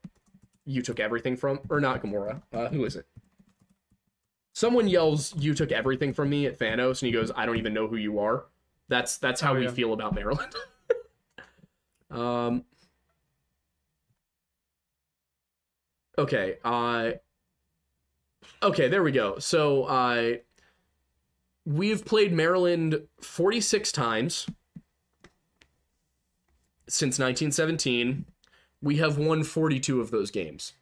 "You 0.65 0.83
took 0.83 1.01
everything 1.01 1.37
from," 1.37 1.59
or 1.69 1.81
not 1.81 2.01
Gamora? 2.03 2.43
Uh, 2.53 2.69
who 2.69 2.85
is 2.85 2.95
it? 2.95 3.07
Someone 4.53 4.87
yells, 4.89 5.35
"You 5.37 5.55
took 5.55 5.73
everything 5.73 6.13
from 6.13 6.31
me" 6.31 6.47
at 6.47 6.59
Thanos, 6.59 7.03
and 7.03 7.07
he 7.07 7.11
goes, 7.13 7.31
"I 7.37 7.45
don't 7.47 7.57
even 7.57 7.75
know 7.75 7.89
who 7.89 7.97
you 7.97 8.19
are." 8.21 8.45
That's 8.89 9.19
that's 9.19 9.41
how 9.41 9.53
Oh, 9.53 9.57
we 9.59 9.65
yeah. 9.65 9.71
feel 9.71 9.93
about 9.93 10.15
Maryland. 10.15 10.55
um. 12.11 12.65
Okay. 16.17 16.57
Uh. 16.65 17.13
Okay, 18.63 18.89
there 18.89 19.03
we 19.03 19.13
go. 19.13 19.39
So, 19.39 19.85
uh, 19.85 20.33
we've 21.65 22.05
played 22.05 22.33
Maryland 22.33 23.03
46 23.21 23.93
times 23.93 24.47
since 26.89 27.19
1917. 27.19 28.25
We 28.83 28.97
have 28.97 29.17
won 29.19 29.45
42 29.45 30.01
of 30.01 30.11
those 30.11 30.31
games. 30.31 30.73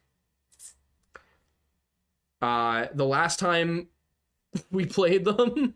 Uh, 2.41 2.87
the 2.93 3.05
last 3.05 3.37
time 3.39 3.87
we 4.71 4.85
played 4.85 5.25
them, 5.25 5.75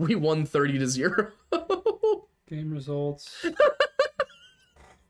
we 0.00 0.14
won 0.14 0.46
30 0.46 0.78
to 0.78 0.86
0. 0.86 1.30
game 2.48 2.72
results. 2.72 3.46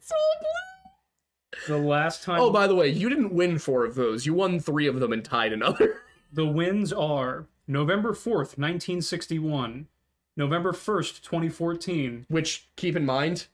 So 0.03 0.17
blue. 0.41 1.77
The 1.77 1.87
last 1.87 2.25
time. 2.25 2.41
oh, 2.41 2.51
by 2.51 2.67
the 2.67 2.75
way, 2.75 2.89
you 2.89 3.09
didn't 3.09 3.33
win 3.33 3.59
four 3.59 3.85
of 3.85 3.95
those. 3.95 4.27
You 4.27 4.35
won 4.35 4.59
three 4.59 4.89
of 4.89 4.99
them 4.99 5.13
and 5.13 5.25
tied 5.25 5.53
another. 5.53 6.01
The 6.33 6.47
wins 6.47 6.93
are 6.93 7.47
November 7.67 8.13
4th, 8.13 8.57
1961, 8.57 9.89
November 10.37 10.73
1st, 10.73 11.23
2014, 11.23 12.27
Which, 12.29 12.69
keep 12.77 12.95
in 12.95 13.05
mind, 13.05 13.47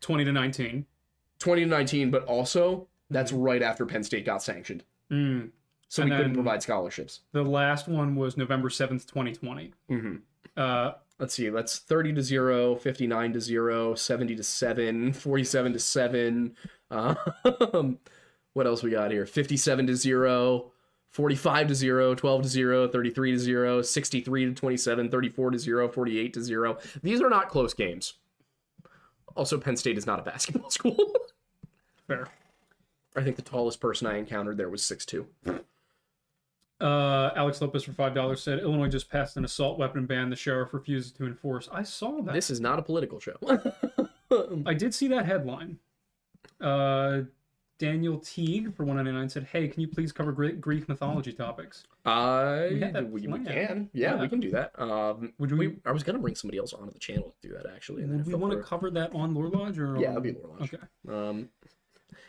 20 0.00 0.24
to 0.24 0.32
19. 0.32 0.86
2019, 1.38 2.10
but 2.10 2.24
also 2.24 2.88
that's 3.10 3.30
right 3.32 3.62
after 3.62 3.86
Penn 3.86 4.02
State 4.02 4.24
got 4.26 4.42
sanctioned. 4.42 4.82
Mm. 5.10 5.50
So 5.88 6.02
And 6.02 6.10
we 6.10 6.16
couldn't 6.16 6.34
provide 6.34 6.62
scholarships. 6.62 7.20
The 7.32 7.42
last 7.42 7.88
one 7.88 8.16
was 8.16 8.36
November 8.36 8.68
7th, 8.68 9.06
2020. 9.06 9.72
Mm-hmm. 9.90 10.16
Uh, 10.56 10.92
Let's 11.18 11.34
see, 11.34 11.48
that's 11.48 11.78
30 11.78 12.14
to 12.14 12.22
0, 12.22 12.74
59 12.76 13.32
to 13.34 13.40
0, 13.40 13.94
70 13.94 14.36
to 14.36 14.42
7, 14.42 15.12
47 15.14 15.72
to 15.72 15.78
7. 15.78 16.56
Um, 16.90 17.16
what 18.52 18.66
else 18.66 18.82
we 18.82 18.90
got 18.90 19.12
here? 19.12 19.24
57 19.24 19.86
to 19.86 19.96
0, 19.96 20.72
45 21.10 21.68
to 21.68 21.74
0, 21.74 22.14
12 22.16 22.42
to 22.42 22.48
0, 22.48 22.88
33 22.88 23.32
to 23.32 23.38
0, 23.38 23.82
63 23.82 24.46
to 24.46 24.52
27, 24.54 25.08
34 25.08 25.50
to 25.52 25.58
0, 25.58 25.88
48 25.88 26.32
to 26.34 26.42
0. 26.42 26.78
These 27.02 27.22
are 27.22 27.30
not 27.30 27.48
close 27.48 27.74
games. 27.74 28.14
Also, 29.36 29.58
Penn 29.58 29.76
State 29.76 29.98
is 29.98 30.06
not 30.06 30.18
a 30.18 30.22
basketball 30.22 30.70
school. 30.70 31.12
fair. 32.08 32.26
I 33.16 33.22
think 33.22 33.36
the 33.36 33.42
tallest 33.42 33.80
person 33.80 34.08
I 34.08 34.18
encountered 34.18 34.56
there 34.56 34.68
was 34.68 34.84
six 34.84 35.06
two. 35.06 35.28
Uh, 36.84 37.32
Alex 37.34 37.60
Lopez 37.62 37.82
for 37.84 37.92
five 37.92 38.14
dollars 38.14 38.42
said 38.42 38.58
Illinois 38.58 38.88
just 38.88 39.10
passed 39.10 39.36
an 39.38 39.44
assault 39.44 39.78
weapon 39.78 40.04
ban. 40.04 40.28
The 40.28 40.36
sheriff 40.36 40.74
refuses 40.74 41.12
to 41.12 41.26
enforce. 41.26 41.68
I 41.72 41.82
saw 41.82 42.20
that. 42.22 42.34
This 42.34 42.50
is 42.50 42.60
not 42.60 42.78
a 42.78 42.82
political 42.82 43.18
show. 43.20 43.36
I 44.66 44.74
did 44.74 44.94
see 44.94 45.08
that 45.08 45.24
headline. 45.24 45.78
Uh, 46.60 47.22
Daniel 47.78 48.18
Teague 48.18 48.74
for 48.74 48.84
one 48.84 48.96
ninety 48.96 49.12
nine 49.12 49.28
said, 49.28 49.44
"Hey, 49.50 49.66
can 49.68 49.80
you 49.80 49.88
please 49.88 50.12
cover 50.12 50.30
Greek, 50.30 50.60
Greek 50.60 50.88
mythology 50.88 51.32
topics?" 51.32 51.84
I 52.04 52.68
We 52.70 53.02
we, 53.22 53.26
we 53.28 53.44
can. 53.44 53.88
Yeah, 53.94 54.14
Yeah. 54.16 54.20
we 54.20 54.28
can 54.28 54.38
do 54.40 54.50
that. 54.50 54.78
Um, 54.78 55.32
Would 55.38 55.52
we, 55.52 55.68
we- 55.68 55.76
I 55.86 55.90
was 55.92 56.02
gonna 56.02 56.18
bring 56.18 56.34
somebody 56.34 56.58
else 56.58 56.72
onto 56.74 56.92
the 56.92 56.98
channel 56.98 57.34
to 57.40 57.48
do 57.48 57.54
that 57.54 57.66
actually. 57.74 58.02
and 58.02 58.10
then 58.12 58.18
Would 58.18 58.26
we 58.28 58.34
want 58.34 58.52
to 58.52 58.60
cover 58.62 58.90
that 58.90 59.12
on 59.14 59.34
Lore 59.34 59.48
Lodge 59.48 59.78
or? 59.78 59.96
Yeah, 59.96 60.08
on- 60.10 60.12
it'll 60.12 60.20
be 60.20 60.32
Lore 60.32 60.56
Lodge. 60.60 60.74
Okay. 60.74 60.84
Um, 61.08 61.48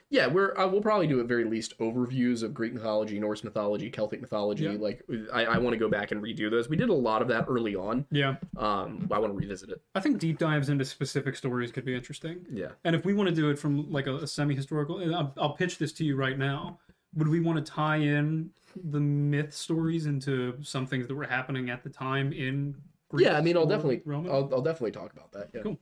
yeah, 0.10 0.28
we're 0.28 0.56
uh, 0.58 0.68
we'll 0.68 0.82
probably 0.82 1.08
do 1.08 1.20
at 1.20 1.26
very 1.26 1.46
least 1.46 1.78
overviews 1.80 2.44
of 2.44 2.54
Greek 2.54 2.74
mythology, 2.74 3.20
Norse 3.20 3.44
mythology, 3.44 3.90
Celtic 3.90 4.22
mythology. 4.22 4.66
Yeah. 4.66 4.78
Like 4.78 5.04
I, 5.34 5.46
I 5.46 5.58
want 5.58 5.74
to 5.74 5.78
go 5.78 5.90
back 5.90 6.12
and 6.12 6.22
redo 6.22 6.50
those. 6.50 6.70
We 6.70 6.78
did 6.78 6.90
a 6.90 6.94
lot 6.94 7.22
of 7.22 7.28
that 7.30 7.46
early 7.48 7.76
on. 7.76 8.06
Yeah, 8.12 8.36
Um, 8.58 9.08
I 9.12 9.18
want 9.18 9.34
to 9.34 9.38
revisit 9.38 9.70
it. 9.70 9.82
I 9.96 10.00
think 10.00 10.20
deep 10.20 10.38
dives 10.38 10.70
into 10.70 10.86
specific 10.86 11.36
stories 11.36 11.72
could 11.72 11.86
be 11.86 11.96
interesting. 11.96 12.46
Yeah. 12.52 12.70
And 12.84 12.96
if 12.96 13.04
we 13.04 13.14
want 13.14 13.30
to 13.30 13.36
do 13.36 13.50
it 13.50 13.58
from 13.58 13.92
like 13.92 14.06
a, 14.06 14.18
a 14.18 14.28
semi-historical, 14.28 15.00
and 15.00 15.16
I'll, 15.16 15.34
I'll 15.38 15.54
pitch 15.54 15.80
this 15.80 15.92
to 15.94 16.06
you 16.06 16.16
right 16.16 16.38
now. 16.38 16.80
Would 17.16 17.28
we 17.28 17.40
want 17.40 17.66
to 17.66 17.72
tie 17.72 17.98
in 17.98 18.52
the 18.84 19.00
myth 19.00 19.54
stories 19.54 20.06
into 20.06 20.58
some 20.62 20.86
things 20.86 21.08
that 21.08 21.16
were 21.16 21.24
happening 21.26 21.70
at 21.70 21.84
the 21.84 21.90
time 21.90 22.32
in? 22.32 22.76
Greece 23.10 23.26
yeah, 23.26 23.38
I 23.38 23.42
mean, 23.42 23.56
I'll 23.56 23.66
definitely, 23.66 24.02
Roman? 24.06 24.32
I'll, 24.32 24.50
I'll 24.54 24.62
definitely 24.62 24.92
talk 24.92 25.14
about 25.14 25.32
that. 25.32 25.50
Yeah. 25.54 25.62
Cool. 25.62 25.80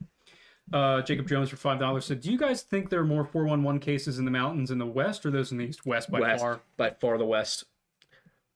Uh, 0.73 1.03
Jacob 1.03 1.27
Jones 1.27 1.49
for 1.49 1.55
five 1.55 1.79
dollars 1.79 2.03
said, 2.05 2.19
"Do 2.19 2.31
you 2.31 2.37
guys 2.37 2.63
think 2.63 2.89
there 2.89 2.99
are 2.99 3.05
more 3.05 3.23
four 3.23 3.45
one 3.45 3.61
one 3.61 3.79
cases 3.79 4.17
in 4.17 4.25
the 4.25 4.31
mountains 4.31 4.71
in 4.71 4.79
the 4.79 4.87
west 4.87 5.23
or 5.23 5.29
those 5.29 5.51
in 5.51 5.59
the 5.59 5.65
east? 5.65 5.85
West 5.85 6.09
by 6.09 6.19
west, 6.19 6.41
far. 6.41 6.61
by 6.77 6.89
far 6.99 7.19
the 7.19 7.25
west. 7.25 7.65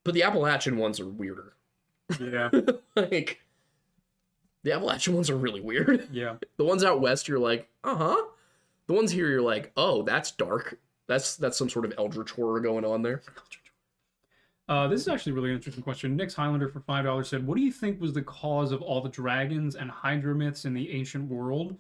But 0.04 0.16
the 0.16 0.24
Appalachian 0.24 0.78
ones 0.78 1.00
are 1.00 1.08
weirder. 1.08 1.54
Yeah, 2.20 2.50
like 2.96 3.42
the 4.64 4.72
Appalachian 4.72 5.14
ones 5.14 5.30
are 5.30 5.38
really 5.38 5.62
weird. 5.62 6.08
yeah. 6.12 6.38
The 6.58 6.66
ones 6.66 6.84
out 6.84 7.02
west, 7.02 7.28
you're 7.28 7.38
like, 7.38 7.70
uh 7.84 7.96
huh. 7.96 8.26
The 8.88 8.94
ones 8.94 9.12
here, 9.12 9.30
you're 9.30 9.42
like, 9.42 9.72
oh, 9.78 10.02
that's 10.02 10.32
dark. 10.32 10.80
That's 11.06 11.36
that's 11.36 11.56
some 11.58 11.70
sort 11.70 11.86
of 11.86 11.94
eldritch 12.00 12.32
horror 12.32 12.60
going 12.62 12.84
on 12.84 13.02
there. 13.04 13.22
Uh, 14.70 14.86
this 14.86 15.00
is 15.00 15.08
actually 15.08 15.32
a 15.32 15.36
really 15.36 15.54
interesting 15.54 15.82
question. 15.82 16.18
Nick's 16.18 16.34
Highlander 16.34 16.68
for 16.68 16.82
five 16.82 17.06
dollars 17.06 17.30
said, 17.30 17.48
"What 17.48 17.56
do 17.56 17.64
you 17.64 17.72
think 17.72 18.02
was 18.02 18.12
the 18.12 18.22
cause 18.22 18.74
of 18.74 18.82
all 18.82 19.00
the 19.00 19.08
dragons 19.08 19.76
and 19.76 19.90
hydra 19.90 20.36
myths 20.36 20.66
in 20.66 20.74
the 20.74 20.92
ancient 20.92 21.30
world?" 21.30 21.78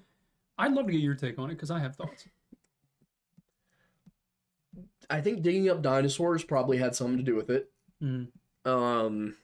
I'd 0.57 0.73
love 0.73 0.87
to 0.87 0.91
get 0.91 1.01
your 1.01 1.15
take 1.15 1.37
on 1.39 1.49
it 1.49 1.55
because 1.55 1.71
I 1.71 1.79
have 1.79 1.95
thoughts. 1.95 2.25
I 5.09 5.21
think 5.21 5.41
digging 5.41 5.69
up 5.69 5.81
dinosaurs 5.81 6.43
probably 6.43 6.77
had 6.77 6.95
something 6.95 7.17
to 7.17 7.23
do 7.23 7.35
with 7.35 7.49
it. 7.49 7.69
Mm. 8.03 8.27
Um, 8.65 9.35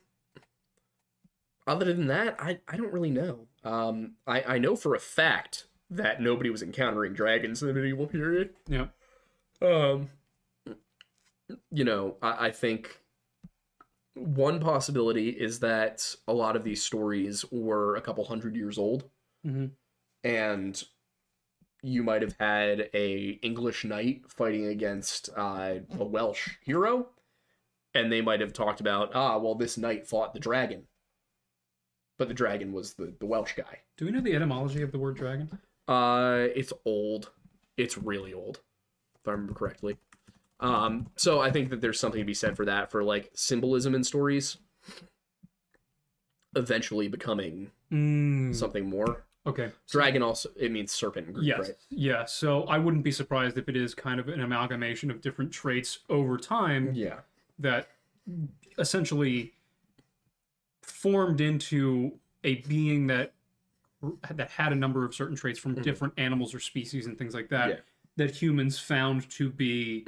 other 1.66 1.86
than 1.86 2.08
that, 2.08 2.36
I, 2.38 2.58
I 2.68 2.76
don't 2.76 2.92
really 2.92 3.10
know. 3.10 3.46
Um, 3.62 4.12
I, 4.26 4.42
I 4.42 4.58
know 4.58 4.76
for 4.76 4.94
a 4.94 5.00
fact 5.00 5.66
that 5.88 6.20
nobody 6.20 6.50
was 6.50 6.62
encountering 6.62 7.14
dragons 7.14 7.62
in 7.62 7.68
the 7.68 7.74
medieval 7.74 8.06
period. 8.06 8.50
Yeah, 8.68 8.86
Um, 9.62 10.10
you 11.70 11.84
know, 11.84 12.16
I, 12.20 12.46
I 12.46 12.50
think 12.50 13.00
one 14.14 14.60
possibility 14.60 15.30
is 15.30 15.60
that 15.60 16.14
a 16.28 16.32
lot 16.34 16.56
of 16.56 16.64
these 16.64 16.82
stories 16.82 17.44
were 17.50 17.96
a 17.96 18.00
couple 18.02 18.24
hundred 18.24 18.54
years 18.56 18.76
old, 18.76 19.04
Mhm. 19.46 19.70
and 20.22 20.84
you 21.84 22.02
might 22.02 22.22
have 22.22 22.34
had 22.40 22.88
a 22.94 23.38
English 23.42 23.84
knight 23.84 24.22
fighting 24.28 24.66
against 24.66 25.28
uh, 25.36 25.74
a 25.98 26.04
Welsh 26.04 26.56
hero, 26.62 27.08
and 27.94 28.10
they 28.10 28.20
might 28.22 28.40
have 28.40 28.52
talked 28.52 28.80
about, 28.80 29.10
ah, 29.14 29.38
well, 29.38 29.54
this 29.54 29.76
knight 29.76 30.06
fought 30.06 30.32
the 30.32 30.40
dragon, 30.40 30.86
but 32.18 32.28
the 32.28 32.34
dragon 32.34 32.72
was 32.72 32.94
the 32.94 33.14
the 33.20 33.26
Welsh 33.26 33.54
guy. 33.54 33.80
Do 33.96 34.06
we 34.06 34.10
know 34.12 34.20
the 34.20 34.34
etymology 34.34 34.82
of 34.82 34.92
the 34.92 34.98
word 34.98 35.16
dragon? 35.16 35.50
Uh, 35.86 36.46
it's 36.54 36.72
old. 36.84 37.30
It's 37.76 37.98
really 37.98 38.32
old, 38.32 38.60
if 39.20 39.28
I 39.28 39.32
remember 39.32 39.52
correctly. 39.54 39.98
Um, 40.60 41.10
so 41.16 41.40
I 41.40 41.50
think 41.50 41.68
that 41.70 41.80
there's 41.82 42.00
something 42.00 42.20
to 42.20 42.24
be 42.24 42.32
said 42.34 42.56
for 42.56 42.64
that, 42.64 42.90
for 42.90 43.04
like 43.04 43.30
symbolism 43.34 43.94
in 43.94 44.02
stories 44.04 44.56
eventually 46.56 47.08
becoming 47.08 47.70
Mm. 47.90 48.54
something 48.54 48.88
more. 48.88 49.24
Okay. 49.46 49.70
Dragon 49.90 50.22
also 50.22 50.48
it 50.56 50.72
means 50.72 50.90
serpent 50.92 51.32
Greek, 51.32 51.46
Yes. 51.46 51.58
right? 51.60 51.74
Yeah. 51.90 52.24
So 52.24 52.62
I 52.64 52.78
wouldn't 52.78 53.04
be 53.04 53.12
surprised 53.12 53.58
if 53.58 53.68
it 53.68 53.76
is 53.76 53.94
kind 53.94 54.18
of 54.18 54.28
an 54.28 54.40
amalgamation 54.40 55.10
of 55.10 55.20
different 55.20 55.52
traits 55.52 55.98
over 56.08 56.38
time 56.38 56.92
Yeah. 56.94 57.20
that 57.58 57.88
essentially 58.78 59.52
formed 60.82 61.40
into 61.40 62.18
a 62.42 62.56
being 62.62 63.06
that 63.08 63.32
that 64.32 64.50
had 64.50 64.72
a 64.72 64.74
number 64.74 65.04
of 65.04 65.14
certain 65.14 65.34
traits 65.36 65.58
from 65.58 65.74
different 65.76 66.12
animals 66.18 66.54
or 66.54 66.60
species 66.60 67.06
and 67.06 67.16
things 67.18 67.34
like 67.34 67.48
that 67.48 67.68
Mm-hmm. 67.68 67.70
Yeah. 67.70 68.26
that 68.26 68.30
humans 68.30 68.78
found 68.78 69.28
to 69.30 69.50
be 69.50 70.06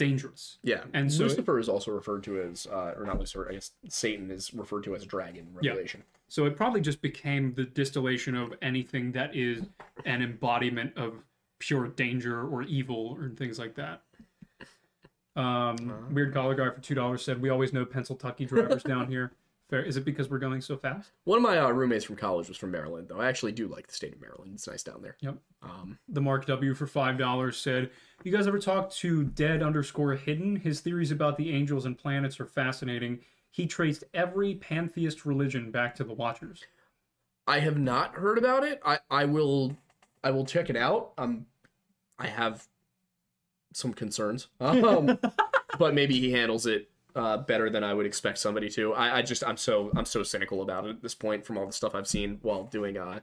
dangerous. 0.00 0.58
Yeah. 0.62 0.84
And 0.94 1.12
so- 1.12 1.24
Lucifer 1.24 1.58
is 1.58 1.68
also 1.68 1.90
referred 1.92 2.24
to 2.24 2.40
as 2.40 2.66
uh, 2.66 2.94
or 2.96 3.04
not 3.04 3.18
Lucifer, 3.18 3.46
I 3.50 3.52
guess 3.54 3.72
Satan 3.88 4.30
is 4.30 4.52
referred 4.54 4.82
to 4.84 4.96
as 4.96 5.04
dragon 5.04 5.46
in 5.46 5.58
Yeah. 5.60 5.70
Revelation. 5.72 6.02
So 6.28 6.46
it 6.46 6.56
probably 6.56 6.80
just 6.80 7.02
became 7.02 7.52
the 7.54 7.64
distillation 7.64 8.34
of 8.34 8.54
anything 8.62 9.12
that 9.12 9.36
is 9.36 9.62
an 10.06 10.22
embodiment 10.22 10.96
of 10.96 11.14
pure 11.58 11.88
danger 11.88 12.46
or 12.48 12.62
evil 12.62 13.16
or 13.20 13.28
things 13.36 13.58
like 13.58 13.74
that. 13.74 14.00
Um, 15.36 16.08
Weird 16.12 16.32
collar 16.34 16.54
guy 16.54 16.70
for 16.70 16.80
two 16.80 16.94
dollars 16.94 17.22
said, 17.24 17.40
"We 17.42 17.50
always 17.50 17.72
know 17.72 17.84
Pennsylvania 17.84 18.46
drivers 18.46 18.82
down 18.82 19.06
here. 19.08 19.32
Fair. 19.70 19.82
Is 19.84 19.96
it 19.96 20.04
because 20.04 20.28
we're 20.28 20.38
going 20.38 20.60
so 20.60 20.76
fast?" 20.76 21.12
One 21.24 21.36
of 21.38 21.42
my 21.42 21.58
uh, 21.58 21.70
roommates 21.70 22.04
from 22.04 22.16
college 22.16 22.48
was 22.48 22.56
from 22.56 22.70
Maryland, 22.72 23.08
though. 23.08 23.20
I 23.20 23.28
actually 23.28 23.52
do 23.52 23.68
like 23.68 23.86
the 23.86 23.94
state 23.94 24.12
of 24.12 24.20
Maryland. 24.20 24.52
It's 24.54 24.66
nice 24.68 24.82
down 24.82 25.00
there. 25.02 25.16
Yep. 25.20 25.36
Um, 25.62 25.98
The 26.08 26.20
Mark 26.20 26.46
W 26.46 26.74
for 26.74 26.86
five 26.86 27.16
dollars 27.16 27.56
said, 27.56 27.90
"You 28.24 28.32
guys 28.32 28.46
ever 28.46 28.58
talk 28.58 28.90
to 28.94 29.24
Dead 29.24 29.62
underscore 29.62 30.14
Hidden? 30.14 30.56
His 30.56 30.80
theories 30.80 31.10
about 31.10 31.36
the 31.36 31.52
angels 31.54 31.86
and 31.86 31.96
planets 31.96 32.40
are 32.40 32.46
fascinating. 32.46 33.20
He 33.52 33.66
traced 33.66 34.04
every 34.14 34.54
pantheist 34.56 35.24
religion 35.24 35.70
back 35.70 35.94
to 35.96 36.04
the 36.04 36.12
Watchers. 36.14 36.64
I 37.46 37.60
have 37.60 37.78
not 37.78 38.14
heard 38.14 38.38
about 38.38 38.64
it. 38.64 38.80
I 38.84 38.98
I 39.10 39.24
will 39.24 39.76
I 40.22 40.30
will 40.30 40.44
check 40.44 40.70
it 40.70 40.76
out. 40.76 41.12
Um 41.18 41.46
I 42.18 42.26
have 42.26 42.66
some 43.72 43.92
concerns. 43.92 44.48
Um 44.60 45.18
but 45.78 45.94
maybe 45.94 46.18
he 46.20 46.32
handles 46.32 46.66
it 46.66 46.89
uh 47.14 47.38
better 47.38 47.70
than 47.70 47.84
I 47.84 47.94
would 47.94 48.06
expect 48.06 48.38
somebody 48.38 48.68
to. 48.70 48.94
I 48.94 49.18
I 49.18 49.22
just 49.22 49.44
I'm 49.46 49.56
so 49.56 49.90
I'm 49.96 50.04
so 50.04 50.22
cynical 50.22 50.62
about 50.62 50.86
it 50.86 50.90
at 50.90 51.02
this 51.02 51.14
point 51.14 51.44
from 51.44 51.58
all 51.58 51.66
the 51.66 51.72
stuff 51.72 51.94
I've 51.94 52.08
seen 52.08 52.38
while 52.42 52.64
doing 52.64 52.96
uh 52.96 53.20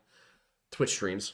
Twitch 0.71 0.91
streams. 0.91 1.33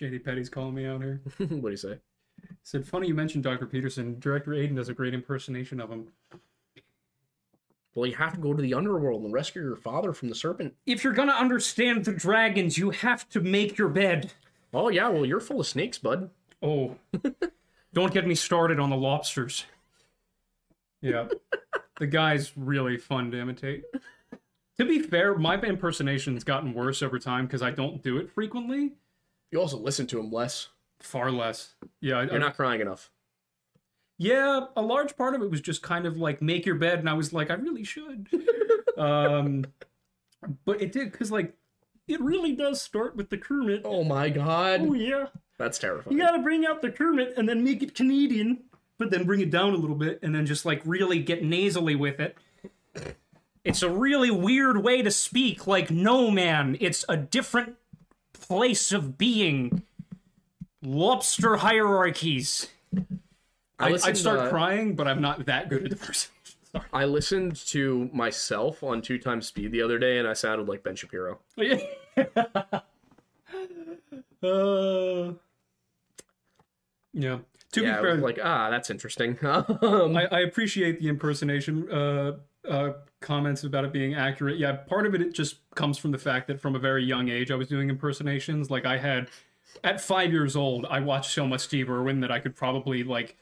JD 0.00 0.24
Petty's 0.24 0.48
calling 0.48 0.74
me 0.74 0.86
out 0.86 1.02
here. 1.02 1.20
what 1.38 1.48
do 1.48 1.70
you 1.70 1.76
say? 1.76 1.98
He 2.40 2.46
Said, 2.62 2.86
funny 2.86 3.08
you 3.08 3.14
mentioned 3.14 3.44
Dr. 3.44 3.66
Peterson. 3.66 4.18
Director 4.18 4.54
Aidan 4.54 4.76
does 4.76 4.88
a 4.88 4.94
great 4.94 5.12
impersonation 5.12 5.78
of 5.78 5.90
him. 5.90 6.08
Well, 7.94 8.06
you 8.06 8.16
have 8.16 8.32
to 8.34 8.40
go 8.40 8.54
to 8.54 8.62
the 8.62 8.72
underworld 8.72 9.24
and 9.24 9.32
rescue 9.32 9.62
your 9.62 9.76
father 9.76 10.12
from 10.12 10.28
the 10.28 10.34
serpent. 10.34 10.74
If 10.86 11.02
you're 11.02 11.12
gonna 11.12 11.32
understand 11.32 12.04
the 12.04 12.12
dragons, 12.12 12.78
you 12.78 12.90
have 12.90 13.28
to 13.30 13.40
make 13.40 13.76
your 13.76 13.88
bed. 13.88 14.32
Oh 14.72 14.88
yeah, 14.88 15.08
well 15.08 15.26
you're 15.26 15.40
full 15.40 15.60
of 15.60 15.66
snakes, 15.66 15.98
bud. 15.98 16.30
Oh, 16.62 16.96
don't 17.92 18.14
get 18.14 18.26
me 18.26 18.34
started 18.34 18.78
on 18.78 18.90
the 18.90 18.96
lobsters. 18.96 19.64
Yeah, 21.00 21.28
the 21.98 22.06
guy's 22.06 22.56
really 22.56 22.96
fun 22.96 23.30
to 23.30 23.40
imitate. 23.40 23.84
To 24.78 24.84
be 24.84 24.98
fair, 25.00 25.34
my 25.36 25.60
impersonation's 25.60 26.44
gotten 26.44 26.72
worse 26.72 27.02
over 27.02 27.18
time 27.18 27.46
because 27.46 27.62
I 27.62 27.70
don't 27.70 28.02
do 28.02 28.16
it 28.18 28.30
frequently. 28.30 28.92
You 29.50 29.60
also 29.60 29.78
listen 29.78 30.06
to 30.08 30.20
him 30.20 30.30
less. 30.30 30.68
Far 31.00 31.30
less. 31.30 31.74
Yeah, 32.00 32.22
You're 32.22 32.38
not 32.38 32.56
crying 32.56 32.80
enough. 32.80 33.10
Yeah, 34.18 34.66
a 34.76 34.82
large 34.82 35.16
part 35.16 35.34
of 35.34 35.42
it 35.42 35.50
was 35.50 35.62
just 35.62 35.82
kind 35.82 36.04
of 36.06 36.18
like 36.18 36.42
make 36.42 36.66
your 36.66 36.74
bed, 36.74 36.98
and 36.98 37.08
I 37.08 37.14
was 37.14 37.32
like, 37.32 37.50
I 37.50 37.54
really 37.54 37.84
should. 37.84 38.28
um, 38.98 39.64
but 40.66 40.82
it 40.82 40.92
did 40.92 41.10
because 41.10 41.30
like 41.32 41.54
it 42.06 42.20
really 42.20 42.54
does 42.54 42.82
start 42.82 43.16
with 43.16 43.30
the 43.30 43.38
Kermit. 43.38 43.82
Oh 43.84 44.04
my 44.04 44.28
god. 44.28 44.80
Oh 44.82 44.92
yeah, 44.94 45.26
That's 45.58 45.78
terrifying. 45.78 46.16
you 46.16 46.22
gotta 46.22 46.42
bring 46.42 46.66
out 46.66 46.82
the 46.82 46.90
Kermit 46.90 47.34
and 47.38 47.48
then 47.48 47.64
make 47.64 47.82
it 47.82 47.94
Canadian, 47.94 48.64
but 49.00 49.10
then 49.10 49.24
bring 49.24 49.40
it 49.40 49.50
down 49.50 49.72
a 49.72 49.76
little 49.76 49.96
bit 49.96 50.20
and 50.22 50.34
then 50.34 50.44
just 50.44 50.66
like 50.66 50.82
really 50.84 51.20
get 51.20 51.42
nasally 51.42 51.96
with 51.96 52.20
it. 52.20 52.36
It's 53.64 53.82
a 53.82 53.88
really 53.88 54.30
weird 54.30 54.84
way 54.84 55.00
to 55.00 55.10
speak. 55.10 55.66
Like, 55.66 55.90
no, 55.90 56.30
man, 56.30 56.76
it's 56.80 57.04
a 57.08 57.16
different 57.16 57.76
place 58.34 58.92
of 58.92 59.16
being. 59.16 59.84
Lobster 60.82 61.56
hierarchies. 61.56 62.68
I 63.78 63.98
I'd 64.04 64.18
start 64.18 64.40
uh, 64.40 64.50
crying, 64.50 64.94
but 64.96 65.08
I'm 65.08 65.22
not 65.22 65.46
that 65.46 65.70
good 65.70 65.86
at 65.86 65.92
impersonation. 65.92 66.34
Sorry. 66.72 66.84
I 66.92 67.04
listened 67.06 67.56
to 67.68 68.10
myself 68.12 68.82
on 68.82 69.00
two 69.00 69.18
times 69.18 69.46
speed 69.46 69.72
the 69.72 69.80
other 69.80 69.98
day, 69.98 70.18
and 70.18 70.28
I 70.28 70.34
sounded 70.34 70.68
like 70.68 70.82
Ben 70.82 70.94
Shapiro. 70.94 71.38
uh, 74.42 75.32
Yeah. 77.12 77.38
To 77.72 77.82
yeah, 77.82 77.96
be 77.96 78.02
fair, 78.02 78.16
like, 78.16 78.38
ah, 78.42 78.68
that's 78.70 78.90
interesting. 78.90 79.38
um, 79.42 80.16
I, 80.16 80.26
I 80.32 80.40
appreciate 80.40 81.00
the 81.00 81.08
impersonation 81.08 81.90
uh, 81.90 82.32
uh, 82.68 82.92
comments 83.20 83.62
about 83.62 83.84
it 83.84 83.92
being 83.92 84.14
accurate. 84.14 84.58
Yeah, 84.58 84.72
part 84.72 85.06
of 85.06 85.14
it, 85.14 85.22
it 85.22 85.34
just 85.34 85.58
comes 85.74 85.96
from 85.96 86.10
the 86.10 86.18
fact 86.18 86.48
that 86.48 86.60
from 86.60 86.74
a 86.74 86.78
very 86.78 87.04
young 87.04 87.28
age 87.28 87.50
I 87.50 87.54
was 87.54 87.68
doing 87.68 87.88
impersonations. 87.88 88.70
Like 88.70 88.84
I 88.84 88.98
had, 88.98 89.28
at 89.84 90.00
five 90.00 90.32
years 90.32 90.56
old, 90.56 90.86
I 90.90 91.00
watched 91.00 91.30
so 91.30 91.46
much 91.46 91.60
Steve 91.60 91.88
Irwin 91.88 92.20
that 92.20 92.32
I 92.32 92.40
could 92.40 92.56
probably 92.56 93.04
like 93.04 93.36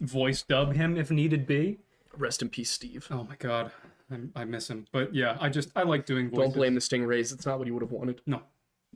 voice 0.00 0.42
dub 0.42 0.74
him 0.74 0.96
if 0.96 1.10
needed 1.10 1.46
be. 1.46 1.78
rest 2.16 2.42
in 2.42 2.48
peace, 2.48 2.70
Steve. 2.70 3.06
Oh 3.10 3.24
my 3.24 3.36
god, 3.36 3.70
I, 4.10 4.40
I 4.40 4.44
miss 4.44 4.68
him. 4.68 4.86
But 4.92 5.14
yeah, 5.14 5.36
I 5.40 5.48
just 5.48 5.70
I 5.76 5.84
like 5.84 6.04
doing 6.04 6.30
voices. 6.30 6.44
Don't 6.44 6.54
blame 6.54 6.74
the 6.74 6.80
Stingrays. 6.80 7.32
It's 7.32 7.46
not 7.46 7.58
what 7.58 7.68
he 7.68 7.70
would 7.70 7.82
have 7.82 7.92
wanted. 7.92 8.20
No, 8.26 8.42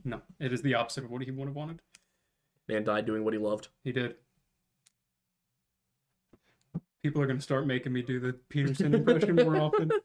no, 0.03 0.21
it 0.39 0.51
is 0.51 0.61
the 0.61 0.75
opposite 0.75 1.05
of 1.05 1.11
what 1.11 1.21
he 1.21 1.31
would 1.31 1.47
have 1.47 1.55
wanted. 1.55 1.79
Man 2.67 2.83
died 2.83 3.05
doing 3.05 3.23
what 3.23 3.33
he 3.33 3.39
loved. 3.39 3.69
He 3.83 3.91
did. 3.91 4.15
People 7.03 7.21
are 7.21 7.27
gonna 7.27 7.41
start 7.41 7.67
making 7.67 7.93
me 7.93 8.01
do 8.01 8.19
the 8.19 8.33
Peterson 8.49 8.95
impression 8.95 9.35
more 9.35 9.57
often. 9.57 9.91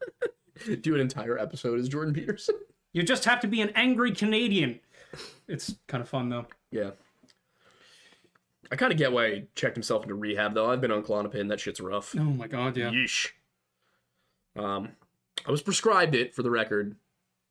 Do 0.80 0.96
an 0.96 1.00
entire 1.00 1.38
episode 1.38 1.78
as 1.78 1.88
Jordan 1.88 2.12
Peterson. 2.12 2.56
You 2.92 3.04
just 3.04 3.24
have 3.26 3.38
to 3.42 3.46
be 3.46 3.60
an 3.60 3.70
angry 3.76 4.10
Canadian. 4.10 4.80
It's 5.46 5.76
kind 5.86 6.02
of 6.02 6.08
fun 6.08 6.30
though. 6.30 6.46
Yeah. 6.72 6.90
I 8.70 8.76
kind 8.76 8.90
of 8.90 8.98
get 8.98 9.12
why 9.12 9.34
he 9.34 9.44
checked 9.54 9.76
himself 9.76 10.02
into 10.02 10.14
rehab, 10.14 10.54
though. 10.54 10.70
I've 10.70 10.80
been 10.80 10.90
on 10.90 11.02
Klonopin. 11.02 11.48
That 11.48 11.60
shit's 11.60 11.80
rough. 11.80 12.14
Oh 12.18 12.24
my 12.24 12.48
god, 12.48 12.76
yeah. 12.76 12.90
Yeesh. 12.90 13.28
Um, 14.56 14.90
I 15.46 15.50
was 15.50 15.62
prescribed 15.62 16.14
it 16.14 16.34
for 16.34 16.42
the 16.42 16.50
record. 16.50 16.96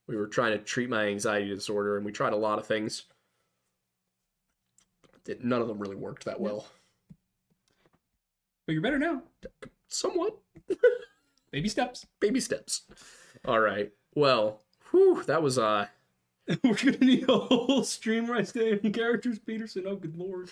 We 0.07 0.15
were 0.15 0.27
trying 0.27 0.51
to 0.51 0.59
treat 0.59 0.89
my 0.89 1.07
anxiety 1.07 1.49
disorder, 1.49 1.97
and 1.97 2.05
we 2.05 2.11
tried 2.11 2.33
a 2.33 2.37
lot 2.37 2.59
of 2.59 2.67
things. 2.67 3.03
It, 5.27 5.43
none 5.43 5.61
of 5.61 5.67
them 5.67 5.79
really 5.79 5.95
worked 5.95 6.25
that 6.25 6.39
well. 6.39 6.67
But 8.67 8.73
you're 8.73 8.81
better 8.81 8.99
now. 8.99 9.23
Somewhat. 9.87 10.37
Baby 11.51 11.69
steps. 11.69 12.05
Baby 12.19 12.41
steps. 12.41 12.83
All 13.45 13.61
right. 13.61 13.91
Well, 14.13 14.61
whew, 14.91 15.23
that 15.23 15.41
was 15.41 15.57
uh 15.57 15.87
We're 16.63 16.75
gonna 16.75 16.97
need 16.99 17.29
a 17.29 17.37
whole 17.37 17.83
stream 17.83 18.27
where 18.27 18.37
I 18.37 18.43
stay 18.43 18.79
in 18.81 18.93
characters, 18.93 19.39
Peterson. 19.39 19.85
Oh 19.87 19.95
good 19.95 20.17
lord. 20.17 20.49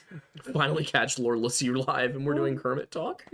finally 0.53 0.83
catch 0.83 1.19
Lord 1.19 1.39
Lassier 1.39 1.85
live, 1.87 2.15
and 2.15 2.25
we're 2.25 2.33
doing 2.33 2.57
Kermit 2.57 2.91
talk. 2.91 3.25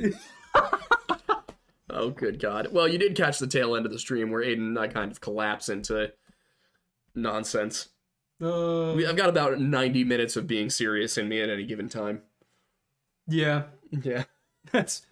oh, 1.90 2.12
good 2.12 2.40
God. 2.40 2.68
Well, 2.72 2.88
you 2.88 3.00
did 3.00 3.16
catch 3.16 3.40
the 3.40 3.48
tail 3.48 3.76
end 3.76 3.88
of 3.88 3.92
the 3.92 3.98
stream 3.98 4.30
where 4.30 4.44
Aidan 4.44 4.68
and 4.68 4.80
I 4.80 4.88
kind 4.88 5.12
of 5.12 5.22
collapse 5.22 5.70
into 5.70 6.12
nonsense. 7.16 7.90
Uh, 8.40 8.94
I've 8.96 9.16
got 9.16 9.30
about 9.30 9.60
90 9.60 10.04
minutes 10.04 10.36
of 10.36 10.46
being 10.48 10.70
serious 10.70 11.18
in 11.18 11.28
me 11.30 11.42
at 11.42 11.50
any 11.50 11.66
given 11.66 11.90
time. 11.90 12.22
yeah. 13.28 13.64
Yeah. 13.92 14.24
That's 14.72 15.06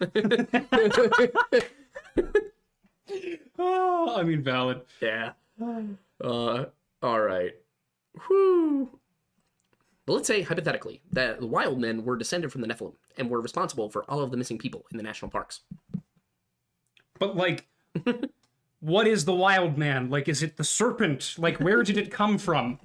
oh, 3.58 4.14
I 4.16 4.22
mean 4.22 4.42
valid. 4.42 4.82
Yeah. 5.00 5.32
Uh, 6.22 6.66
all 7.00 7.18
right. 7.18 7.52
Whew. 8.26 8.90
But 10.04 10.12
let's 10.12 10.26
say, 10.26 10.42
hypothetically, 10.42 11.00
that 11.12 11.40
the 11.40 11.46
wild 11.46 11.80
men 11.80 12.04
were 12.04 12.18
descended 12.18 12.52
from 12.52 12.60
the 12.60 12.66
Nephilim 12.66 12.92
and 13.16 13.30
were 13.30 13.40
responsible 13.40 13.88
for 13.88 14.04
all 14.04 14.20
of 14.20 14.30
the 14.30 14.36
missing 14.36 14.58
people 14.58 14.84
in 14.90 14.98
the 14.98 15.02
national 15.02 15.30
parks. 15.30 15.60
But 17.18 17.36
like 17.36 17.68
what 18.80 19.06
is 19.06 19.24
the 19.24 19.34
wild 19.34 19.78
man? 19.78 20.10
Like 20.10 20.28
is 20.28 20.42
it 20.42 20.56
the 20.56 20.64
serpent? 20.64 21.36
Like 21.38 21.58
where 21.58 21.82
did 21.82 21.96
it 21.96 22.10
come 22.10 22.38
from? 22.38 22.78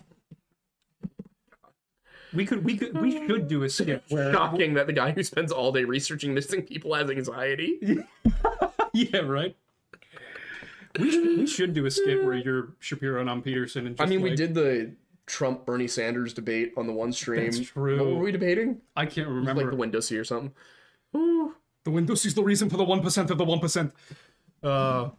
We 2.35 2.45
could 2.45 2.63
we 2.63 2.77
could 2.77 2.99
we 2.99 3.11
should 3.11 3.47
do 3.47 3.63
a 3.63 3.69
skit 3.69 4.03
where 4.09 4.31
Shocking 4.31 4.73
that 4.75 4.87
the 4.87 4.93
guy 4.93 5.11
who 5.11 5.23
spends 5.23 5.51
all 5.51 5.71
day 5.71 5.83
researching 5.83 6.33
missing 6.33 6.63
people 6.63 6.93
has 6.93 7.09
anxiety. 7.09 7.79
Yeah, 8.93 9.17
right. 9.19 9.53
We 10.97 11.11
should, 11.11 11.37
we 11.39 11.47
should 11.47 11.73
do 11.73 11.85
a 11.85 11.91
skit 11.91 12.23
where 12.23 12.35
you're 12.35 12.69
Shapiro 12.79 13.19
and 13.19 13.29
I'm 13.29 13.41
Peterson 13.41 13.87
and 13.87 13.99
I 13.99 14.05
mean, 14.05 14.21
we 14.21 14.33
did 14.33 14.53
the 14.53 14.93
Trump 15.25 15.65
Bernie 15.65 15.89
Sanders 15.89 16.33
debate 16.33 16.71
on 16.77 16.87
the 16.87 16.93
one 16.93 17.11
stream. 17.11 17.51
That's 17.51 17.59
true. 17.59 17.97
What 17.97 18.15
were 18.15 18.23
we 18.23 18.31
debating? 18.31 18.79
I 18.95 19.05
can't 19.05 19.27
remember. 19.27 19.63
Like 19.63 19.71
the 19.71 19.75
window 19.75 19.99
seat 19.99 20.17
or 20.17 20.23
something. 20.23 20.53
The 21.11 21.91
Windows 21.91 22.25
is 22.25 22.33
the 22.33 22.43
reason 22.43 22.69
for 22.69 22.77
the 22.77 22.83
one 22.83 23.01
percent 23.01 23.29
of 23.29 23.37
the 23.37 23.43
one 23.43 23.59
percent. 23.59 23.93
Uh, 24.63 25.09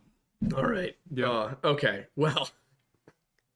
All 0.55 0.65
right. 0.65 0.97
Yeah. 1.13 1.31
Uh, 1.31 1.55
okay. 1.65 2.07
Well, 2.17 2.49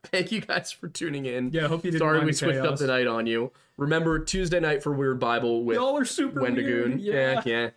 thank 0.05 0.33
you 0.33 0.41
guys 0.41 0.73
for 0.73 0.89
tuning 0.89 1.27
in. 1.27 1.51
Yeah, 1.51 1.65
I 1.65 1.69
hope 1.69 1.85
you 1.85 1.91
didn't 1.91 2.01
Sorry 2.01 2.25
we 2.25 2.33
switched 2.33 2.59
up 2.59 2.65
chaos. 2.65 2.81
the 2.81 2.87
night 2.87 3.07
on 3.07 3.27
you. 3.27 3.53
Remember 3.77 4.19
Tuesday 4.19 4.61
night 4.61 4.83
for 4.83 4.93
Weird 4.93 5.19
Bible 5.21 5.65
with 5.65 5.77
y'all 5.77 5.97
are 5.97 6.05
super 6.05 6.41
Wendigoon. 6.41 6.97
weird. 6.97 7.01
Yeah. 7.01 7.43
yeah. 7.45 7.71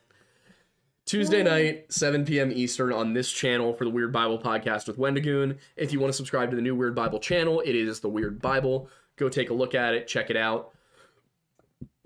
Tuesday 1.05 1.43
night, 1.43 1.91
7 1.91 2.23
p.m. 2.23 2.49
Eastern 2.53 2.93
on 2.93 3.13
this 3.13 3.29
channel 3.29 3.73
for 3.73 3.83
the 3.83 3.89
Weird 3.89 4.13
Bible 4.13 4.39
podcast 4.39 4.87
with 4.87 4.97
Wendigoon. 4.97 5.57
If 5.75 5.91
you 5.91 5.99
want 5.99 6.13
to 6.13 6.15
subscribe 6.15 6.49
to 6.51 6.55
the 6.55 6.61
new 6.61 6.75
Weird 6.75 6.95
Bible 6.95 7.19
channel, 7.19 7.61
it 7.65 7.75
is 7.75 7.99
the 7.99 8.07
Weird 8.07 8.41
Bible. 8.41 8.89
Go 9.17 9.27
take 9.27 9.49
a 9.49 9.53
look 9.53 9.75
at 9.75 9.93
it, 9.93 10.07
check 10.07 10.29
it 10.29 10.37
out. 10.37 10.71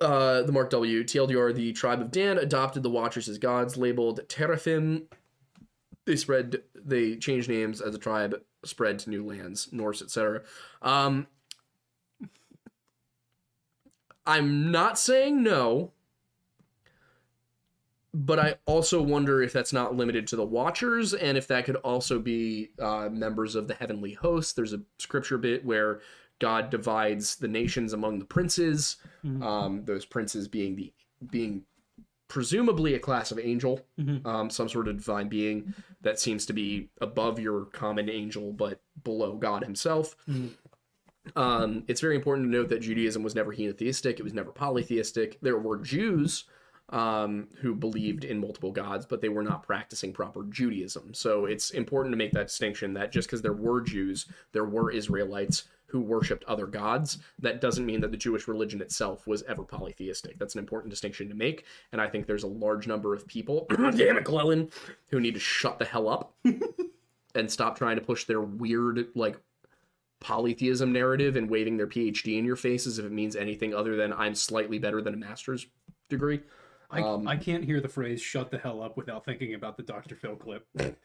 Uh, 0.01 0.41
the 0.41 0.51
Mark 0.51 0.71
W. 0.71 1.03
TLDR, 1.03 1.53
the 1.53 1.73
tribe 1.73 2.01
of 2.01 2.11
Dan 2.11 2.37
adopted 2.39 2.81
the 2.83 2.89
Watchers 2.89 3.29
as 3.29 3.37
gods, 3.37 3.77
labeled 3.77 4.21
Teraphim. 4.29 5.03
They 6.07 6.15
spread, 6.15 6.63
they 6.73 7.17
changed 7.17 7.49
names 7.49 7.81
as 7.81 7.93
a 7.93 7.97
tribe, 7.97 8.41
spread 8.63 8.97
to 8.99 9.09
new 9.09 9.25
lands, 9.25 9.67
Norse, 9.73 10.01
etc. 10.01 10.41
Um, 10.81 11.27
I'm 14.25 14.71
not 14.71 14.97
saying 14.97 15.43
no, 15.43 15.91
but 18.13 18.39
I 18.39 18.55
also 18.65 19.01
wonder 19.01 19.41
if 19.43 19.51
that's 19.51 19.73
not 19.73 19.97
limited 19.97 20.27
to 20.27 20.37
the 20.37 20.45
Watchers, 20.45 21.13
and 21.13 21.37
if 21.37 21.45
that 21.47 21.65
could 21.65 21.75
also 21.75 22.19
be 22.19 22.69
uh, 22.81 23.09
members 23.11 23.55
of 23.55 23.67
the 23.67 23.73
heavenly 23.73 24.13
host. 24.13 24.55
There's 24.55 24.73
a 24.73 24.81
scripture 24.99 25.37
bit 25.37 25.65
where 25.65 25.99
God 26.39 26.69
divides 26.69 27.35
the 27.35 27.49
nations 27.49 27.91
among 27.91 28.19
the 28.19 28.25
princes. 28.25 28.95
Um, 29.43 29.83
those 29.83 30.05
princes 30.05 30.47
being 30.47 30.77
the 30.77 30.93
being 31.29 31.63
presumably 32.27 32.93
a 32.93 32.99
class 32.99 33.31
of 33.31 33.39
angel, 33.39 33.81
um, 34.25 34.49
some 34.49 34.67
sort 34.69 34.87
of 34.87 34.97
divine 34.97 35.29
being 35.29 35.73
that 36.01 36.19
seems 36.19 36.45
to 36.45 36.53
be 36.53 36.89
above 37.01 37.39
your 37.39 37.65
common 37.65 38.09
angel, 38.09 38.51
but 38.53 38.81
below 39.03 39.35
God 39.35 39.63
Himself. 39.63 40.15
Um, 41.35 41.83
it's 41.87 42.01
very 42.01 42.15
important 42.15 42.47
to 42.47 42.51
note 42.51 42.69
that 42.69 42.81
Judaism 42.81 43.23
was 43.23 43.35
never 43.35 43.53
henotheistic; 43.53 44.19
it 44.19 44.23
was 44.23 44.33
never 44.33 44.51
polytheistic. 44.51 45.37
There 45.41 45.57
were 45.57 45.77
Jews 45.77 46.45
um, 46.89 47.49
who 47.59 47.75
believed 47.75 48.23
in 48.23 48.39
multiple 48.39 48.71
gods, 48.71 49.05
but 49.05 49.21
they 49.21 49.29
were 49.29 49.43
not 49.43 49.63
practicing 49.63 50.13
proper 50.13 50.43
Judaism. 50.49 51.13
So 51.13 51.45
it's 51.45 51.71
important 51.71 52.13
to 52.13 52.17
make 52.17 52.31
that 52.31 52.47
distinction 52.47 52.93
that 52.93 53.11
just 53.11 53.27
because 53.27 53.41
there 53.41 53.53
were 53.53 53.81
Jews, 53.81 54.25
there 54.53 54.65
were 54.65 54.91
Israelites 54.91 55.65
who 55.87 56.01
worshipped 56.01 56.43
other 56.45 56.67
gods, 56.67 57.17
that 57.39 57.61
doesn't 57.61 57.85
mean 57.85 58.01
that 58.01 58.11
the 58.11 58.17
Jewish 58.17 58.47
religion 58.47 58.81
itself 58.81 59.25
was 59.25 59.43
ever 59.43 59.63
polytheistic. 59.63 60.37
That's 60.37 60.53
an 60.53 60.59
important 60.59 60.91
distinction 60.91 61.29
to 61.29 61.35
make, 61.35 61.65
and 61.91 61.99
I 62.01 62.07
think 62.07 62.27
there's 62.27 62.43
a 62.43 62.47
large 62.47 62.87
number 62.87 63.13
of 63.13 63.25
people, 63.27 63.65
damn 63.69 64.17
it, 64.17 64.73
who 65.09 65.19
need 65.19 65.33
to 65.33 65.39
shut 65.39 65.79
the 65.79 65.85
hell 65.85 66.07
up 66.09 66.33
and 67.35 67.51
stop 67.51 67.77
trying 67.77 67.95
to 67.95 68.01
push 68.01 68.25
their 68.25 68.41
weird, 68.41 69.07
like, 69.15 69.39
polytheism 70.19 70.91
narrative 70.91 71.35
and 71.35 71.49
waving 71.49 71.77
their 71.77 71.87
PhD 71.87 72.37
in 72.37 72.45
your 72.45 72.55
faces 72.55 72.99
if 72.99 73.05
it 73.05 73.11
means 73.11 73.35
anything 73.35 73.73
other 73.73 73.95
than 73.95 74.11
I'm 74.13 74.35
slightly 74.35 74.79
better 74.79 75.01
than 75.01 75.13
a 75.13 75.17
master's 75.17 75.67
degree. 76.09 76.41
I, 76.89 77.01
Um, 77.01 77.27
I 77.27 77.35
can't 77.35 77.63
hear 77.63 77.81
the 77.81 77.89
phrase 77.89 78.21
"shut 78.21 78.49
the 78.49 78.57
hell 78.57 78.81
up" 78.81 78.97
without 78.97 79.25
thinking 79.25 79.53
about 79.53 79.77
the 79.77 79.83
Dr. 79.83 80.15
Phil 80.15 80.35
clip. 80.35 80.65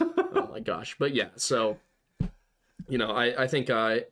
oh 0.00 0.48
my 0.50 0.60
gosh 0.60 0.94
but 0.98 1.14
yeah 1.14 1.28
so 1.36 1.78
you 2.88 2.98
know 2.98 3.10
i 3.10 3.42
i 3.42 3.46
think 3.46 3.70
i 3.70 4.04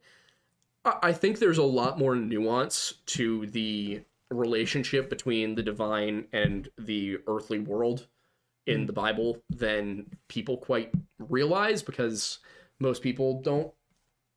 I- 0.84 1.12
think 1.12 1.38
there's 1.38 1.58
a 1.58 1.62
lot 1.62 1.98
more 1.98 2.14
nuance 2.16 2.94
to 3.06 3.46
the 3.46 4.02
relationship 4.30 5.10
between 5.10 5.54
the 5.54 5.62
divine 5.62 6.26
and 6.32 6.68
the 6.78 7.18
earthly 7.26 7.58
world 7.58 8.06
in 8.66 8.86
the 8.86 8.92
mm. 8.92 8.96
bible 8.96 9.42
than 9.50 10.06
people 10.28 10.56
quite 10.56 10.90
realize 11.18 11.82
because 11.82 12.38
most 12.78 13.02
people 13.02 13.40
don't 13.42 13.72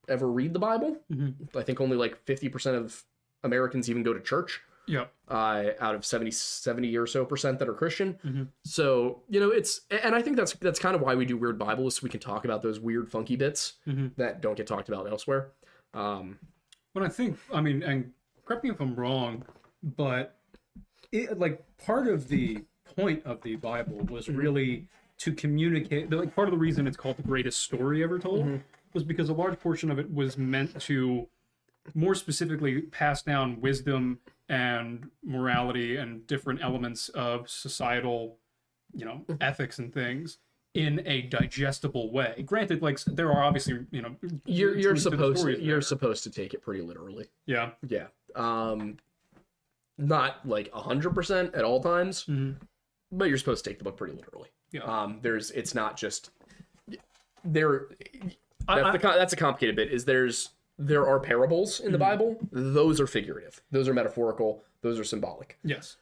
ever 0.07 0.29
read 0.29 0.53
the 0.53 0.59
bible. 0.59 0.97
Mm-hmm. 1.13 1.57
I 1.57 1.63
think 1.63 1.79
only 1.79 1.97
like 1.97 2.25
50% 2.25 2.75
of 2.75 3.03
americans 3.43 3.89
even 3.89 4.03
go 4.03 4.13
to 4.13 4.19
church 4.19 4.61
Yeah. 4.91 5.05
uh, 5.29 5.71
out 5.79 5.95
of 5.95 6.05
70, 6.05 6.31
70 6.31 6.97
or 6.97 7.07
so 7.07 7.23
percent 7.25 7.59
that 7.59 7.69
are 7.69 7.73
Christian. 7.73 8.49
So, 8.65 9.23
you 9.29 9.39
know, 9.39 9.49
it's, 9.49 9.81
and 9.89 10.13
I 10.13 10.21
think 10.21 10.35
that's, 10.37 10.53
that's 10.53 10.79
kind 10.79 10.95
of 10.95 11.01
why 11.01 11.15
we 11.15 11.25
do 11.25 11.37
weird 11.37 11.57
Bibles. 11.57 11.95
So 11.95 12.01
we 12.03 12.09
can 12.09 12.19
talk 12.19 12.43
about 12.45 12.61
those 12.61 12.79
weird, 12.79 13.09
funky 13.09 13.35
bits 13.37 13.73
that 14.17 14.41
don't 14.41 14.55
get 14.57 14.67
talked 14.67 14.89
about 14.89 15.07
elsewhere. 15.09 15.51
Um, 15.93 16.37
But 16.93 17.03
I 17.03 17.09
think, 17.09 17.37
I 17.53 17.61
mean, 17.61 17.81
and 17.83 18.11
correct 18.45 18.63
me 18.65 18.69
if 18.71 18.81
I'm 18.81 18.95
wrong, 18.95 19.45
but 19.81 20.37
it, 21.11 21.39
like 21.39 21.63
part 21.77 22.07
of 22.07 22.27
the 22.27 22.59
point 22.97 23.25
of 23.25 23.41
the 23.43 23.55
Bible 23.55 23.99
was 24.09 24.27
really 24.27 24.87
to 25.19 25.31
communicate. 25.33 26.09
Like 26.11 26.35
part 26.35 26.47
of 26.49 26.51
the 26.51 26.57
reason 26.57 26.85
it's 26.87 26.97
called 26.97 27.15
the 27.17 27.23
greatest 27.23 27.61
story 27.61 28.03
ever 28.03 28.19
told 28.19 28.45
was 28.93 29.03
because 29.05 29.29
a 29.29 29.33
large 29.33 29.57
portion 29.59 29.89
of 29.89 29.99
it 29.99 30.13
was 30.13 30.37
meant 30.37 30.77
to 30.81 31.27
more 31.95 32.13
specifically 32.13 32.81
pass 32.81 33.21
down 33.23 33.59
wisdom 33.61 34.19
and 34.49 35.09
morality 35.23 35.97
and 35.97 36.25
different 36.27 36.61
elements 36.61 37.09
of 37.09 37.49
societal, 37.49 38.37
you 38.93 39.05
know, 39.05 39.21
Mm-hmm. 39.27 39.41
ethics 39.41 39.79
and 39.79 39.93
things 39.93 40.37
in 40.73 41.01
a 41.05 41.21
digestible 41.23 42.11
way. 42.11 42.43
Granted, 42.45 42.81
like 42.81 42.99
there 43.05 43.31
are 43.31 43.43
obviously, 43.43 43.85
you 43.91 44.01
know, 44.01 44.15
You're 44.45 44.75
you're 44.77 44.91
truth 44.93 45.03
to 45.03 45.09
the 45.09 45.15
supposed 45.17 45.45
to, 45.45 45.61
you're 45.61 45.81
supposed 45.81 46.23
to 46.23 46.29
take 46.29 46.53
it 46.53 46.61
pretty 46.61 46.81
literally. 46.81 47.27
yeah, 47.45 47.71
Yeah. 47.87 48.07
Um 48.35 48.97
not 49.97 50.47
like 50.47 50.67
a 50.73 50.81
100% 50.81 51.55
at 51.55 51.63
all 51.63 51.79
times, 51.81 52.25
but 53.11 53.25
you're 53.25 53.37
supposed 53.37 53.63
to 53.63 53.69
take 53.69 53.77
the 53.77 53.83
book 53.83 53.97
pretty 53.97 54.13
literally. 54.15 54.49
Yeah. 54.71 54.81
Um 54.83 55.19
there's 55.21 55.51
it's 55.51 55.75
not 55.75 55.97
just 55.97 56.31
there 57.43 57.87
that's, 58.17 58.35
I- 58.67 58.91
the, 58.91 58.99
co- 58.99 59.17
that's 59.17 59.33
a 59.33 59.37
complicated 59.37 59.75
bit 59.75 59.91
is 59.91 60.05
there's 60.05 60.49
there 60.87 61.07
are 61.07 61.19
parables 61.19 61.79
in 61.79 61.91
the 61.91 61.97
mm-hmm. 61.97 62.09
Bible. 62.09 62.37
Those 62.51 62.99
are 62.99 63.07
figurative. 63.07 63.61
Those 63.71 63.87
are 63.87 63.93
metaphorical. 63.93 64.63
Those 64.81 64.99
are 64.99 65.03
symbolic. 65.03 65.57
yes, 65.63 65.97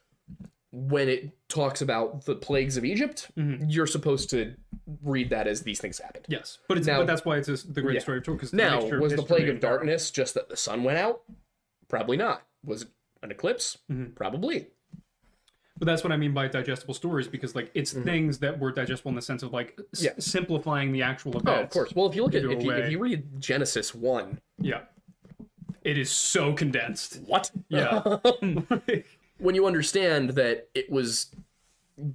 When 0.72 1.08
it 1.08 1.30
talks 1.48 1.82
about 1.82 2.24
the 2.24 2.34
plagues 2.34 2.76
of 2.76 2.84
Egypt, 2.84 3.30
mm-hmm. 3.36 3.68
you're 3.68 3.86
supposed 3.86 4.30
to 4.30 4.54
read 5.02 5.30
that 5.30 5.46
as 5.46 5.62
these 5.62 5.80
things 5.80 5.98
happened. 5.98 6.24
yes, 6.28 6.58
but 6.68 6.78
it's 6.78 6.86
Now- 6.86 6.98
but 6.98 7.06
that's 7.06 7.24
why 7.24 7.36
it's 7.36 7.48
a, 7.48 7.66
the 7.66 7.82
great 7.82 7.94
Yeah. 7.96 8.00
story 8.00 8.18
of 8.18 8.24
Torah. 8.24 8.36
Because 8.36 8.52
Now, 8.52 8.82
was 8.84 9.14
the 9.14 9.22
plague 9.22 9.48
of 9.48 9.60
darkness 9.60 10.10
just 10.10 10.34
that 10.34 10.48
the 10.48 10.56
sun 10.56 10.82
went 10.84 10.98
out? 10.98 11.22
Probably 11.88 12.16
not. 12.16 12.42
Was 12.64 12.82
it 12.82 12.88
an 13.22 13.30
eclipse? 13.30 13.78
Mm-hmm. 13.90 14.12
Probably. 14.14 14.68
But 15.80 15.86
that's 15.86 16.04
what 16.04 16.12
I 16.12 16.16
mean 16.18 16.32
by 16.34 16.46
digestible 16.46 16.94
stories 16.94 17.26
because 17.26 17.54
like 17.56 17.70
it's 17.74 17.92
things 17.92 18.38
that 18.38 18.56
were 18.60 18.70
digestible 18.70 19.08
in 19.08 19.14
the 19.16 19.22
sense 19.22 19.42
of 19.42 19.52
like 19.52 19.76
s- 19.94 20.00
Mm-hmm. 20.00 20.04
Yeah. 20.04 20.12
simplifying 20.18 20.92
the 20.92 21.02
actual 21.02 21.32
events. 21.32 21.48
Oh, 21.48 21.62
of 21.62 21.70
course. 21.70 21.92
Well, 21.96 22.06
if 22.06 22.14
you 22.14 22.22
look 22.22 22.34
at 22.34 22.44
if 22.44 22.62
you, 22.62 22.70
if 22.70 22.90
you 22.92 22.98
read 22.98 23.40
Genesis 23.40 23.92
one, 23.94 24.40
Yeah. 24.60 24.82
It 25.82 25.96
is 25.96 26.10
so 26.10 26.52
condensed. 26.52 27.20
what? 27.26 27.50
Yeah. 27.70 28.02
when 29.38 29.54
you 29.54 29.66
understand 29.66 30.30
that 30.30 30.68
it 30.74 30.90
was 30.92 31.34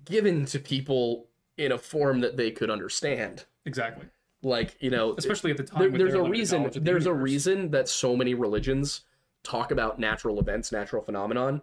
given 0.05 0.45
to 0.45 0.59
people 0.59 1.27
in 1.57 1.71
a 1.71 1.77
form 1.77 2.19
that 2.21 2.37
they 2.37 2.51
could 2.51 2.69
understand, 2.69 3.45
exactly. 3.65 4.05
like 4.43 4.75
you 4.79 4.89
know, 4.91 5.15
Especially 5.17 5.51
at 5.51 5.57
the 5.57 5.63
time. 5.63 5.79
there- 5.91 5.97
there's 5.97 6.13
a 6.13 6.21
reason. 6.23 6.69
the 6.69 6.79
There's 6.79 7.05
a 7.07 7.13
reason 7.13 7.71
that 7.71 7.89
so 7.89 8.15
many 8.15 8.33
religions 8.35 9.01
talk 9.43 9.71
about 9.71 9.99
natural 9.99 10.39
events, 10.39 10.71
natural 10.71 11.01
phenomenon, 11.03 11.61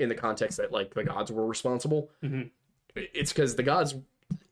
in 0.00 0.08
the 0.08 0.14
context 0.14 0.56
that 0.58 0.72
like 0.72 0.94
the 0.94 1.04
gods 1.04 1.30
were 1.30 1.46
responsible. 1.46 2.10
Mm-hmm. 2.22 2.48
It's 2.96 3.32
because 3.32 3.54
the 3.56 3.62
gods, 3.62 3.94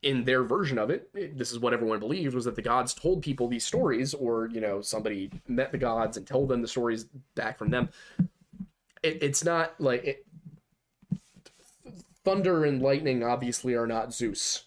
in 0.02 0.24
their 0.24 0.44
version 0.44 0.78
of 0.78 0.90
it, 0.90 1.08
it- 1.14 1.36
this 1.38 1.50
is 1.52 1.58
what 1.58 1.72
everyone 1.72 1.98
believed 1.98 2.34
was 2.34 2.44
that 2.44 2.54
the 2.56 2.62
gods 2.62 2.94
told 2.94 3.22
people 3.22 3.48
these 3.48 3.64
stories, 3.64 4.14
or 4.14 4.46
you 4.48 4.60
know, 4.60 4.80
somebody 4.80 5.30
met 5.48 5.72
the 5.72 5.78
gods 5.78 6.16
and 6.16 6.26
told 6.26 6.48
them 6.48 6.62
the 6.62 6.68
stories 6.68 7.04
back 7.34 7.58
from 7.58 7.70
them. 7.70 7.88
It, 9.02 9.22
it's 9.22 9.44
not 9.44 9.80
like 9.80 10.04
it, 10.04 10.26
thunder 12.24 12.64
and 12.64 12.82
lightning 12.82 13.22
obviously 13.22 13.74
are 13.74 13.86
not 13.86 14.12
Zeus, 14.12 14.64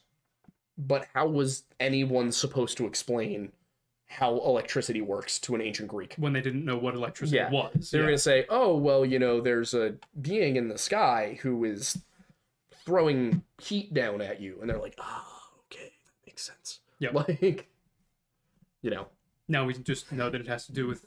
but 0.78 1.08
how 1.14 1.28
was 1.28 1.64
anyone 1.80 2.32
supposed 2.32 2.78
to 2.78 2.86
explain 2.86 3.52
how 4.12 4.32
electricity 4.40 5.00
works 5.02 5.40
to 5.40 5.56
an 5.56 5.62
ancient 5.62 5.88
Greek? 5.88 6.16
when 6.18 6.34
they 6.34 6.42
didn't 6.42 6.66
know 6.66 6.78
what 6.78 6.94
electricity 6.96 7.38
Yeah. 7.38 7.50
was. 7.50 7.90
They 7.92 7.98
were 7.98 8.04
yeah. 8.04 8.08
going 8.10 8.18
to 8.18 8.22
say, 8.24 8.46
oh, 8.50 8.76
well, 8.76 9.06
you 9.06 9.18
know, 9.20 9.40
there's 9.42 9.74
a 9.74 9.96
being 10.22 10.58
in 10.58 10.68
the 10.68 10.78
sky 10.78 11.40
who 11.42 11.64
is 11.64 11.98
throwing 12.86 13.42
heat 13.62 13.94
down 13.94 14.22
at 14.22 14.42
you. 14.42 14.58
And 14.60 14.70
they're 14.70 14.78
like, 14.80 14.96
oh, 14.98 15.28
okay, 15.72 15.86
that 16.06 16.28
makes 16.28 16.44
sense. 16.44 16.80
Yeah. 17.00 17.10
Like, 17.14 17.68
you 18.82 18.90
know, 18.92 19.08
Now 19.48 19.66
we 19.66 19.74
just 19.74 20.12
know 20.12 20.30
that 20.30 20.42
it 20.42 20.48
has 20.48 20.66
to 20.66 20.72
do 20.74 20.88
with 20.88 21.06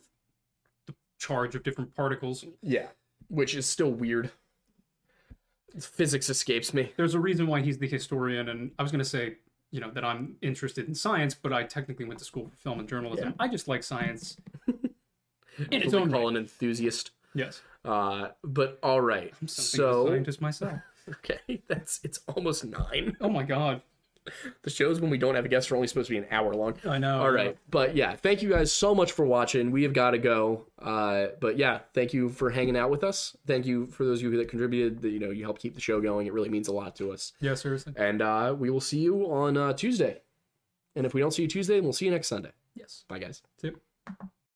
the 0.86 0.94
charge 1.18 1.54
of 1.54 1.62
different 1.62 1.94
particles. 1.94 2.44
yeah, 2.62 2.86
which 3.28 3.54
is 3.54 3.66
still 3.66 3.90
weird. 3.90 4.30
Physics 5.80 6.30
escapes 6.30 6.72
me. 6.72 6.92
There's 6.96 7.14
a 7.14 7.20
reason 7.20 7.48
why 7.48 7.60
he's 7.60 7.78
the 7.78 7.88
historian, 7.88 8.48
and 8.48 8.70
I 8.78 8.82
was 8.84 8.92
going 8.92 9.00
to 9.02 9.04
say, 9.04 9.36
you 9.74 9.80
know, 9.80 9.90
that 9.90 10.04
I'm 10.04 10.36
interested 10.40 10.86
in 10.86 10.94
science, 10.94 11.34
but 11.34 11.52
I 11.52 11.64
technically 11.64 12.04
went 12.04 12.20
to 12.20 12.24
school 12.24 12.46
for 12.46 12.56
film 12.58 12.78
and 12.78 12.88
journalism. 12.88 13.34
I 13.40 13.48
just 13.48 13.66
like 13.66 13.82
science 13.82 14.36
in 14.68 15.82
its 15.82 15.92
own 15.92 16.12
call 16.12 16.20
right. 16.22 16.28
an 16.28 16.36
enthusiast. 16.36 17.10
Yes, 17.34 17.60
Uh, 17.84 18.28
but 18.44 18.78
all 18.84 19.00
right. 19.00 19.34
a 19.42 19.48
So, 19.48 20.06
scientist 20.06 20.40
myself. 20.40 20.78
okay, 21.08 21.60
that's 21.66 21.98
it's 22.04 22.20
almost 22.28 22.64
nine. 22.64 23.16
Oh 23.20 23.28
my 23.28 23.42
god, 23.42 23.82
The 24.62 24.70
shows 24.70 25.00
when 25.00 25.10
we 25.10 25.18
don't 25.18 25.34
have 25.34 25.44
a 25.44 25.48
guest 25.48 25.70
are 25.70 25.76
only 25.76 25.86
supposed 25.86 26.08
to 26.08 26.14
be 26.14 26.18
an 26.18 26.26
hour 26.30 26.54
long. 26.54 26.76
I 26.86 26.98
know. 26.98 27.20
All 27.20 27.30
right. 27.30 27.56
But 27.70 27.94
yeah, 27.94 28.14
thank 28.16 28.42
you 28.42 28.50
guys 28.50 28.72
so 28.72 28.94
much 28.94 29.12
for 29.12 29.26
watching. 29.26 29.70
We 29.70 29.82
have 29.82 29.92
got 29.92 30.12
to 30.12 30.18
go. 30.18 30.66
Uh, 30.78 31.26
but 31.40 31.58
yeah, 31.58 31.80
thank 31.92 32.14
you 32.14 32.30
for 32.30 32.50
hanging 32.50 32.76
out 32.76 32.90
with 32.90 33.04
us. 33.04 33.36
Thank 33.46 33.66
you 33.66 33.86
for 33.86 34.04
those 34.04 34.22
of 34.22 34.32
you 34.32 34.38
that 34.38 34.48
contributed. 34.48 35.02
That 35.02 35.10
you 35.10 35.20
know, 35.20 35.30
you 35.30 35.44
helped 35.44 35.60
keep 35.60 35.74
the 35.74 35.80
show 35.80 36.00
going. 36.00 36.26
It 36.26 36.32
really 36.32 36.48
means 36.48 36.68
a 36.68 36.72
lot 36.72 36.96
to 36.96 37.12
us. 37.12 37.32
Yeah, 37.40 37.54
seriously. 37.54 37.92
And 37.96 38.22
uh, 38.22 38.54
we 38.58 38.70
will 38.70 38.80
see 38.80 39.00
you 39.00 39.30
on 39.30 39.56
uh, 39.56 39.72
Tuesday. 39.74 40.22
And 40.96 41.04
if 41.04 41.12
we 41.12 41.20
don't 41.20 41.32
see 41.32 41.42
you 41.42 41.48
Tuesday, 41.48 41.80
we'll 41.80 41.92
see 41.92 42.06
you 42.06 42.10
next 42.10 42.28
Sunday. 42.28 42.52
Yes. 42.74 43.04
Bye, 43.08 43.18
guys. 43.18 43.42
See 43.60 43.68
you. 43.68 43.80